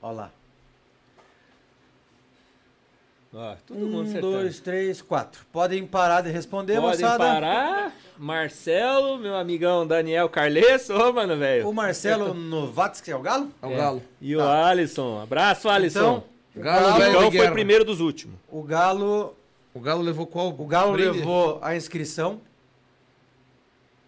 [0.03, 0.31] Olha lá.
[3.67, 4.33] Todo um, mundo acertando.
[4.33, 5.47] dois, três, quatro.
[5.53, 7.19] Podem parar de responder, Podem moçada.
[7.19, 7.93] parar.
[8.17, 11.69] Marcelo, meu amigão Daniel Carles, ô mano, velho.
[11.69, 13.53] O Marcelo Novatsky é o Galo?
[13.63, 14.03] É o Galo.
[14.21, 14.67] E o Tá.
[14.69, 15.21] Alisson.
[15.23, 16.01] Abraço, Alisson.
[16.01, 16.25] Então,
[16.59, 18.37] O o Galo, Galo, foi primeiro dos últimos.
[18.51, 19.35] o Galo,
[19.73, 20.49] O Galo levou qual?
[20.49, 21.19] o Galo brinde?
[21.19, 22.41] levou a inscrição.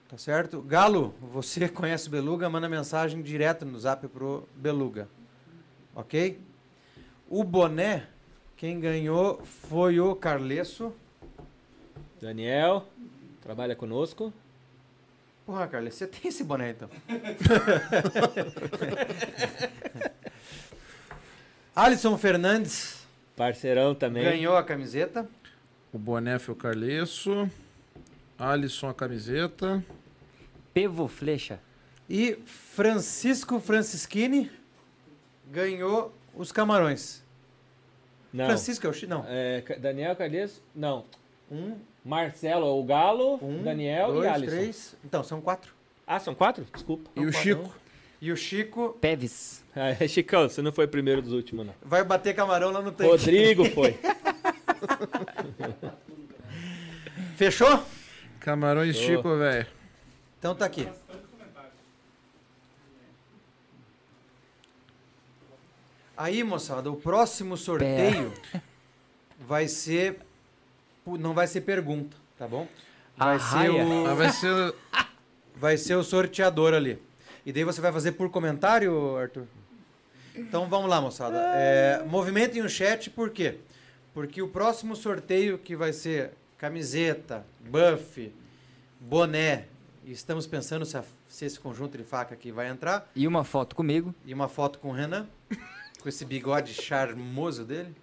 [0.08, 0.60] Tá certo?
[0.60, 5.08] Galo, você conhece o Beluga, manda mensagem direto no zap pro Beluga.
[5.94, 6.40] Ok?
[7.28, 8.08] O boné,
[8.56, 10.92] quem ganhou foi o Carlesso.
[12.20, 12.88] Daniel,
[13.40, 14.32] trabalha conosco.
[15.46, 16.88] Porra, Carlesso, você tem esse boné então.
[21.74, 24.22] Alisson Fernandes Parceirão também.
[24.24, 25.28] ganhou a camiseta.
[25.92, 27.48] O boné foi o Carlesso.
[28.38, 29.82] Alisson a camiseta.
[30.74, 31.58] Pevo Flecha.
[32.08, 34.50] E Francisco Francischini
[35.50, 37.22] ganhou os camarões.
[38.32, 38.46] Não.
[38.46, 39.24] Francisco é o Não.
[39.26, 41.04] É, Daniel Carles, não.
[41.50, 44.56] Um, Marcelo, o Galo, um Daniel dois, e Alisson.
[44.56, 44.96] três.
[45.04, 45.74] Então, são quatro.
[46.06, 46.64] Ah, são quatro?
[46.72, 47.10] Desculpa.
[47.16, 47.74] E o quatro, Chico.
[48.20, 49.60] E o Chico Peves.
[49.72, 51.72] Ah, Chicão, você não foi o primeiro dos últimos, não.
[51.80, 53.08] vai bater camarão lá no tanque.
[53.08, 53.96] Rodrigo foi.
[57.36, 57.80] Fechou?
[58.40, 59.02] Camarões Tô.
[59.04, 59.64] Chico, velho.
[60.40, 60.88] Então tá aqui.
[66.16, 68.32] Aí, moçada, o próximo sorteio
[69.38, 70.18] vai ser.
[71.06, 72.68] Não vai ser pergunta, tá bom?
[73.16, 74.74] Vai ser, o, Mas vai ser.
[75.54, 77.00] vai ser o sorteador ali.
[77.44, 79.44] E daí você vai fazer por comentário, Arthur?
[80.34, 81.38] Então vamos lá, moçada.
[81.54, 83.58] É, movimentem o chat, por quê?
[84.14, 88.32] Porque o próximo sorteio que vai ser camiseta, buff,
[89.00, 89.64] boné,
[90.04, 93.44] e estamos pensando se, a- se esse conjunto de faca aqui vai entrar, E uma
[93.44, 94.14] foto comigo.
[94.24, 95.26] e uma foto com o Renan,
[96.02, 97.94] com esse bigode charmoso dele.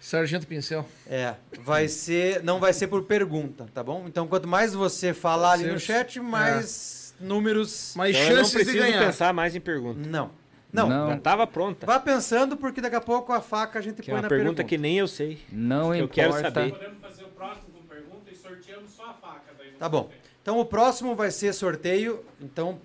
[0.00, 0.84] Sargento Pincel.
[1.06, 4.04] É, vai ser, não vai ser por pergunta, tá bom?
[4.08, 7.94] Então quanto mais você falar ali no chat, mais números.
[7.96, 9.04] Mais Então eu não chances de ganhar.
[9.06, 10.00] pensar mais em pergunta.
[10.08, 10.30] Não.
[10.72, 10.88] Não.
[10.88, 11.08] Não.
[11.10, 11.84] Já tava pronta.
[11.86, 14.28] Vá pensando porque daqui a pouco a faca a gente Que é põe uma na
[14.28, 14.64] pergunta, pergunta.
[14.64, 15.38] que nem eu sei.
[15.52, 16.14] Não eu importa.
[16.14, 16.72] quero saber.
[16.72, 19.52] Podemos fazer o próximo com pergunta e sorteamos só a faca.
[19.58, 20.10] Daí Tá bom.
[20.40, 22.80] Então o próximo vai ser sorteio, então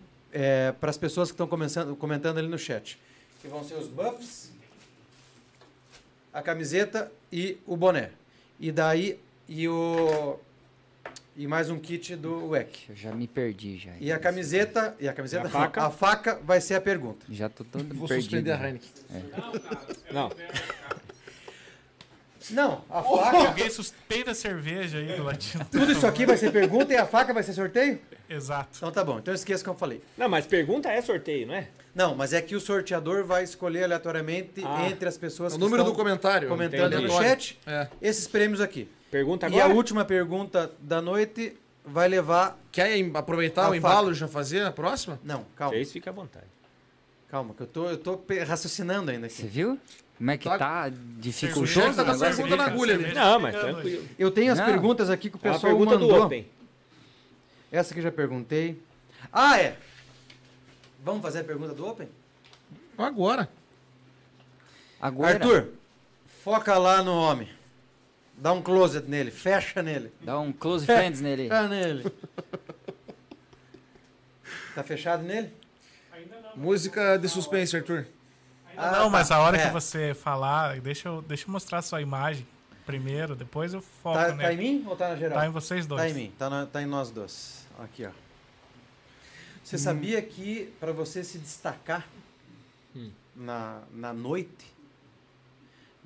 [0.80, 3.00] para as pessoas que estão começando- comentando ali no chat,
[3.42, 4.52] que vão ser os buffs,
[6.34, 8.12] a camiseta e o boné.
[8.60, 10.38] E daí e o
[11.38, 12.90] e mais um kit do WEC.
[12.90, 13.92] Eu já me perdi já.
[14.00, 15.84] E a camiseta e a camiseta E a faca?
[15.86, 17.26] a faca vai ser a pergunta.
[17.30, 18.24] Já tô todo Vou perdido.
[18.24, 18.90] suspender a Heineken.
[20.12, 20.32] Não.
[22.50, 23.38] Não, a faca.
[23.50, 25.66] Alguém suspenda a cerveja aí do latino.
[25.70, 28.00] Tudo isso aqui vai ser pergunta e a faca vai ser sorteio?
[28.30, 28.70] Exato.
[28.78, 29.20] Então tá bom.
[29.20, 30.02] Então esqueça o que eu falei.
[30.18, 31.68] Não, mas pergunta é sorteio, não é?
[31.94, 34.88] Não, mas é que o sorteador vai escolher aleatoriamente Ah.
[34.90, 36.48] entre as pessoas O que número estão do comentário.
[36.48, 37.88] comentando no chat É.
[38.02, 38.88] esses prêmios aqui.
[39.12, 39.66] Pergunta E agora?
[39.66, 41.56] a última pergunta da noite
[41.86, 42.58] vai levar.
[42.72, 45.20] Quer aproveitar A o embalo e já fazer a próxima?
[45.24, 45.74] Não, calma.
[45.76, 46.46] Vocês fica à vontade.
[47.30, 49.52] Calma, que eu tô, eu tô raciocinando ainda Você aqui.
[49.52, 49.80] viu?
[50.18, 50.58] Como é que Tá.
[50.58, 53.14] tá O dificultoso João tá o com a negócio pergunta na agulha ali.
[53.14, 54.08] Não, mas tranquilo.
[54.18, 54.66] Eu tenho as Não.
[54.66, 56.20] perguntas aqui que o É pessoal pergunta mandou.
[56.20, 56.48] do Open.
[57.72, 58.82] Essa aqui já perguntei.
[59.32, 59.78] Ah, é.
[61.04, 62.08] Vamos fazer a pergunta do Open?
[62.98, 63.50] Agora.
[65.00, 65.68] Agora, Arthur,
[66.44, 67.50] foca lá no homem.
[68.38, 70.12] Dá um closet nele, fecha nele.
[70.22, 71.50] dá um close friends nele.
[71.50, 72.12] Fecha nele.
[74.76, 75.52] Tá fechado nele?
[76.12, 76.56] Ainda não.
[76.58, 78.06] Música de suspense, Arthur.
[78.70, 79.38] Ainda Ah, não, mas tá.
[79.38, 79.66] a hora É.
[79.68, 82.46] que você falar, deixa eu, deixa eu mostrar a sua imagem
[82.86, 84.54] primeiro, depois eu foco Tá, tá nele.
[84.54, 85.40] em mim ou tá na geral?
[85.40, 86.02] Tá em vocês dois.
[86.02, 87.66] Tá em mim, tá, na- tá em nós dois.
[87.80, 88.12] Aqui, ó.
[89.64, 92.08] Você sabia que para você se destacar
[92.96, 93.12] Hum.
[93.36, 94.74] na, na noite,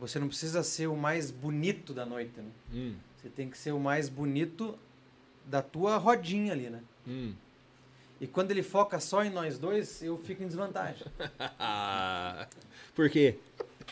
[0.02, 2.50] você não precisa ser o mais bonito da noite, né?
[2.74, 4.78] Hum, Você tem que ser o mais bonito
[5.46, 6.82] da tua rodinha ali, né?
[7.08, 7.34] hum.
[8.20, 11.08] E quando ele foca só em nós dois, eu fico em desvantagem.
[12.94, 13.40] Por quê?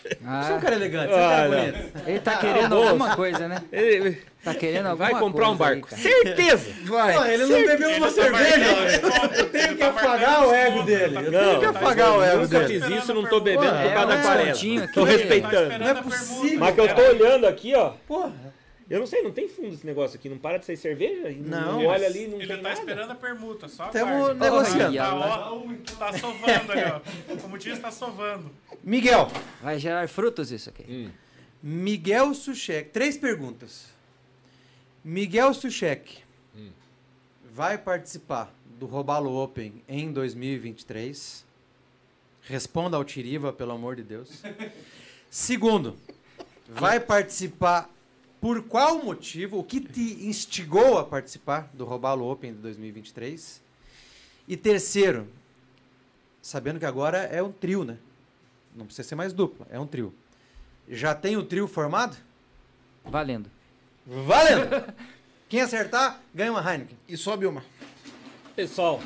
[0.02, 1.58] Você é um Ah, cara elegante, você é um cara Ah, não.
[1.60, 1.78] bonito.
[2.08, 2.88] ele tá querendo moço.
[2.90, 3.58] alguma coisa, né?
[3.72, 5.90] Ele Tá querendo alguma vai comprar um coisa aí, barco.
[5.90, 6.02] cara.
[6.02, 6.72] Certeza!
[6.86, 7.14] Vai.
[7.14, 9.34] Não, ele não bebeu uma cerveja, velho.
[9.38, 11.16] Eu tenho que afagar o ego dele.
[11.18, 12.80] Eu tenho que Não, afagar o ego Nunca dele.
[12.82, 14.94] fiz isso, não tô bebendo por é causa da descontinho aqui.
[14.94, 15.80] Tô Tá respeitando.
[15.80, 16.60] Não é possível.
[16.60, 17.92] Mas que eu tô olhando aqui, ó.
[18.08, 18.32] Porra.
[18.90, 20.28] Eu não sei, não tem fundo esse negócio aqui.
[20.28, 21.30] Não para de sair cerveja?
[21.30, 22.80] E Não, Olha ali, não Ele tem tá nada.
[22.80, 24.40] esperando a permuta, só Tamo aguarde.
[24.40, 24.98] negociando.
[24.98, 27.36] Tá, ó, tá sovando ali, ó.
[27.42, 28.50] Como diz, tá sovando.
[28.84, 29.28] Miguel.
[29.62, 30.84] Vai gerar frutos isso aqui.
[30.90, 31.10] Hum.
[31.62, 32.90] Miguel Suchek.
[32.90, 33.86] Três perguntas.
[35.04, 36.20] Miguel Suchek
[36.58, 36.72] Hum.
[37.54, 41.46] vai participar do Robalo Open em 2023?
[42.42, 44.42] Responda ao Tiriva, pelo amor de Deus.
[45.30, 45.96] Segundo,
[46.68, 47.88] vai participar
[48.40, 49.60] por qual motivo?
[49.60, 53.62] O que te instigou a participar do Robalo Open de 2023?
[54.48, 55.28] E terceiro,
[56.42, 57.98] sabendo que agora é um trio, né?
[58.76, 60.14] Não precisa ser mais dupla, é um trio.
[60.88, 62.18] Já tem o trio formado?
[63.04, 63.50] Valendo.
[64.06, 64.94] Valendo!
[65.50, 66.98] Quem acertar, ganha uma Heineken.
[67.08, 67.64] E sobe uma.
[68.56, 69.02] Pessoal,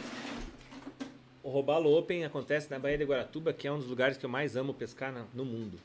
[1.41, 4.29] o Robalo Open acontece na Baía de Guaratuba, que é um dos lugares que eu
[4.29, 5.79] mais amo pescar no mundo.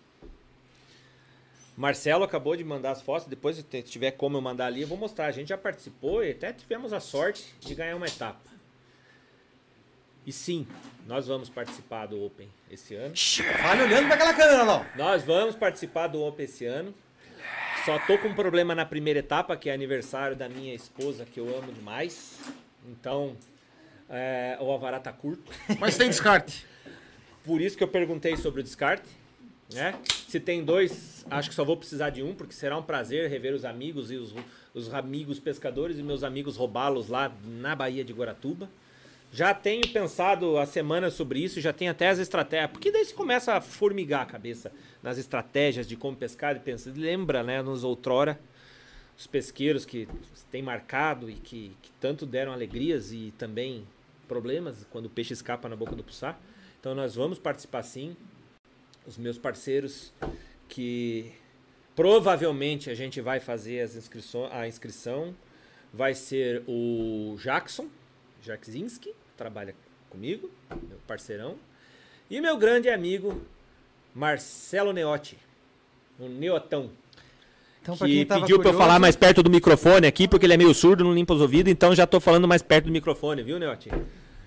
[1.78, 4.98] Marcelo acabou de mandar as fotos, depois se tiver como eu mandar ali, eu vou
[4.98, 5.26] mostrar.
[5.26, 8.50] A gente já participou e até tivemos a sorte de ganhar uma etapa.
[10.26, 10.66] E sim,
[11.06, 13.14] nós vamos participar do Open esse ano.
[13.62, 14.78] Fale olhando para aquela câmera lá.
[14.78, 14.98] ó.
[14.98, 16.92] Nós vamos participar do Open esse ano.
[17.84, 21.38] Só tô com um problema na primeira etapa, que é aniversário da minha esposa, que
[21.38, 22.40] eu amo demais.
[22.88, 23.36] Então,
[24.10, 25.52] é, o alvará tá curto.
[25.78, 26.66] Mas tem descarte.
[27.46, 29.17] Por isso que eu perguntei sobre o descarte.
[29.72, 29.94] Né?
[30.28, 33.54] Se tem dois, acho que só vou precisar de um, porque será um prazer rever
[33.54, 34.34] os amigos e os,
[34.74, 38.68] os amigos pescadores e meus amigos roubá-los lá na Baía de Guaratuba.
[39.30, 42.70] Já tenho pensado a semana sobre isso, já tenho até as estratégias.
[42.70, 44.72] Porque daí você começa a formigar a cabeça
[45.02, 46.90] nas estratégias de como pescar e pensa.
[46.94, 48.40] Lembra, né, nos outrora,
[49.18, 50.08] os pesqueiros que
[50.50, 53.84] têm marcado e que, que tanto deram alegrias e também
[54.26, 56.40] problemas quando o peixe escapa na boca do puçar.
[56.80, 58.16] Então nós vamos participar sim.
[59.08, 60.12] Os meus parceiros
[60.68, 61.32] que
[61.96, 65.34] provavelmente a gente vai fazer as inscrições, a inscrição
[65.92, 67.88] vai ser o Jackson,
[68.42, 69.74] Jackzinski, trabalha
[70.10, 71.56] comigo, meu parceirão,
[72.30, 73.40] e meu grande amigo
[74.14, 75.38] Marcelo Neotti,
[76.20, 76.90] o Neotão.
[77.80, 80.74] Então, que pediu pra eu falar mais perto do microfone aqui, porque ele é meio
[80.74, 83.90] surdo, não limpa os ouvidos, então já tô falando mais perto do microfone, viu, Neotti?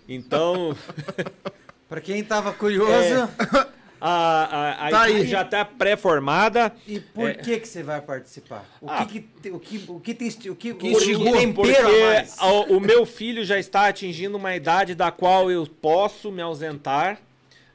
[0.07, 0.77] Então,
[1.91, 3.67] Pra quem tava curioso, a,
[4.02, 5.28] a, a Tá equipe aí.
[5.30, 6.74] já tá pré-formada.
[6.88, 8.66] e por que que você vai participar?
[8.82, 9.06] O Ah.
[9.06, 11.84] que que o que o que tem o que, o que instigou tempero porque a
[11.84, 12.38] mais?
[12.42, 17.20] o, o meu filho já está atingindo uma idade da qual eu posso me ausentar,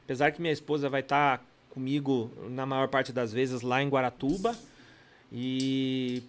[0.04, 4.56] apesar que minha esposa vai estar comigo na maior parte das vezes lá em Guaratuba.
[5.32, 6.22] E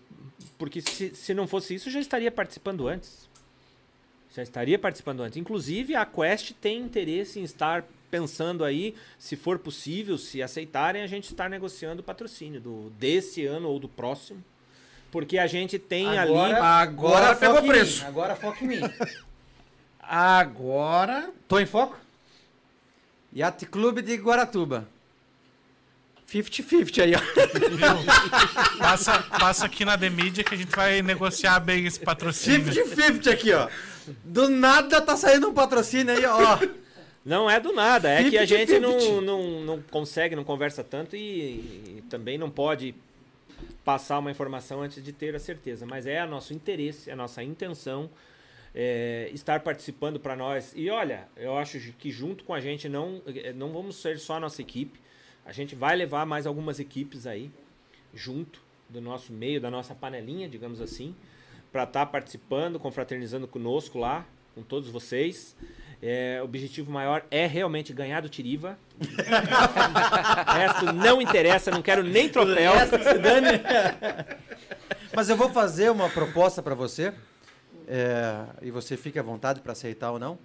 [0.57, 3.27] porque se, se não fosse isso, eu já estaria participando antes.
[4.35, 5.37] Já estaria participando antes.
[5.37, 11.07] Inclusive, a Quest tem interesse em estar pensando aí, se for possível, se aceitarem, a
[11.07, 14.43] gente estar negociando o patrocínio do, desse ano ou do próximo.
[15.11, 16.33] Porque a gente tem ali.
[16.33, 18.01] Agora foca pegou preço.
[18.01, 18.81] mim, Agora foca em mim.
[19.99, 21.31] Agora.
[21.47, 21.97] Tô em foco?
[23.35, 24.87] Yacht Clube de Guaratuba.
[26.31, 28.77] 50-50 aí, ó.
[28.77, 32.73] Passa, passa aqui na The Media que a gente vai negociar bem esse patrocínio.
[32.73, 33.69] 50-50 aqui, ó.
[34.23, 36.57] Do nada tá saindo um patrocínio aí, ó.
[37.27, 38.47] Não é do nada, é que a 50-50.
[38.47, 42.95] gente não, não, não consegue, não conversa tanto e, e também não pode
[43.83, 45.85] passar uma informação antes de ter a certeza.
[45.85, 48.09] Mas é a nosso interesse, é a nossa intenção
[48.73, 50.71] é, estar participando para nós.
[50.73, 54.35] E olha, eu acho que junto com a gente não, eh, não vamos ser só
[54.35, 54.97] a nossa equipe.
[55.45, 57.51] A gente vai levar mais algumas equipes aí
[58.13, 61.13] junto do nosso meio, da nossa panelinha, digamos assim,
[61.73, 64.25] para estar participando, confraternizando conosco lá,
[64.55, 65.57] com todos vocês.
[66.01, 68.77] É, o objetivo maior é realmente ganhar do Tiriva.
[69.01, 72.73] o resto não interessa, não quero nem troféu.
[75.15, 77.13] Mas eu vou fazer uma proposta para você.
[77.87, 80.37] é, e você fique à vontade para aceitar ou não.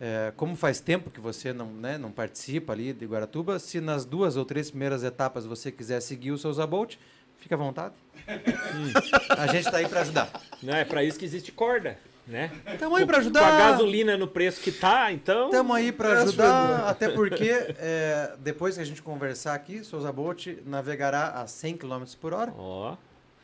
[0.00, 4.04] É, como faz tempo que você não, né, não participa ali de Guaratuba, se nas
[4.04, 6.96] duas ou três primeiras etapas você quiser seguir o seu Zabolt,
[7.38, 7.94] fique à vontade.
[9.38, 10.28] A gente está aí para ajudar.
[10.62, 11.98] Não, é para isso que existe corda.
[12.26, 12.50] Né?
[12.72, 13.58] Estamos aí para Com a ajudar.
[13.58, 15.46] gasolina no preço que tá, então.
[15.46, 20.46] Estamos aí para ajudar, até porque é, depois que a gente conversar aqui, Souza Bolt
[20.64, 22.96] navegará a 100 km por hora, Ó,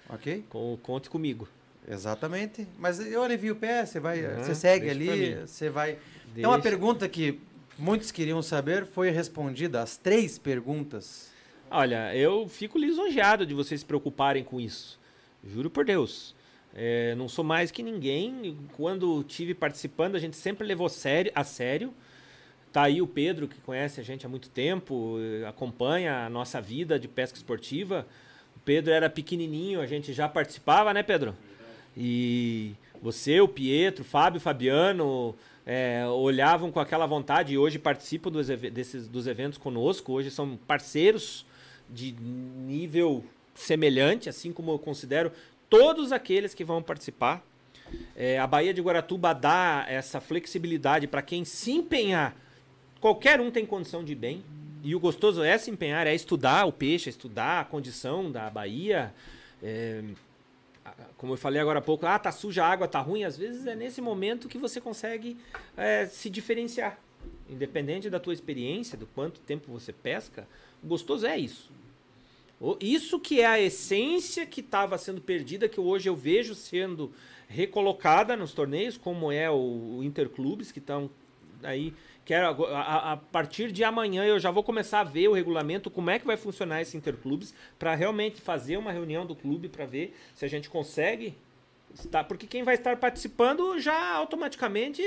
[0.09, 0.45] ok?
[0.49, 1.49] com- conte comigo.
[1.91, 2.67] Exatamente.
[2.79, 5.99] Mas eu alivio o pé, você vai, Uhum, você segue deixa ali, você vai.
[6.35, 6.71] Tem uma Deixa.
[6.71, 7.41] pergunta que
[7.79, 11.31] muitos queriam saber, foi respondida as três perguntas.
[11.71, 14.99] Olha, eu fico lisonjeado de vocês se preocuparem com isso.
[15.43, 16.35] Juro por Deus.
[16.75, 18.57] É, não sou mais que ninguém.
[18.77, 21.93] Quando tive participando, a gente sempre levou sério, a sério.
[22.73, 25.17] Tá aí o Pedro, que conhece a gente há muito tempo,
[25.49, 28.07] acompanha a nossa vida de pesca esportiva.
[28.57, 31.35] O Pedro era pequenininho, a gente já participava, né, Pedro?
[31.97, 35.35] E você, o Pietro, o Fábio, o Fabiano,
[35.67, 40.13] é, olhavam com aquela vontade e hoje participam dos, desses, dos eventos conosco.
[40.13, 41.45] Hoje são parceiros
[41.91, 43.25] de nível
[43.55, 45.33] semelhante, assim como eu considero
[45.69, 47.45] todos aqueles que vão participar.
[48.15, 52.37] É, a Baía de Guaratuba dá essa flexibilidade para quem se empenhar.
[53.01, 54.45] Qualquer um tem condição de bem.
[54.83, 58.49] E o gostoso é se empenhar, é estudar o peixe, é estudar a condição da
[58.49, 59.13] Bahia.
[59.63, 60.03] É,
[61.17, 63.25] como eu falei agora há pouco, ah, tá suja a água, tá ruim.
[63.25, 65.37] Às vezes é nesse momento que você consegue
[65.77, 66.99] é, se diferenciar.
[67.49, 70.47] Independente da tua experiência, do quanto tempo você pesca,
[70.83, 71.71] o gostoso é isso.
[72.81, 77.13] Isso que é a essência que estava sendo perdida, que hoje eu vejo sendo
[77.49, 81.09] recolocada nos torneios, como é o, Interclubes, que estão
[81.63, 81.95] aí.
[82.25, 86.11] Quero, a- a partir de amanhã eu já vou começar a ver o regulamento, como
[86.11, 90.15] é que vai funcionar esse Interclubes, para realmente fazer uma reunião do clube para ver
[90.35, 91.35] se a gente consegue
[91.95, 92.25] estar.
[92.25, 95.03] Porque quem vai estar participando já automaticamente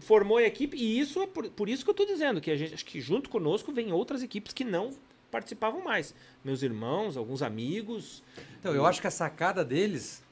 [0.00, 2.56] formou a equipe, e isso é por, por isso que eu estou dizendo, que a
[2.56, 4.90] gente, acho que junto conosco vem outras equipes que não
[5.30, 6.14] participavam mais.
[6.44, 8.22] Meus irmãos, alguns amigos.
[8.58, 10.22] Então, eu acho que a sacada deles,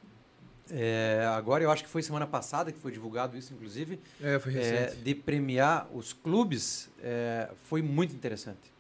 [0.71, 4.55] é, agora eu acho que foi semana passada que foi divulgado isso, inclusive, É, foi
[4.55, 5.03] é, recente.
[5.03, 8.73] de premiar os clubes, é, foi muito interessante.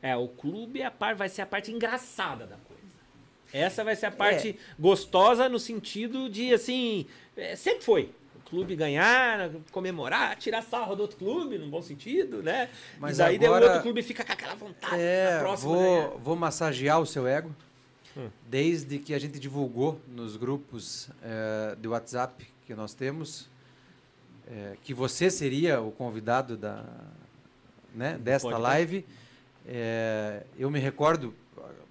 [0.00, 2.72] É, o clube é a par, vai ser a parte engraçada da coisa.
[3.52, 8.12] Essa vai ser a parte gostosa no sentido de, assim, é, sempre foi.
[8.52, 12.68] O clube ganhar, comemorar, tirar sarro do outro clube, num bom sentido, né?
[12.98, 16.36] Mas aí daí o agora- outro clube fica com aquela vontade É, próxima vou, vou
[16.36, 17.50] massagear o seu ego.
[18.14, 18.28] Hum.
[18.46, 23.48] Desde que a gente divulgou nos grupos é, de WhatsApp que nós temos,
[24.46, 26.84] é, que você seria o convidado da,
[27.94, 29.06] né, desta Pode live,
[29.66, 31.34] é, eu me recordo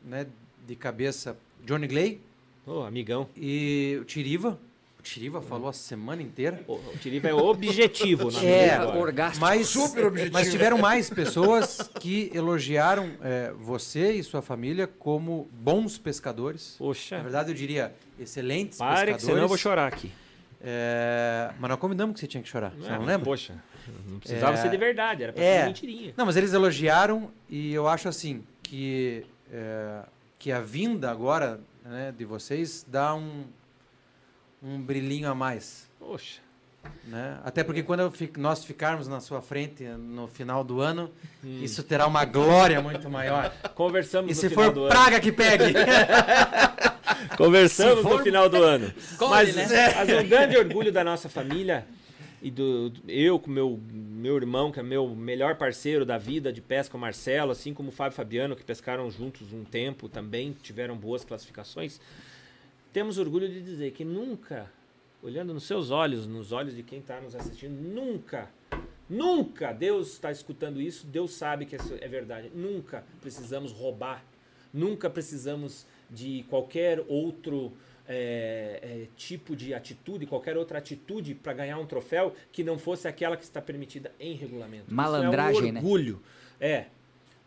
[0.05, 0.27] né,
[0.67, 2.21] de cabeça Johnny Gley
[2.67, 3.27] Ô, amigão.
[3.35, 4.59] e o Tiriva.
[5.01, 6.63] O Tiriva falou a semana inteira.
[6.67, 8.99] O, o Tiriva é objetivo na É, agora.
[8.99, 9.41] orgástico.
[9.43, 10.33] Mas, Super objetivo.
[10.33, 16.75] mas tiveram mais pessoas que elogiaram é, você e sua família como bons pescadores.
[16.79, 19.23] Na Poxa, verdade, eu diria excelentes pare que pescadores.
[19.25, 20.11] senão eu vou chorar aqui.
[20.63, 22.69] É, mas nós combinamos que você tinha que chorar.
[22.77, 23.25] Você não mas, lembra?
[23.25, 23.55] Poxa,
[24.07, 24.57] não precisava É.
[24.61, 25.61] ser de verdade, era pra É.
[25.61, 26.13] ser mentirinha.
[26.15, 30.03] Não, mas eles elogiaram e eu acho assim que, é,
[30.37, 33.45] que a vinda agora né, de vocês dá um,
[34.61, 35.87] um brilhinho a mais.
[35.99, 36.39] Poxa.
[37.07, 37.37] Né?
[37.43, 41.11] Até porque quando fico- nós ficarmos na sua frente no final do ano,
[41.43, 41.59] Hum.
[41.61, 43.51] isso terá uma glória muito maior.
[43.75, 44.89] Conversamos E no se final for do ano.
[44.89, 45.65] praga que pegue.
[47.37, 48.91] Conversamos for- no final do ano.
[49.29, 49.93] Mas, né?
[49.95, 51.85] mas um grande orgulho da nossa família
[52.41, 56.51] e do, do- eu com meu meu irmão, que é meu melhor parceiro da vida
[56.53, 60.55] de pesca, o Marcelo, assim como o Fábio Fabiano, que pescaram juntos um tempo também,
[60.61, 61.99] tiveram boas classificações.
[62.93, 64.69] Temos orgulho de dizer que nunca,
[65.23, 68.49] olhando nos seus olhos, nos olhos de quem está nos assistindo, nunca,
[69.09, 72.51] nunca, Deus está escutando isso, Deus sabe que isso é verdade.
[72.53, 74.23] Nunca precisamos roubar,
[74.73, 77.71] nunca precisamos de qualquer outro
[78.07, 83.07] é, é, tipo de atitude, qualquer outra atitude para ganhar um troféu que não fosse
[83.07, 84.87] aquela que está permitida em regulamento.
[84.87, 85.79] Isso Malandragem, é né?
[85.79, 86.21] um orgulho.
[86.59, 86.85] É.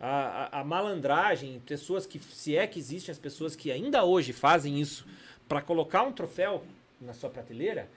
[0.01, 4.33] A, a- a malandragem, pessoas que, se é que existem as pessoas que ainda hoje
[4.33, 5.07] fazem isso
[5.49, 6.65] para colocar um troféu
[7.01, 7.89] na sua prateleira,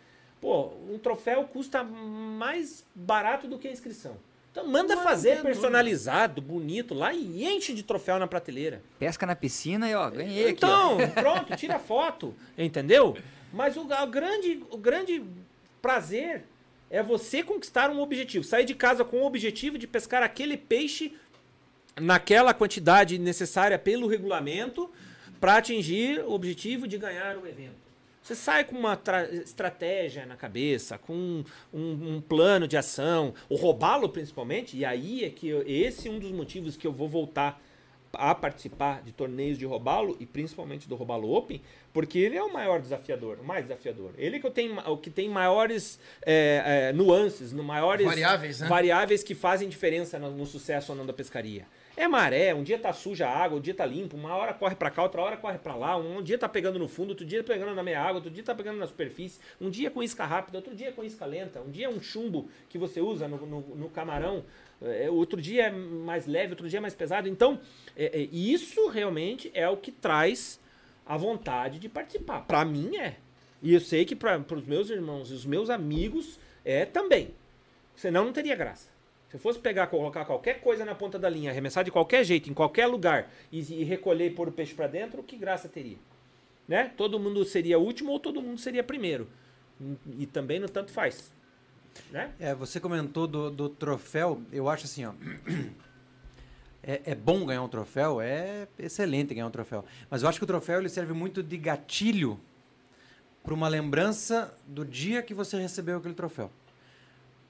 [0.42, 4.18] pô, um troféu custa mais barato do que a inscrição.
[4.52, 8.82] Então manda fazer personalizado, bonito lá e enche de troféu na prateleira.
[8.98, 10.66] Pesca na piscina e ó, ganhei aqui.
[10.66, 10.96] ó.
[10.96, 13.16] Então, pronto, tira foto, entendeu?
[13.54, 15.24] Mas o, o grande, o grande
[15.80, 16.44] prazer
[16.90, 21.14] é você conquistar um objetivo, sair de casa com o objetivo de pescar aquele peixe
[21.96, 24.90] naquela quantidade necessária pelo regulamento
[25.40, 27.88] para atingir o objetivo de ganhar o evento.
[28.22, 31.14] Você sai com uma tra- estratégia na cabeça, com
[31.74, 31.80] um,
[32.18, 36.20] um- plano de ação, o roubá-lo principalmente, e aí é que eu- esse é um
[36.20, 37.62] dos motivos que eu vou voltar
[38.14, 41.62] a participar de torneios de robalo e principalmente do robalo open,
[41.94, 44.12] porque ele é o maior desafiador, o mais desafiador.
[44.18, 48.68] Ele que tem o que tem maiores é, é, nuances, maiores Variáveis, né?
[48.68, 51.66] variáveis que fazem diferença no, no sucesso ou não da pescaria.
[51.98, 54.76] É maré, um dia tá suja a água, um dia tá limpo, uma hora corre
[54.76, 57.44] pra cá, outra hora corre pra lá, um dia tá pegando no fundo, outro dia
[57.44, 60.24] tá pegando na meia água, outro dia tá pegando na superfície, um dia com isca
[60.24, 63.44] rápida, outro dia com isca lenta, um dia é um chumbo que você usa no,
[63.48, 64.46] no, no camarão,
[64.80, 67.28] é, outro dia é mais leve, outro dia é mais pesado.
[67.28, 67.60] Então,
[67.96, 70.60] é, é, isso realmente é o que traz
[71.04, 72.42] a vontade de participar.
[72.42, 73.16] Pra mim é.
[73.60, 77.34] E eu sei que para os meus irmãos e os meus amigos é também.
[77.96, 78.97] Senão não teria graça.
[79.30, 82.50] Se eu fosse pegar, colocar qualquer coisa na ponta da linha, arremessar de qualquer jeito,
[82.50, 85.98] em qualquer lugar, e, e recolher e pôr o peixe para dentro, que graça teria?
[86.68, 86.92] Né?
[86.96, 89.28] Todo mundo seria último ou todo mundo seria primeiro.
[89.82, 91.32] E, e também no tanto faz.
[92.12, 92.32] Né?
[92.40, 95.14] É, você comentou do, do troféu, eu acho assim, ó.
[96.84, 99.84] É, é, bom ganhar um troféu, é excelente ganhar um troféu.
[100.10, 102.40] Mas eu acho que o troféu ele serve muito de gatilho
[103.44, 106.50] para uma lembrança do dia que você recebeu aquele troféu.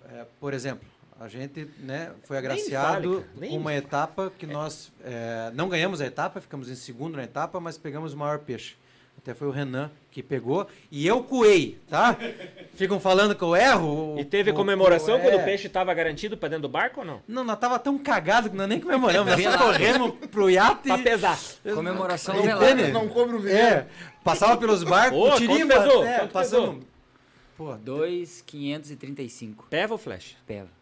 [0.09, 0.88] É, por exemplo,
[1.20, 6.40] a gente né, foi agraciado com uma etapa que nós é, não ganhamos a etapa,
[6.40, 8.76] ficamos em segundo na etapa, mas pegamos o maior peixe.
[9.18, 12.16] Até foi o Renan que pegou e eu coei, tá?
[12.76, 14.16] Ficam falando que eu erro.
[14.20, 15.22] E teve o, comemoração o, é...
[15.22, 17.22] quando o peixe estava garantido para dentro do barco ou não?
[17.28, 19.32] Não, nós tava tão cagado que nós nem comemoramos.
[19.32, 20.84] Nós só corremos pro iate.
[20.84, 21.38] Pra pesar.
[21.74, 22.88] Comemoração não, velada.
[22.90, 23.58] Não cobre o vinho.
[23.58, 23.88] É,
[24.24, 26.06] passava pelos barcos, Ô, tirinho, pesou?
[26.06, 26.86] É, passamos.
[27.58, 29.66] Pô, 2,535.
[29.68, 30.36] Peva ou flecha?
[30.46, 30.76] Peva.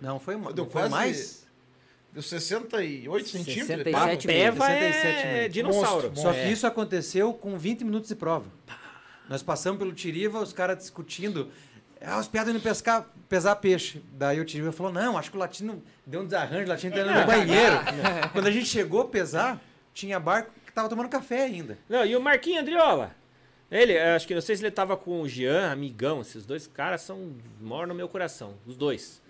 [0.00, 0.90] Não, foi, Deu foi quase...
[0.90, 1.46] mais.
[2.12, 3.66] Deu 68 centímetros.
[3.66, 6.08] 67 Peva é dinossauro.
[6.08, 6.22] Monstro.
[6.22, 8.46] Só que isso aconteceu com 20 minutos de prova.
[9.28, 11.50] Nós passamos pelo Tiriva, os caras discutindo.
[12.04, 14.02] Ah, os piadas indo pescar, pesar peixe.
[14.12, 17.00] Daí o Tiriva falou: não, acho que o latino deu um desarranjo, o latino tá
[17.00, 17.76] indo no banheiro.
[18.32, 19.58] Quando a gente chegou a pesar,
[19.94, 21.78] tinha barco que tava tomando café ainda.
[21.88, 23.14] Não, e o Marquinho Andriola?
[23.70, 27.00] Ele, acho que não sei se ele tava com o Jean, amigão, esses dois caras
[27.00, 29.21] são moram no meu coração, os dois.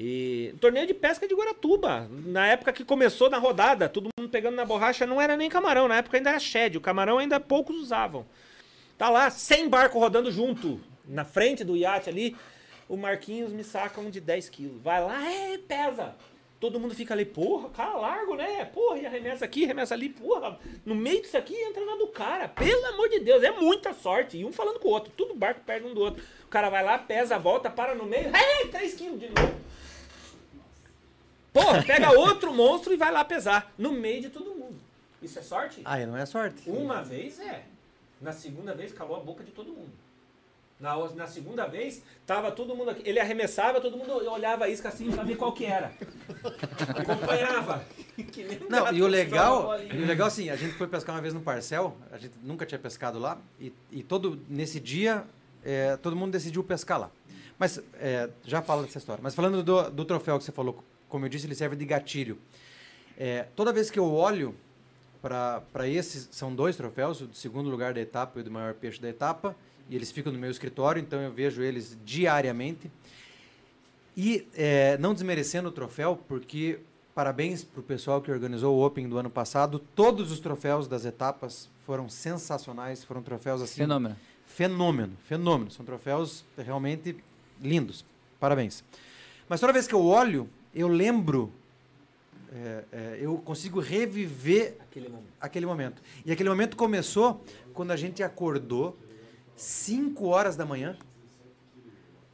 [0.00, 2.08] E torneio de pesca de Guaratuba.
[2.08, 5.88] Na época que começou na rodada, todo mundo pegando na borracha, não era nem camarão,
[5.88, 6.78] na época ainda era shed.
[6.78, 8.24] O camarão ainda poucos usavam.
[8.96, 12.36] Tá lá, 100 barcos rodando junto, na frente do iate ali.
[12.88, 14.80] O Marquinhos me saca um de 10 quilos.
[14.80, 16.14] Vai lá, é, pesa.
[16.60, 18.64] Todo mundo fica ali, porra, cara largo, né?
[18.66, 20.58] Porra, e arremessa aqui, arremessa ali, porra.
[20.84, 22.48] No meio disso aqui entra na do cara.
[22.48, 24.38] Pelo amor de Deus, é muita sorte.
[24.38, 26.22] E um falando com o outro, tudo barco perto um do outro.
[26.44, 29.68] O cara vai lá, pesa, volta, para no meio, é, 3 quilos de novo.
[31.62, 33.72] Porra, pega outro monstro e vai lá pesar.
[33.76, 34.76] No meio de todo mundo.
[35.22, 35.82] Isso é sorte?
[35.84, 36.68] Ah, não é sorte.
[36.68, 37.64] Uma vez é.
[38.20, 39.90] Na segunda vez calou a boca de todo mundo.
[40.78, 43.02] Na, na segunda vez, tava todo mundo aqui.
[43.04, 45.92] Ele arremessava, todo mundo olhava a isca assim pra ver qual que era.
[46.96, 47.84] Acompanhava.
[48.68, 51.40] Não, e o legal, e o legal assim, a gente foi pescar uma vez no
[51.40, 55.24] Parcel, a gente nunca tinha pescado lá, e, e todo, nesse dia,
[55.64, 57.10] é, todo mundo decidiu pescar lá.
[57.58, 59.20] Mas, é, já fala dessa história.
[59.20, 62.38] Mas falando do, do troféu que você falou como eu disse, ele serve de gatilho.
[63.16, 64.54] É, toda vez que eu olho
[65.20, 68.74] para esses, são dois troféus, o do segundo lugar da etapa e o do maior
[68.74, 69.56] peixe da etapa,
[69.90, 72.90] e eles ficam no meu escritório, então eu vejo eles diariamente.
[74.16, 76.80] E é, não desmerecendo o troféu, porque
[77.14, 79.78] parabéns para o pessoal que organizou o Open do ano passado.
[79.78, 83.80] Todos os troféus das etapas foram sensacionais, foram troféus assim.
[83.80, 84.16] Fenômeno.
[84.46, 85.70] Fenômeno, fenômeno.
[85.70, 87.16] São troféus realmente
[87.60, 88.04] lindos.
[88.38, 88.84] Parabéns.
[89.48, 90.48] Mas toda vez que eu olho
[90.80, 91.52] eu lembro,
[92.52, 95.32] é, é, eu consigo reviver aquele momento.
[95.40, 96.02] aquele momento.
[96.24, 98.96] E aquele momento começou quando a gente acordou
[99.56, 100.96] 5 horas da manhã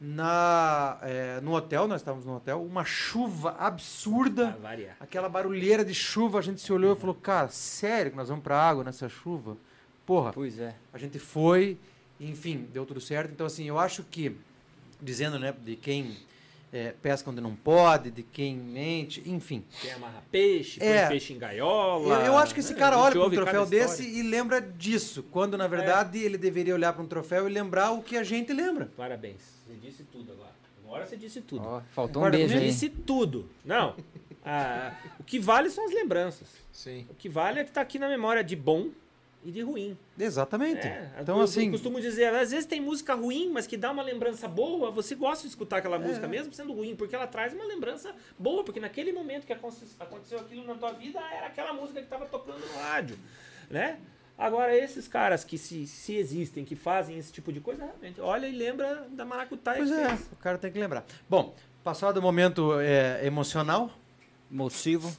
[0.00, 4.56] na, é, no hotel, nós estávamos no hotel, uma chuva absurda,
[5.00, 8.44] aquela barulheira de chuva, a gente se olhou e falou, cara, sério que nós vamos
[8.44, 9.56] para água nessa chuva?
[10.05, 10.74] Porra, pois é.
[10.92, 11.78] a gente foi,
[12.20, 13.32] enfim, deu tudo certo.
[13.32, 14.36] Então, assim, eu acho que,
[15.00, 16.14] dizendo, né, de quem
[16.75, 19.65] é, pesca onde não pode, de quem mente, enfim.
[19.81, 22.17] Quem amarra peixe, põe é, peixe em gaiola.
[22.17, 25.57] Eu, eu acho que esse cara olha para um troféu desse e lembra disso, quando
[25.57, 26.27] na verdade é.
[26.27, 28.91] ele deveria olhar para um troféu e lembrar o que a gente lembra.
[28.97, 30.53] Parabéns, você disse tudo agora.
[30.85, 31.65] Agora você disse tudo.
[31.65, 32.67] Oh, faltou um beijo aí.
[32.67, 33.49] disse tudo.
[33.65, 33.94] Não,
[34.44, 36.49] ah, o que vale são as lembranças.
[36.73, 37.07] Sim.
[37.09, 38.89] O que vale é que está aqui na memória de bom
[39.44, 39.97] e de ruim.
[40.18, 40.86] Exatamente.
[40.86, 41.66] É, então, eu, assim.
[41.66, 45.14] Eu costumo dizer, às vezes tem música ruim, mas que dá uma lembrança boa, você
[45.14, 45.98] gosta de escutar aquela é.
[45.98, 50.39] música, mesmo sendo ruim, porque ela traz uma lembrança boa, porque naquele momento que aconteceu
[50.39, 53.18] aquilo na tua vida, era aquela música que estava tocando no rádio.
[53.70, 53.98] Né?
[54.36, 58.48] Agora, esses caras que se, se existem, que fazem esse tipo de coisa, realmente, olha
[58.48, 61.05] e lembra da maracutaia pois é, o cara tem que lembrar.
[61.28, 63.90] Bom, passado o momento é, emocional.
[64.50, 65.16] Motivo.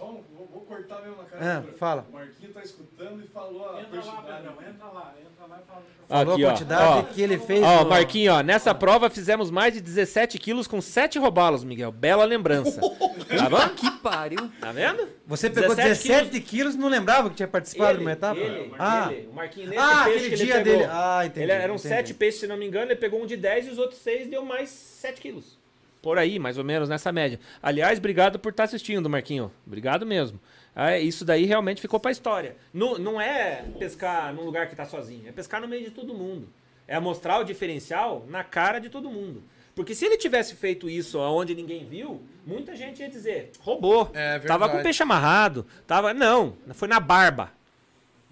[0.00, 1.58] Só um, vou cortar mesmo na cara.
[1.68, 2.06] Ah, fala.
[2.08, 4.42] O Marquinho tá escutando e falou a Entra lá, quantidade.
[4.48, 5.82] Pedrão, entra lá, entra lá e fala.
[6.08, 6.50] Falou Aqui, a ó.
[6.50, 7.02] quantidade Ó.
[7.14, 7.62] que ele fez.
[7.62, 11.92] Ó, no- Marquinho, ó, nessa prova fizemos mais de 17 quilos com 7 robalos, Miguel.
[11.92, 12.80] Bela lembrança.
[13.30, 13.68] Tá bom?
[13.76, 14.50] Que pariu.
[14.60, 15.08] Tá vendo?
[15.24, 18.40] Você pegou 17 17, quilos, não lembrava que tinha participado de uma etapa?
[18.40, 20.78] ele, ah, ele, o Marquinho nesse Ah, peixe aquele que dia ele pegou.
[20.80, 20.90] dele.
[20.92, 21.88] Ah, entendi, Ele eram entendi.
[21.88, 24.28] 7 peixes, se não me engano, ele pegou um de 10 e os outros 6
[24.28, 25.59] deu mais 7 quilos.
[26.02, 27.38] Por aí, mais ou menos, nessa média.
[27.62, 29.52] Aliás, obrigado por estar assistindo, Marquinho.
[29.66, 30.40] Obrigado mesmo.
[30.74, 32.56] Ah, isso daí realmente ficou pra história.
[32.72, 36.14] Não, não é pescar num lugar que tá sozinho, é pescar no meio de todo
[36.14, 36.48] mundo.
[36.86, 39.42] É mostrar o diferencial na cara de todo mundo.
[39.74, 44.10] Porque se ele tivesse feito isso onde ninguém viu, muita gente ia dizer, roubou.
[44.14, 45.66] É tava com o peixe amarrado.
[45.86, 46.12] Tava.
[46.12, 47.52] Não, foi na barba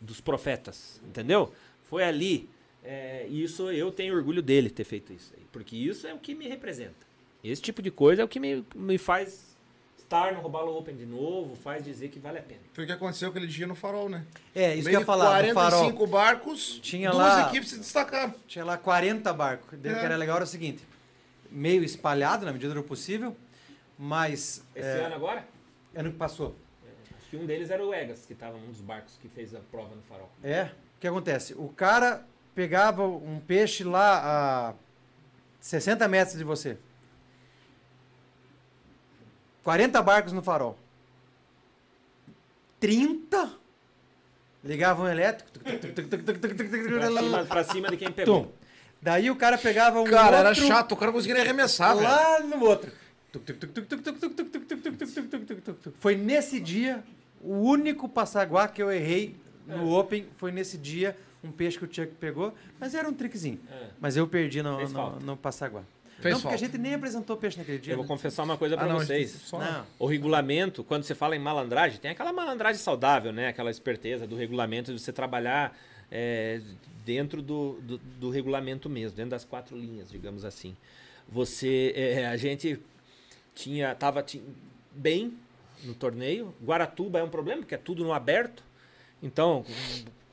[0.01, 1.01] dos profetas.
[1.07, 1.53] Entendeu?
[1.85, 2.49] Foi ali.
[2.85, 5.33] É, e isso eu tenho orgulho dele ter feito isso.
[5.53, 7.08] Porque isso é o que me representa.
[7.43, 9.47] Esse tipo de coisa é o que me, me faz
[9.97, 12.61] estar no Robalo Open de novo, faz dizer que vale a pena.
[12.73, 14.25] Foi o que aconteceu aquele dia no farol, né?
[14.55, 15.43] É, isso Meio que eu ia falar.
[15.45, 18.35] No farol, 45 barcos, Tinha duas lá- equipes se destacaram.
[18.47, 19.73] tinha lá 40 barcos.
[19.73, 19.81] O É.
[19.81, 20.83] que era legal era o seguinte:
[21.51, 23.37] meio espalhado na medida do possível,
[23.99, 24.65] mas.
[24.75, 25.47] Esse é, ano agora,
[25.95, 26.57] ano que passou.
[27.19, 29.61] acho que um deles era o Egas, que estava num dos barcos que fez a
[29.71, 30.31] prova no farol.
[30.43, 30.65] É.
[30.97, 31.55] O que acontece?
[31.55, 34.75] O cara pegava um peixe lá a
[35.61, 36.77] 60 metros de você.
[39.69, 40.79] 40 barcos no farol.
[42.81, 43.53] 30
[44.65, 45.51] ligavam um elétrico.
[46.99, 48.45] pra, cima, pra cima de quem pegou.
[48.45, 48.51] Tum.
[49.03, 50.05] Daí o cara pegava um.
[50.05, 51.95] Cara, outro, era chato, o cara conseguia arremessar.
[51.95, 52.49] Lá velho.
[52.49, 52.91] no outro.
[55.99, 57.05] Foi nesse dia,
[57.43, 59.99] o único passaguá que eu errei no é.
[59.99, 61.15] Open foi nesse dia,
[61.45, 63.61] um peixe que o Chuck pegou, mas era um trickzinho.
[63.71, 63.89] É.
[64.01, 65.83] Mas eu perdi no, no, no passaguá.
[66.21, 66.73] Fez não, porque a falta.
[66.73, 67.93] gente nem apresentou peixe naquele dia.
[67.93, 68.09] Eu vou né?
[68.09, 69.31] confessar uma coisa Ah, não, vocês.
[69.31, 69.87] só- Não.
[69.99, 73.49] O regulamento, quando você fala em malandragem, tem aquela malandragem saudável, né?
[73.49, 75.79] Aquela esperteza do regulamento de você trabalhar
[76.11, 76.61] é,
[77.05, 80.77] dentro do, do, do regulamento mesmo, dentro das quatro linhas, digamos assim.
[81.29, 82.81] Você, é, a gente
[83.55, 84.25] tinha, tava
[84.93, 85.37] bem
[85.85, 86.55] no torneio.
[86.65, 88.65] Guaratuba é um problema, porque é tudo no aberto.
[89.23, 89.65] Então,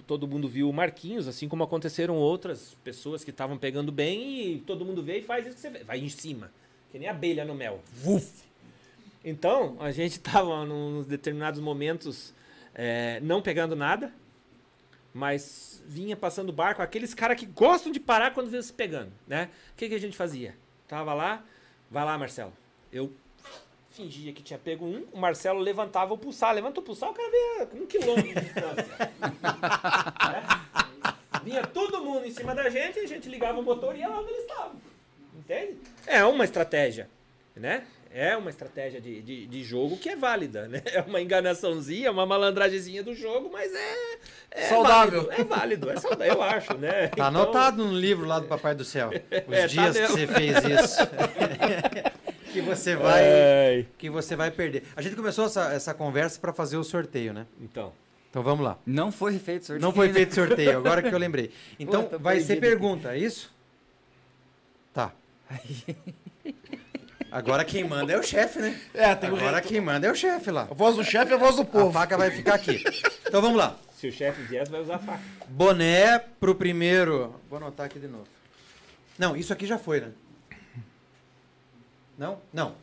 [0.08, 4.60] todo mundo viu o Marquinhos, assim como aconteceram outras pessoas que estavam pegando bem e
[4.60, 5.84] todo mundo vê e faz isso que você vê.
[5.84, 6.52] Vai em cima,
[6.92, 7.82] que nem abelha no mel.
[7.94, 8.44] Vuf!
[9.24, 12.34] Então, a gente tava num- nos determinados momentos
[12.74, 14.14] é, não pegando nada,
[15.14, 19.12] mas vinha passando o barco, aqueles caras que gostam de parar quando vê se pegando,
[19.28, 19.50] né?
[19.74, 20.56] O que, que a gente fazia?
[20.88, 21.44] Tava lá,
[21.90, 22.52] vai lá, Marcelo.
[22.92, 23.12] Eu
[23.96, 26.54] fingia que tinha pego um, o Marcelo levantava o pulsar.
[26.54, 29.12] Levanta o pulsar, o cara vinha com um quilômetro de distância.
[30.34, 30.76] É?
[31.44, 34.20] Vinha todo mundo em cima da gente, a gente ligava o motor e ia lá
[34.20, 34.82] onde eles estavam.
[35.38, 35.78] Entende?
[36.08, 37.08] É uma estratégia,
[37.56, 37.86] né?
[38.12, 40.82] É uma estratégia de, de, de jogo que é válida, né?
[40.92, 44.18] É uma enganaçãozinha, uma malandragemzinha do jogo, mas é,
[44.52, 45.26] é Saudável.
[45.26, 47.08] válido, é válido, é saudável, eu acho, né?
[47.10, 49.10] Tá Então, anotado no livro lá do Papai do Céu.
[49.48, 50.18] Os É, tá dias que mesmo.
[50.18, 50.98] você fez isso.
[52.56, 53.24] Que você vai.
[53.24, 53.88] Ai.
[53.98, 54.84] Que você vai perder.
[54.96, 57.46] A gente começou essa, essa conversa para fazer o sorteio, né?
[57.62, 57.92] Então,
[58.30, 58.78] Então vamos lá.
[58.86, 59.82] Não foi feito sorteio.
[59.86, 60.14] Não foi né?
[60.14, 61.52] feito sorteio, agora que eu lembrei.
[61.80, 62.62] Então Pô, vai ser aqui.
[62.62, 63.54] pergunta, é isso?
[64.94, 65.12] Tá.
[67.30, 68.80] Agora quem manda é o chefe, né?
[68.94, 70.68] É, Agora quem manda é o chefe lá.
[70.72, 71.92] A voz do chefe é a voz do A povo.
[71.92, 72.82] faca vai ficar aqui.
[73.28, 73.78] Então vamos lá.
[73.98, 75.22] se o chefe vier, vai usar a faca.
[75.50, 77.36] Boné pro primeiro.
[77.50, 78.26] Vou anotar aqui de novo.
[79.20, 80.12] Não, isso aqui já foi, né?
[82.18, 82.40] Não?
[82.54, 82.76] Não.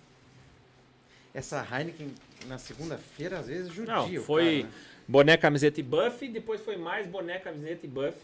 [1.34, 2.14] Essa Heineken
[2.46, 3.94] na segunda-feira, às vezes, judia.
[3.94, 4.72] Não, foi cara, né?
[5.08, 8.16] boné, camiseta e buff, depois foi mais boné, camiseta e buff.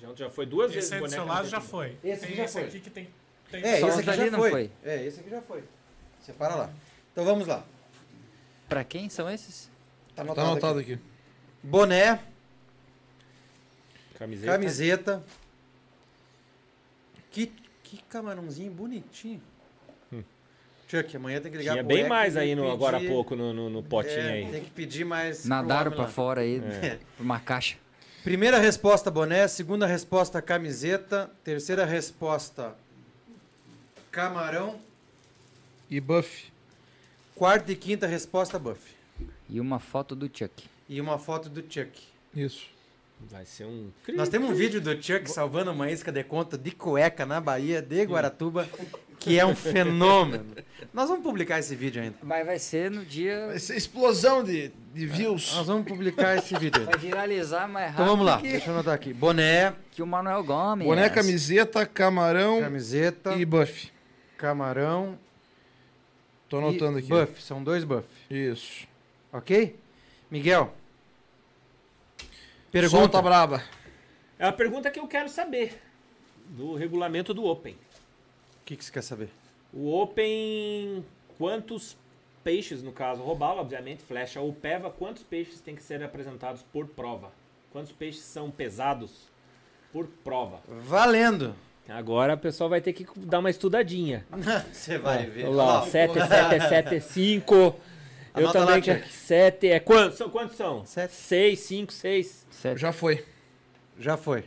[0.00, 1.96] Já, já foi duas vezes Esse aí do boné, seu lado camiseta já foi.
[2.04, 2.62] Esse tem já esse foi.
[2.64, 3.08] aqui que tem.
[3.50, 4.50] tem É, Só esse aqui já não foi.
[4.50, 4.70] foi.
[4.84, 5.64] É, esse aqui já foi.
[6.20, 6.70] Separa lá.
[7.12, 7.64] Então vamos lá.
[8.68, 9.68] Pra quem são esses?
[10.14, 10.92] Tá Tá anotado, anotado aqui.
[10.94, 11.02] aqui.
[11.62, 12.22] Boné,
[14.18, 14.52] Camiseta.
[14.52, 15.24] camiseta.
[17.30, 17.46] Que,
[17.82, 19.40] que camarãozinho bonitinho.
[20.90, 23.36] Chuck, amanhã tem que ligar Tinha pro bem mais aí no, pedir- agora há pouco
[23.36, 24.50] no, no, no potinho É, aí.
[24.50, 25.44] Tem que pedir mais.
[25.46, 26.08] Nadaram lá.
[26.08, 26.98] fora aí, É.
[27.16, 27.76] pra uma caixa.
[28.24, 29.46] Primeira resposta, boné.
[29.48, 31.30] Segunda resposta, camiseta.
[31.44, 32.74] Terceira resposta,
[34.10, 34.78] camarão.
[35.88, 36.50] E buff.
[37.34, 38.94] Quarta e quinta resposta, buff.
[39.48, 40.64] E uma foto do Chuck.
[40.88, 41.90] E uma foto do Chuck.
[42.34, 42.66] Isso.
[43.30, 43.90] Vai ser um.
[44.14, 47.82] Nós temos um vídeo do Chuck salvando uma isca de conta de cueca na Bahia,
[47.82, 48.68] de Guaratuba,
[49.20, 50.46] que é um fenômeno.
[50.92, 52.16] Nós vamos publicar esse vídeo ainda.
[52.22, 53.46] Mas vai ser no dia.
[53.46, 55.54] Vai ser explosão de, de views.
[55.54, 56.90] Nós vamos publicar esse vídeo ainda.
[56.90, 59.12] Vai viralizar mais rápido Então vamos lá, que, deixa eu anotar aqui.
[59.12, 60.86] Boné, que o Manuel Gomes.
[60.86, 63.92] Boné, camiseta, camarão camiseta, e buff.
[64.36, 65.16] camarão
[66.48, 67.08] Tô anotando e aqui.
[67.08, 67.40] buff.
[67.42, 68.88] São dois buff, Isso.
[69.32, 69.76] ok?
[70.30, 70.74] Miguel.
[72.18, 73.22] Solta Pergunta.
[73.22, 73.62] braba.
[74.38, 75.80] É a pergunta que eu quero saber
[76.48, 77.76] do regulamento do Open.
[78.70, 79.28] O que, que você quer saber?
[79.72, 81.04] O Open,
[81.36, 81.96] quantos
[82.44, 86.86] peixes, no caso, robalo, obviamente, flecha ou peva, quantos peixes tem que ser apresentados por
[86.86, 87.32] prova?
[87.72, 89.28] Quantos peixes são pesados
[89.92, 90.60] por prova?
[90.68, 91.52] Valendo.
[91.88, 94.24] Agora o pessoal vai ter que dar uma estudadinha.
[94.72, 95.46] Você vai ver.
[95.46, 97.80] Olha lá, 7, 7, 7, 5.
[98.36, 99.00] Eu também quero.
[99.00, 99.12] Chuck.
[99.12, 99.80] 7 é.
[99.80, 100.30] Quantos são?
[100.30, 100.86] Quantos são?
[100.86, 101.12] Sete.
[101.12, 102.46] 6, 5, 6.
[102.52, 102.78] Certo.
[102.78, 103.26] Já foi.
[103.98, 104.44] Já foi.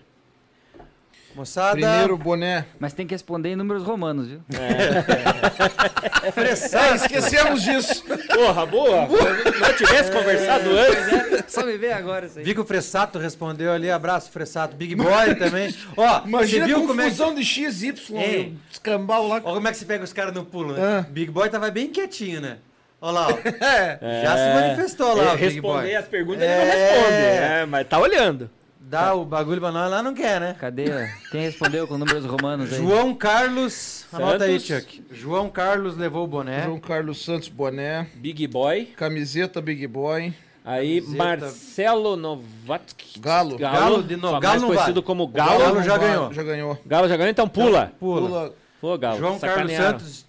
[1.36, 1.72] Moçada.
[1.72, 2.66] Primeiro boné.
[2.80, 4.42] Mas tem que responder em números romanos, viu?
[6.74, 8.04] Ah, esquecemos disso.
[8.34, 9.08] Porra, boa!
[9.08, 11.44] Se não tivesse conversado antes.
[11.54, 12.46] Só me ver agora isso aí.
[12.46, 13.90] Vi que o Fressato respondeu ali.
[13.92, 14.76] Abraço, Fressato.
[14.76, 15.74] Big Boy também.
[15.98, 17.10] Ó, Imagina você a viu como é que.
[17.12, 18.56] confusão de X, Y, Ei.
[18.72, 19.42] escambau lá.
[19.44, 20.82] Ó, como é que você pega os caras no pulo, né?
[21.00, 21.06] Ah.
[21.10, 22.58] Big Boy tava bem quietinho, né?
[23.02, 23.38] Olha lá, ó.
[23.66, 24.22] É.
[24.24, 25.96] Já se manifestou lá, o Big Responder Boy.
[25.96, 26.58] as perguntas ele É.
[26.58, 27.14] não responde.
[27.16, 28.50] É, mas tá olhando.
[28.86, 30.56] Dá o bagulho pra nós lá, não quer, né?
[30.60, 30.86] Cadê?
[31.32, 32.80] Quem respondeu com números romanos aí?
[32.80, 34.06] João Carlos.
[34.12, 34.84] Anota aí, Santos.
[34.86, 35.04] Chuck.
[35.12, 36.64] João Carlos levou o boné.
[36.66, 38.08] João Carlos Santos boné.
[38.16, 38.88] Big Boy.
[38.96, 40.34] Camiseta Big Boy.
[40.66, 41.24] Aí Camiseta.
[41.24, 43.20] Marcelo Novatsky.
[43.20, 43.58] Galo.
[43.58, 44.40] Galo de novo.
[44.40, 45.02] Galo conhecido vale.
[45.06, 45.60] como O Galo.
[45.60, 46.34] Galo não já ganhou.
[46.34, 46.78] Já ganhou.
[46.86, 47.92] Galo já ganhou, então pula.
[48.00, 48.22] Pula.
[48.28, 48.54] Pula.
[48.80, 49.18] Pô, Galo.
[49.18, 49.72] João Carlos.
[49.74, 50.26] Santos.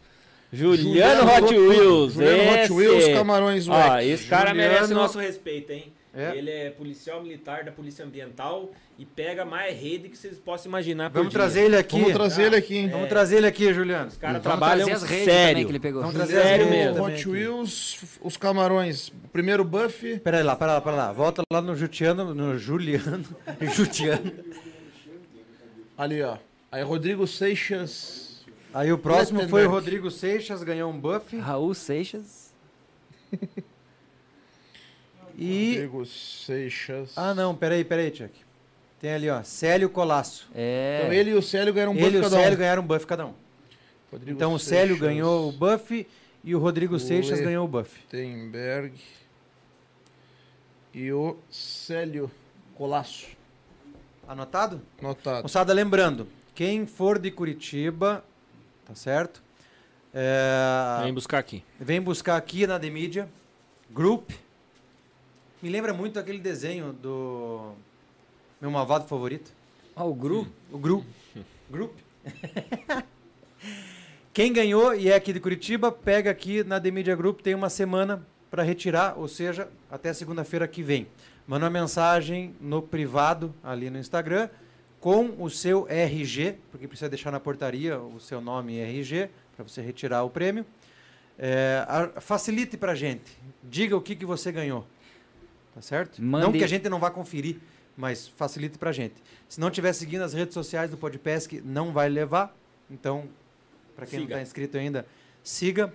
[0.53, 2.13] Juliano Hot Wheels.
[2.15, 2.73] Juliano Hot esse.
[2.73, 5.93] Wheels, Camarões Ó, esse cara Juliano- merece nosso respeito, hein?
[6.17, 6.37] É.
[6.37, 11.11] Ele é policial militar da Polícia Ambiental e pega mais rede que vocês possam imaginar
[11.11, 11.41] por Vamos dia.
[11.41, 11.99] trazer ele aqui.
[11.99, 12.77] Vamos trazer ele aqui.
[12.77, 12.89] hein?
[12.89, 14.07] Vamos trazer ele aqui, Juliano.
[14.07, 15.65] Os caras trabalham as redes também sério.
[15.67, 16.03] que ele pegou.
[16.03, 17.03] Vamos trazer Sério mesmo.
[17.05, 17.29] Hot.
[17.29, 19.13] Wheels, os Camarões.
[19.33, 20.21] Primeiro buff.
[20.21, 21.13] Pera aí lá, pera lá, pera lá.
[21.13, 23.25] Volta lá no Jutiano, no Juliano.
[23.75, 24.33] Jutiano.
[25.99, 26.39] Ali, ó.
[26.71, 28.45] Aí Rodrigo Seixas.
[28.73, 29.71] Aí o próximo foi o.
[29.71, 31.37] Rodrigo Seixas, ganhou um buff.
[31.39, 32.53] Raul Seixas.
[35.37, 35.73] E.
[35.75, 37.13] Rodrigo Seixas.
[37.17, 38.33] Ah, não, peraí, peraí, Chuck.
[39.01, 40.49] Tem ali, ó, Célio Colasso.
[40.55, 41.01] É.
[41.03, 42.41] Então ele e o Célio ganharam um buff ele e o cada um.
[42.41, 43.35] Célio ganharam um buff cada um.
[44.11, 46.07] Rodrigo Então o Célio Seixas, ganhou o buff
[46.45, 48.01] e o Rodrigo Seixas Le- ganhou o buff.
[48.09, 48.95] Tenberg.
[50.93, 52.31] E o Célio
[52.77, 53.27] Colasso.
[54.27, 54.81] Anotado?
[55.03, 55.43] Notado.
[55.43, 58.25] Moçada, lembrando, quem for de Curitiba,
[58.87, 59.43] tá certo?
[60.15, 61.63] É, Vem buscar aqui.
[61.79, 63.29] vem buscar aqui na The Media
[63.91, 64.31] Group.
[65.65, 67.73] Me lembra muito aquele desenho do
[68.61, 69.51] meu malvado favorito.
[69.97, 70.47] Ó, o Gru.
[70.71, 71.03] O Gru.
[71.71, 71.93] Group.
[74.35, 77.71] Quem ganhou e é aqui de Curitiba, pega aqui na The Media Group, tem uma
[77.71, 81.07] semana para retirar, ou seja, até segunda-feira que vem.
[81.47, 84.51] Manda uma mensagem no privado ali no Instagram
[85.01, 89.67] com o seu RG, porque precisa deixar na portaria o seu nome e RG para
[89.67, 90.67] você retirar o prêmio.
[91.39, 93.33] É, a- facilite para gente.
[93.63, 94.87] Diga o que, que você ganhou.
[95.75, 96.21] Tá certo?
[96.23, 97.57] Não Mande- que a gente não vá conferir,
[97.97, 99.15] mas facilite para gente.
[99.49, 102.55] Se não estiver seguindo as redes sociais do Podpesc, não vai levar.
[102.91, 103.25] Então,
[103.97, 104.35] para quem não Siga.
[104.37, 105.05] está inscrito ainda,
[105.43, 105.93] siga.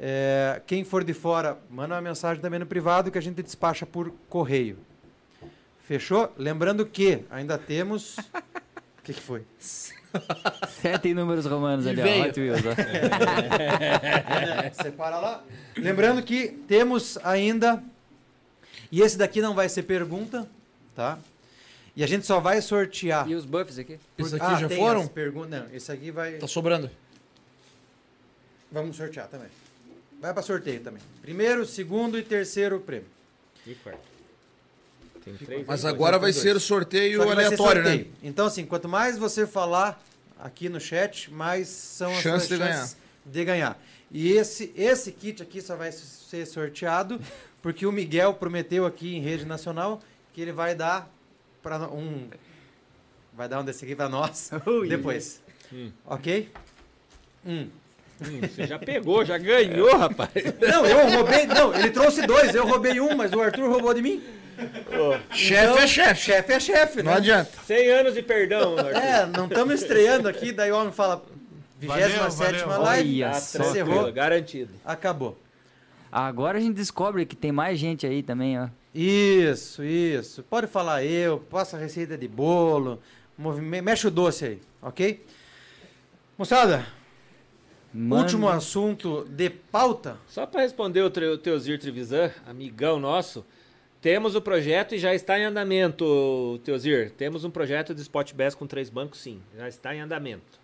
[0.00, 3.84] É, quem for de fora, manda uma mensagem também no privado que a gente despacha
[3.86, 4.78] por correio.
[5.82, 6.32] Fechou?
[6.36, 8.16] Lembrando que ainda temos.
[8.98, 9.42] O que, que foi?
[10.68, 12.24] Sete números romanos E ali, veio.
[12.24, 12.28] ó.
[12.28, 12.74] Hot Wheels, ó.
[14.82, 15.44] Separa lá.
[15.76, 17.82] Lembrando que temos ainda.
[18.90, 20.48] E esse daqui não vai ser pergunta,
[20.94, 21.18] tá?
[21.94, 23.28] E a gente só vai sortear.
[23.28, 23.98] E os buffs aqui?
[24.16, 25.00] Esses aqui Ah, já tem foram?
[25.02, 25.50] as perguntas.
[25.50, 26.34] Não, esse aqui vai.
[26.34, 26.90] Tá sobrando.
[28.70, 29.48] Vamos sortear também.
[30.20, 31.00] Vai para sorteio também.
[31.22, 33.06] Primeiro, segundo e terceiro prêmio.
[33.66, 34.00] E quarto.
[35.24, 35.66] Tem três.
[35.66, 36.42] Mas agora vai dois.
[36.42, 37.90] ser o sorteio vai ser aleatório, né?
[37.90, 38.12] sorteio.
[38.22, 40.02] Então, assim, quanto mais você falar
[40.38, 43.78] aqui no chat, mais são as Chance suas de chances de ganhar.
[44.10, 47.20] E esse, esse kit aqui só vai ser sorteado
[47.62, 50.00] porque o Miguel prometeu aqui em rede nacional
[50.32, 51.08] que ele vai dar
[51.62, 52.28] para um
[53.34, 54.50] vai dar um desse aqui para nós
[54.88, 55.40] depois.
[55.72, 55.90] Hum.
[56.06, 56.48] OK?
[57.46, 57.68] Hum.
[58.20, 60.30] Hum, você já pegou, já ganhou, rapaz.
[60.60, 64.02] Não, eu roubei, não, ele trouxe dois, eu roubei um, mas o Arthur roubou de
[64.02, 64.20] mim.
[65.30, 66.20] Chefe é chefe.
[66.22, 67.18] Chefe é chefe, Não né?
[67.18, 67.50] adianta.
[67.64, 68.96] 100 anos de perdão, Arthur.
[68.96, 71.24] É, não estamos estreando aqui, daí o homem fala
[71.78, 72.82] 27 valeu.
[72.82, 74.72] live, Olha encerrou, garantido.
[74.84, 75.38] acabou.
[76.10, 78.68] Agora a gente descobre que tem mais gente aí também, ó.
[78.94, 80.42] Isso, isso.
[80.42, 83.00] Pode falar eu, passa a receita de bolo,
[83.36, 85.24] movime- mexe o doce aí, ok?
[86.36, 86.86] Moçada,
[87.92, 90.16] Manda- último assunto de pauta.
[90.26, 93.44] Só para responder o, o Teosir Trevisan, amigão nosso,
[94.00, 97.12] temos o projeto e já está em andamento, Teosir.
[97.18, 99.40] Temos um projeto de Spot Bass com três bancos, sim.
[99.56, 100.58] Já está em andamento.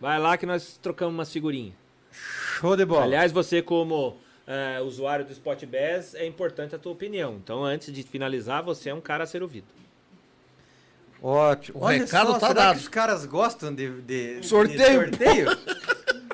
[0.00, 1.74] Vai lá que nós trocamos umas figurinhas.
[2.12, 3.04] Show de bola.
[3.04, 4.16] Aliás, você como
[4.48, 7.34] eh, usuário do Spotbass, é importante a tua opinião.
[7.36, 9.66] Então, antes de finalizar, você é um cara a ser ouvido.
[11.22, 11.80] Ótimo.
[11.82, 12.74] O recado tá será dado.
[12.76, 15.00] que os caras gostam de, de- de Sorteio.
[15.08, 15.48] sorteio?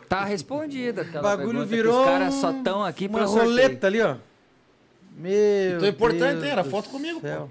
[0.07, 3.51] Tá respondida O aquela bagulho virou os caras só estão aqui uma pra sorteio.
[3.51, 4.17] roleta ali, ó.
[5.17, 6.51] Meu Então, importante, Deus hein?
[6.51, 7.27] Era foto comigo, pô.
[7.27, 7.51] céu.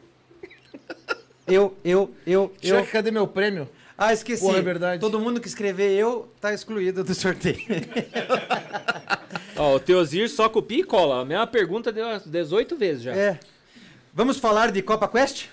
[1.46, 2.78] Eu, eu, eu, eu.
[2.80, 3.68] Cheque, cadê meu prêmio?
[3.98, 4.44] Ah, esqueci.
[4.46, 5.02] Porra, é verdade.
[5.02, 7.58] Todo mundo que escrever eu tá excluído do sorteio.
[9.56, 11.22] Ó, o Teosir só copia e cola.
[11.22, 13.14] A mesma pergunta deu umas 18 vezes já.
[13.16, 13.40] é.
[14.16, 15.48] Vamos falar de Copa Quest?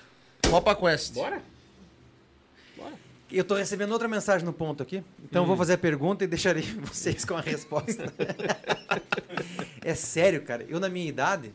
[0.51, 1.15] Copa Quest.
[1.15, 1.43] Bora?
[3.33, 5.49] Eu tô recebendo outra mensagem no ponto aqui, então eu Hum.
[5.49, 8.13] vou fazer a pergunta e deixarei vocês com a resposta.
[9.85, 10.67] é sério, cara.
[10.69, 11.55] Eu, na minha idade,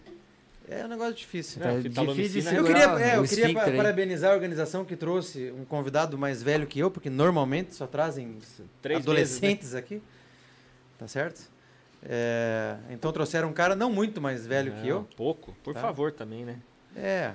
[0.70, 1.62] é um negócio difícil.
[1.62, 4.86] Tá É, difícil de segurar Eu queria, é, o eu queria pa- parabenizar a organização
[4.86, 8.38] que trouxe um convidado mais velho que eu, porque normalmente só trazem
[8.82, 10.02] Três adolescentes aqui.
[10.98, 11.42] Tá certo?
[12.08, 15.08] É, então trouxeram um cara não muito mais velho que eu.
[15.18, 15.82] Pouco, por Tá.
[15.82, 16.58] favor também, né?
[16.96, 17.32] É.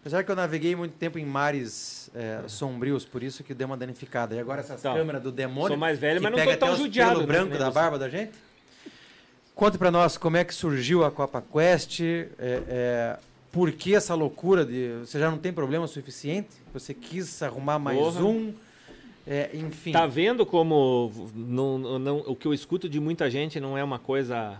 [0.00, 3.76] Apesar que eu naveguei muito tempo em mares é, sombrios, por isso que deu uma
[3.76, 4.34] danificada.
[4.34, 5.68] E agora essas Então, câmeras do demônio.
[5.68, 7.10] Sou mais velho, mas não tô tão judiado.
[7.16, 8.32] pelo né, branco da barba da gente.
[9.54, 13.18] Conte pra nós como é que surgiu a Copa Quest, é, é,
[13.52, 17.98] por que essa loucura de você já não tem problema suficiente, você quis arrumar mais
[17.98, 18.24] Porra.
[18.24, 18.54] um,
[19.26, 19.92] é, enfim.
[19.92, 23.98] Tá vendo como não, não- o que eu escuto de muita gente não é uma
[23.98, 24.58] coisa.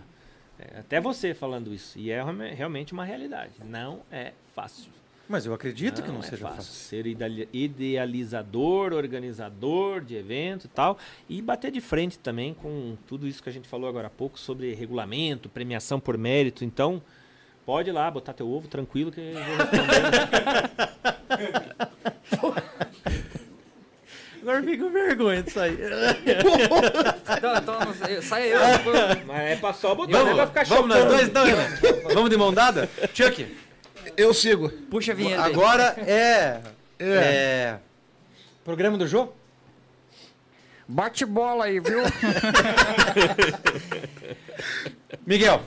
[0.59, 1.97] é, até você falando isso.
[1.99, 3.53] E é realme- realmente uma realidade.
[3.65, 4.91] Não é fácil.
[5.27, 6.57] Mas eu acredito que não é seja fácil.
[6.57, 6.73] fácil.
[6.73, 10.97] Ser ideali- idealizador, organizador de evento e tal.
[11.29, 14.37] E bater de frente também com tudo isso que a gente falou agora há pouco
[14.37, 16.65] sobre regulamento, premiação por mérito.
[16.65, 17.01] Então,
[17.65, 20.01] pode ir lá, botar teu ovo tranquilo que eu vou responder.
[24.41, 25.77] Agora eu fico com vergonha disso aí.
[27.37, 28.59] Então, então, não sai eu.
[29.25, 31.67] Mas é pra só botar, não é pra ficar Vamos nós dois então, Renan?
[32.13, 32.89] Vamos de mão dada?
[33.13, 33.47] Chuck,
[34.17, 34.69] Eu sigo.
[34.89, 36.59] Puxa a vinheta agora é,
[36.99, 37.05] É.
[37.07, 37.79] é...
[38.65, 39.33] Programa do jogo?
[40.87, 42.01] Bate bola aí, viu?
[45.25, 45.61] Miguel,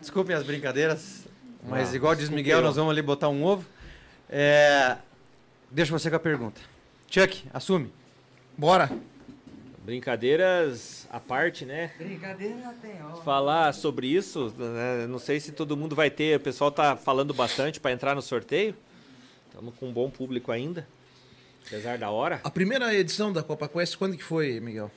[0.00, 1.24] desculpem as brincadeiras,
[1.68, 2.64] mas Ah, igual diz Miguel, eu.
[2.64, 3.64] nós vamos ali botar um ovo.
[4.28, 4.96] É,
[5.70, 6.60] Deixa você com a pergunta.
[7.10, 7.92] Chuck, assume.
[8.56, 8.90] Bora.
[9.84, 11.92] Brincadeiras à parte, né?
[11.98, 13.16] Brincadeira tem, ó.
[13.16, 16.38] Falar sobre isso, né, não sei se todo mundo vai ter.
[16.38, 18.74] O pessoal tá falando bastante para entrar no sorteio.
[19.48, 20.88] Estamos com um bom público ainda,
[21.66, 22.40] apesar da hora.
[22.42, 24.90] A primeira edição da Copa Quest, quando que foi, Miguel?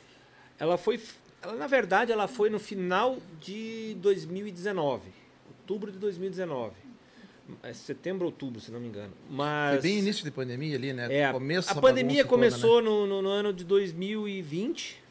[0.57, 0.99] Ela foi,
[1.41, 5.09] ela, na verdade, ela foi no final de 2019,
[5.47, 6.86] outubro de 2019, É
[7.73, 9.13] setembro, outubro, se não me engano.
[9.29, 11.07] Mas Foi bem início de pandemia ali, né?
[11.13, 12.49] É, Começo a pandemia bagunça toda, né?
[12.51, 15.01] começou no, no- no ano de 2020.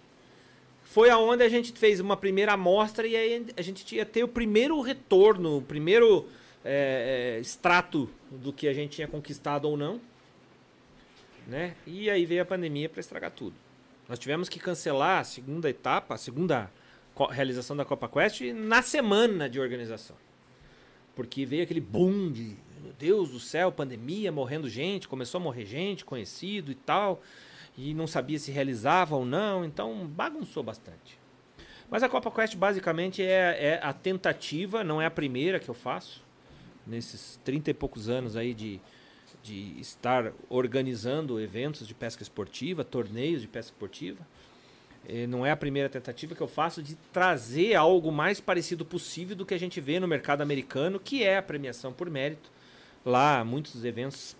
[0.85, 4.29] Foi aonde a gente fez uma primeira amostra e aí a gente ia ter o
[4.29, 6.27] primeiro retorno, o primeiro
[6.65, 10.01] é, é, extrato do que a gente tinha conquistado ou não.
[11.47, 11.75] Né?
[11.87, 13.55] E aí veio a pandemia para estragar tudo.
[14.09, 16.71] Nós tivemos que cancelar a segunda etapa, a segunda
[17.31, 20.17] realização da Copa Quest na semana de organização.
[21.17, 25.65] Porque veio aquele boom de, meu Deus do céu, pandemia, morrendo gente, começou a morrer
[25.65, 27.23] gente, conhecido e tal,
[27.77, 31.19] e não sabia se realizava ou não, então bagunçou bastante.
[31.91, 35.75] Mas a Copa Quest basicamente é, é a tentativa, não é a primeira que eu
[35.75, 36.23] faço,
[36.87, 38.79] nesses 30 e poucos anos aí de,
[39.43, 44.21] de estar organizando eventos de pesca esportiva, torneios de pesca esportiva.
[45.09, 49.37] Eh, Não é a primeira tentativa que eu faço de trazer algo mais parecido possível
[49.37, 52.51] do que a gente vê no mercado americano, que é a premiação por mérito.
[53.05, 54.37] Lá, muitos eventos,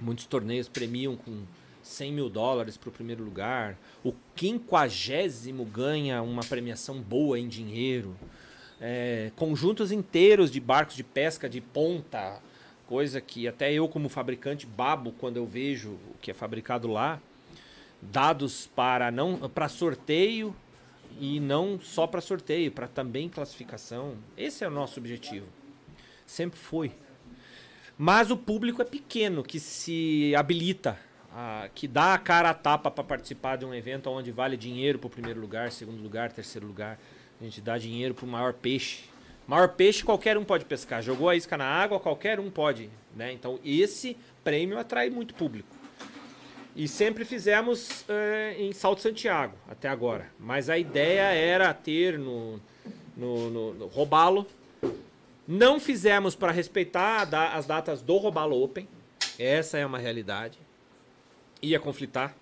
[0.00, 1.42] muitos torneios premiam com
[1.82, 3.78] 100 mil dólares para o primeiro lugar.
[4.04, 8.14] O quinquagésimo ganha uma premiação boa em dinheiro.
[8.80, 12.40] É, conjuntos inteiros de barcos de pesca de ponta,
[12.86, 17.20] coisa que até eu, como fabricante, babo quando eu vejo o que é fabricado lá
[18.00, 20.54] dados para não para sorteio
[21.20, 24.16] e não só para sorteio, para também classificação.
[24.36, 25.46] Esse é o nosso objetivo.
[26.26, 26.92] Sempre foi.
[27.96, 30.96] Mas o público é pequeno que se habilita,
[31.34, 34.98] a- que dá a cara a tapa para participar de um evento onde vale dinheiro
[34.98, 36.98] para o primeiro lugar, segundo lugar, terceiro lugar.
[37.40, 39.04] A gente dá dinheiro para o maior peixe.
[39.46, 41.02] Maior peixe qualquer um pode pescar.
[41.02, 42.90] Jogou a isca na água, qualquer um pode.
[43.16, 43.32] Né?
[43.32, 45.74] Então esse prêmio atrai muito público.
[46.78, 50.30] E sempre fizemos eh, em Salto Santiago, até agora.
[50.38, 52.60] Mas a ideia era ter no,
[53.16, 54.46] no, no, no Robalo.
[55.46, 58.86] Não fizemos para respeitar da- as datas do Robalo Open.
[59.36, 60.56] Essa é uma realidade.
[61.60, 62.36] Ia conflitar.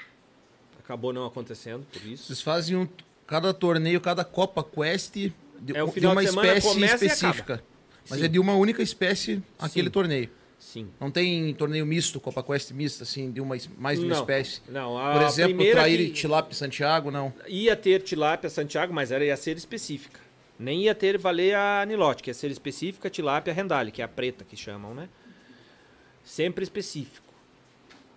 [0.84, 2.24] Acabou não acontecendo por isso.
[2.26, 2.86] Vocês fazem um,
[3.26, 5.32] cada torneio, cada Copa Quest De,
[5.74, 7.64] É, de uma de espécie específica.
[8.10, 8.24] Mas Sim.
[8.26, 9.92] é de uma única espécie aquele Sim.
[9.92, 10.28] torneio.
[10.58, 10.90] Sim.
[10.98, 14.20] Não tem torneio misto, Copa Quest mista, assim, de uma, mais de uma Não.
[14.20, 14.62] espécie.
[14.68, 17.32] Não, a Por exemplo, Traíra que- Tilápia Santiago, não.
[17.46, 20.20] Ia ter tilápia Santiago, mas era, ia ser específica.
[20.58, 21.84] Nem ia ter valer a
[22.22, 25.08] que ia ser específica tilápia Rendale, que é a preta que chamam, né?
[26.24, 27.32] Sempre específico.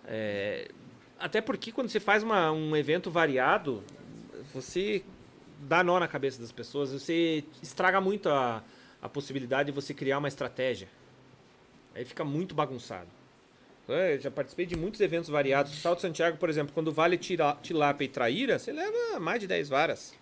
[0.06, 0.68] É,
[1.18, 3.82] até porque quando você faz uma- um evento variado,
[4.52, 5.04] você
[5.60, 8.64] dá nó na cabeça das pessoas, você estraga muito a,
[9.02, 10.88] a possibilidade de você criar uma estratégia.
[11.94, 13.08] Aí fica muito bagunçado.
[13.88, 15.72] É, já participei de muitos eventos variados.
[15.80, 20.14] Salto Santiago, por exemplo, quando vale tilápia e traíra, você leva mais de 10 varas.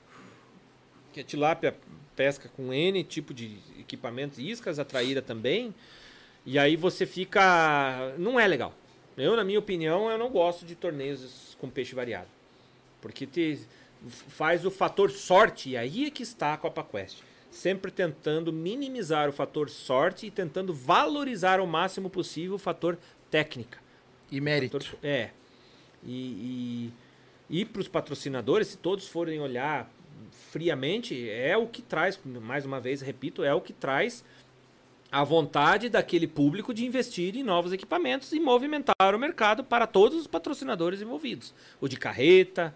[1.12, 1.76] Que a tilápia
[2.16, 5.74] pesca com N tipo de equipamentos iscas, a traíra também.
[6.46, 8.14] E aí você fica.
[8.16, 8.74] Não é legal.
[9.16, 12.28] Eu, na minha opinião, eu não gosto de torneios com peixe variado.
[13.00, 13.60] Porque te
[14.28, 17.18] faz o fator sorte, e aí é que está a Copa Quest.
[17.50, 22.98] Sempre tentando minimizar o fator sorte e tentando valorizar ao máximo possível o fator
[23.30, 23.78] técnica.
[24.30, 24.78] E mérito.
[24.80, 25.30] Fator- É.
[26.04, 26.92] E,
[27.50, 29.90] e, e para os patrocinadores, se todos forem olhar
[30.50, 34.24] friamente, é o que traz, mais uma vez, repito, é o que traz
[35.10, 40.18] a vontade daquele público de investir em novos equipamentos e movimentar o mercado para todos
[40.18, 41.54] os patrocinadores envolvidos.
[41.80, 42.74] O de carreta,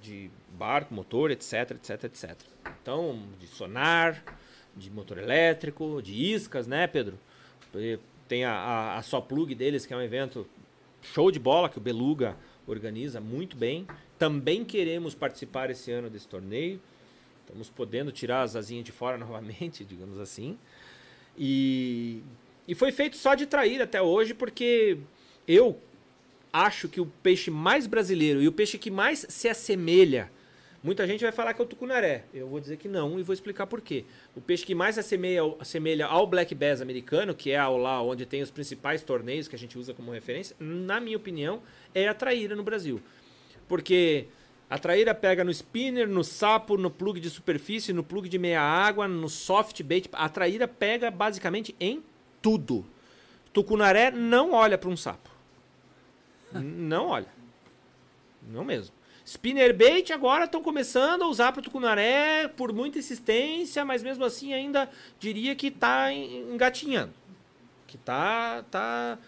[0.00, 0.30] de
[0.62, 2.36] barco, motor, etc, etc, etc.
[2.80, 4.22] Então, de sonar,
[4.76, 7.18] de motor elétrico, de iscas, né, Pedro?
[8.28, 10.46] Tem a, a, a Só Plug deles, que é um evento
[11.02, 13.88] show de bola, que o Beluga organiza muito bem.
[14.16, 16.80] Também queremos participar esse ano desse torneio.
[17.40, 20.56] Estamos podendo tirar as asinhas de fora novamente, digamos assim.
[21.36, 22.22] E,
[22.68, 24.96] e foi feito só de traíra até hoje, porque
[25.48, 25.76] eu
[26.52, 30.30] acho que o peixe mais brasileiro e o peixe que mais se assemelha.
[30.82, 32.24] Muita gente vai falar que é o tucunaré.
[32.34, 34.04] Eu vou dizer que não e vou explicar por quê.
[34.34, 37.76] O peixe que mais se assemelha, ao- assemelha ao Black Bass americano, que é ao
[37.78, 41.62] lá onde tem os principais torneios que a gente usa como referência, na minha opinião,
[41.94, 43.00] é a traíra no Brasil.
[43.68, 44.26] Porque
[44.68, 48.60] a traíra pega no spinner, no sapo, no plug de superfície, no plug de meia
[48.60, 50.08] água, no soft bait.
[50.12, 52.02] A traíra pega basicamente em
[52.40, 52.84] tudo.
[53.52, 55.30] Tucunaré não olha para um sapo.
[56.52, 57.28] Não olha.
[58.50, 58.94] Não mesmo.
[59.24, 64.52] Spinner bait agora estão começando a usar para tucunaré por muita insistência, mas mesmo assim
[64.52, 67.12] ainda diria que está engatinhando.
[67.86, 69.18] Que tá, tá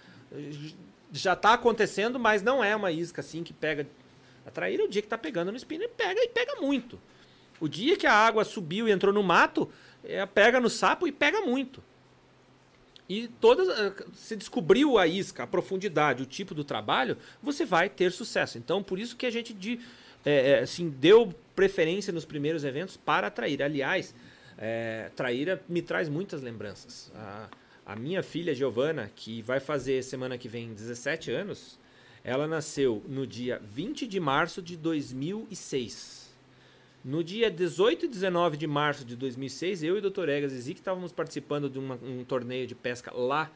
[1.13, 3.87] já está acontecendo, mas não é uma isca assim que pega
[4.45, 4.85] a traíra.
[4.85, 6.99] O dia que tá pegando no spinner pega e pega muito.
[7.61, 9.71] O dia que a água subiu e entrou no mato,
[10.03, 11.83] é, pega no sapo e pega muito.
[13.09, 17.89] E todas, eh, se descobriu a isca, a profundidade, o tipo do trabalho, você vai
[17.89, 18.57] ter sucesso.
[18.57, 19.79] Então, por isso que a gente de,
[20.25, 23.67] eh, eh, assim, deu preferência nos primeiros eventos para a traíra.
[23.67, 24.15] Aliás,
[24.57, 27.13] eh, traíra me traz muitas lembranças.
[27.15, 27.49] A,
[27.85, 31.79] a minha filha Giovana, que vai fazer semana que vem 17 anos,
[32.23, 36.24] ela nasceu no dia 20 de março de 2006.
[37.05, 40.29] No dia 18 e 19 de março de 2006, eu e o Dr.
[40.29, 43.51] Egas e Zic estávamos participando de uma- um torneio de pesca lá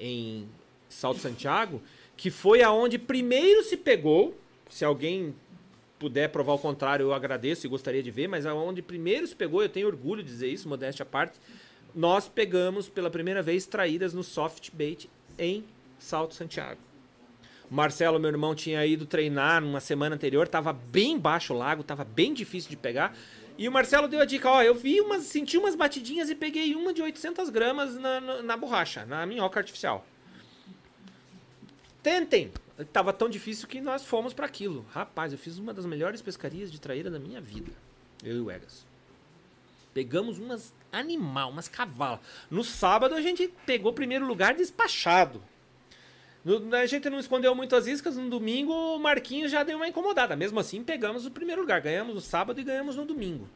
[0.00, 0.48] em
[0.88, 1.82] Salto Santiago,
[2.16, 4.34] que foi aonde primeiro se pegou,
[4.70, 5.34] se alguém
[5.98, 9.62] puder provar o contrário, eu agradeço e gostaria de ver, mas aonde primeiro se pegou,
[9.62, 11.38] eu tenho orgulho de dizer isso, modéstia à parte,
[11.94, 15.08] nós pegamos pela primeira vez traídas no soft bait
[15.38, 15.62] em
[15.98, 16.80] Salto Santiago.
[17.70, 22.04] Marcelo, meu irmão, tinha ido treinar numa semana anterior, tava bem baixo o lago, tava
[22.04, 23.16] bem difícil de pegar.
[23.56, 26.74] E o Marcelo deu a dica, ó, eu vi umas, senti umas batidinhas e peguei
[26.74, 30.04] uma de 800 gramas na, na, na borracha, na minhoca artificial.
[32.02, 32.52] Tentem!
[32.92, 34.84] Tava tão difícil que nós fomos para aquilo.
[34.90, 37.70] Rapaz, eu fiz uma das melhores pescarias de traíra da minha vida.
[38.22, 38.84] Eu e o Egas.
[39.94, 42.18] Pegamos umas animal, umas cavalas.
[42.50, 45.40] No sábado a gente pegou primeiro lugar despachado.
[46.44, 48.16] No- a gente não escondeu muito as iscas.
[48.16, 50.36] No domingo o Marquinhos já deu uma incomodada.
[50.36, 51.80] Mesmo assim, pegamos o primeiro lugar.
[51.80, 53.48] Ganhamos no sábado e ganhamos no domingo.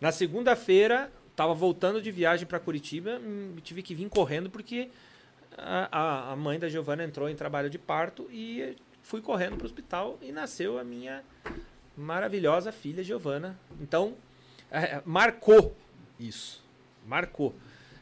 [0.00, 3.20] Na segunda-feira, tava voltando de viagem para Curitiba.
[3.22, 4.88] hum, Tive que vir correndo porque
[5.58, 9.66] a, a- mãe da Giovana entrou em trabalho de parto e fui correndo para o
[9.66, 11.22] hospital e nasceu a minha
[11.96, 13.58] maravilhosa filha Giovana.
[13.80, 14.14] Então,
[14.70, 15.76] é, marcou
[16.18, 16.62] isso.
[17.06, 17.54] Marcou.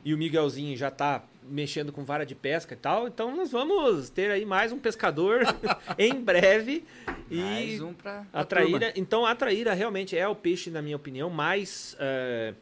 [0.04, 3.06] E o Miguelzinho já tá mexendo com vara de pesca e tal.
[3.06, 5.40] Então nós vamos ter aí mais um pescador
[5.98, 6.84] em breve.
[7.30, 8.26] E Mais um pra.
[8.32, 12.54] a traíra, então a traíra realmente é o peixe, na minha opinião, mais é,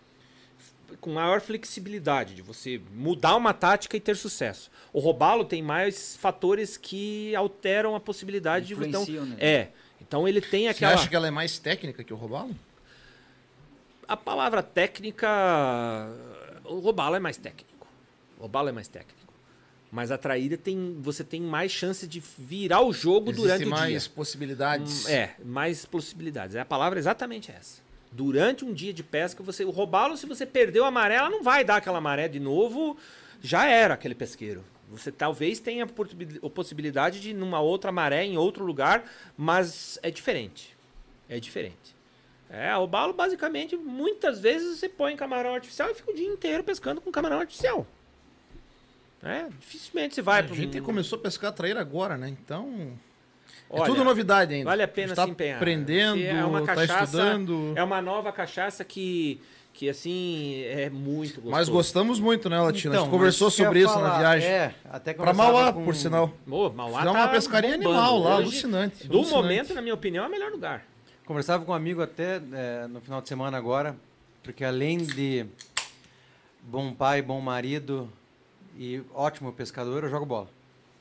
[1.00, 4.70] com maior flexibilidade de você mudar uma tática e ter sucesso.
[4.92, 9.36] O robalo tem mais fatores que alteram a possibilidade de então Influenciam, né?
[9.38, 9.68] é.
[10.00, 12.54] Então ele tem Você aquela acha que ela é mais técnica que o robalo?
[14.06, 15.28] a palavra técnica.
[16.64, 17.71] O robalo é mais técnico.
[18.42, 19.32] O robalo é mais técnico.
[19.90, 20.96] Mas a traíra tem.
[21.00, 24.12] Você tem mais chance de virar o jogo Existe durante o mais dia.
[24.12, 25.06] possibilidades.
[25.06, 26.56] Hum, É, mais possibilidades.
[26.56, 27.80] A palavra é exatamente essa.
[28.10, 31.42] Durante um dia de pesca, você o robalo, se você perdeu a maré, ela não
[31.44, 32.96] vai dar aquela maré de novo.
[33.40, 34.64] Já era aquele pesqueiro.
[34.90, 39.04] Você talvez tenha a possibil- a possibilidade de ir numa outra maré, em outro lugar,
[39.36, 40.76] mas é diferente.
[41.28, 41.94] É diferente.
[42.50, 46.64] É, o robalo, basicamente, muitas vezes você põe camarão artificial e fica o dia inteiro
[46.64, 47.86] pescando com camarão artificial.
[49.22, 52.28] É, dificilmente você vai a para gente começou a pescar traíra agora, né?
[52.28, 52.92] Então.
[53.70, 54.68] é Olha, tudo novidade ainda.
[54.68, 55.56] Vale a pena gente tá se empenhar.
[55.56, 57.72] aprendendo, Se é uma tá cachaça, estudando.
[57.76, 59.40] É uma nova cachaça que,
[59.72, 61.50] que assim, é muito gostoso.
[61.52, 62.94] Mas gostamos muito, né, Latina?
[62.94, 64.48] a Então, gente conversou mas eu ia sobre isso na falar, viagem.
[64.48, 66.32] É, até Pra Mauá, com- por sinal.
[66.50, 67.88] Ô, Mauá Fizeram tá uma pescaria bombando.
[67.90, 69.06] animal lá, Hoje, alucinante.
[69.06, 69.42] Do alucinante.
[69.42, 70.84] momento, na minha opinião, é o melhor lugar.
[71.24, 73.94] Conversava com um amigo até é, no final de semana agora,
[74.42, 75.46] porque além de
[76.60, 78.12] bom pai, bom marido
[78.82, 80.50] e ótimo pescador, eu jogo bola.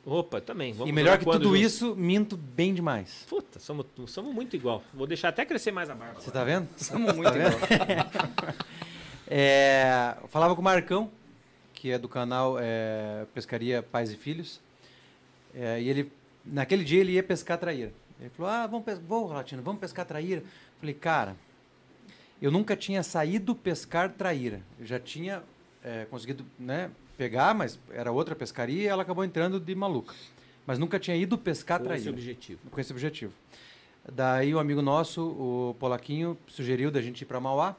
[0.05, 0.71] Opa, também.
[0.71, 1.55] Vamos e melhor que tudo junto?
[1.55, 3.25] isso, minto bem demais.
[3.27, 4.83] Puta, somos, somos muito igual.
[4.93, 6.21] Vou deixar até crescer mais a barba.
[6.21, 6.67] Você tá vendo?
[6.77, 7.51] Somos muito igual.
[9.33, 11.09] É, eu falava com o Marcão,
[11.73, 14.59] que é do canal é, Pescaria Pais e Filhos.
[15.55, 16.11] É, e ele,
[16.43, 17.93] naquele dia, ele ia pescar traíra.
[18.19, 20.43] Ele falou: Ah, vamos, vou, Latino, vamos pescar traíra.
[20.81, 21.37] Falei, cara,
[22.41, 24.61] eu nunca tinha saído pescar traíra.
[24.77, 25.43] Eu já tinha
[25.81, 30.15] é, conseguido né, pegar, mas era outra pescaria e ela acabou entrando de maluca.
[30.65, 32.59] Mas nunca tinha ido pescar Com esse traíra objetivo.
[32.71, 33.31] com esse objetivo.
[34.11, 37.75] Daí o amigo nosso, o Polaquinho, sugeriu da gente ir para Mauá.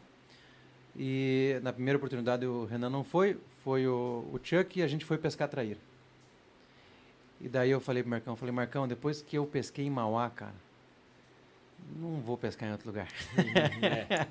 [0.97, 5.05] E na primeira oportunidade o Renan não foi, foi o, o Chuck e a gente
[5.05, 5.81] foi pescar traíra.
[7.41, 10.55] E daí eu falei pro Marcão, falei, Marcão, depois que eu pesquei em Mauá, cara,
[11.97, 13.09] não vou pescar em outro lugar.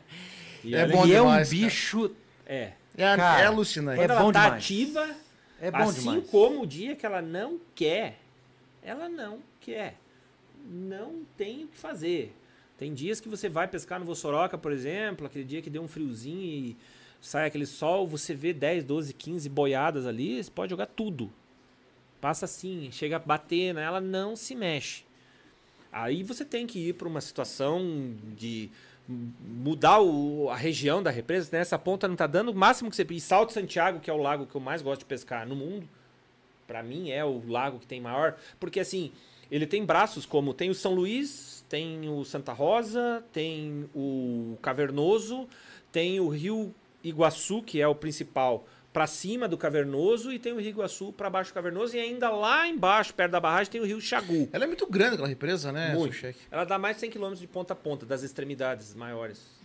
[0.63, 1.61] E É olha bom e é um demais, cara.
[1.63, 2.11] bicho,
[2.45, 2.73] É.
[2.97, 3.97] É, Cara, é alucinante.
[3.99, 4.63] Quando É ela bom tá demais.
[4.63, 5.15] ativa,
[5.61, 6.29] é bom assim demais.
[6.29, 8.19] como o dia que ela não quer,
[8.83, 9.95] ela não quer.
[10.65, 12.35] Não tem o que fazer.
[12.77, 15.87] Tem dias que você vai pescar no Vossoroca, por exemplo, aquele dia que deu um
[15.87, 16.77] friozinho e
[17.21, 21.31] sai aquele sol, você vê 10, 12, 15 boiadas ali, você pode jogar tudo.
[22.19, 25.03] Passa assim, chega a bater nela, não se mexe.
[25.91, 28.69] Aí você tem que ir para uma situação de
[29.07, 31.59] mudar o- a região da represa, né?
[31.59, 33.05] Essa ponta não tá dando o máximo que você...
[33.09, 35.87] E Salto Santiago, que é o lago que eu mais gosto de pescar no mundo,
[36.67, 39.11] Pra mim é o lago que tem maior, porque assim,
[39.51, 45.49] ele tem braços como tem o São Luís, tem o Santa Rosa, tem o Cavernoso,
[45.91, 46.73] tem o Rio
[47.03, 51.29] Iguaçu, que é o principal, pra cima do Cavernoso e tem o Rio Iguaçu pra
[51.29, 54.49] baixo do Cavernoso e ainda lá embaixo, perto da barragem, tem o Rio Xagu.
[54.51, 56.13] Ela é muito grande aquela represa, né, Muito.
[56.13, 56.37] Sushek?
[56.51, 59.59] Ela dá mais de 100 km de ponta a ponta das extremidades maiores.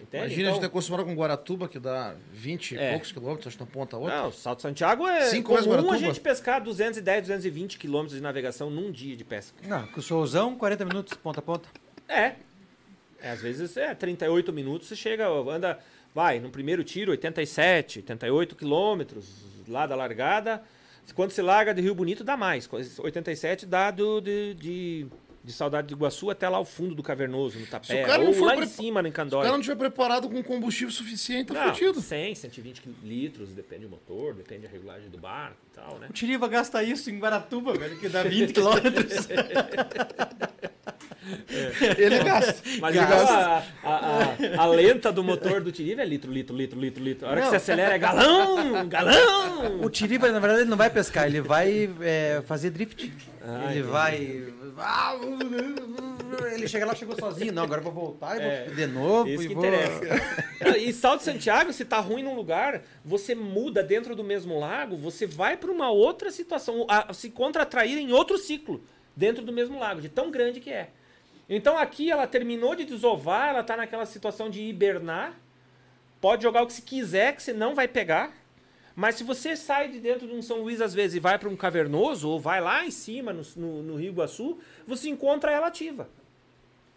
[0.00, 0.16] Entende?
[0.24, 2.88] Imagina, a Então- gente tá acostumado com Guaratuba, que dá 20 É.
[2.88, 4.22] e poucos quilômetros, acho que na ponta a outra.
[4.22, 5.98] Não, Salto Santiago é Cinco comum a Guaratuba.
[5.98, 9.58] gente pescar 210, 220 quilômetros de navegação num dia de pesca.
[9.66, 11.68] Não, com o solzão, 40 minutos, ponta a ponta.
[12.08, 12.34] É.
[13.22, 15.78] É, Às vezes é 38 minutos, você chega, anda,
[16.14, 19.26] vai, no primeiro tiro, 87, 88 quilômetros
[19.68, 20.62] lá da largada.
[21.14, 22.68] Quando se larga de Rio Bonito, dá mais.
[22.98, 25.06] 87 dá do, de, de,
[25.50, 28.02] de Saudade de Iguaçu até lá ao fundo do Cavernoso, no Tapé.
[28.02, 30.42] o cara não Ou lá em cima, no Se o cara não tiver preparado com
[30.42, 32.00] combustível suficiente, tá Não, fudido.
[32.00, 36.06] 100, 120 litros, depende do motor, depende da regulagem do barco e tal, né?
[36.08, 39.28] O Tiriva gasta isso em Guaratuba, velho, que dá 20 quilômetros.
[41.98, 42.62] Ele gasta.
[42.80, 43.68] Mas Ele igual gasta.
[43.82, 47.26] a, a, a, a lenta do motor do Tiriva é litro, litro, litro, litro, litro.
[47.26, 49.80] A hora que você acelera é galão, galão.
[49.82, 53.12] O Tiriva, na verdade, ele não vai pescar, ele vai é, fazer drift.
[53.50, 54.52] Ah, ele vai.
[56.54, 57.52] Ele chega lá, chegou sozinho.
[57.52, 59.28] Não, agora eu vou voltar e É, vou de novo.
[59.28, 59.64] Isso e que vou...
[59.64, 60.00] interessa.
[60.78, 65.26] E Salto Santiago, se tá ruim num lugar, você muda dentro do mesmo lago, você
[65.26, 68.82] vai para uma outra situação, a- se contratrair em outro ciclo
[69.16, 70.90] dentro do mesmo lago, de tão grande que é.
[71.48, 75.34] Então aqui ela terminou de desovar, ela tá naquela situação de hibernar,
[76.20, 78.32] pode jogar o que se quiser, que você não vai pegar.
[79.00, 81.48] Mas se você sai de dentro de um São Luís às vezes e vai para
[81.48, 85.68] um cavernoso, ou vai lá em cima, no, no, no Rio Iguaçu, você encontra ela
[85.68, 86.06] ativa.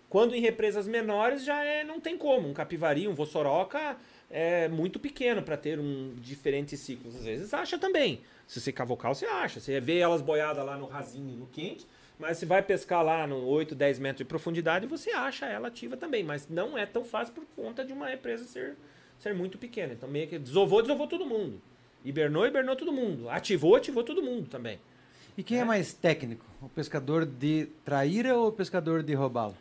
[0.10, 2.50] Quando em represas menores já é, não tem como.
[2.50, 3.96] Um capivari, um vossoroca
[4.30, 7.16] é muito pequeno para ter um diferentes ciclos.
[7.16, 8.20] Às vezes acha também.
[8.46, 9.62] Se você cavocar, você acha.
[9.62, 11.88] Você vê elas boiadas lá no rasinho, no quente.
[12.20, 15.96] Mas se vai pescar lá no 8, 10 metros de profundidade, você acha ela ativa
[15.96, 16.22] também.
[16.22, 18.76] Mas não é tão fácil por conta de uma represa ser,
[19.18, 19.94] ser muito pequena.
[19.94, 21.62] Então meio que desovou, desovou todo mundo.
[22.04, 23.30] Hibernou, hibernou todo mundo.
[23.30, 24.80] Ativou, ativou todo mundo também.
[25.38, 26.46] E quem é mais técnico?
[26.62, 29.58] O pescador de traíra ou o pescador de robalo?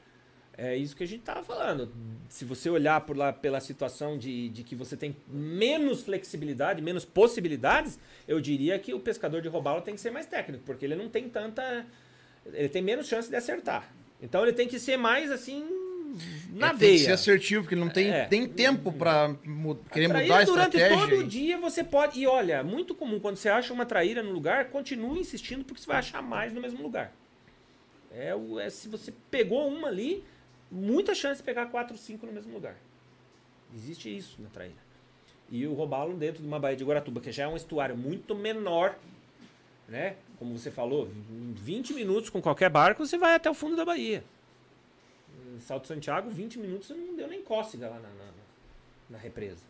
[0.57, 1.91] É isso que a gente estava falando.
[2.29, 7.07] Se você olhar por lá pela situação de, de que você tem menos flexibilidade, menos
[7.07, 7.99] possibilidades,
[8.29, 11.09] eu diria que o pescador de robalo tem que ser mais técnico, porque ele não
[11.09, 11.87] tem tanta.
[12.45, 13.91] Ele tem menos chance de acertar.
[14.21, 15.65] Então ele tem que ser mais assim.
[16.53, 16.79] Na É, veia.
[16.91, 18.27] tem que ser assertivo, porque não tem, É.
[18.27, 20.99] tem tempo pra mu- querer Traíra mudar a durante estratégia.
[21.09, 22.21] todo o dia você pode.
[22.21, 25.87] E olha, muito comum quando você acha uma traíra no lugar, continue insistindo porque você
[25.87, 27.13] vai achar mais no mesmo lugar.
[28.11, 30.23] É, é se você pegou uma ali,
[30.71, 32.77] muita chance de pegar quatro, cinco no mesmo lugar.
[33.75, 34.77] Existe isso na traíra.
[35.51, 38.35] E o robalo dentro de uma baía de Guaratuba, que já é um estuário muito
[38.35, 38.97] menor,
[39.89, 40.17] né?
[40.39, 43.85] Como você falou, em 20 minutos com qualquer barco você vai até o fundo da
[43.85, 44.23] baía.
[45.55, 48.33] Em Salto Santiago, 20 minutos não deu nem cócega lá na, na-
[49.11, 49.63] na represa.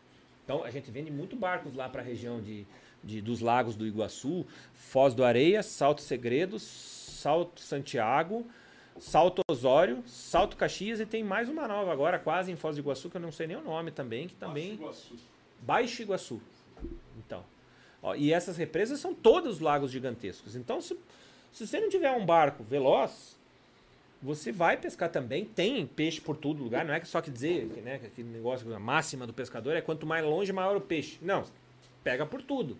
[0.44, 2.64] Então a gente vende muito barcos lá para a região de,
[3.02, 8.46] de- dos lagos do Iguaçu, Foz do Areia, Salto Segredo, Salto Santiago,
[9.00, 13.08] Salto Osório, Salto Caxias e tem mais uma nova agora, quase em Foz do Iguaçu,
[13.10, 14.76] que eu não sei nem o nome também, que também.
[15.62, 16.40] Baixo Iguaçu.
[17.16, 17.44] Então.
[18.02, 20.54] Ó, e essas represas são todos lagos gigantescos.
[20.56, 20.98] Então, se,
[21.52, 23.36] se você não tiver um barco veloz,
[24.22, 25.44] você vai pescar também.
[25.44, 26.84] Tem peixe por todo lugar.
[26.84, 29.80] Não é só que dizer que, né, que aquele negócio, a máxima do pescador é
[29.80, 31.18] quanto mais longe, maior o peixe.
[31.20, 31.44] Não,
[32.04, 32.78] pega por tudo.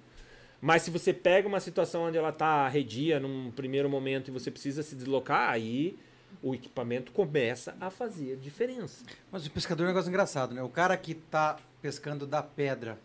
[0.60, 4.48] Mas se você pega uma situação onde ela está arredia num primeiro momento e você
[4.48, 5.98] precisa se deslocar, aí
[6.40, 9.04] o equipamento começa a fazer diferença.
[9.30, 10.62] Mas o pescador é um negócio engraçado, né?
[10.62, 12.96] O cara que tá pescando da pedra,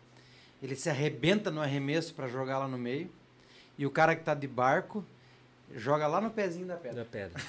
[0.61, 3.09] ele se arrebenta no arremesso para jogar lá no meio.
[3.75, 5.03] E o cara que tá de barco
[5.75, 7.03] joga lá no pezinho da pedra.
[7.03, 7.41] Da pedra.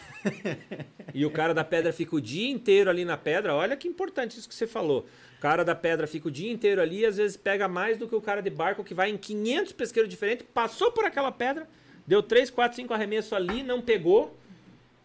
[1.15, 3.55] e o cara da pedra fica o dia inteiro ali na pedra.
[3.55, 5.07] Olha que importante isso que você falou.
[5.39, 8.09] O cara da pedra fica o dia inteiro ali e às vezes pega mais do
[8.09, 11.69] que o cara de barco que vai em 500 pesqueiros diferentes, passou por aquela pedra,
[12.07, 14.37] deu 3, 4, 5 arremessos ali, não pegou,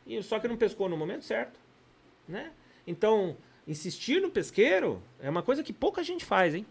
[0.07, 1.59] e só que não pescou no momento certo.
[2.27, 2.51] Né?
[2.87, 6.65] Então, insistir no pesqueiro é uma coisa que pouca gente faz, hein?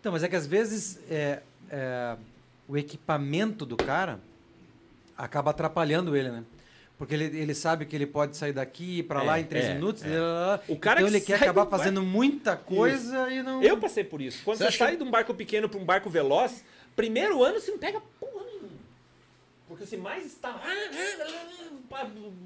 [0.00, 2.16] Então, mas é que às vezes é, é,
[2.66, 4.18] o equipamento do cara
[5.16, 6.44] acaba atrapalhando ele, né?
[6.98, 9.44] Porque ele, ele sabe que ele pode sair daqui e ir pra lá É, em
[9.44, 10.02] três é, minutos.
[10.02, 10.18] é.
[10.18, 10.60] lá, lá.
[10.66, 13.62] O cara então que ele quer acabar barco- fazendo muita coisa e não.
[13.62, 14.42] Eu passei por isso.
[14.44, 16.64] Quando Você você, sai que- de um barco pequeno para um barco veloz,
[16.94, 18.68] primeiro ano você não pega porra nenhuma.
[19.68, 20.58] Porque você mais está.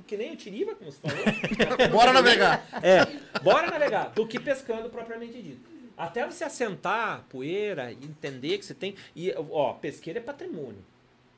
[0.06, 1.24] Que nem o Tiriva, como você falou.
[1.92, 2.66] Bora navegar.
[2.82, 3.04] É,
[3.40, 5.70] bora navegar, do que pescando propriamente dito.
[5.96, 8.94] Até você assentar poeira e entender que você tem.
[9.14, 10.82] E, ó, pesqueiro é patrimônio.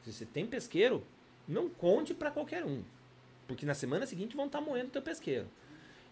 [0.05, 1.03] Se você tem pesqueiro,
[1.49, 2.83] não conte para qualquer um.
[3.47, 5.47] Porque na semana seguinte vão estar moendo o teu pesqueiro.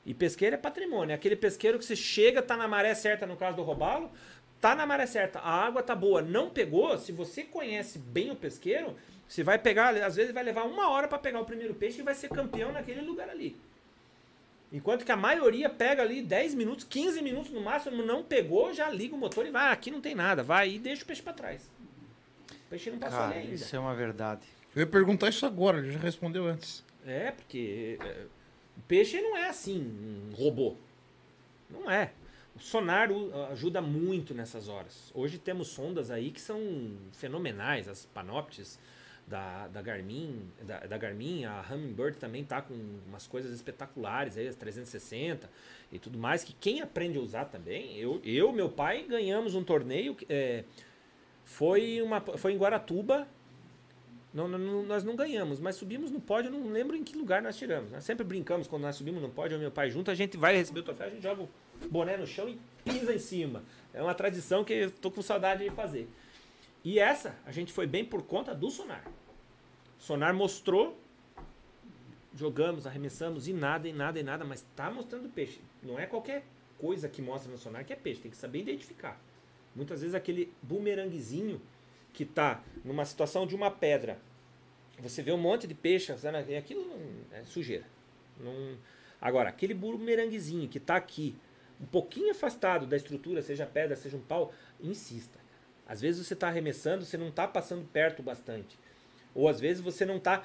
[0.04, 1.12] E pesqueiro é patrimônio.
[1.12, 4.10] É aquele pesqueiro que você chega, tá na maré certa, no caso do robalo,
[4.60, 8.36] tá na maré certa, a água tá boa, não pegou, se você conhece bem o
[8.36, 8.94] pesqueiro,
[9.26, 12.04] você vai pegar, às vezes vai levar uma hora para pegar o primeiro peixe e
[12.04, 13.56] vai ser campeão naquele lugar ali.
[14.72, 18.88] Enquanto que a maioria pega ali 10 minutos, 15 minutos no máximo, não pegou, já
[18.88, 21.22] liga o motor e vai, ah, aqui não tem nada, vai e deixa o peixe
[21.22, 21.70] para trás.
[22.50, 23.54] O peixe não passou Cara, ali ainda.
[23.54, 24.46] isso é uma verdade.
[24.74, 26.84] Eu ia perguntar isso agora, ele já respondeu antes.
[27.04, 28.26] É, porque é,
[28.76, 30.76] o peixe não é assim, um robô.
[31.68, 32.12] Não é.
[32.54, 33.08] O sonar
[33.50, 35.10] ajuda muito nessas horas.
[35.14, 36.58] Hoje temos sondas aí que são
[37.12, 38.78] fenomenais, as Panoptes
[39.26, 42.74] da, da Garmin, da, da Garmin, a Hummingbird também tá com
[43.06, 45.48] umas coisas espetaculares aí, as 360
[45.92, 49.62] e tudo mais, que quem aprende a usar também, eu, eu meu pai, ganhamos um
[49.62, 50.64] torneio, é,
[51.44, 53.28] foi, uma, foi em Guaratuba,
[54.32, 57.42] não, não- nós não ganhamos, mas subimos no pódio, eu não lembro em que lugar
[57.42, 57.90] nós tiramos.
[57.90, 60.56] Nós sempre brincamos quando nós subimos no pódio, eu meu pai junto, a gente vai
[60.56, 61.48] receber o troféu, a gente joga o
[61.90, 63.62] boné no chão e pisa em cima.
[63.92, 66.08] É uma tradição que eu tô com saudade de fazer.
[66.84, 69.04] E essa, a gente foi bem por conta do sonar.
[69.98, 70.98] Sonar mostrou,
[72.34, 75.60] jogamos, arremessamos e nada, e nada, e nada, mas tá mostrando peixe.
[75.82, 76.44] Não é qualquer
[76.78, 79.20] coisa que mostra no sonar que é peixe, tem que saber identificar.
[79.74, 81.60] Muitas vezes aquele bumeranguezinho
[82.12, 84.18] que tá numa situação de uma pedra,
[84.98, 86.52] você vê um monte de peixe, sabe?
[86.52, 86.86] E aquilo
[87.32, 87.84] é sujeira.
[89.20, 91.34] Agora, aquele bumeranguezinho que tá aqui,
[91.80, 95.38] um pouquinho afastado da estrutura, seja pedra, seja um pau, insista.
[95.86, 98.78] Às vezes você está arremessando, você não está passando perto bastante.
[99.34, 100.42] Ou às vezes você não está.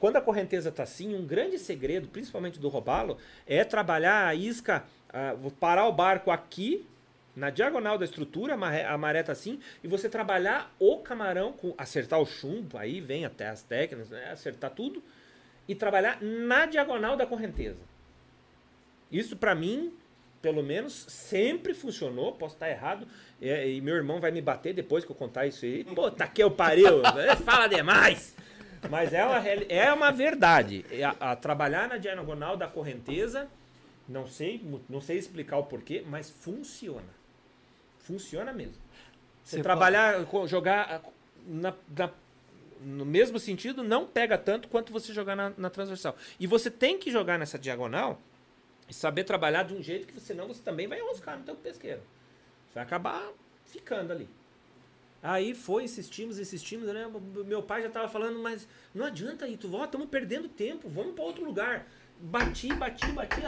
[0.00, 4.84] Quando a correnteza está assim, um grande segredo, principalmente do robalo, é trabalhar a isca,
[5.40, 6.86] vou parar o barco aqui,
[7.38, 12.20] na diagonal da estrutura, a maré, tá assim, e você trabalhar o camarão, com acertar
[12.20, 15.02] o chumbo, aí vem até as técnicas, né, acertar tudo,
[15.68, 17.78] e trabalhar na diagonal da correnteza.
[19.10, 19.92] Isso para mim,
[20.42, 22.32] pelo menos, sempre funcionou.
[22.32, 23.06] Posso estar errado.
[23.40, 25.84] é, e meu irmão vai me bater depois que eu contar isso aí.
[25.84, 27.02] Pô, tá que eu pariu.
[27.14, 28.34] né, Fala demais.
[28.90, 30.84] Mas é uma, é uma verdade.
[30.90, 33.48] É a, a trabalhar na diagonal da correnteza
[34.08, 37.17] Não sei, não sei explicar o porquê, mas funciona.
[38.08, 38.74] Funciona mesmo.
[39.44, 41.02] Você, Você trabalhar, jogar
[41.46, 42.10] na, na-
[42.80, 46.16] no mesmo sentido, não pega tanto quanto você jogar na, na transversal.
[46.40, 48.18] E você tem que jogar nessa diagonal
[48.88, 52.00] e saber trabalhar de um jeito que senão você também vai enroscar no teu pesqueiro.
[52.68, 53.28] Você vai acabar
[53.66, 54.28] ficando ali.
[55.22, 57.10] Aí foi, insistimos, insistimos, né?
[57.44, 61.14] Meu pai já tava falando, mas não adianta aí, tu volta, estamos perdendo tempo, vamos
[61.14, 61.86] para outro lugar.
[62.20, 63.40] Bati, bati, bati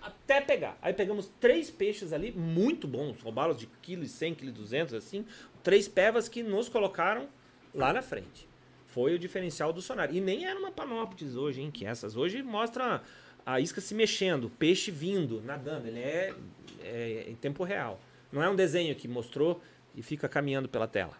[0.00, 0.78] até pegar.
[0.80, 4.94] Aí pegamos três peixes ali, muito bons, roubalos de quilo e 100, quilo e 200,
[4.94, 5.26] assim.
[5.62, 7.28] Três pevas que nos colocaram
[7.74, 8.48] lá na frente.
[8.86, 10.14] Foi o diferencial do sonar.
[10.14, 11.70] E nem era uma panóptis hoje, hein?
[11.70, 13.02] Que essas hoje mostra
[13.44, 15.88] a isca se mexendo, peixe vindo, nadando.
[15.88, 16.34] Ele é,
[16.82, 18.00] é em tempo real.
[18.32, 19.60] Não é um desenho que mostrou
[19.94, 21.16] e fica caminhando pela tela.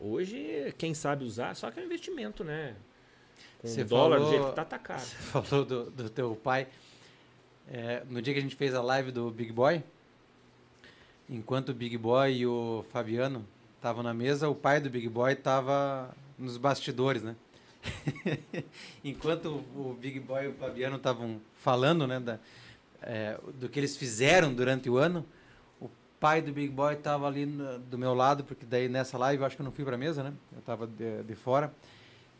[0.00, 2.76] Hoje, quem sabe usar, só que é um investimento, né?
[3.66, 5.00] Com Você o dólar do falou- jeito que tá, tá caro.
[5.04, 6.66] Você falou do, do teu pai.
[7.68, 9.82] É, no dia que a gente fez a live do Big Boy,
[11.28, 13.44] enquanto o Big Boy e o Fabiano
[13.76, 17.34] estavam na mesa, o pai do Big Boy estava nos bastidores, né?
[19.04, 22.38] enquanto o Big Boy e o Fabiano estavam falando, né, da,
[23.02, 25.24] é, do que eles fizeram durante o ano,
[25.80, 25.88] o
[26.20, 29.46] pai do Big Boy estava ali na- do meu lado, porque daí nessa live eu
[29.46, 30.32] acho que eu não fui para a mesa, né?
[30.52, 31.72] Eu estava de, de fora.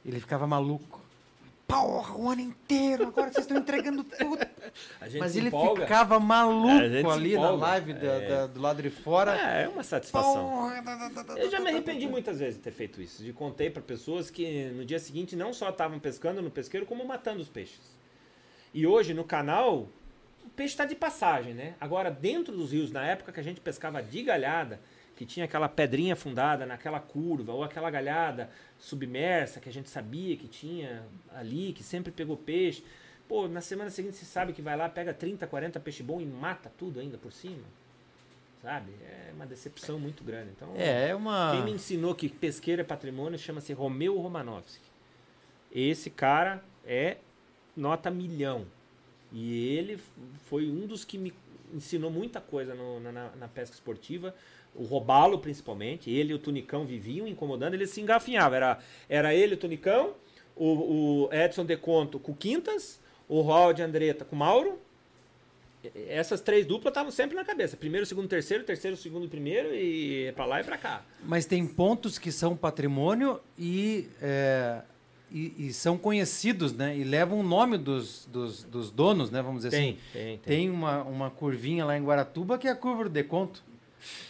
[0.05, 1.00] Ele ficava maluco.
[1.67, 4.39] Porra, o ano inteiro, agora vocês estão entregando tudo.
[5.19, 5.83] Mas ele empolga.
[5.83, 8.28] ficava maluco se ali na live da- É.
[8.28, 9.36] da- do lado de fora.
[9.36, 10.49] É, é uma satisfação.
[10.49, 13.20] Porra, da- da- da- da- Eu já me arrependi muitas vezes de ter feito isso.
[13.23, 17.05] De contei para pessoas que no dia seguinte não só estavam pescando no pesqueiro, como
[17.05, 17.97] matando os peixes.
[18.73, 19.89] E hoje no canal,
[20.45, 21.75] o peixe está de passagem, né?
[21.81, 24.78] Agora, dentro dos rios, na época que a gente pescava de galhada,
[25.17, 30.36] que tinha aquela pedrinha fundada naquela curva, ou aquela galhada submersa que a gente sabia
[30.36, 32.84] que tinha ali, que sempre pegou peixe.
[33.28, 36.26] Pô, na semana seguinte você sabe que vai lá, pega 30, 40 peixe bom e
[36.26, 37.64] mata tudo ainda por cima.
[38.62, 38.92] Sabe?
[39.02, 40.50] É uma decepção muito grande.
[40.56, 41.52] Então, É, é uma.
[41.52, 44.84] quem me ensinou que pesqueiro é patrimônio chama-se Romeu Romanovski.
[45.72, 47.18] Esse cara é
[47.76, 48.66] nota milhão.
[49.32, 50.00] E ele
[50.48, 51.34] foi um dos que me
[51.75, 54.35] ensinou muita coisa no- na, na- pesca esportiva.
[54.75, 56.11] O robalo, principalmente.
[56.11, 58.57] Ele e o Tunicão viviam incomodando, eles se engafinhavam.
[58.57, 58.78] Era,
[59.09, 60.15] era ele, o Tunicão,
[60.55, 64.78] o, o Edson De Conto com Quintas, o Raul de Andretta com Mauro.
[66.09, 67.77] Essas três duplas estavam sempre na cabeça.
[67.77, 71.05] Primeiro, segundo, terceiro, terceiro, segundo, primeiro e pra lá e pra cá.
[71.23, 74.83] Mas tem pontos que são patrimônio e, é,
[75.36, 76.97] e, e são conhecidos, né?
[76.97, 79.42] E levam o nome dos, dos, dos donos, né?
[79.42, 79.98] Vamos dizer Tem, assim.
[80.12, 80.39] tem, tem.
[80.39, 83.62] Tem uma, uma curvinha lá em Guaratuba que é a curva do deconto.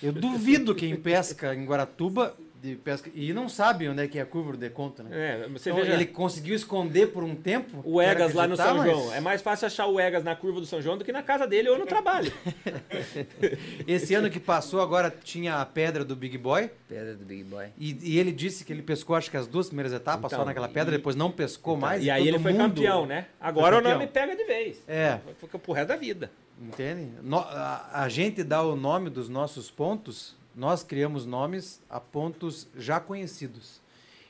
[0.03, 4.23] Eu duvido quem pesca em Guaratuba de pesca e não sabe onde é que é
[4.23, 5.11] a curva do deconto, né?
[5.13, 7.81] É, você Então, veja, ele conseguiu esconder por um tempo.
[7.85, 9.15] o Egas lá no São mas João.
[9.15, 11.47] É mais fácil achar o Egas na curva do São João do que na casa
[11.47, 12.33] dele ou no trabalho.
[13.87, 16.71] Esse ano que passou, agora tinha a pedra do Big Boy.
[16.89, 17.67] Pedra do Big Boy.
[17.79, 20.45] E, e ele disse que ele pescou, acho que as duas primeiras etapas Então, só
[20.45, 22.03] naquela pedra, e- depois não pescou mais.
[22.05, 23.27] e aí ele foi mundo- campeão, né?
[23.41, 23.95] Agora o campeão.
[23.99, 24.83] nome pega de vez.
[24.87, 25.19] É.
[25.41, 26.31] Fica pro resto da vida.
[26.61, 27.11] Entende?
[27.23, 32.67] No- a, a gente dá o nome dos nossos pontos, nós criamos nomes a pontos
[32.77, 33.81] já conhecidos.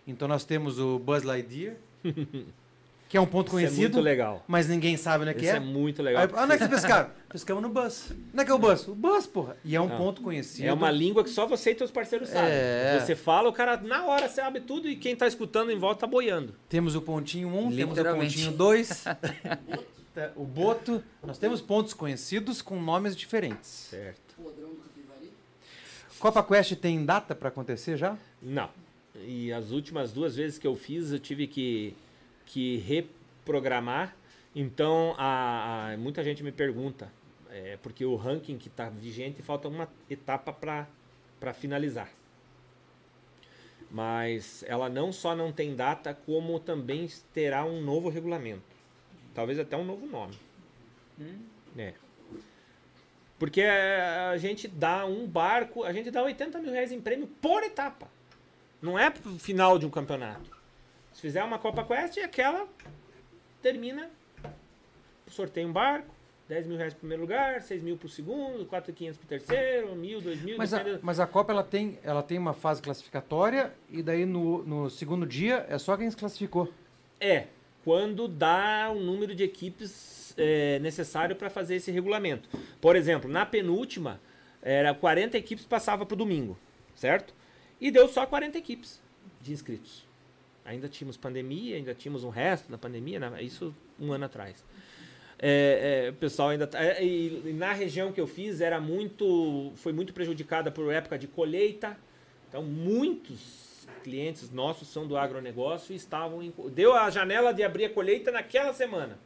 [0.06, 1.76] Então nós temos o Buzz Lightyear,
[3.08, 4.44] que é um ponto Isso é muito conhecido, legal.
[4.48, 5.56] mas ninguém sabe onde é que Isso é.
[5.56, 6.28] é muito Aí, legal.
[6.42, 7.10] onde é que vocês pescaram?
[7.30, 8.10] Pescamos no Buzz.
[8.32, 8.88] Onde é que é o Buzz?
[8.88, 9.56] O Buzz, porra.
[9.64, 9.96] E é um Não.
[9.96, 10.66] ponto conhecido.
[10.66, 12.50] É uma língua que só você e teus parceiros sabem.
[12.50, 12.98] É.
[13.00, 16.06] Você fala, o cara na hora sabe tudo e quem tá escutando em volta tá
[16.06, 16.54] boiando.
[16.68, 19.04] Temos o pontinho 1, um, temos o pontinho 2,
[20.34, 21.02] o boto.
[21.24, 23.68] Nós temos pontos conhecidos com nomes diferentes.
[23.90, 24.26] Certo.
[26.18, 28.16] Copa Quest tem data para acontecer já?
[28.40, 28.70] Não.
[29.24, 31.94] E as últimas duas vezes que eu fiz, eu tive que,
[32.44, 34.14] que reprogramar.
[34.54, 37.10] Então, a, a- muita gente me pergunta,
[37.50, 42.10] é, porque o ranking que está vigente falta uma etapa para finalizar.
[43.90, 48.62] Mas ela não só não tem data, como também terá um novo regulamento.
[49.34, 50.34] Talvez até um novo nome.
[51.78, 51.94] É.
[53.38, 57.62] Porque a gente dá um barco, a gente dá 80 mil reais em prêmio por
[57.62, 58.08] etapa.
[58.80, 60.50] Não é pro final de um campeonato.
[61.12, 62.66] Se fizer uma Copa Quest, aquela
[63.62, 64.08] termina,
[65.28, 66.14] sorteia um barco,
[66.48, 70.42] 10 mil reais pro primeiro lugar, 6 mil pro segundo, 4,500 pro terceiro, mil, 2
[70.42, 74.02] mil, Mas a, depende- mas a Copa ela tem, ela tem uma fase classificatória e
[74.02, 76.72] daí no, no segundo dia é só quem se classificou.
[77.20, 77.46] É,
[77.84, 79.90] quando dá o número de equipes
[80.36, 82.48] é, necessário para fazer esse regulamento.
[82.80, 84.20] Por exemplo, na penúltima,
[84.62, 86.58] era 40 equipes passava para o domingo,
[86.94, 87.34] certo?
[87.80, 89.00] E deu só 40 equipes
[89.40, 90.04] de inscritos.
[90.64, 93.42] Ainda tínhamos pandemia, ainda tínhamos um resto da pandemia, né?
[93.42, 94.64] isso um ano atrás.
[95.38, 98.80] É, é, o pessoal ainda tá, é, e, e na região que eu fiz era
[98.80, 101.94] muito foi muito prejudicada por época de colheita
[102.48, 107.84] então muitos clientes nossos são do agronegócio e estavam em, deu a janela de abrir
[107.84, 109.18] a colheita naquela semana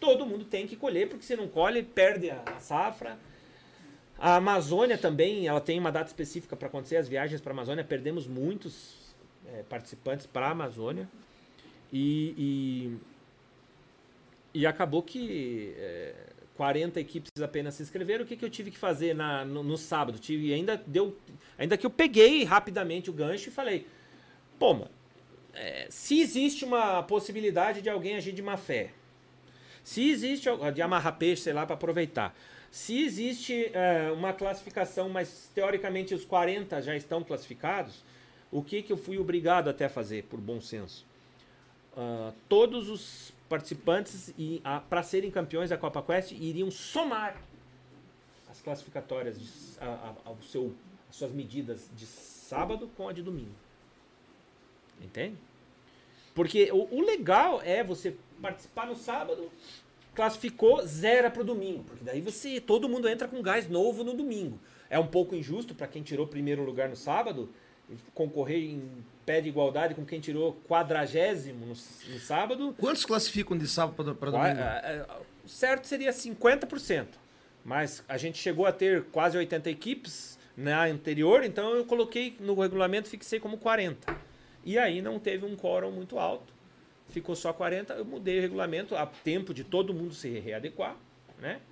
[0.00, 3.18] todo mundo tem que colher porque se não colhe perde a, safra
[4.18, 7.84] a Amazônia também ela tem uma data específica para acontecer as viagens para a Amazônia
[7.84, 9.14] perdemos muitos
[9.46, 11.08] é, participantes para a Amazônia
[11.92, 12.98] e, e
[14.54, 16.14] e acabou que é,
[16.56, 18.24] 40 equipes apenas se inscreveram.
[18.24, 20.18] O que, que eu tive que fazer na, no, no, sábado?
[20.18, 21.16] Tive, ainda deu.
[21.56, 23.86] Ainda que eu peguei rapidamente o gancho e falei,
[24.58, 24.90] pô, mano,
[25.54, 28.90] é, se existe uma possibilidade de alguém agir de má fé,
[29.88, 32.36] se existe de amarrar peixe, sei lá, para aproveitar.
[32.70, 38.04] Se existe é, uma classificação, mas teoricamente os 40 já estão classificados,
[38.52, 41.06] o que, que eu fui obrigado até a fazer, por bom senso?
[41.96, 44.30] Uh, todos os participantes
[44.90, 47.40] para serem campeões da Copa Quest iriam somar
[48.50, 49.48] as classificatórias de,
[49.80, 50.74] a, a, seu,
[51.08, 53.54] as suas medidas de sábado com a de domingo.
[55.00, 55.38] Entende?
[56.38, 59.50] Porque o, o legal é você participar no sábado,
[60.14, 61.82] classificou, zera para o domingo.
[61.82, 64.56] Porque daí você todo mundo entra com gás novo no domingo.
[64.88, 67.48] É um pouco injusto para quem tirou primeiro lugar no sábado
[68.14, 72.72] concorrer em pé de igualdade com quem tirou quadragésimo no, no sábado.
[72.78, 74.60] Quantos classificam de sábado para domingo?
[75.44, 77.06] O certo seria 50%.
[77.64, 82.54] Mas a gente chegou a ter quase 80 equipes na anterior, então eu coloquei no
[82.54, 84.27] regulamento, fixei como 40.
[84.68, 86.52] E aí não teve um quórum muito alto,
[87.08, 87.94] ficou só 40.
[87.94, 90.94] Eu mudei o regulamento a tempo de todo mundo se readequar,
[91.38, 91.62] né?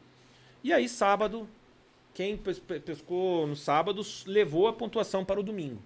[0.65, 1.47] E aí sábado,
[2.15, 2.39] quem
[2.87, 5.79] pescou no sábado levou a pontuação para o domingo.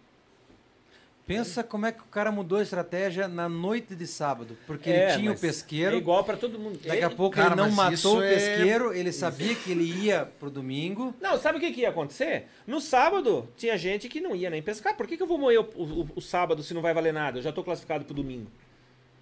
[1.30, 4.58] Pensa como é que o cara mudou a estratégia na noite de sábado.
[4.66, 5.94] Porque é, ele tinha o pesqueiro.
[5.94, 6.80] É igual para todo mundo.
[6.84, 8.98] Daqui a pouco cara, ele não matou o é pesqueiro, é...
[8.98, 11.14] ele sabia que ele ia pro domingo.
[11.20, 12.46] Não, sabe o que, que ia acontecer?
[12.66, 14.96] No sábado, tinha gente que não ia nem pescar.
[14.96, 17.38] Por que, que eu vou moer o, o, o sábado se não vai valer nada?
[17.38, 18.50] Eu já estou classificado pro domingo.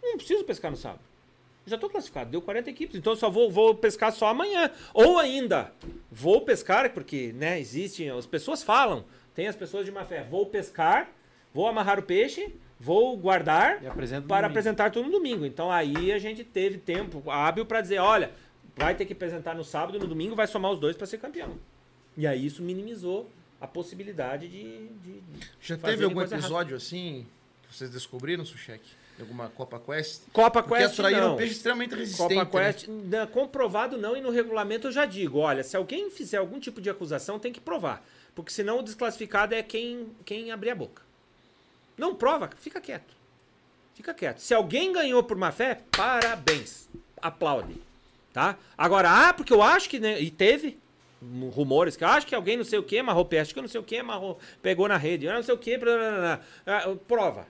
[0.02, 1.02] Não preciso pescar no sábado.
[1.66, 4.70] já estou classificado, deu 40 equipes, então eu só vou, vou pescar só amanhã.
[4.94, 5.74] Ou ainda,
[6.10, 9.04] vou pescar, porque né, existem, as pessoas falam,
[9.34, 11.17] tem as pessoas de má fé, vou pescar
[11.52, 14.46] Vou amarrar o peixe, vou guardar para domingo.
[14.46, 15.44] apresentar tudo no domingo.
[15.44, 18.30] Então aí a gente teve tempo hábil para dizer, olha,
[18.76, 21.18] vai ter que apresentar no sábado e no domingo vai somar os dois para ser
[21.18, 21.58] campeão.
[22.16, 23.28] E aí isso minimizou
[23.60, 25.22] a possibilidade de, de
[25.60, 26.76] Já teve algum episódio rápida.
[26.76, 27.26] assim
[27.62, 28.82] que vocês descobriram, Suchek?
[29.20, 30.22] Alguma Copa Quest?
[30.32, 31.34] Copa Porque Quest atraíram não.
[31.34, 32.34] um peixe extremamente resistente.
[32.36, 32.72] Copa né?
[32.72, 33.26] Quest, né?
[33.26, 36.88] comprovado não, e no regulamento eu já digo, olha, se alguém fizer algum tipo de
[36.88, 38.06] acusação, tem que provar.
[38.32, 41.02] Porque senão o desclassificado é quem, quem abrir a boca.
[41.98, 43.16] Não prova, fica quieto.
[43.94, 44.38] Fica quieto.
[44.38, 46.88] Se alguém ganhou por má fé, parabéns.
[47.20, 47.74] Aplaude.
[48.32, 48.56] Tá?
[48.76, 49.98] Agora, ah, porque eu acho que.
[49.98, 50.78] Né, e teve
[51.52, 53.80] rumores que eu acho que alguém não sei o que amarrou peste, que não sei
[53.80, 55.76] o que amarrou, pegou na rede, não sei o que.
[57.08, 57.46] Prova.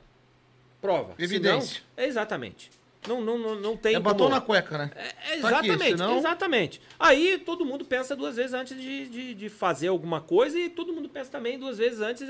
[0.80, 1.14] Prova.
[1.18, 1.82] Evidência.
[1.94, 2.70] Senão, exatamente.
[3.06, 3.94] Não, não, não, não tem.
[3.94, 4.30] É batom como...
[4.30, 4.90] na cueca, né?
[4.94, 6.18] É, é exatamente, tá aqui, senão...
[6.18, 6.82] exatamente.
[6.98, 10.92] Aí todo mundo pensa duas vezes antes de, de, de, fazer alguma coisa e todo
[10.92, 12.26] mundo pensa também duas vezes antes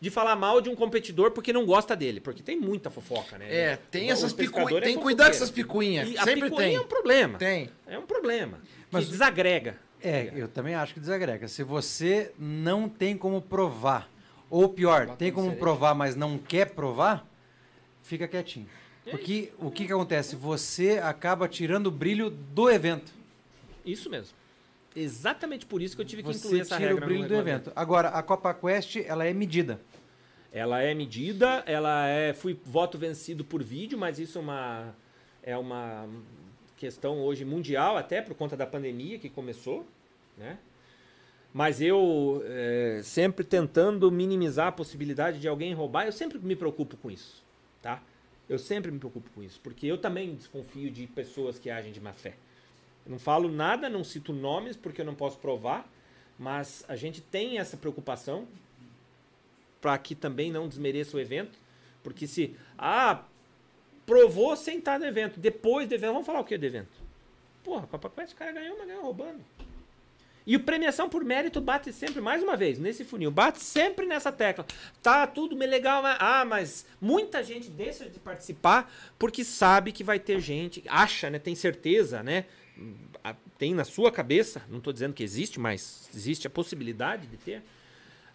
[0.00, 2.20] de falar mal de um competidor porque não gosta dele.
[2.20, 3.46] Porque tem muita fofoca, né?
[3.48, 4.72] É, tem essas picuinhas.
[4.72, 6.08] É tem que cuidar com essas picuinhas.
[6.22, 6.74] Sempre a tem.
[6.74, 7.38] é um problema.
[7.38, 7.70] Tem.
[7.86, 8.60] É um problema.
[8.90, 9.78] Mas desagrega.
[10.02, 11.48] É, eu também acho que desagrega.
[11.48, 14.08] Se você não tem como provar,
[14.48, 17.26] ou pior, tem como provar, mas não quer provar,
[18.02, 18.68] fica quietinho.
[19.10, 20.36] Porque o que, que acontece?
[20.36, 23.12] Você acaba tirando o brilho do evento.
[23.84, 24.36] Isso mesmo.
[24.94, 26.94] Exatamente por isso que eu tive que Você incluir essa regra.
[26.94, 27.72] Tira o brilho do evento.
[27.76, 29.80] Agora, a Copa Quest, ela é medida.
[30.52, 32.32] Ela é medida, ela é.
[32.32, 34.94] Fui voto vencido por vídeo, mas isso é uma,
[35.42, 36.08] é uma
[36.76, 39.86] questão hoje mundial, até por conta da pandemia que começou,
[40.36, 40.58] né?
[41.52, 46.96] Mas eu é, sempre tentando minimizar a possibilidade de alguém roubar, eu sempre me preocupo
[46.96, 47.44] com isso?
[48.50, 52.00] Eu sempre me preocupo com isso, porque eu também desconfio de pessoas que agem de
[52.00, 52.34] má fé.
[53.06, 55.88] Eu não falo nada, não cito nomes, porque eu não posso provar,
[56.36, 58.48] mas a gente tem essa preocupação
[59.80, 61.56] para que também não desmereça o evento,
[62.02, 63.22] porque se ah,
[64.04, 67.00] provou sem estar no evento, depois do evento, vamos falar o que do evento?
[67.62, 69.44] Porra, Quest, o cara ganhou, mas ganhou roubando.
[70.50, 74.32] E o premiação por mérito bate sempre, mais uma vez, nesse funil, bate sempre nessa
[74.32, 74.66] tecla.
[75.00, 80.18] Tá tudo legal, mas, ah, mas muita gente deixa de participar porque sabe que vai
[80.18, 82.46] ter gente, acha, né, tem certeza, né,
[83.58, 87.62] tem na sua cabeça, não estou dizendo que existe, mas existe a possibilidade de ter.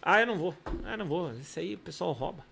[0.01, 2.45] Ah, eu não vou, ah, não vou, isso aí o pessoal rouba.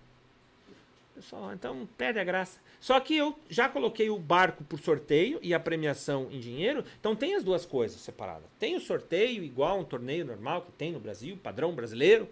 [1.14, 2.58] Pessoal, então perde a graça.
[2.80, 7.14] Só que eu já coloquei o barco por sorteio e a premiação em dinheiro, então
[7.14, 8.50] tem as duas coisas separadas.
[8.58, 12.28] Tem o sorteio, igual um torneio normal que tem no Brasil, padrão brasileiro,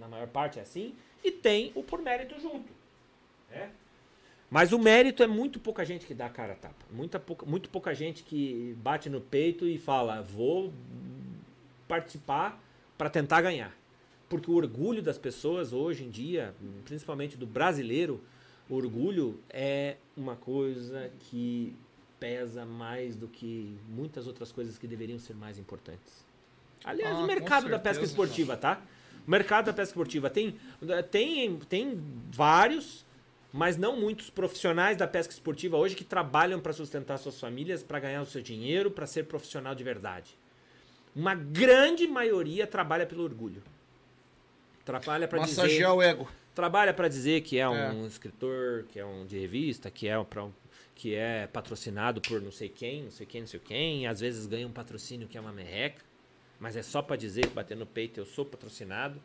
[0.00, 2.72] na maior parte é assim, e tem o por mérito junto.
[3.48, 3.70] Né?
[4.50, 6.84] Mas o mérito é muito pouca gente que dá a cara a tapa.
[6.90, 10.72] Muita pouca, muito pouca gente que bate no peito e fala, vou
[11.86, 12.60] participar
[12.98, 13.72] para tentar ganhar.
[14.28, 18.20] Porque o orgulho das pessoas hoje em dia, principalmente do brasileiro,
[18.68, 21.74] o orgulho é uma coisa que
[22.18, 26.24] pesa mais do que muitas outras coisas que deveriam ser mais importantes.
[26.84, 28.80] Aliás, Ah, o mercado da pesca certeza, esportiva, tá?
[29.26, 30.56] O mercado da pesca esportiva tem,
[31.10, 33.04] tem, tem vários,
[33.52, 38.00] mas não muitos profissionais da pesca esportiva hoje que trabalham para sustentar suas famílias, para
[38.00, 40.36] ganhar o seu dinheiro, para ser profissional de verdade.
[41.14, 43.62] Uma grande maioria trabalha pelo orgulho.
[44.86, 46.28] Trabalha para dizer, Massagear o ego.
[46.54, 48.06] trabalha para dizer que é um É.
[48.06, 50.52] escritor, que é um de revista, que é pra um-
[50.94, 54.20] que é patrocinado por não sei quem, não sei quem, não sei quem, e às
[54.20, 56.02] vezes ganha um patrocínio que é uma merreca,
[56.60, 59.20] mas é só para dizer, bater no peito, eu sou patrocinado,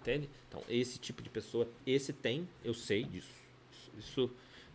[0.00, 0.28] entende?
[0.48, 3.28] Então, esse tipo de pessoa, esse tem, eu sei disso.
[3.70, 4.30] Isso, isso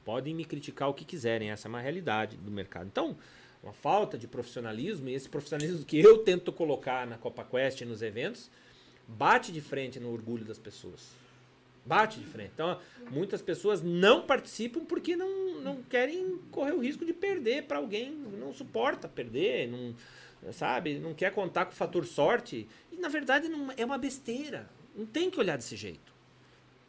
[0.05, 2.85] podem me criticar o que quiserem, essa é uma realidade do mercado.
[2.85, 3.17] Então,
[3.63, 7.85] uma falta de profissionalismo, e esse profissionalismo que eu tento colocar na Copa Quest e
[7.85, 8.49] nos eventos,
[9.17, 11.11] bate de frente no orgulho das pessoas.
[11.85, 12.51] Bate de frente.
[12.53, 12.79] Então,
[13.09, 18.11] muitas pessoas não participam porque não, não querem correr o risco de perder para alguém,
[18.11, 19.95] não suporta perder, não,
[20.51, 20.99] sabe?
[20.99, 22.67] Não quer contar com o fator sorte.
[22.91, 24.69] E na verdade não, é uma besteira.
[24.95, 26.13] Não tem que olhar desse jeito.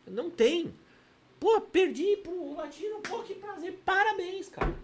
[0.07, 0.75] Não tem.
[1.39, 3.81] Pô, perdi pro latino, pô, que prazer.
[3.85, 4.75] Parabéns, cara.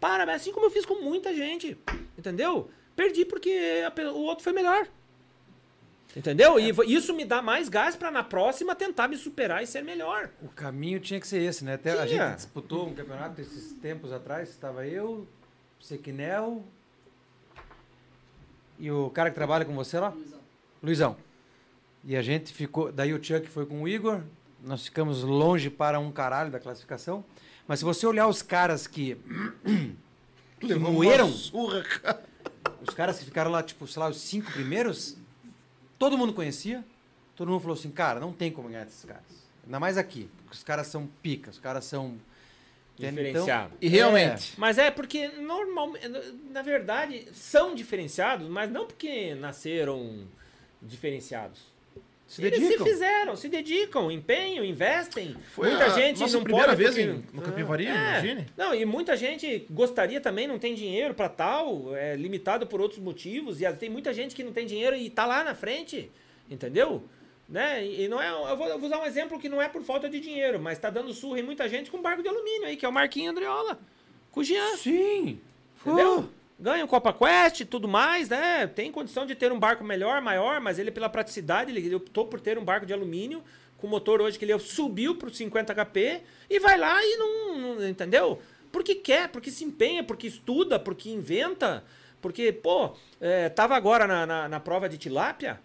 [0.00, 0.42] Parabéns.
[0.42, 1.78] Assim como eu fiz com muita gente.
[2.18, 2.68] Entendeu?
[2.94, 3.50] Perdi porque
[3.86, 4.88] a o outro foi melhor.
[6.16, 6.60] Entendeu?
[6.60, 9.82] E vo- isso me dá mais gás pra na próxima tentar me superar e ser
[9.82, 10.30] melhor.
[10.40, 11.74] O caminho tinha que ser esse, né?
[11.74, 12.28] Até a Tinha.
[12.28, 15.26] gente disputou um campeonato esses tempos atrás, estava eu,
[15.80, 16.62] Sequinel
[18.78, 20.12] e o cara que trabalha com você lá?
[20.82, 21.16] Luizão.
[22.04, 24.20] E a gente ficou, daí o Chuck foi com o Igor,
[24.62, 27.24] nós ficamos longe para um caralho da classificação.
[27.66, 29.16] Mas se você olhar os caras que
[30.60, 32.22] que moeram, Surra, cara.
[32.86, 35.16] os caras que ficaram lá, tipo, sei lá, os cinco primeiros,
[35.98, 36.84] todo mundo conhecia.
[37.36, 39.24] Todo mundo falou assim, cara, não tem como ganhar desses caras.
[39.64, 42.16] Ainda mais aqui, porque os caras são pica, os caras são...
[42.96, 43.24] Entende?
[43.24, 43.74] Diferenciado.
[43.80, 44.54] E realmente.
[44.56, 46.08] Mas é porque normalmente,
[46.50, 50.28] na verdade, são diferenciados, mas não porque nasceram
[50.80, 51.73] diferenciados.
[52.34, 52.86] Se Eles se dedicam.
[52.86, 55.36] fizeram, se dedicam, empenham, investem.
[55.52, 57.90] Foi muita a gente nossa não primeira pode vez porque- em- no Capivari, É.
[57.90, 58.46] imagine.
[58.56, 63.00] Não, e muita gente gostaria também, não tem dinheiro pra tal, é limitado por outros
[63.00, 66.10] motivos, e tem muita gente que não tem dinheiro e tá lá na frente,
[66.50, 67.04] entendeu?
[67.48, 67.86] Né?
[67.86, 70.08] E não é, eu vou, eu vou usar um exemplo que não é por falta
[70.08, 72.84] de dinheiro, mas tá dando surra em muita gente com barco de alumínio aí, que
[72.86, 73.78] é o Marquinho Andriola,
[74.32, 74.76] com o Jean.
[74.76, 75.38] Sim!
[75.84, 76.28] Entendeu?
[76.58, 78.66] Ganha o Copa Quest e tudo mais, né?
[78.66, 82.40] Tem condição de ter um barco melhor, maior, mas ele, pela praticidade, ele optou por
[82.40, 83.42] ter um barco de alumínio
[83.78, 87.88] com motor hoje que ele subiu para 50 HP e vai lá e não, não-
[87.88, 88.40] Entendeu?
[88.70, 91.84] Porque quer, porque se empenha, porque estuda, porque inventa.
[92.20, 95.60] Porque, pô, é, tava agora na, na, na prova de tilápia,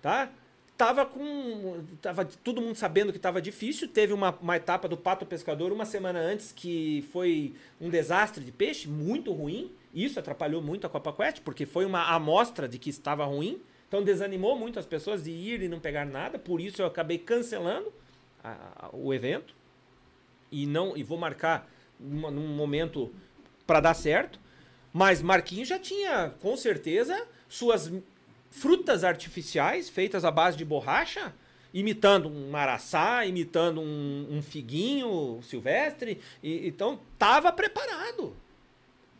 [0.00, 0.30] tá?
[0.76, 1.84] Tava com.
[2.00, 3.88] Tava todo mundo sabendo que tava difícil.
[3.88, 8.52] Teve uma, uma etapa do Pato Pescador uma semana antes que foi um desastre de
[8.52, 9.70] peixe, muito ruim.
[9.94, 13.60] Isso atrapalhou muito a Copa Quest, porque foi uma amostra de que estava ruim.
[13.88, 16.38] Então desanimou muito as pessoas de ir e não pegar nada.
[16.38, 17.92] Por isso eu acabei cancelando
[18.44, 19.54] a- a- o evento.
[20.52, 21.68] E não e vou marcar
[21.98, 23.12] numa- num momento
[23.66, 24.38] para dar certo.
[24.92, 27.90] Mas Marquinhos já tinha, com certeza, suas
[28.50, 31.34] frutas artificiais feitas à base de borracha,
[31.72, 36.20] imitando um araçá, imitando um, um figuinho silvestre.
[36.42, 38.34] E, então, tava preparado.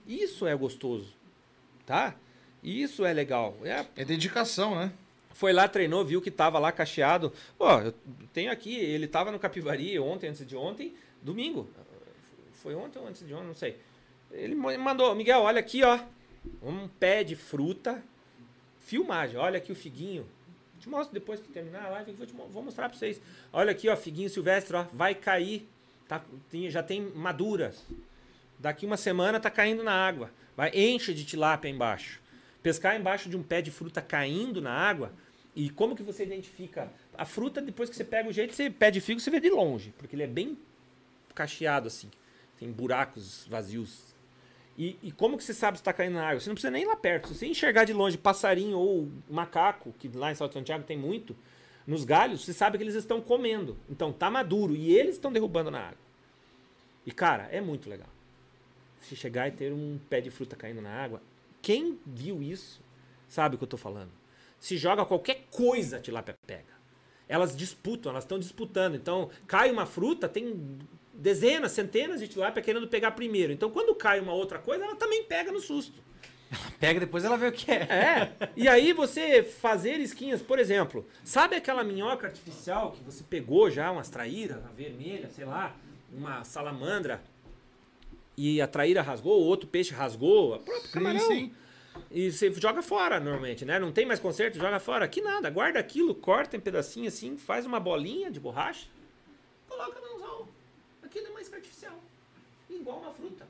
[0.08, 1.12] Isso é gostoso,
[1.86, 2.16] tá?
[2.62, 3.56] Isso é legal.
[3.62, 4.92] É, É dedicação, né?
[5.34, 7.32] foi lá, treinou, viu que tava lá cacheado.
[7.60, 7.94] Ó, eu
[8.32, 11.68] tenho aqui, ele tava no Capivari ontem, antes de ontem, domingo.
[12.54, 13.76] Foi ontem ou antes de ontem, não sei.
[14.32, 16.00] Ele mandou, Miguel, olha aqui, ó.
[16.60, 18.02] Um pé de fruta.
[18.80, 20.26] Filmagem, olha aqui o figuinho.
[20.80, 23.20] Te mostro depois que terminar a live, vou, te vou mostrar pra vocês.
[23.52, 24.86] Olha aqui, ó, figuinho silvestre, ó.
[24.92, 25.68] Vai cair.
[26.08, 26.20] Tá,
[26.50, 27.84] tem- já tem maduras.
[28.58, 30.30] Daqui uma semana tá caindo na água.
[30.56, 32.20] Vai, enche de tilápia embaixo.
[32.62, 35.12] Pescar embaixo de um pé de fruta caindo na água.
[35.54, 36.92] E como que você identifica?
[37.16, 39.50] A fruta, depois que você pega o jeito, você pé de figo, você vê de
[39.50, 39.94] longe.
[39.96, 40.58] Porque ele é bem
[41.34, 42.10] cacheado assim.
[42.58, 44.16] Tem buracos vazios.
[44.76, 46.40] E, e como que você sabe se está caindo na água?
[46.40, 47.28] Você não precisa nem ir lá perto.
[47.28, 51.36] Se você enxergar de longe passarinho ou macaco, que lá em Salto Santiago tem muito,
[51.86, 53.76] nos galhos, você sabe que eles estão comendo.
[53.88, 55.98] Então tá maduro e eles estão derrubando na água.
[57.06, 58.08] E cara, é muito legal.
[59.00, 61.22] Se chegar e ter um pé de fruta caindo na água,
[61.62, 62.80] quem viu isso
[63.28, 64.10] sabe o que eu tô falando.
[64.58, 66.78] Se joga qualquer coisa, a tilápia pega.
[67.28, 68.94] Elas disputam, elas estão disputando.
[68.94, 70.78] Então, cai uma fruta, tem
[71.12, 73.52] dezenas, centenas de tilápia querendo pegar primeiro.
[73.52, 76.02] Então, quando cai uma outra coisa, ela também pega no susto.
[76.80, 77.82] Pega depois ela vê o que é.
[77.82, 78.50] É.
[78.56, 83.90] E aí você fazer esquinhas, por exemplo, sabe aquela minhoca artificial que você pegou já,
[83.90, 85.76] umas traíras, uma vermelha, sei lá,
[86.10, 87.22] uma salamandra,
[88.38, 91.26] e a traíra rasgou, o outro peixe rasgou, a própria camarão.
[91.26, 91.52] sim.
[92.10, 93.78] E você joga fora normalmente, né?
[93.80, 95.04] Não tem mais conserto, joga fora.
[95.04, 98.86] Aqui nada, guarda aquilo, corta em pedacinho assim, faz uma bolinha de borracha,
[99.68, 100.48] coloca no anzol.
[101.02, 101.98] Aquilo é mais artificial.
[102.70, 103.44] Igual uma fruta.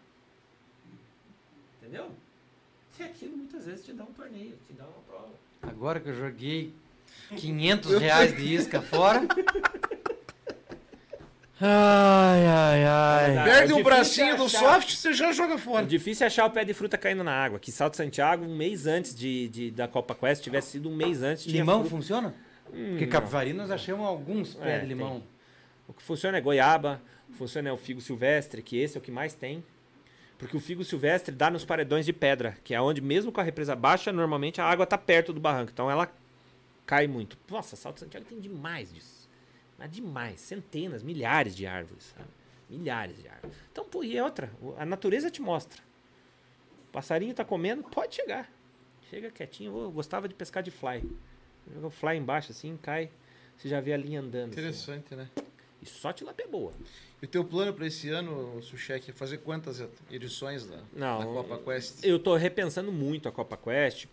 [1.83, 2.11] Entendeu?
[2.99, 5.33] E aquilo muitas vezes te dá um torneio, te dá uma prova.
[5.63, 6.73] Agora que eu joguei
[7.37, 9.27] 500 reais de isca fora.
[11.61, 13.29] Ai, ai, ai.
[13.35, 14.59] Mas, ah, Perde é um bracinho do achar.
[14.61, 15.85] soft, você já joga É fora.
[15.87, 17.59] difícil achar o pé de fruta caindo na água.
[17.59, 21.23] Que Salto Santiago, um mês antes de, de- da Copa Quest, tivesse sido um mês
[21.23, 21.45] antes.
[21.47, 21.91] Limão fruta.
[21.97, 22.35] funciona?
[22.65, 23.13] Porque não.
[23.13, 25.23] Capivari nós achamos alguns pés É, de limão.
[25.89, 29.01] O que funciona é goiaba, o que funciona é o figo silvestre, que esse é
[29.01, 29.65] o que mais tem.
[30.39, 33.45] Porque o figo silvestre dá nos paredões de pedra, que é onde, mesmo com a
[33.45, 35.73] represa baixa, normalmente a água está perto do barranco.
[35.73, 36.09] Então ela
[36.87, 37.37] cai muito.
[37.51, 39.18] Nossa, Salto Santiago tem demais disso.
[39.79, 40.41] Mas demais.
[40.41, 42.13] Centenas, milhares de árvores.
[42.17, 42.29] Sabe?
[42.69, 43.57] Milhares de árvores.
[43.71, 44.51] Então, pô, e é outra.
[44.77, 45.81] A natureza te mostra.
[46.89, 48.51] O passarinho tá comendo, pode chegar.
[49.09, 49.77] Chega quietinho.
[49.81, 51.03] Eu gostava de pescar de fly.
[51.73, 53.11] Joga o fly embaixo assim, cai.
[53.57, 54.51] Você já vê a linha andando.
[54.51, 54.61] assim.
[54.61, 55.29] Interessante, né?
[55.81, 56.73] E só tilápia é boa.
[57.23, 61.25] E o teu plano para esse ano, Sushek, é fazer quantas edições da, Não, da
[61.27, 62.05] Copa Quest?
[62.05, 64.07] Eu tô repensando muito a Copa Quest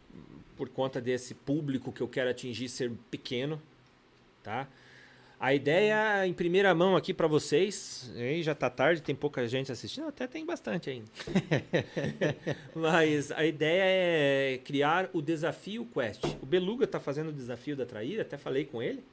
[0.55, 3.61] por conta desse público que eu quero atingir ser pequeno,
[4.43, 4.67] tá?
[5.45, 9.71] A ideia em primeira mão aqui para vocês, aí já tá tarde, tem pouca gente
[9.71, 11.05] assistindo, até tem bastante ainda.
[12.73, 16.23] Mas a ideia é criar o desafio Quest.
[16.41, 19.03] O Beluga tá fazendo o desafio da traíra, até falei com ele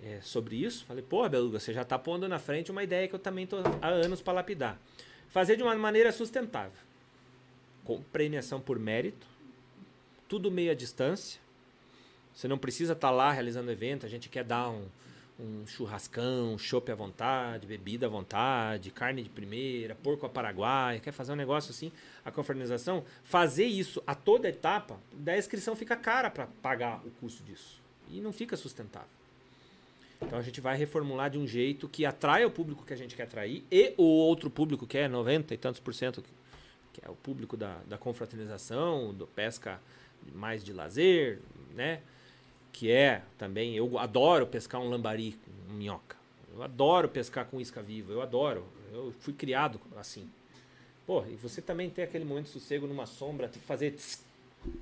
[0.00, 0.84] é, sobre isso.
[0.84, 3.56] Falei, pô, Beluga, você já tá pondo na frente uma ideia que eu também tô
[3.82, 4.80] há anos para lapidar.
[5.28, 6.78] Fazer de uma maneira sustentável.
[7.82, 9.26] Com premiação por mérito,
[10.28, 11.40] tudo meio à distância.
[12.32, 14.84] Você não precisa estar lá realizando evento, a gente quer dar um,
[15.38, 21.12] um churrascão, chopp à vontade, bebida à vontade, carne de primeira, porco a paraguaia, quer
[21.12, 21.92] fazer um negócio assim,
[22.24, 27.42] a confraternização, fazer isso a toda etapa, da inscrição fica cara para pagar o custo
[27.44, 27.80] disso.
[28.10, 29.08] E não fica sustentável.
[30.20, 33.14] Então a gente vai reformular de um jeito que atraia o público que a gente
[33.14, 36.24] quer atrair e o outro público que é 90 e tantos por cento,
[36.92, 39.80] que é o público da, da confraternização, do pesca
[40.34, 41.38] mais de lazer,
[41.74, 42.00] né?
[42.72, 46.16] Que é também, eu adoro pescar um lambari com minhoca.
[46.54, 48.66] Eu adoro pescar com isca viva, eu adoro.
[48.92, 50.28] Eu fui criado assim.
[51.06, 54.22] Pô, e você também tem aquele momento de sossego numa sombra, tem que fazer tss,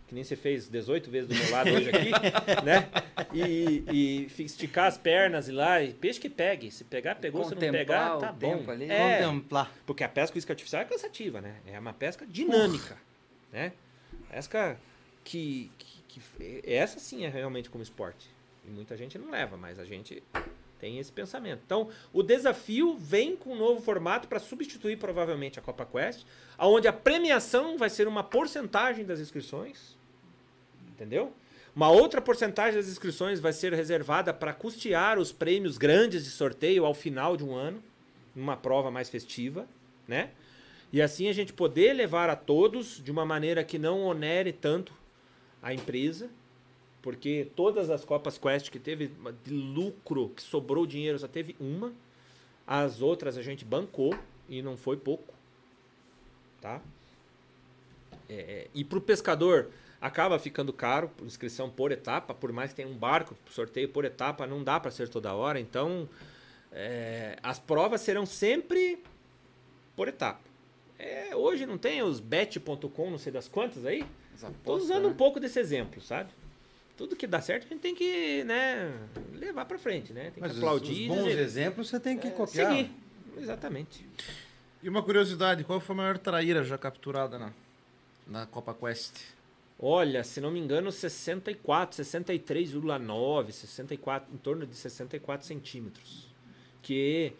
[0.08, 2.10] que nem você fez 18 vezes do meu lado hoje aqui,
[2.65, 2.89] né?
[3.32, 6.70] E, e esticar as pernas e lá, e peixe que pegue.
[6.70, 8.56] Se pegar, pegou, se não pegar, tá bom.
[8.56, 8.90] tempo ali.
[8.90, 9.70] É, Contemplar.
[9.86, 11.56] porque a pesca com isca artificial é cansativa, né?
[11.66, 12.97] É uma pesca dinâmica,
[13.52, 13.73] né?
[14.31, 14.76] Pesca
[15.23, 18.28] que, que, que- Essa sim é realmente como esporte.
[18.66, 20.22] E muita gente não leva, mas a gente
[20.78, 21.62] tem esse pensamento.
[21.64, 26.26] Então, o desafio vem com um novo formato para substituir provavelmente a Copa Quest,
[26.58, 29.96] onde a premiação vai ser uma porcentagem das inscrições.
[30.88, 31.32] Entendeu?
[31.74, 36.86] Uma outra porcentagem das inscrições vai ser reservada para custear os prêmios grandes de sorteio
[36.86, 37.82] ao final de um ano,
[38.34, 39.66] numa prova mais festiva,
[40.08, 40.30] né?
[40.92, 44.92] E assim a gente poder levar a todos de uma maneira que não onere tanto
[45.66, 46.30] a empresa,
[47.02, 49.10] porque todas as Copas Quest que teve
[49.42, 51.92] de lucro, que sobrou dinheiro, só teve uma.
[52.64, 54.16] As outras a gente bancou
[54.48, 55.34] e não foi pouco,
[56.60, 56.80] tá?
[58.28, 59.68] É, e para o pescador
[60.00, 64.04] acaba ficando caro, por inscrição por etapa, por mais que tenha um barco, sorteio por
[64.04, 65.58] etapa, não dá para ser toda hora.
[65.58, 66.08] Então,
[66.70, 69.02] é, as provas serão sempre
[69.96, 70.42] por etapa.
[70.96, 74.06] É, hoje não tem os bet.com, não sei das quantas aí?
[74.42, 75.08] Estou usando né?
[75.08, 76.31] um pouco desse exemplo, sabe?
[76.97, 78.92] Tudo que dá certo a gente tem que né,
[79.34, 80.31] levar para frente, né?
[80.31, 81.10] Tem Mas que os, aplaudir.
[81.10, 82.70] os bons dizer- exemplos você tem que é, copiar.
[82.70, 82.90] Seguir.
[83.36, 84.06] Exatamente.
[84.82, 87.52] E uma curiosidade, qual foi a maior traíra já capturada na,
[88.26, 89.15] na Copa Quest?
[89.78, 96.26] Olha, se não me engano, 64, 63,9, 64, em torno de 64 centímetros.
[96.81, 97.34] Que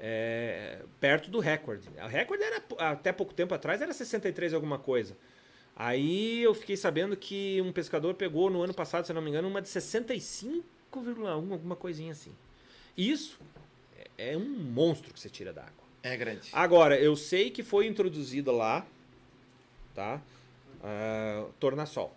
[0.00, 1.88] é perto do recorde.
[2.02, 5.16] O recorde era, até pouco tempo atrás, era 63 alguma coisa.
[5.74, 9.48] Aí eu fiquei sabendo que um pescador pegou no ano passado, se não me engano,
[9.48, 12.32] uma de 65 5,1, alguma coisinha assim.
[12.96, 13.38] Isso
[13.96, 15.82] é, é um monstro que você tira da água.
[16.02, 16.50] É grande.
[16.52, 18.86] Agora, eu sei que foi introduzida lá,
[19.94, 20.20] tá?
[20.80, 22.14] Uh, tornassol.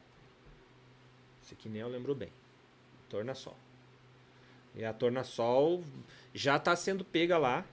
[1.44, 2.30] Esse aqui nem eu lembro bem.
[3.10, 3.56] Tornassol.
[4.76, 5.84] E a tornassol
[6.34, 7.64] já está sendo pega lá.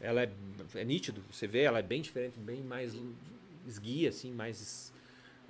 [0.00, 0.30] Ela é,
[0.74, 2.94] é nítido, você vê, ela é bem diferente, bem mais
[3.66, 4.92] esguia, assim, mais.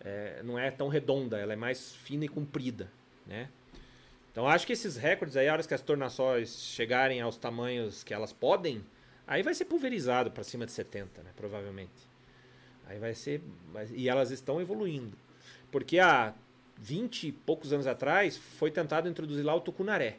[0.04, 2.90] É, não é tão redonda, ela é mais fina e comprida,
[3.26, 3.48] né?
[4.30, 8.12] Então acho que esses recordes aí, a hora que as tornassóis chegarem aos tamanhos que
[8.12, 8.84] elas podem,
[9.26, 11.30] aí vai ser pulverizado para cima de 70, né?
[11.34, 11.90] Provavelmente.
[12.86, 13.40] Aí vai ser.
[13.94, 15.16] E elas estão evoluindo.
[15.70, 16.34] Porque há
[16.78, 20.18] 20 e poucos anos atrás foi tentado introduzir lá o tucunaré.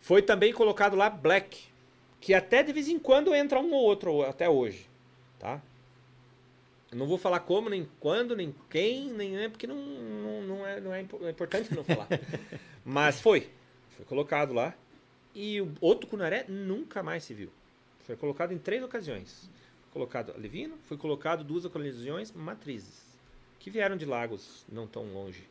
[0.00, 1.64] Foi também colocado lá black,
[2.20, 4.88] que até de vez em quando entra um ou outro até hoje,
[5.38, 5.62] tá?
[6.94, 10.80] Não vou falar como, nem quando, nem quem, nem é porque não, não, não, é,
[10.80, 12.06] não é, é importante não falar.
[12.84, 13.50] Mas foi.
[13.90, 14.74] Foi colocado lá.
[15.34, 17.50] E o outro cunaré nunca mais se viu.
[18.04, 19.50] Foi colocado em três ocasiões.
[19.82, 23.04] Foi colocado levino, foi colocado duas ocasiões matrizes.
[23.58, 25.42] Que vieram de lagos não tão longe.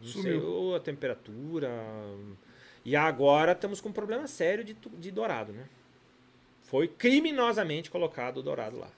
[0.00, 0.40] Não Sumiu.
[0.40, 1.70] sei, ou a temperatura,
[2.84, 5.68] e agora estamos com um problema sério de, de dourado, né?
[6.62, 8.90] Foi criminosamente colocado o dourado lá.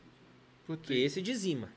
[0.66, 1.68] Porque esse dizima.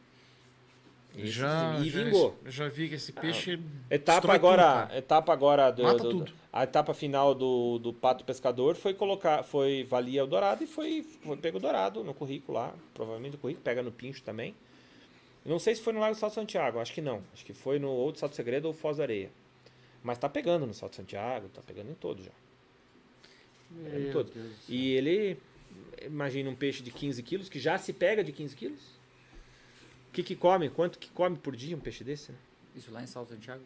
[1.18, 1.86] Esse já, dizima.
[1.86, 2.38] E já, vingou.
[2.46, 3.60] Já vi que esse peixe.
[3.90, 6.34] Ah, etapa agora, tudo, etapa agora do, Mata do, tudo.
[6.52, 11.04] a etapa final do, do pato pescador foi colocar, foi valia o dourado e foi,
[11.24, 14.54] foi pego o dourado no currículo lá, provavelmente o currículo pega no pincho também.
[15.46, 17.22] não sei se foi no Lago Salto Santiago, acho que não.
[17.34, 19.32] Acho que foi no outro Salto Segredo ou Foz da Areia.
[20.04, 22.32] Mas tá pegando no Salto Santiago, tá pegando em todo já.
[23.92, 24.32] É em todo.
[24.70, 25.38] E ele,
[26.02, 28.82] imagina um peixe de 15 quilos, que já se pega de 15 quilos.
[30.10, 30.70] O que que come?
[30.70, 32.32] Quanto que come por dia um peixe desse?
[32.32, 32.38] Né?
[32.76, 33.64] Isso lá em Salto Santiago?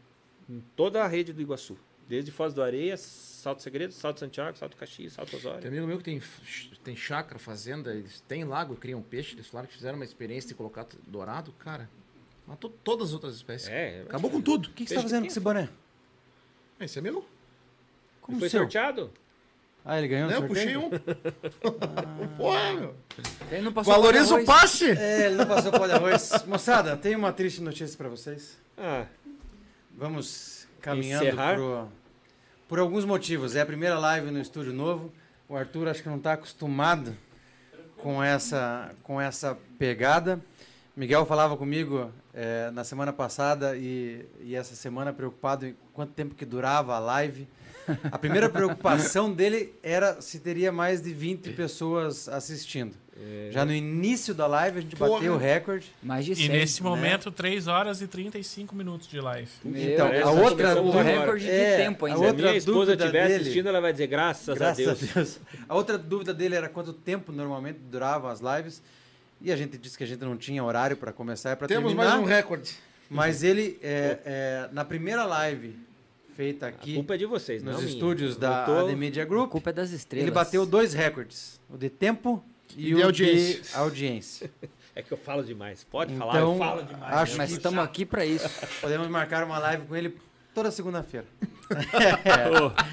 [0.49, 1.77] Em toda a rede do Iguaçu.
[2.07, 5.61] Desde Foz do Areia, Salto Segredo, Salto Santiago, Salto Caxias, Salto Osório.
[5.61, 6.19] Tem amigo meu que tem,
[6.83, 10.55] tem chácara, fazenda, eles têm lago, criam peixe, eles falaram que fizeram uma experiência de
[10.55, 11.87] colocar dourado, cara,
[12.47, 13.69] matou todas as outras espécies.
[13.69, 14.69] É, Acabou com tudo.
[14.69, 15.69] O que, que você está fazendo com esse boné?
[16.79, 17.23] Esse é meu.
[18.21, 18.61] Como foi seu?
[18.61, 19.11] sorteado?
[19.83, 20.89] Ah, ele ganhou Não, eu puxei um.
[20.91, 22.27] ah.
[22.37, 22.95] Porra, meu.
[23.51, 24.91] Ele não passou Valoriza o passe.
[24.91, 26.31] É, ele não passou o pó de arroz.
[26.45, 28.57] Moçada, tem uma triste notícia para vocês.
[28.77, 29.05] Ah.
[29.97, 31.87] Vamos caminhando pro,
[32.67, 33.55] por alguns motivos.
[33.55, 35.11] É a primeira live no estúdio novo.
[35.47, 37.15] O Arthur acho que não está acostumado
[37.97, 40.39] com essa, com essa pegada.
[40.95, 46.35] Miguel falava comigo é, na semana passada e, e, essa semana preocupado em quanto tempo
[46.35, 47.47] que durava a live.
[48.11, 52.95] A primeira preocupação dele era se teria mais de 20 pessoas assistindo.
[53.21, 53.49] É.
[53.51, 55.11] Já no início da live a gente Porra.
[55.11, 55.87] bateu o recorde.
[56.01, 56.89] Mais de 100, E nesse né?
[56.89, 58.39] momento, 3 horas e Treinta
[58.73, 59.49] minutos de live.
[59.63, 62.17] Meu, então, a outra o recorde de é, tempo ainda.
[62.17, 64.93] A outra Se a minha esposa estiver dele, assistindo, ela vai dizer graças, graças a,
[64.93, 65.11] Deus.
[65.11, 65.39] a Deus.
[65.67, 68.81] A outra dúvida dele era quanto tempo normalmente duravam as lives.
[69.41, 71.89] E a gente disse que a gente não tinha horário para começar e para terminar.
[71.89, 72.73] Temos mais um recorde.
[73.09, 75.75] Mas ele, é, é, na primeira live
[76.39, 76.93] feita aqui...
[76.93, 78.49] A culpa é de vocês, Nos não estúdios minha.
[78.49, 78.79] da.
[78.79, 79.49] AD Media Group.
[79.49, 80.23] A culpa é das estrelas.
[80.23, 81.59] Ele bateu dois recordes.
[81.69, 82.41] O de tempo
[82.77, 83.61] e, e o audiência.
[83.61, 84.51] de audiência.
[84.95, 85.85] É que eu falo demais.
[85.85, 87.13] Pode então, falar, eu falo demais.
[87.13, 88.49] Acho Mas estamos aqui para isso.
[88.81, 90.17] Podemos marcar uma live com ele
[90.53, 91.25] toda segunda-feira.
[92.25, 92.85] é.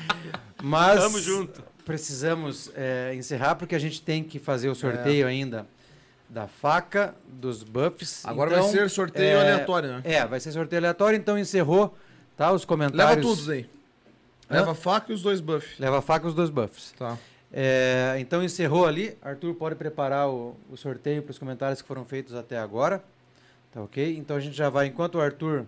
[0.63, 1.65] Mas Tamo junto.
[1.85, 5.31] precisamos é, encerrar porque a gente tem que fazer o sorteio é.
[5.31, 5.67] ainda
[6.29, 8.25] da faca, dos buffs.
[8.25, 10.01] Agora então, vai ser sorteio é, aleatório, né?
[10.05, 11.97] É, vai ser sorteio aleatório, então encerrou,
[12.37, 12.53] tá?
[12.53, 13.25] Os comentários.
[13.25, 13.69] Leva tudo aí.
[14.49, 15.79] Leva a faca e os dois buffs.
[15.79, 16.93] Leva a faca e os dois buffs.
[16.97, 17.19] Tá.
[17.53, 19.17] É, então encerrou ali.
[19.23, 23.03] Arthur pode preparar o, o sorteio para os comentários que foram feitos até agora.
[23.73, 24.17] Tá ok?
[24.17, 25.67] Então a gente já vai, enquanto o Arthur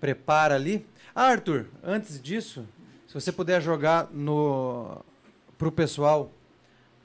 [0.00, 0.86] prepara ali.
[1.14, 2.66] Ah, Arthur, antes disso,
[3.06, 5.04] se você puder jogar no
[5.56, 6.32] pro pessoal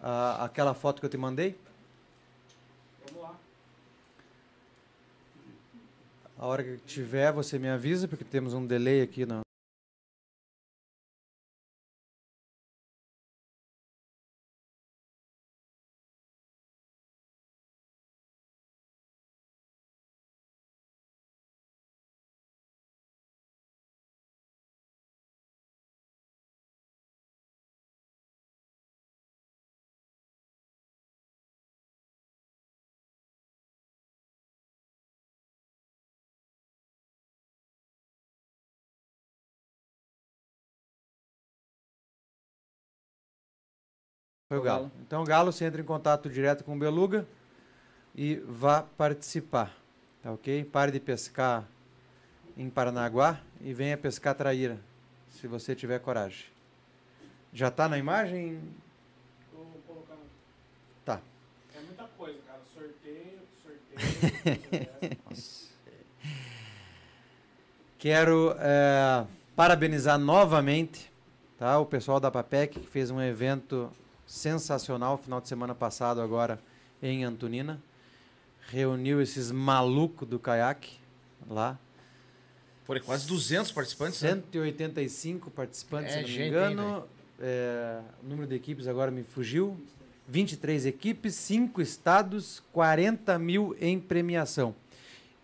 [0.01, 1.55] uh, aquela foto que eu te mandei.
[6.39, 9.41] A hora que tiver, você me avisa, porque temos um delay aqui no,
[44.49, 44.89] Foi o Galo.
[45.01, 47.27] Então, o Galo, você entra em contato direto com o Beluga
[48.15, 49.75] e vá participar.
[50.23, 50.63] Tá ok?
[50.63, 51.67] Pare de pescar
[52.55, 54.79] em Paranaguá e venha pescar traíra.
[55.29, 56.45] se você tiver coragem.
[57.51, 58.61] Já tá na imagem?
[59.51, 60.21] Tô colocando.
[61.03, 61.19] Tá.
[61.75, 62.61] É muita coisa, cara.
[62.73, 65.17] Sorteio, sorteio.
[67.99, 69.27] Quero é,
[69.57, 71.11] parabenizar novamente
[71.57, 73.91] tá, o pessoal da PAPEC, que fez um evento
[74.27, 76.59] sensacional final de semana passado agora
[77.01, 77.81] em Antonina.
[78.67, 80.97] Reuniu esses malucos do caiaque
[81.49, 81.79] lá.
[82.83, 84.29] Foram quase 200 participantes, né?
[84.29, 87.07] 185 participantes, É, se não me engano.
[87.39, 89.77] É, o número de equipes agora me fugiu.
[90.27, 94.75] 23 equipes, 5 estados, 40 mil em premiação.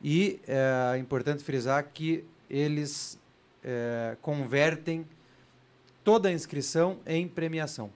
[0.01, 3.17] E é importante frisar que eles
[3.63, 5.07] é, convertem
[6.03, 7.89] toda a inscrição em premiação.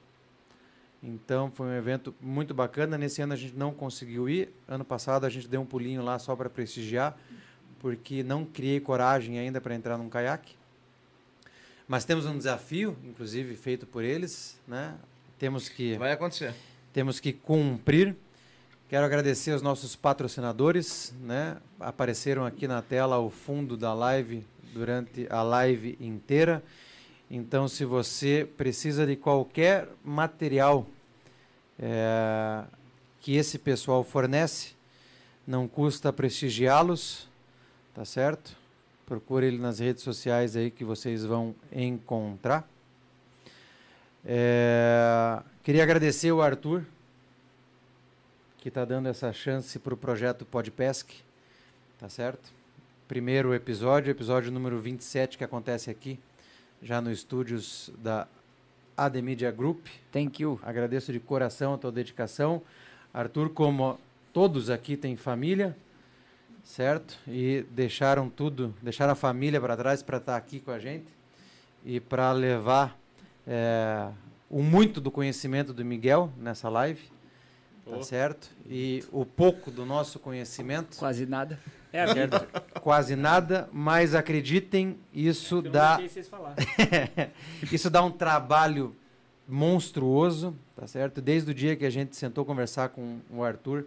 [1.02, 2.98] Então foi um evento muito bacana.
[2.98, 4.50] Nesse ano a gente não conseguiu ir.
[4.68, 7.18] Ano passado a gente deu um pulinho lá só para prestigiar,
[7.80, 10.56] porque não criei coragem ainda para entrar num caiaque.
[11.88, 14.96] Mas temos um desafio, inclusive feito por eles, né?
[15.40, 16.54] Temos que Vai acontecer.
[16.92, 18.16] temos que cumprir.
[18.90, 21.58] Quero agradecer aos nossos patrocinadores, né?
[21.80, 24.44] Apareceram aqui na tela o fundo da live
[24.74, 26.64] durante a live inteira.
[27.30, 30.88] Então, se você precisa de qualquer material
[31.78, 32.64] eh,
[33.20, 34.78] que esse pessoal fornece,
[35.46, 37.28] não custa prestigiá-los,
[37.94, 38.56] tá certo?
[39.06, 42.68] Procure ele nas redes sociais aí que vocês vão encontrar.
[44.26, 46.84] É, queria agradecer o Arthur,
[48.58, 51.14] que está dando essa chance para o projeto Podpesc,
[51.98, 52.52] tá certo?
[53.08, 56.20] Primeiro episódio, episódio número 27 que acontece aqui,
[56.82, 58.28] já no estúdios da
[58.96, 59.88] AD Media Group.
[60.12, 60.60] Thank you.
[60.64, 62.62] Agradeço de coração a tua dedicação.
[63.14, 64.00] Arthur, como
[64.34, 65.76] todos aqui têm família,
[66.64, 67.18] certo?
[67.28, 71.08] E deixaram tudo, deixaram a família para trás para estar aqui com a gente
[71.86, 72.98] e para levar
[73.48, 74.10] é,
[74.50, 77.02] o muito do conhecimento do Miguel nessa live,
[77.86, 78.04] tá Oh.
[78.04, 78.50] certo?
[78.70, 81.58] E o pouco do nosso conhecimento, Quase nada.
[81.92, 82.48] É a vida.
[82.82, 86.00] quase nada, mas acreditem, isso não dá
[87.72, 88.96] isso dá um trabalho
[89.48, 91.22] monstruoso, tá certo?
[91.22, 93.86] Desde o dia que a gente sentou conversar com o Arthur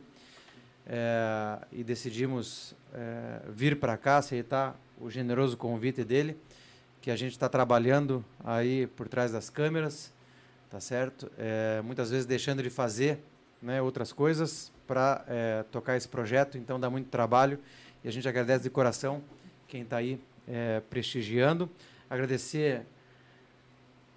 [0.87, 6.37] eh, e decidimos eh, vir para cá, aceitar o generoso convite dele,
[7.01, 10.12] que a gente está trabalhando aí por trás das câmeras,
[10.70, 11.31] tá certo?
[11.39, 13.19] Eh, muitas vezes deixando de fazer
[13.61, 15.25] né, outras coisas para
[15.70, 17.61] tocar esse projeto, então dá muito trabalho
[18.05, 19.23] e a gente agradece de coração
[19.69, 21.70] quem está aí eh, prestigiando.
[22.09, 22.83] Agradecer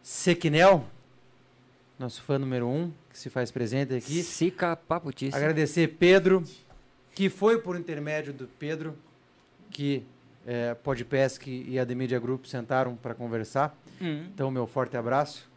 [0.01, 0.85] Sequinel,
[1.99, 4.23] nosso fã número um, que se faz presente aqui.
[4.23, 5.35] Sica Paputice.
[5.35, 6.43] Agradecer Pedro,
[7.13, 8.97] que foi por intermédio do Pedro
[9.69, 10.03] que
[10.45, 13.75] é, Podpesc e a The Media Group sentaram para conversar.
[14.01, 14.27] Hum.
[14.33, 15.49] Então, meu forte abraço.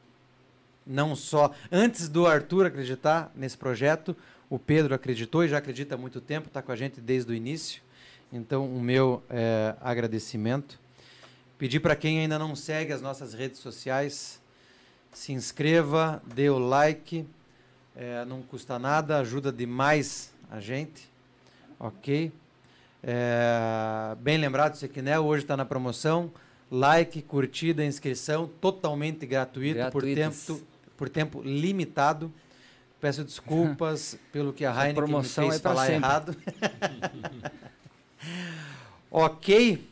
[0.86, 4.16] Não só antes do Arthur acreditar nesse projeto,
[4.48, 7.34] o Pedro acreditou e já acredita há muito tempo, está com a gente desde o
[7.34, 7.82] início.
[8.32, 10.78] Então, o meu é, agradecimento.
[11.58, 14.40] Pedir para quem ainda não segue as nossas redes sociais,
[15.12, 17.26] se inscreva, dê o like,
[17.94, 21.10] é, não custa nada, ajuda demais a gente,
[21.78, 22.30] ok?
[23.02, 26.30] É, bem lembrado, Sequinel, hoje está na promoção,
[26.70, 30.60] like, curtida, inscrição, totalmente gratuito, por tempo,
[30.96, 32.30] por tempo limitado.
[33.00, 35.94] Peço desculpas pelo que a Heineken fez é falar sempre.
[35.96, 36.36] errado.
[39.10, 39.86] ok.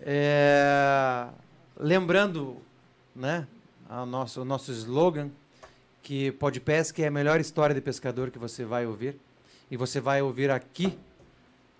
[0.00, 1.26] É,
[1.78, 2.56] lembrando,
[3.14, 3.46] né,
[3.88, 5.30] a nosso, o nosso slogan,
[6.02, 9.16] que Podpesc é a melhor história de pescador que você vai ouvir.
[9.70, 10.96] E você vai ouvir aqui,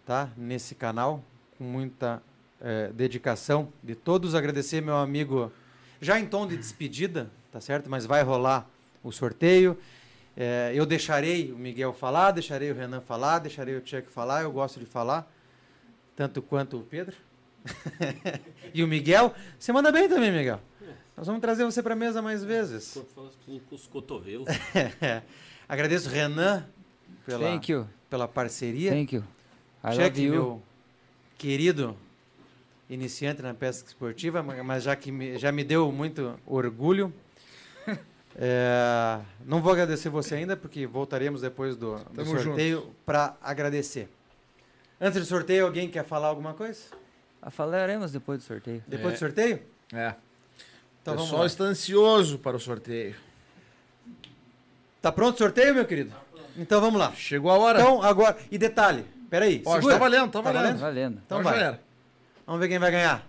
[0.04, 0.28] tá?
[0.36, 1.22] Nesse canal,
[1.56, 2.20] com muita
[2.60, 4.34] eh, dedicação de todos.
[4.34, 5.52] Agradecer meu amigo,
[6.00, 7.88] já em tom de despedida, tá certo?
[7.88, 8.68] Mas vai rolar
[9.04, 9.78] o sorteio.
[10.36, 14.42] Eh, eu deixarei o Miguel falar, deixarei o Renan falar, deixarei o Tcheco falar.
[14.42, 15.30] Eu gosto de falar,
[16.16, 17.14] tanto quanto o Pedro.
[18.74, 19.34] e o Miguel.
[19.58, 20.60] Você manda bem também, Miguel.
[21.16, 22.98] Nós vamos trazer você para mesa mais vezes.
[23.44, 24.48] Com os cotovelos.
[25.68, 26.66] Agradeço Renan
[27.24, 27.88] pela, Thank you.
[28.10, 28.90] pela parceria.
[28.92, 29.22] Thank you.
[29.82, 30.32] I love Cheque, you.
[30.32, 30.62] meu
[31.38, 31.96] querido
[32.88, 37.12] iniciante na pesca esportiva, ma- mas já que me, já me deu muito orgulho.
[38.38, 44.10] É, não vou agradecer você ainda, porque voltaremos depois do, do sorteio para agradecer.
[45.00, 46.80] Antes do sorteio, alguém quer falar alguma coisa?
[47.42, 48.82] Ah, Falaremos depois do sorteio.
[48.86, 49.16] Depois É.
[49.16, 49.62] do sorteio?
[49.92, 50.14] É.
[51.02, 53.14] Então o pessoal está ansioso para o sorteio.
[55.00, 56.12] Tá pronto o sorteio, meu querido?
[56.56, 57.12] Então vamos lá.
[57.12, 57.80] Chegou a hora.
[57.80, 58.36] Então, agora.
[58.50, 59.62] E detalhe, peraí.
[59.64, 59.94] Ó, segura.
[59.94, 60.78] tá valendo, tá Tá valendo.
[60.78, 61.22] Valendo.
[61.24, 61.58] Então vai.
[61.58, 61.80] era.
[62.46, 63.24] Vamos ver quem vai ganhar.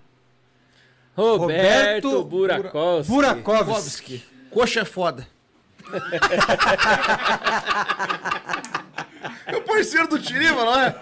[1.16, 3.12] Roberto, Roberto Burakovski.
[3.12, 4.26] Burakovski.
[4.52, 5.28] Coxa é foda.
[9.46, 10.96] é o parceiro do Tiriva, não é?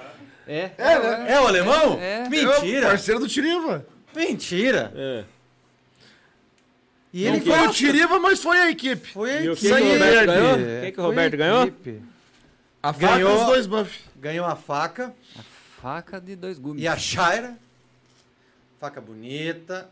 [0.47, 0.71] É.
[0.77, 1.31] É, né?
[1.33, 1.99] É o alemão?
[1.99, 2.21] É.
[2.21, 2.87] É o Mentira.
[2.87, 3.85] parceiro do Tiriva.
[4.15, 4.91] Mentira.
[4.95, 5.23] É.
[7.13, 7.71] E Não ele foi o.
[7.71, 9.07] Tiriva, mas foi a equipe.
[9.11, 9.67] Foi a E o equipe.
[9.73, 10.55] que que o Roberto ganhou?
[10.55, 11.63] O É, que que o Roberto a ganhou?
[11.63, 12.01] equipe.
[12.83, 13.09] A Ganhou.
[13.11, 13.99] faca e os dois buff.
[14.17, 15.13] Ganhou a faca
[15.81, 16.83] Faca de dois gumes.
[16.83, 17.57] e a Shaira.
[18.79, 19.89] Faca bonita.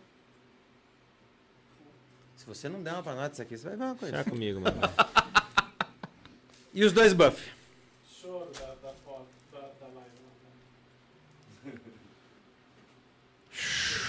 [2.37, 4.15] Se você não der uma pra nós disso aqui, você vai ver uma coisa.
[4.15, 4.77] Deixa comigo, mano.
[6.75, 7.51] E os dois buff.
[8.19, 10.09] Choro da, da foto, da, da live.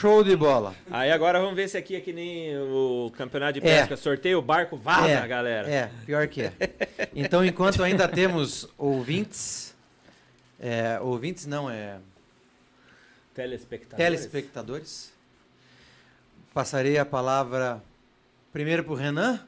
[0.04, 0.74] Show de bola.
[0.90, 3.78] Aí agora vamos ver se aqui é que nem o campeonato de É.
[3.80, 3.96] pesca.
[3.96, 5.66] Sorteio o barco, vaza, é, galera.
[5.66, 6.52] É, pior que é.
[7.14, 9.74] Então, enquanto ainda temos ouvintes,
[10.60, 11.96] é, ouvintes não, é
[13.32, 13.96] Telespectadores.
[13.96, 15.12] telespectadores,
[16.52, 17.82] passarei a palavra
[18.52, 19.40] primeiro para o Renan,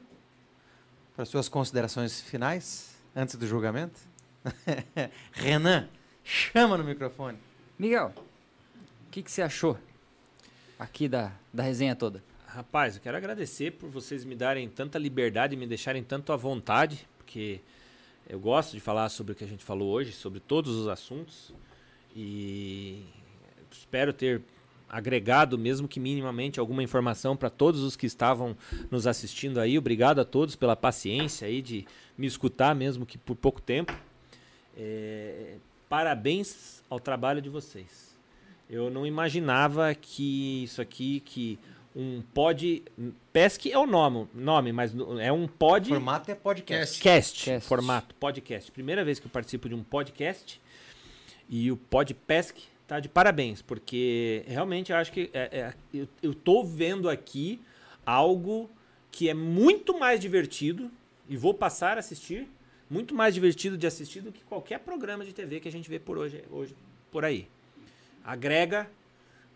[1.15, 3.99] para suas considerações finais, antes do julgamento.
[5.33, 5.87] Renan,
[6.23, 7.37] chama no microfone.
[7.77, 8.11] Miguel,
[9.05, 9.77] o que, que você achou
[10.77, 12.23] aqui da, da resenha toda?
[12.47, 17.07] Rapaz, eu quero agradecer por vocês me darem tanta liberdade me deixarem tanto à vontade,
[17.17, 17.59] porque
[18.27, 21.53] eu gosto de falar sobre o que a gente falou hoje, sobre todos os assuntos.
[22.15, 23.05] E
[23.71, 24.41] espero ter
[24.89, 28.57] agregado, mesmo que minimamente, alguma informação para todos os que estavam
[28.89, 29.77] nos assistindo aí.
[29.77, 31.85] Obrigado a todos pela paciência aí de
[32.17, 33.93] me escutar, mesmo que por pouco tempo.
[34.75, 35.57] É,
[35.87, 38.16] parabéns ao trabalho de vocês.
[38.69, 41.57] Eu não imaginava que isso aqui, que
[41.95, 42.83] um pod.
[43.31, 45.87] Pesque é o nome, nome mas é um O pod.
[45.89, 47.01] formato é podcast.
[47.01, 47.67] Cast, Cast.
[47.67, 48.71] formato podcast.
[48.71, 50.59] Primeira vez que eu participo de um podcast
[51.49, 52.55] e o Podpesc
[52.85, 57.59] tá de parabéns, porque realmente eu acho que é- é- eu, eu tô vendo aqui
[58.05, 58.69] algo
[59.11, 60.91] que é muito mais divertido
[61.27, 62.47] e vou passar a assistir,
[62.89, 65.99] muito mais divertido de assistir do que qualquer programa de TV que a gente vê
[65.99, 66.75] por hoje, hoje
[67.11, 67.47] por aí.
[68.27, 68.91] Agrega,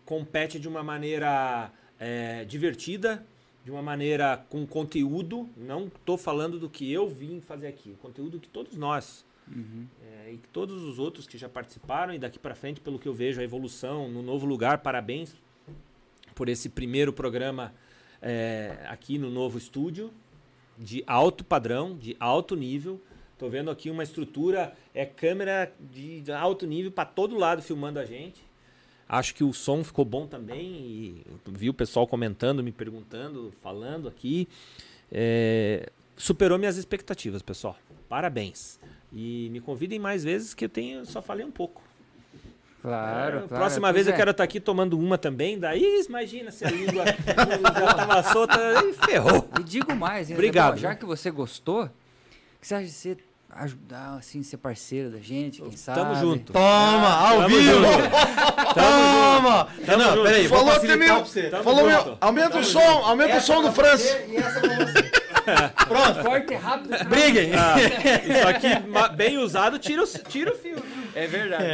[0.06, 1.70] compete de uma maneira
[2.00, 3.24] é, divertida,
[3.62, 5.48] de uma maneira com conteúdo.
[5.56, 9.24] Não estou falando do que eu vim fazer aqui, o conteúdo que todos nós
[10.02, 13.06] é, e que todos os outros que já participaram e daqui para frente, pelo que
[13.06, 14.78] eu vejo, a evolução no novo lugar.
[14.78, 15.36] Parabéns
[16.34, 17.74] por esse primeiro programa
[18.20, 20.10] é, aqui no novo estúdio
[20.78, 23.00] de alto padrão, de alto nível.
[23.38, 28.04] Tô vendo aqui uma estrutura, é câmera de alto nível para todo lado filmando a
[28.04, 28.51] gente.
[29.12, 34.08] Acho que o som ficou bom também e vi o pessoal comentando, me perguntando, falando
[34.08, 34.48] aqui.
[35.12, 37.76] É, superou minhas expectativas, pessoal.
[38.08, 38.80] Parabéns.
[39.12, 41.82] E me convidem mais vezes que eu tenho, só falei um pouco.
[42.80, 43.48] Claro, É, claro.
[43.48, 44.16] Próxima pois vez eu é.
[44.16, 45.58] quero estar aqui tomando uma também.
[45.58, 49.46] Daí, imagina se a língua já tava solta e ferrou.
[49.60, 51.86] E digo mais, hein, Obrigado, já que você gostou,
[52.58, 53.18] que você acha de você
[53.54, 56.00] ajudar, assim, ser parceiro da gente, quem sabe?
[56.00, 56.52] Tamo junto.
[56.52, 57.72] Toma, ao Tamo vivo!
[57.72, 58.74] junto.
[58.74, 59.68] Toma!
[59.86, 60.22] Tamo não, junto.
[60.24, 61.50] peraí, vou Falou, pra você.
[61.50, 62.04] Tamo Falou, junto.
[62.06, 62.18] meu.
[62.20, 64.18] Aumenta o som, aumenta o som do França.
[64.28, 65.12] E essa pra você.
[65.88, 67.04] Pronto, Forte, rápido.
[67.08, 67.50] briguem!
[67.54, 70.76] Ah, isso aqui, bem usado, tira o, tira o fio.
[71.14, 71.64] É verdade.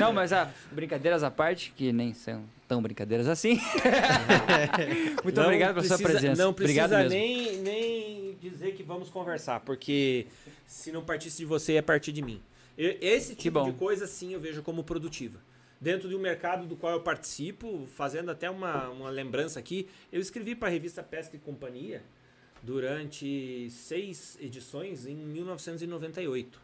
[0.00, 3.60] Não, mas ah, brincadeiras à parte, que nem são tão brincadeiras assim.
[5.22, 6.42] Muito Não obrigado pela sua precisa- presença.
[6.42, 7.36] Não obrigado precisa mesmo.
[7.36, 10.26] nem, nem dizer que vamos conversar, porque
[10.66, 12.42] se não partisse de você, é partir de mim.
[12.76, 15.38] Esse tipo de coisa, sim, eu vejo como produtiva.
[15.80, 20.20] Dentro de um mercado do qual eu participo, fazendo até uma, uma lembrança aqui, eu
[20.20, 22.02] escrevi para a revista Pesca e Companhia
[22.62, 26.60] durante seis edições em 1998.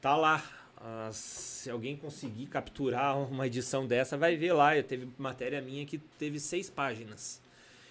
[0.00, 0.42] Tá lá.
[0.82, 4.76] Ah, se alguém conseguir capturar uma edição dessa, vai ver lá.
[4.76, 7.40] Eu teve matéria minha que teve seis páginas.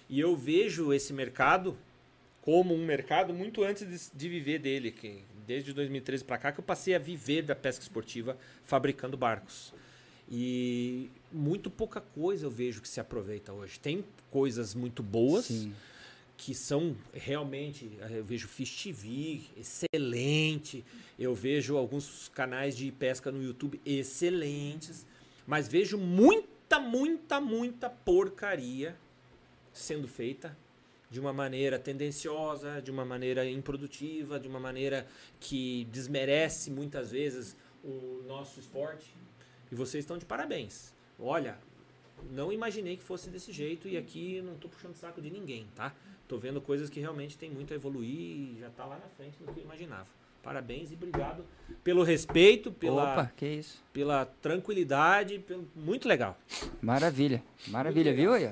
[0.08, 1.78] E eu vejo esse mercado
[2.42, 6.60] como um mercado muito antes de, de viver dele, que desde 2013 para cá que
[6.60, 9.72] eu passei a viver da pesca esportiva fabricando barcos.
[10.30, 13.80] E muito pouca coisa eu vejo que se aproveita hoje.
[13.80, 15.74] Tem coisas muito boas Sim.
[16.36, 20.84] que são realmente, eh, eu vejo Fish TV, excelente.
[21.18, 25.04] Eu vejo alguns canais de pesca no YouTube excelentes,
[25.44, 28.96] mas vejo muita, muita, muita porcaria
[29.72, 30.56] sendo feita
[31.10, 35.06] de uma maneira tendenciosa, de uma maneira improdutiva, de uma maneira
[35.40, 39.12] que desmerece muitas vezes o nosso esporte.
[39.72, 40.94] E vocês estão de parabéns.
[41.18, 41.58] Olha,
[42.30, 45.92] não imaginei que fosse desse jeito e aqui não tô puxando saco de ninguém, tá?
[46.28, 49.36] Tô vendo coisas que realmente tem muito a evoluir e já tá lá na frente
[49.38, 50.06] do que eu imaginava.
[50.42, 51.44] Parabéns e obrigado
[51.84, 53.82] pelo respeito, pela, Opa, que isso.
[53.92, 56.38] pela tranquilidade, pelo, muito legal.
[56.80, 57.42] Maravilha.
[57.66, 58.50] Maravilha, viu aí?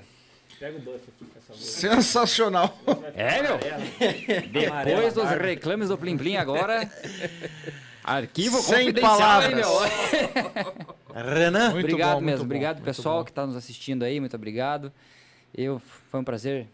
[0.59, 1.63] Pega o buff aqui, por favor.
[1.63, 2.79] Sensacional.
[3.15, 3.59] É, meu.
[4.85, 6.91] Depois dos reclames do Plim Plim agora.
[8.03, 9.55] Arquivo Sem palavras.
[9.55, 9.69] meu?
[11.15, 12.39] Renan, Muito obrigado bom, mesmo.
[12.39, 13.25] bom, obrigado, pessoal, bom.
[13.25, 14.19] que está nos assistindo aí.
[14.21, 14.93] Muito obrigado.
[15.55, 16.69] Eu, foi um prazer,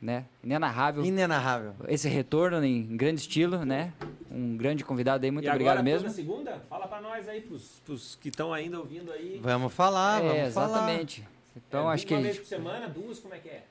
[0.00, 0.24] né?
[0.42, 1.04] Inenarrável.
[1.04, 1.74] inenarrável.
[1.88, 3.92] Esse retorno em grande estilo, né?
[4.30, 5.30] Um grande convidado aí.
[5.30, 6.10] Muito e obrigado agora, mesmo.
[6.10, 9.40] segunda, fala pra nós aí, pros, pros que estão ainda ouvindo aí.
[9.42, 10.66] Vamos falar, vamos é, falar.
[10.68, 11.33] exatamente.
[11.56, 13.62] Então, É, acho que Uma vez por semana, duas, como é que é?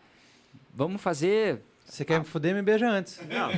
[0.74, 1.60] vamos fazer.
[1.86, 3.20] Você quer me fuder, me beija antes.
[3.28, 3.50] Não,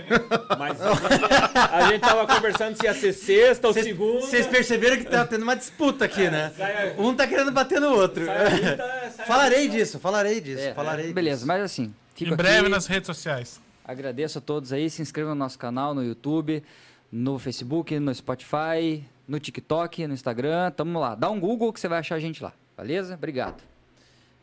[0.57, 4.21] mas a gente, a gente tava conversando se ia ser sexta ou segunda.
[4.21, 6.51] Vocês perceberam que tá tendo uma disputa aqui, né?
[6.57, 8.25] sai- Um tá querendo bater no outro.
[8.25, 11.47] sai a lista, sai a Falarei disso, falarei disso, é, falarei beleza, disso.
[11.47, 11.93] mas assim.
[12.15, 13.61] Fico Em breve aqui, nas redes sociais.
[13.85, 14.89] Agradeço a todos aí.
[14.89, 16.63] Se inscrevam no nosso canal no YouTube,
[17.11, 20.71] no Facebook, no Spotify, no TikTok, no Instagram.
[20.71, 21.13] Tamo lá.
[21.13, 22.51] Dá um Google que você vai achar a gente lá.
[22.75, 23.13] Beleza?
[23.13, 23.61] Obrigado.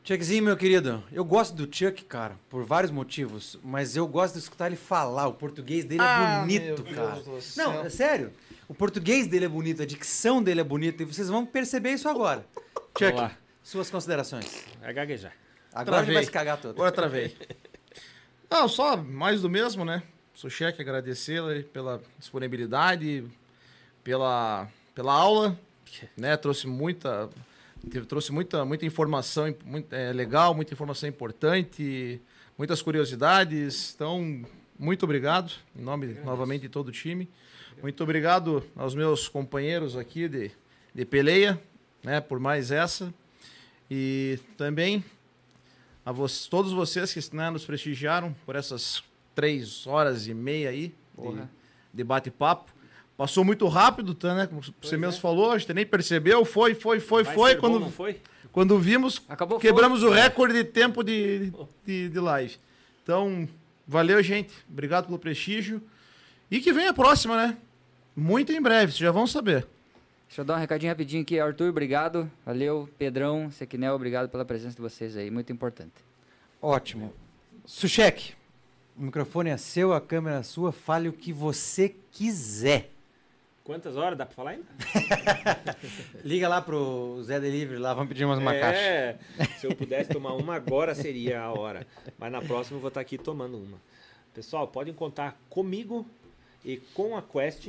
[0.05, 4.41] Chuckzinho, meu querido, eu gosto do Chuck, cara, por vários motivos, mas eu gosto de
[4.41, 5.29] escutar ele falar.
[5.29, 7.21] O português dele é Ah, bonito, meu Deus cara.
[7.21, 7.73] do céu.
[7.73, 8.33] Não, é sério.
[8.67, 12.09] O português dele é bonito, a dicção dele é bonita e vocês vão perceber isso
[12.09, 12.45] agora.
[12.99, 13.31] Chuck, lá.
[13.63, 14.65] suas considerações.
[14.83, 15.33] É gaguejar.
[15.73, 16.15] Agora ele Travei.
[16.17, 16.73] vai se cagar todo.
[16.75, 17.37] Agora travei.
[18.51, 20.03] Não, só mais do mesmo, né?
[20.35, 23.25] Sou cheque agradecê-la aí pela disponibilidade,
[24.03, 25.57] pela, pela aula,
[26.17, 26.37] né?
[26.37, 27.31] Trouxe muita,
[28.07, 32.21] trouxe muita, muita informação muito, é, legal, muita informação importante,
[32.57, 33.93] muitas curiosidades.
[33.95, 34.45] Então,
[34.79, 37.29] muito obrigado, em nome novamente de todo o time.
[37.83, 40.51] Muito obrigado aos meus companheiros aqui de,
[40.95, 41.61] de peleia,
[42.03, 42.21] né?
[42.21, 43.13] Por mais essa.
[43.91, 45.05] E também
[46.05, 49.03] a vo- todos vocês que né, nos prestigiaram por essas
[49.35, 50.95] três horas e meia aí
[51.43, 51.49] de,
[51.95, 52.72] de bate-papo.
[53.23, 54.49] Passou muito rápido, tá, né?
[54.49, 56.45] Como você mesmo falou, a gente nem percebeu.
[56.45, 57.55] Foi, foi, foi, Vai foi.
[57.55, 58.21] bom, Quando, não foi?
[58.51, 61.53] quando vimos, Acabou quebramos o recorde de tempo de,
[61.87, 62.57] de, de live.
[63.01, 63.49] Então,
[63.87, 64.53] valeu, gente.
[64.69, 65.81] Obrigado pelo prestígio.
[66.51, 67.57] E que vem a próxima, né?
[68.17, 69.69] Muito em breve, vocês já vão saber.
[70.27, 71.39] Deixa eu dar um recadinho rapidinho aqui.
[71.39, 72.29] Arthur, obrigado.
[72.45, 72.89] Valeu.
[72.99, 75.31] Pedrão, Sequinel, obrigado pela presença de vocês aí.
[75.31, 75.95] Muito importante.
[76.61, 77.15] Ótimo.
[77.65, 78.35] Sushek,
[78.99, 82.92] o microfone é seu, a câmera é sua, fale o que você quiser.
[83.65, 84.67] Quantas horas dá pra falar ainda?
[86.25, 88.81] Liga lá pro Zé Delivery, lá vamos pedir mais uma caixa.
[88.81, 89.19] é,
[89.59, 91.87] se eu pudesse tomar uma agora seria a hora.
[92.19, 93.81] Mas na próxima eu vou estar aqui tomando uma.
[94.35, 96.05] Pessoal, podem contar comigo
[96.65, 97.69] e com a Quest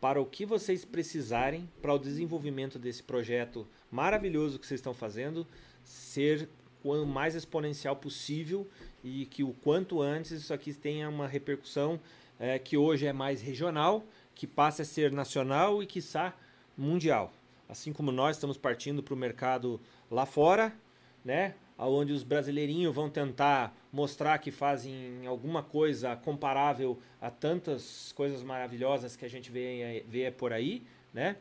[0.00, 5.46] para o que vocês precisarem para o desenvolvimento desse projeto maravilhoso que vocês estão fazendo
[5.84, 6.48] ser
[6.82, 8.66] o mais exponencial possível
[9.04, 12.00] e que o quanto antes isso aqui tenha uma repercussão
[12.38, 14.04] eh, que hoje é mais regional,
[14.38, 16.32] que passe a ser nacional e quiçá
[16.76, 17.32] mundial.
[17.68, 20.72] Assim como nós estamos partindo para o mercado lá fora,
[21.24, 21.56] né?
[21.76, 29.16] Onde os brasileirinhos vão tentar mostrar que fazem alguma coisa comparável a tantas coisas maravilhosas
[29.16, 31.36] que a gente vê, vê por aí, né?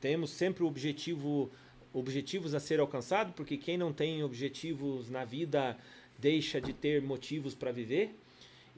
[0.00, 1.52] Temos sempre o objetivo,
[1.92, 5.78] objetivos a ser alcançado, porque quem não tem objetivos na vida
[6.18, 8.12] deixa de ter motivos para viver.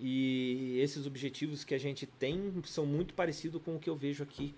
[0.05, 4.25] E esses objetivos que a gente tem são muito parecidos com o que eu vejo
[4.25, 4.53] aqui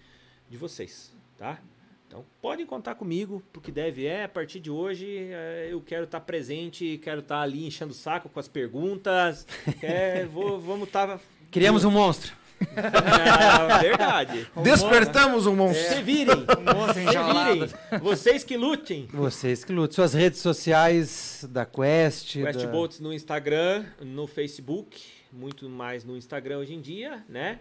[0.49, 1.61] de vocês, tá?
[2.09, 4.25] Então, podem contar comigo, porque deve é.
[4.25, 8.29] A partir de hoje, eh, eu quero estar presente, quero estar ali enchendo o saco
[8.31, 9.47] com as perguntas.
[9.83, 11.21] É, vou, vamos estar.
[11.51, 12.33] Criamos um monstro.
[12.77, 14.47] Ah, verdade.
[14.63, 15.95] Despertamos um monstro.
[15.95, 16.37] Se virem,
[16.95, 18.01] se virem.
[18.01, 19.07] Vocês que lutem.
[19.13, 19.95] Vocês que lutam.
[19.95, 22.33] Suas redes sociais da Quest.
[22.35, 22.67] Quest da...
[22.67, 25.03] Boats no Instagram, no Facebook,
[25.33, 27.59] muito mais no Instagram hoje em dia, né?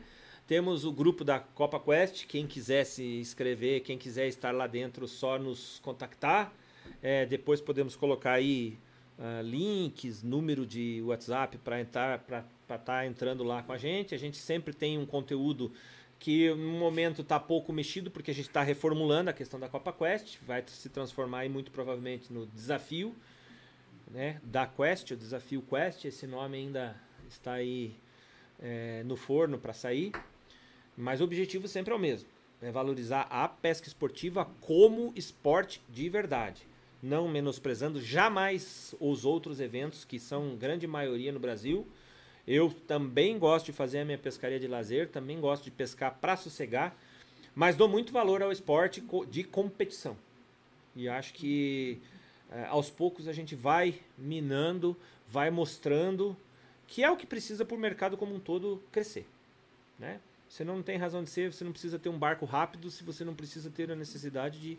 [0.47, 5.07] Temos o grupo da Copa Quest, quem quiser se inscrever, quem quiser estar lá dentro,
[5.07, 6.53] só nos contactar.
[7.01, 8.77] É, depois podemos colocar aí
[9.17, 14.13] ah, links, número de WhatsApp para entrar, para estar entrando lá com a gente.
[14.15, 15.71] A gente sempre tem um conteúdo
[16.19, 19.91] que no momento está pouco mexido, porque a gente está reformulando a questão da Copa
[19.91, 23.13] Quest, vai se transformar aí muito provavelmente no desafio
[24.09, 26.95] né, da Quest, o desafio Quest, esse nome ainda
[27.27, 27.95] está aí
[28.61, 30.11] é, no forno para sair,
[30.95, 32.29] mas o objetivo sempre é o mesmo,
[32.61, 36.61] é valorizar a pesca esportiva como esporte de verdade,
[37.01, 41.85] não menosprezando jamais os outros eventos que são grande maioria no Brasil.
[42.47, 46.35] Eu também gosto de fazer a minha pescaria de lazer, também gosto de pescar para
[46.35, 46.95] sossegar,
[47.55, 50.17] mas dou muito valor ao esporte de competição.
[50.95, 52.01] E acho que
[52.51, 54.95] eh, aos poucos a gente vai minando,
[55.27, 56.35] vai mostrando
[56.87, 59.25] que é o que precisa para o mercado como um todo crescer.
[59.97, 60.19] Né?
[60.49, 63.23] Você não tem razão de ser, você não precisa ter um barco rápido se você
[63.23, 64.77] não precisa ter a necessidade de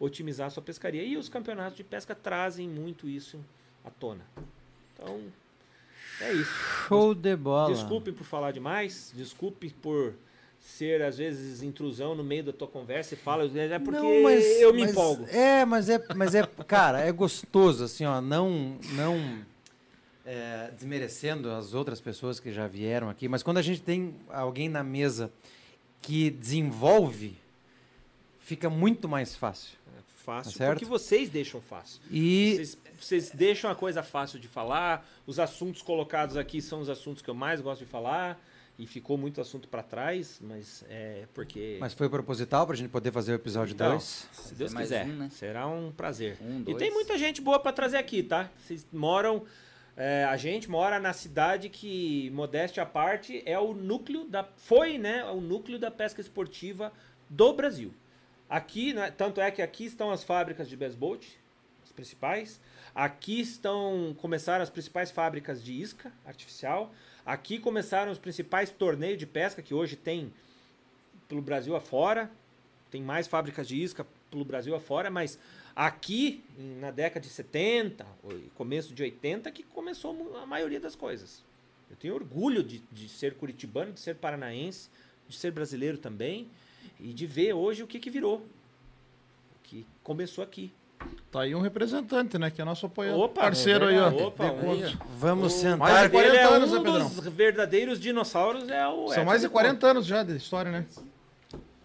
[0.00, 1.04] otimizar a sua pescaria.
[1.04, 3.38] E os campeonatos de pesca trazem muito isso
[3.84, 4.26] à tona.
[4.94, 5.22] Então,
[6.22, 6.52] é isso.
[6.88, 7.72] Show de bola.
[7.74, 10.14] Desculpe por falar demais, desculpe por
[10.60, 14.44] ser, às vezes, intrusão no meio da tua conversa e fala, é porque Não, mas-
[14.60, 15.26] eu me mas- empolgo.
[15.28, 19.42] É, mas é, mas é, cara, é gostoso, assim, ó, não, não
[20.24, 24.68] é, desmerecendo as outras pessoas que já vieram aqui, mas quando a gente tem alguém
[24.68, 25.32] na mesa
[26.00, 27.36] que desenvolve,
[28.42, 29.78] fica muito mais fácil.
[30.24, 30.72] Fácil, Tá certo?
[30.78, 32.00] porque vocês deixam fácil.
[32.08, 36.88] E Vocês, vocês deixam a coisa fácil de falar, os assuntos colocados aqui são os
[36.88, 38.40] assuntos que eu mais gosto de falar,
[38.78, 41.76] e ficou muito assunto pra trás, mas é porque...
[41.80, 44.28] mas foi proposital pra gente poder fazer o episódio Então, 2.
[44.32, 45.28] Se Deus quiser, um, né?
[45.32, 46.38] será um prazer.
[46.40, 48.48] Um, E tem muita gente boa pra trazer aqui, tá?
[48.64, 49.42] Vocês moram.
[49.96, 54.44] é, a gente mora na cidade que, modéstia à parte, é o núcleo da.
[54.56, 55.18] Foi, né?
[55.18, 56.92] É o núcleo da pesca esportiva
[57.28, 57.92] do Brasil.
[58.52, 61.38] Aqui, né, tanto é que aqui estão as fábricas de baseboat,
[61.82, 62.60] as principais.
[62.94, 64.14] Aqui estão.
[64.20, 66.92] Começaram as principais fábricas de isca artificial.
[67.24, 70.30] Aqui começaram os principais torneios de pesca que hoje tem
[71.30, 72.30] pelo Brasil afora.
[72.90, 75.38] Tem mais fábricas de isca pelo Brasil afora, mas
[75.74, 76.44] aqui,
[76.78, 81.42] na década de 70, ou começo de 80, que começou a maioria das coisas.
[81.88, 84.90] Eu tenho orgulho de, de ser curitibano, de ser paranaense,
[85.26, 86.50] de ser brasileiro também,
[87.02, 88.36] e de ver hoje o que, que virou.
[88.36, 90.72] O que começou aqui.
[91.32, 92.48] Tá aí um representante, né?
[92.50, 93.22] Que é nosso apoiador.
[93.24, 94.26] Opa, parceiro é aí, ó.
[94.28, 95.78] Opa, aí, Vamos O- sentar.
[95.78, 97.08] Mais de 40 Ele é anos, um né, Pedrão?
[97.08, 99.64] dos verdadeiros dinossauros, é o São Edson mais de Decoto.
[99.64, 100.86] 40 anos já de história, né?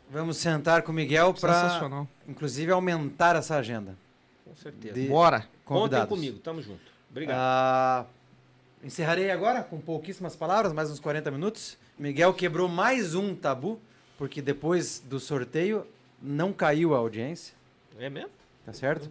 [0.10, 2.08] Vamos sentar com o Miguel para, Sensacional.
[2.28, 3.98] inclusive, aumentar essa agenda.
[4.46, 4.94] Com certeza.
[4.94, 5.40] De Bora.
[5.66, 6.10] Contem convidados.
[6.10, 6.80] comigo, tamo junto.
[7.10, 7.36] Obrigado.
[7.38, 8.06] Ah,
[8.84, 11.78] encerrarei agora com pouquíssimas palavras, mais uns 40 minutos.
[11.98, 13.82] Miguel quebrou mais um tabu,
[14.18, 15.86] porque depois do sorteio
[16.22, 17.54] não caiu a audiência,
[18.00, 18.30] É mesmo?
[18.66, 19.10] tá certo?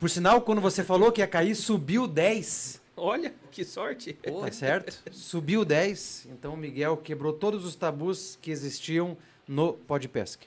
[0.00, 4.12] Por sinal, quando você falou que ia cair, subiu 10, Olha, que sorte.
[4.14, 5.02] tá certo?
[5.12, 10.46] Subiu 10, então o Miguel quebrou todos os tabus que existiam no Podpesc.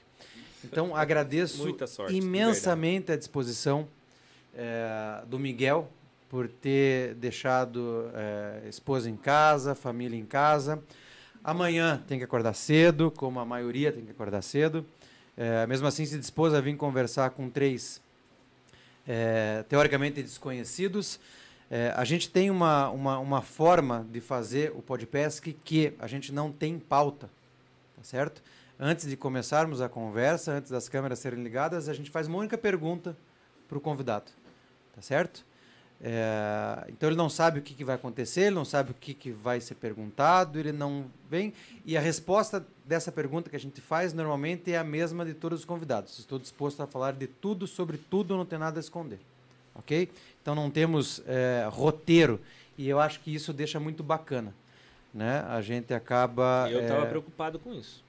[0.64, 3.86] Então agradeço sorte, imensamente a disposição
[4.54, 5.88] eh, do Miguel
[6.28, 10.82] por ter deixado eh, esposa em casa, família em casa.
[11.42, 14.84] Amanhã tem que acordar cedo, como a maioria tem que acordar cedo.
[15.36, 18.02] Eh, mesmo assim, se dispôs a vir conversar com três
[19.06, 21.20] eh, teoricamente desconhecidos.
[21.70, 26.32] Eh, a gente tem uma, uma, uma forma de fazer o Podpesc que a gente
[26.32, 27.30] não tem pauta,
[27.96, 28.42] tá certo?
[28.80, 32.58] Antes de começarmos a conversa, antes das câmeras serem ligadas, a gente faz uma única
[32.58, 33.16] pergunta
[33.68, 34.32] para o convidado,
[34.94, 35.44] tá certo?
[36.00, 39.12] É, então ele não sabe o que, que vai acontecer, ele não sabe o que,
[39.12, 41.52] que vai ser perguntado, ele não vem.
[41.84, 45.60] E a resposta dessa pergunta que a gente faz normalmente é a mesma de todos
[45.60, 46.18] os convidados.
[46.18, 49.18] Estou disposto a falar de tudo, sobre tudo, não tem nada a esconder.
[49.74, 50.08] Ok?
[50.40, 52.40] Então não temos é, roteiro.
[52.76, 54.54] E eu acho que isso deixa muito bacana.
[55.12, 55.44] Né?
[55.48, 56.68] A gente acaba.
[56.70, 58.04] Eu tava é, preocupado com isso.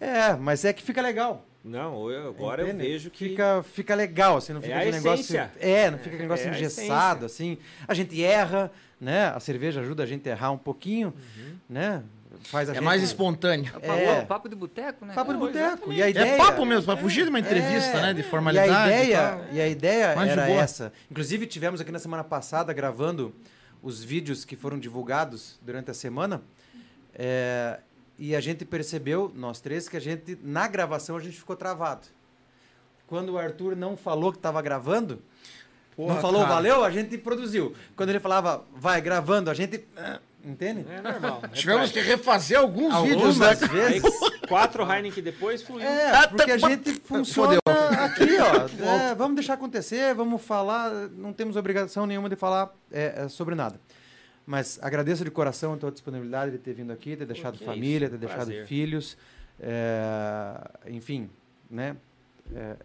[0.00, 1.44] é, mas é que fica legal.
[1.64, 2.84] Não, eu, agora Entende?
[2.84, 3.30] eu vejo que.
[3.30, 5.20] Fica, fica legal, assim, não É fica a aquele negócio.
[5.22, 5.52] essência.
[5.58, 7.56] É, não fica aquele negócio É a engessado, assim.
[7.88, 8.70] A gente erra,
[9.00, 9.28] né?
[9.34, 11.54] A cerveja ajuda a gente a errar um pouquinho, Uhum.
[11.68, 12.02] né?
[12.50, 12.84] Faz a É gente.
[12.84, 13.72] mais espontâneo.
[13.72, 14.24] Papo, É.
[14.26, 15.14] papo de boteco, né?
[15.14, 15.90] Papo de boteco.
[15.90, 16.32] E a ideia.
[16.32, 18.02] É papo mesmo, pra fugir de uma entrevista, É.
[18.02, 18.12] né?
[18.12, 18.70] De E formalidade.
[18.70, 19.44] a e ideia, tal.
[19.52, 20.60] e a ideia Mais era boa.
[20.60, 20.92] essa.
[21.10, 23.34] Inclusive, tivemos aqui na semana passada gravando
[23.82, 26.42] os vídeos que foram divulgados durante a semana.
[27.14, 27.78] é,
[28.18, 32.06] e a gente percebeu, nós três, que a gente, na gravação, a gente ficou travado.
[33.06, 35.20] Quando o Arthur não falou que estava gravando,
[35.96, 36.54] Porra, não falou cara.
[36.54, 37.74] valeu, a gente produziu.
[37.96, 39.84] Quando ele falava vai gravando, a gente.
[39.96, 40.84] ah, Entende?
[40.90, 41.42] É normal.
[41.54, 43.54] Tivemos que refazer alguns Algumas vídeos, né?
[43.66, 44.02] vezes.
[44.46, 45.86] Quatro Heineken depois fluiu.
[45.86, 47.58] É, porque a gente funciona
[48.04, 48.68] aqui, ó.
[48.84, 53.54] É, vamos deixar acontecer, vamos falar, não temos obrigação nenhuma de falar é, é, sobre
[53.54, 53.80] nada.
[54.46, 57.66] Mas agradeço de coração a tua disponibilidade de ter vindo aqui, ter deixado que é
[57.66, 58.66] família, ter deixado prazer.
[58.66, 59.16] filhos,
[59.58, 61.30] é, enfim,
[61.70, 61.96] né?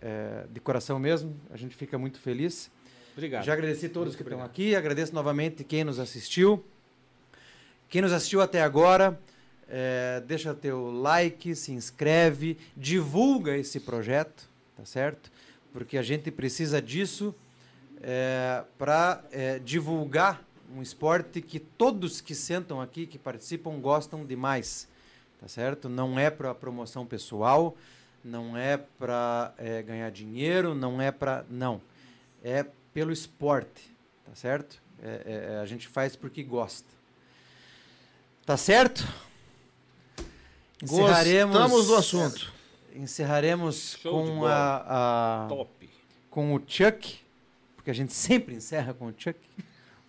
[0.01, 2.71] É, de coração mesmo, a gente fica muito feliz.
[3.11, 3.43] Obrigado.
[3.43, 6.63] Já agradeci todos Muito que estão aqui, agradeço novamente quem nos assistiu.
[7.89, 9.19] Quem nos assistiu até agora,
[10.27, 14.47] deixa teu like, se inscreve, divulga esse projeto,
[14.77, 15.31] tá certo?
[15.73, 17.35] Porque a gente precisa disso
[18.77, 19.23] para
[19.65, 24.88] divulgar um esporte que todos que sentam aqui, que participam, gostam demais,
[25.39, 25.89] tá certo?
[25.89, 27.75] Não é para promoção pessoal,
[28.23, 29.53] não é para
[29.85, 31.81] ganhar dinheiro, não é para não,
[32.43, 34.81] é pelo esporte, tá certo?
[35.01, 36.88] É- é- a gente faz porque gosta.
[38.45, 39.07] Tá certo?
[40.81, 42.53] Gostamos do assunto.
[42.95, 45.89] Encerraremos Show com a, a Top.
[46.30, 47.19] com o Chuck,
[47.75, 49.39] porque a gente sempre encerra com o Chuck.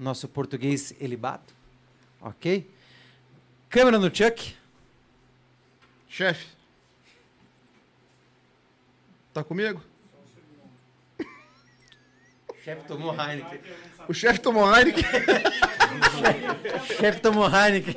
[0.00, 1.54] Nosso português elibato.
[2.20, 2.68] Ok?
[3.68, 4.54] Câmera no Chuck.
[6.08, 6.46] Chefe.
[9.32, 9.82] Tá comigo?
[12.64, 13.60] Chefe tomou Heineken.
[14.08, 15.04] O chefe tomou Heineken.
[17.00, 17.94] Chefe tomou Heineken.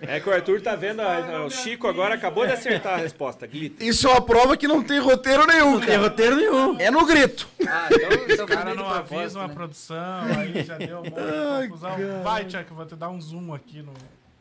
[0.00, 3.46] É que o Arthur tá vendo, a- o Chico agora acabou de acertar a resposta.
[3.46, 3.86] Glitter.
[3.86, 6.00] Isso é uma prova que não tem roteiro nenhum, Não tem cara.
[6.02, 6.78] roteiro nenhum.
[6.80, 7.48] É no grito.
[7.66, 9.54] Ah, então, então O cara não avisa uma né?
[9.54, 12.22] produção, aí já deu um monte de confusão.
[12.22, 13.92] Vai, Chuck, eu vou te dar um zoom aqui no,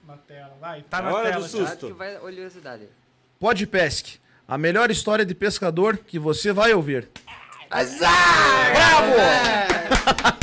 [0.07, 0.53] na tela.
[0.59, 1.47] Vai, tá na hora do tela.
[1.47, 1.65] susto.
[1.65, 1.73] Chuck.
[1.77, 2.83] Acho que vai oleosidade.
[3.39, 4.17] Pode pesque.
[4.47, 7.07] A melhor história de pescador que você vai ouvir.
[7.69, 9.13] Bravo!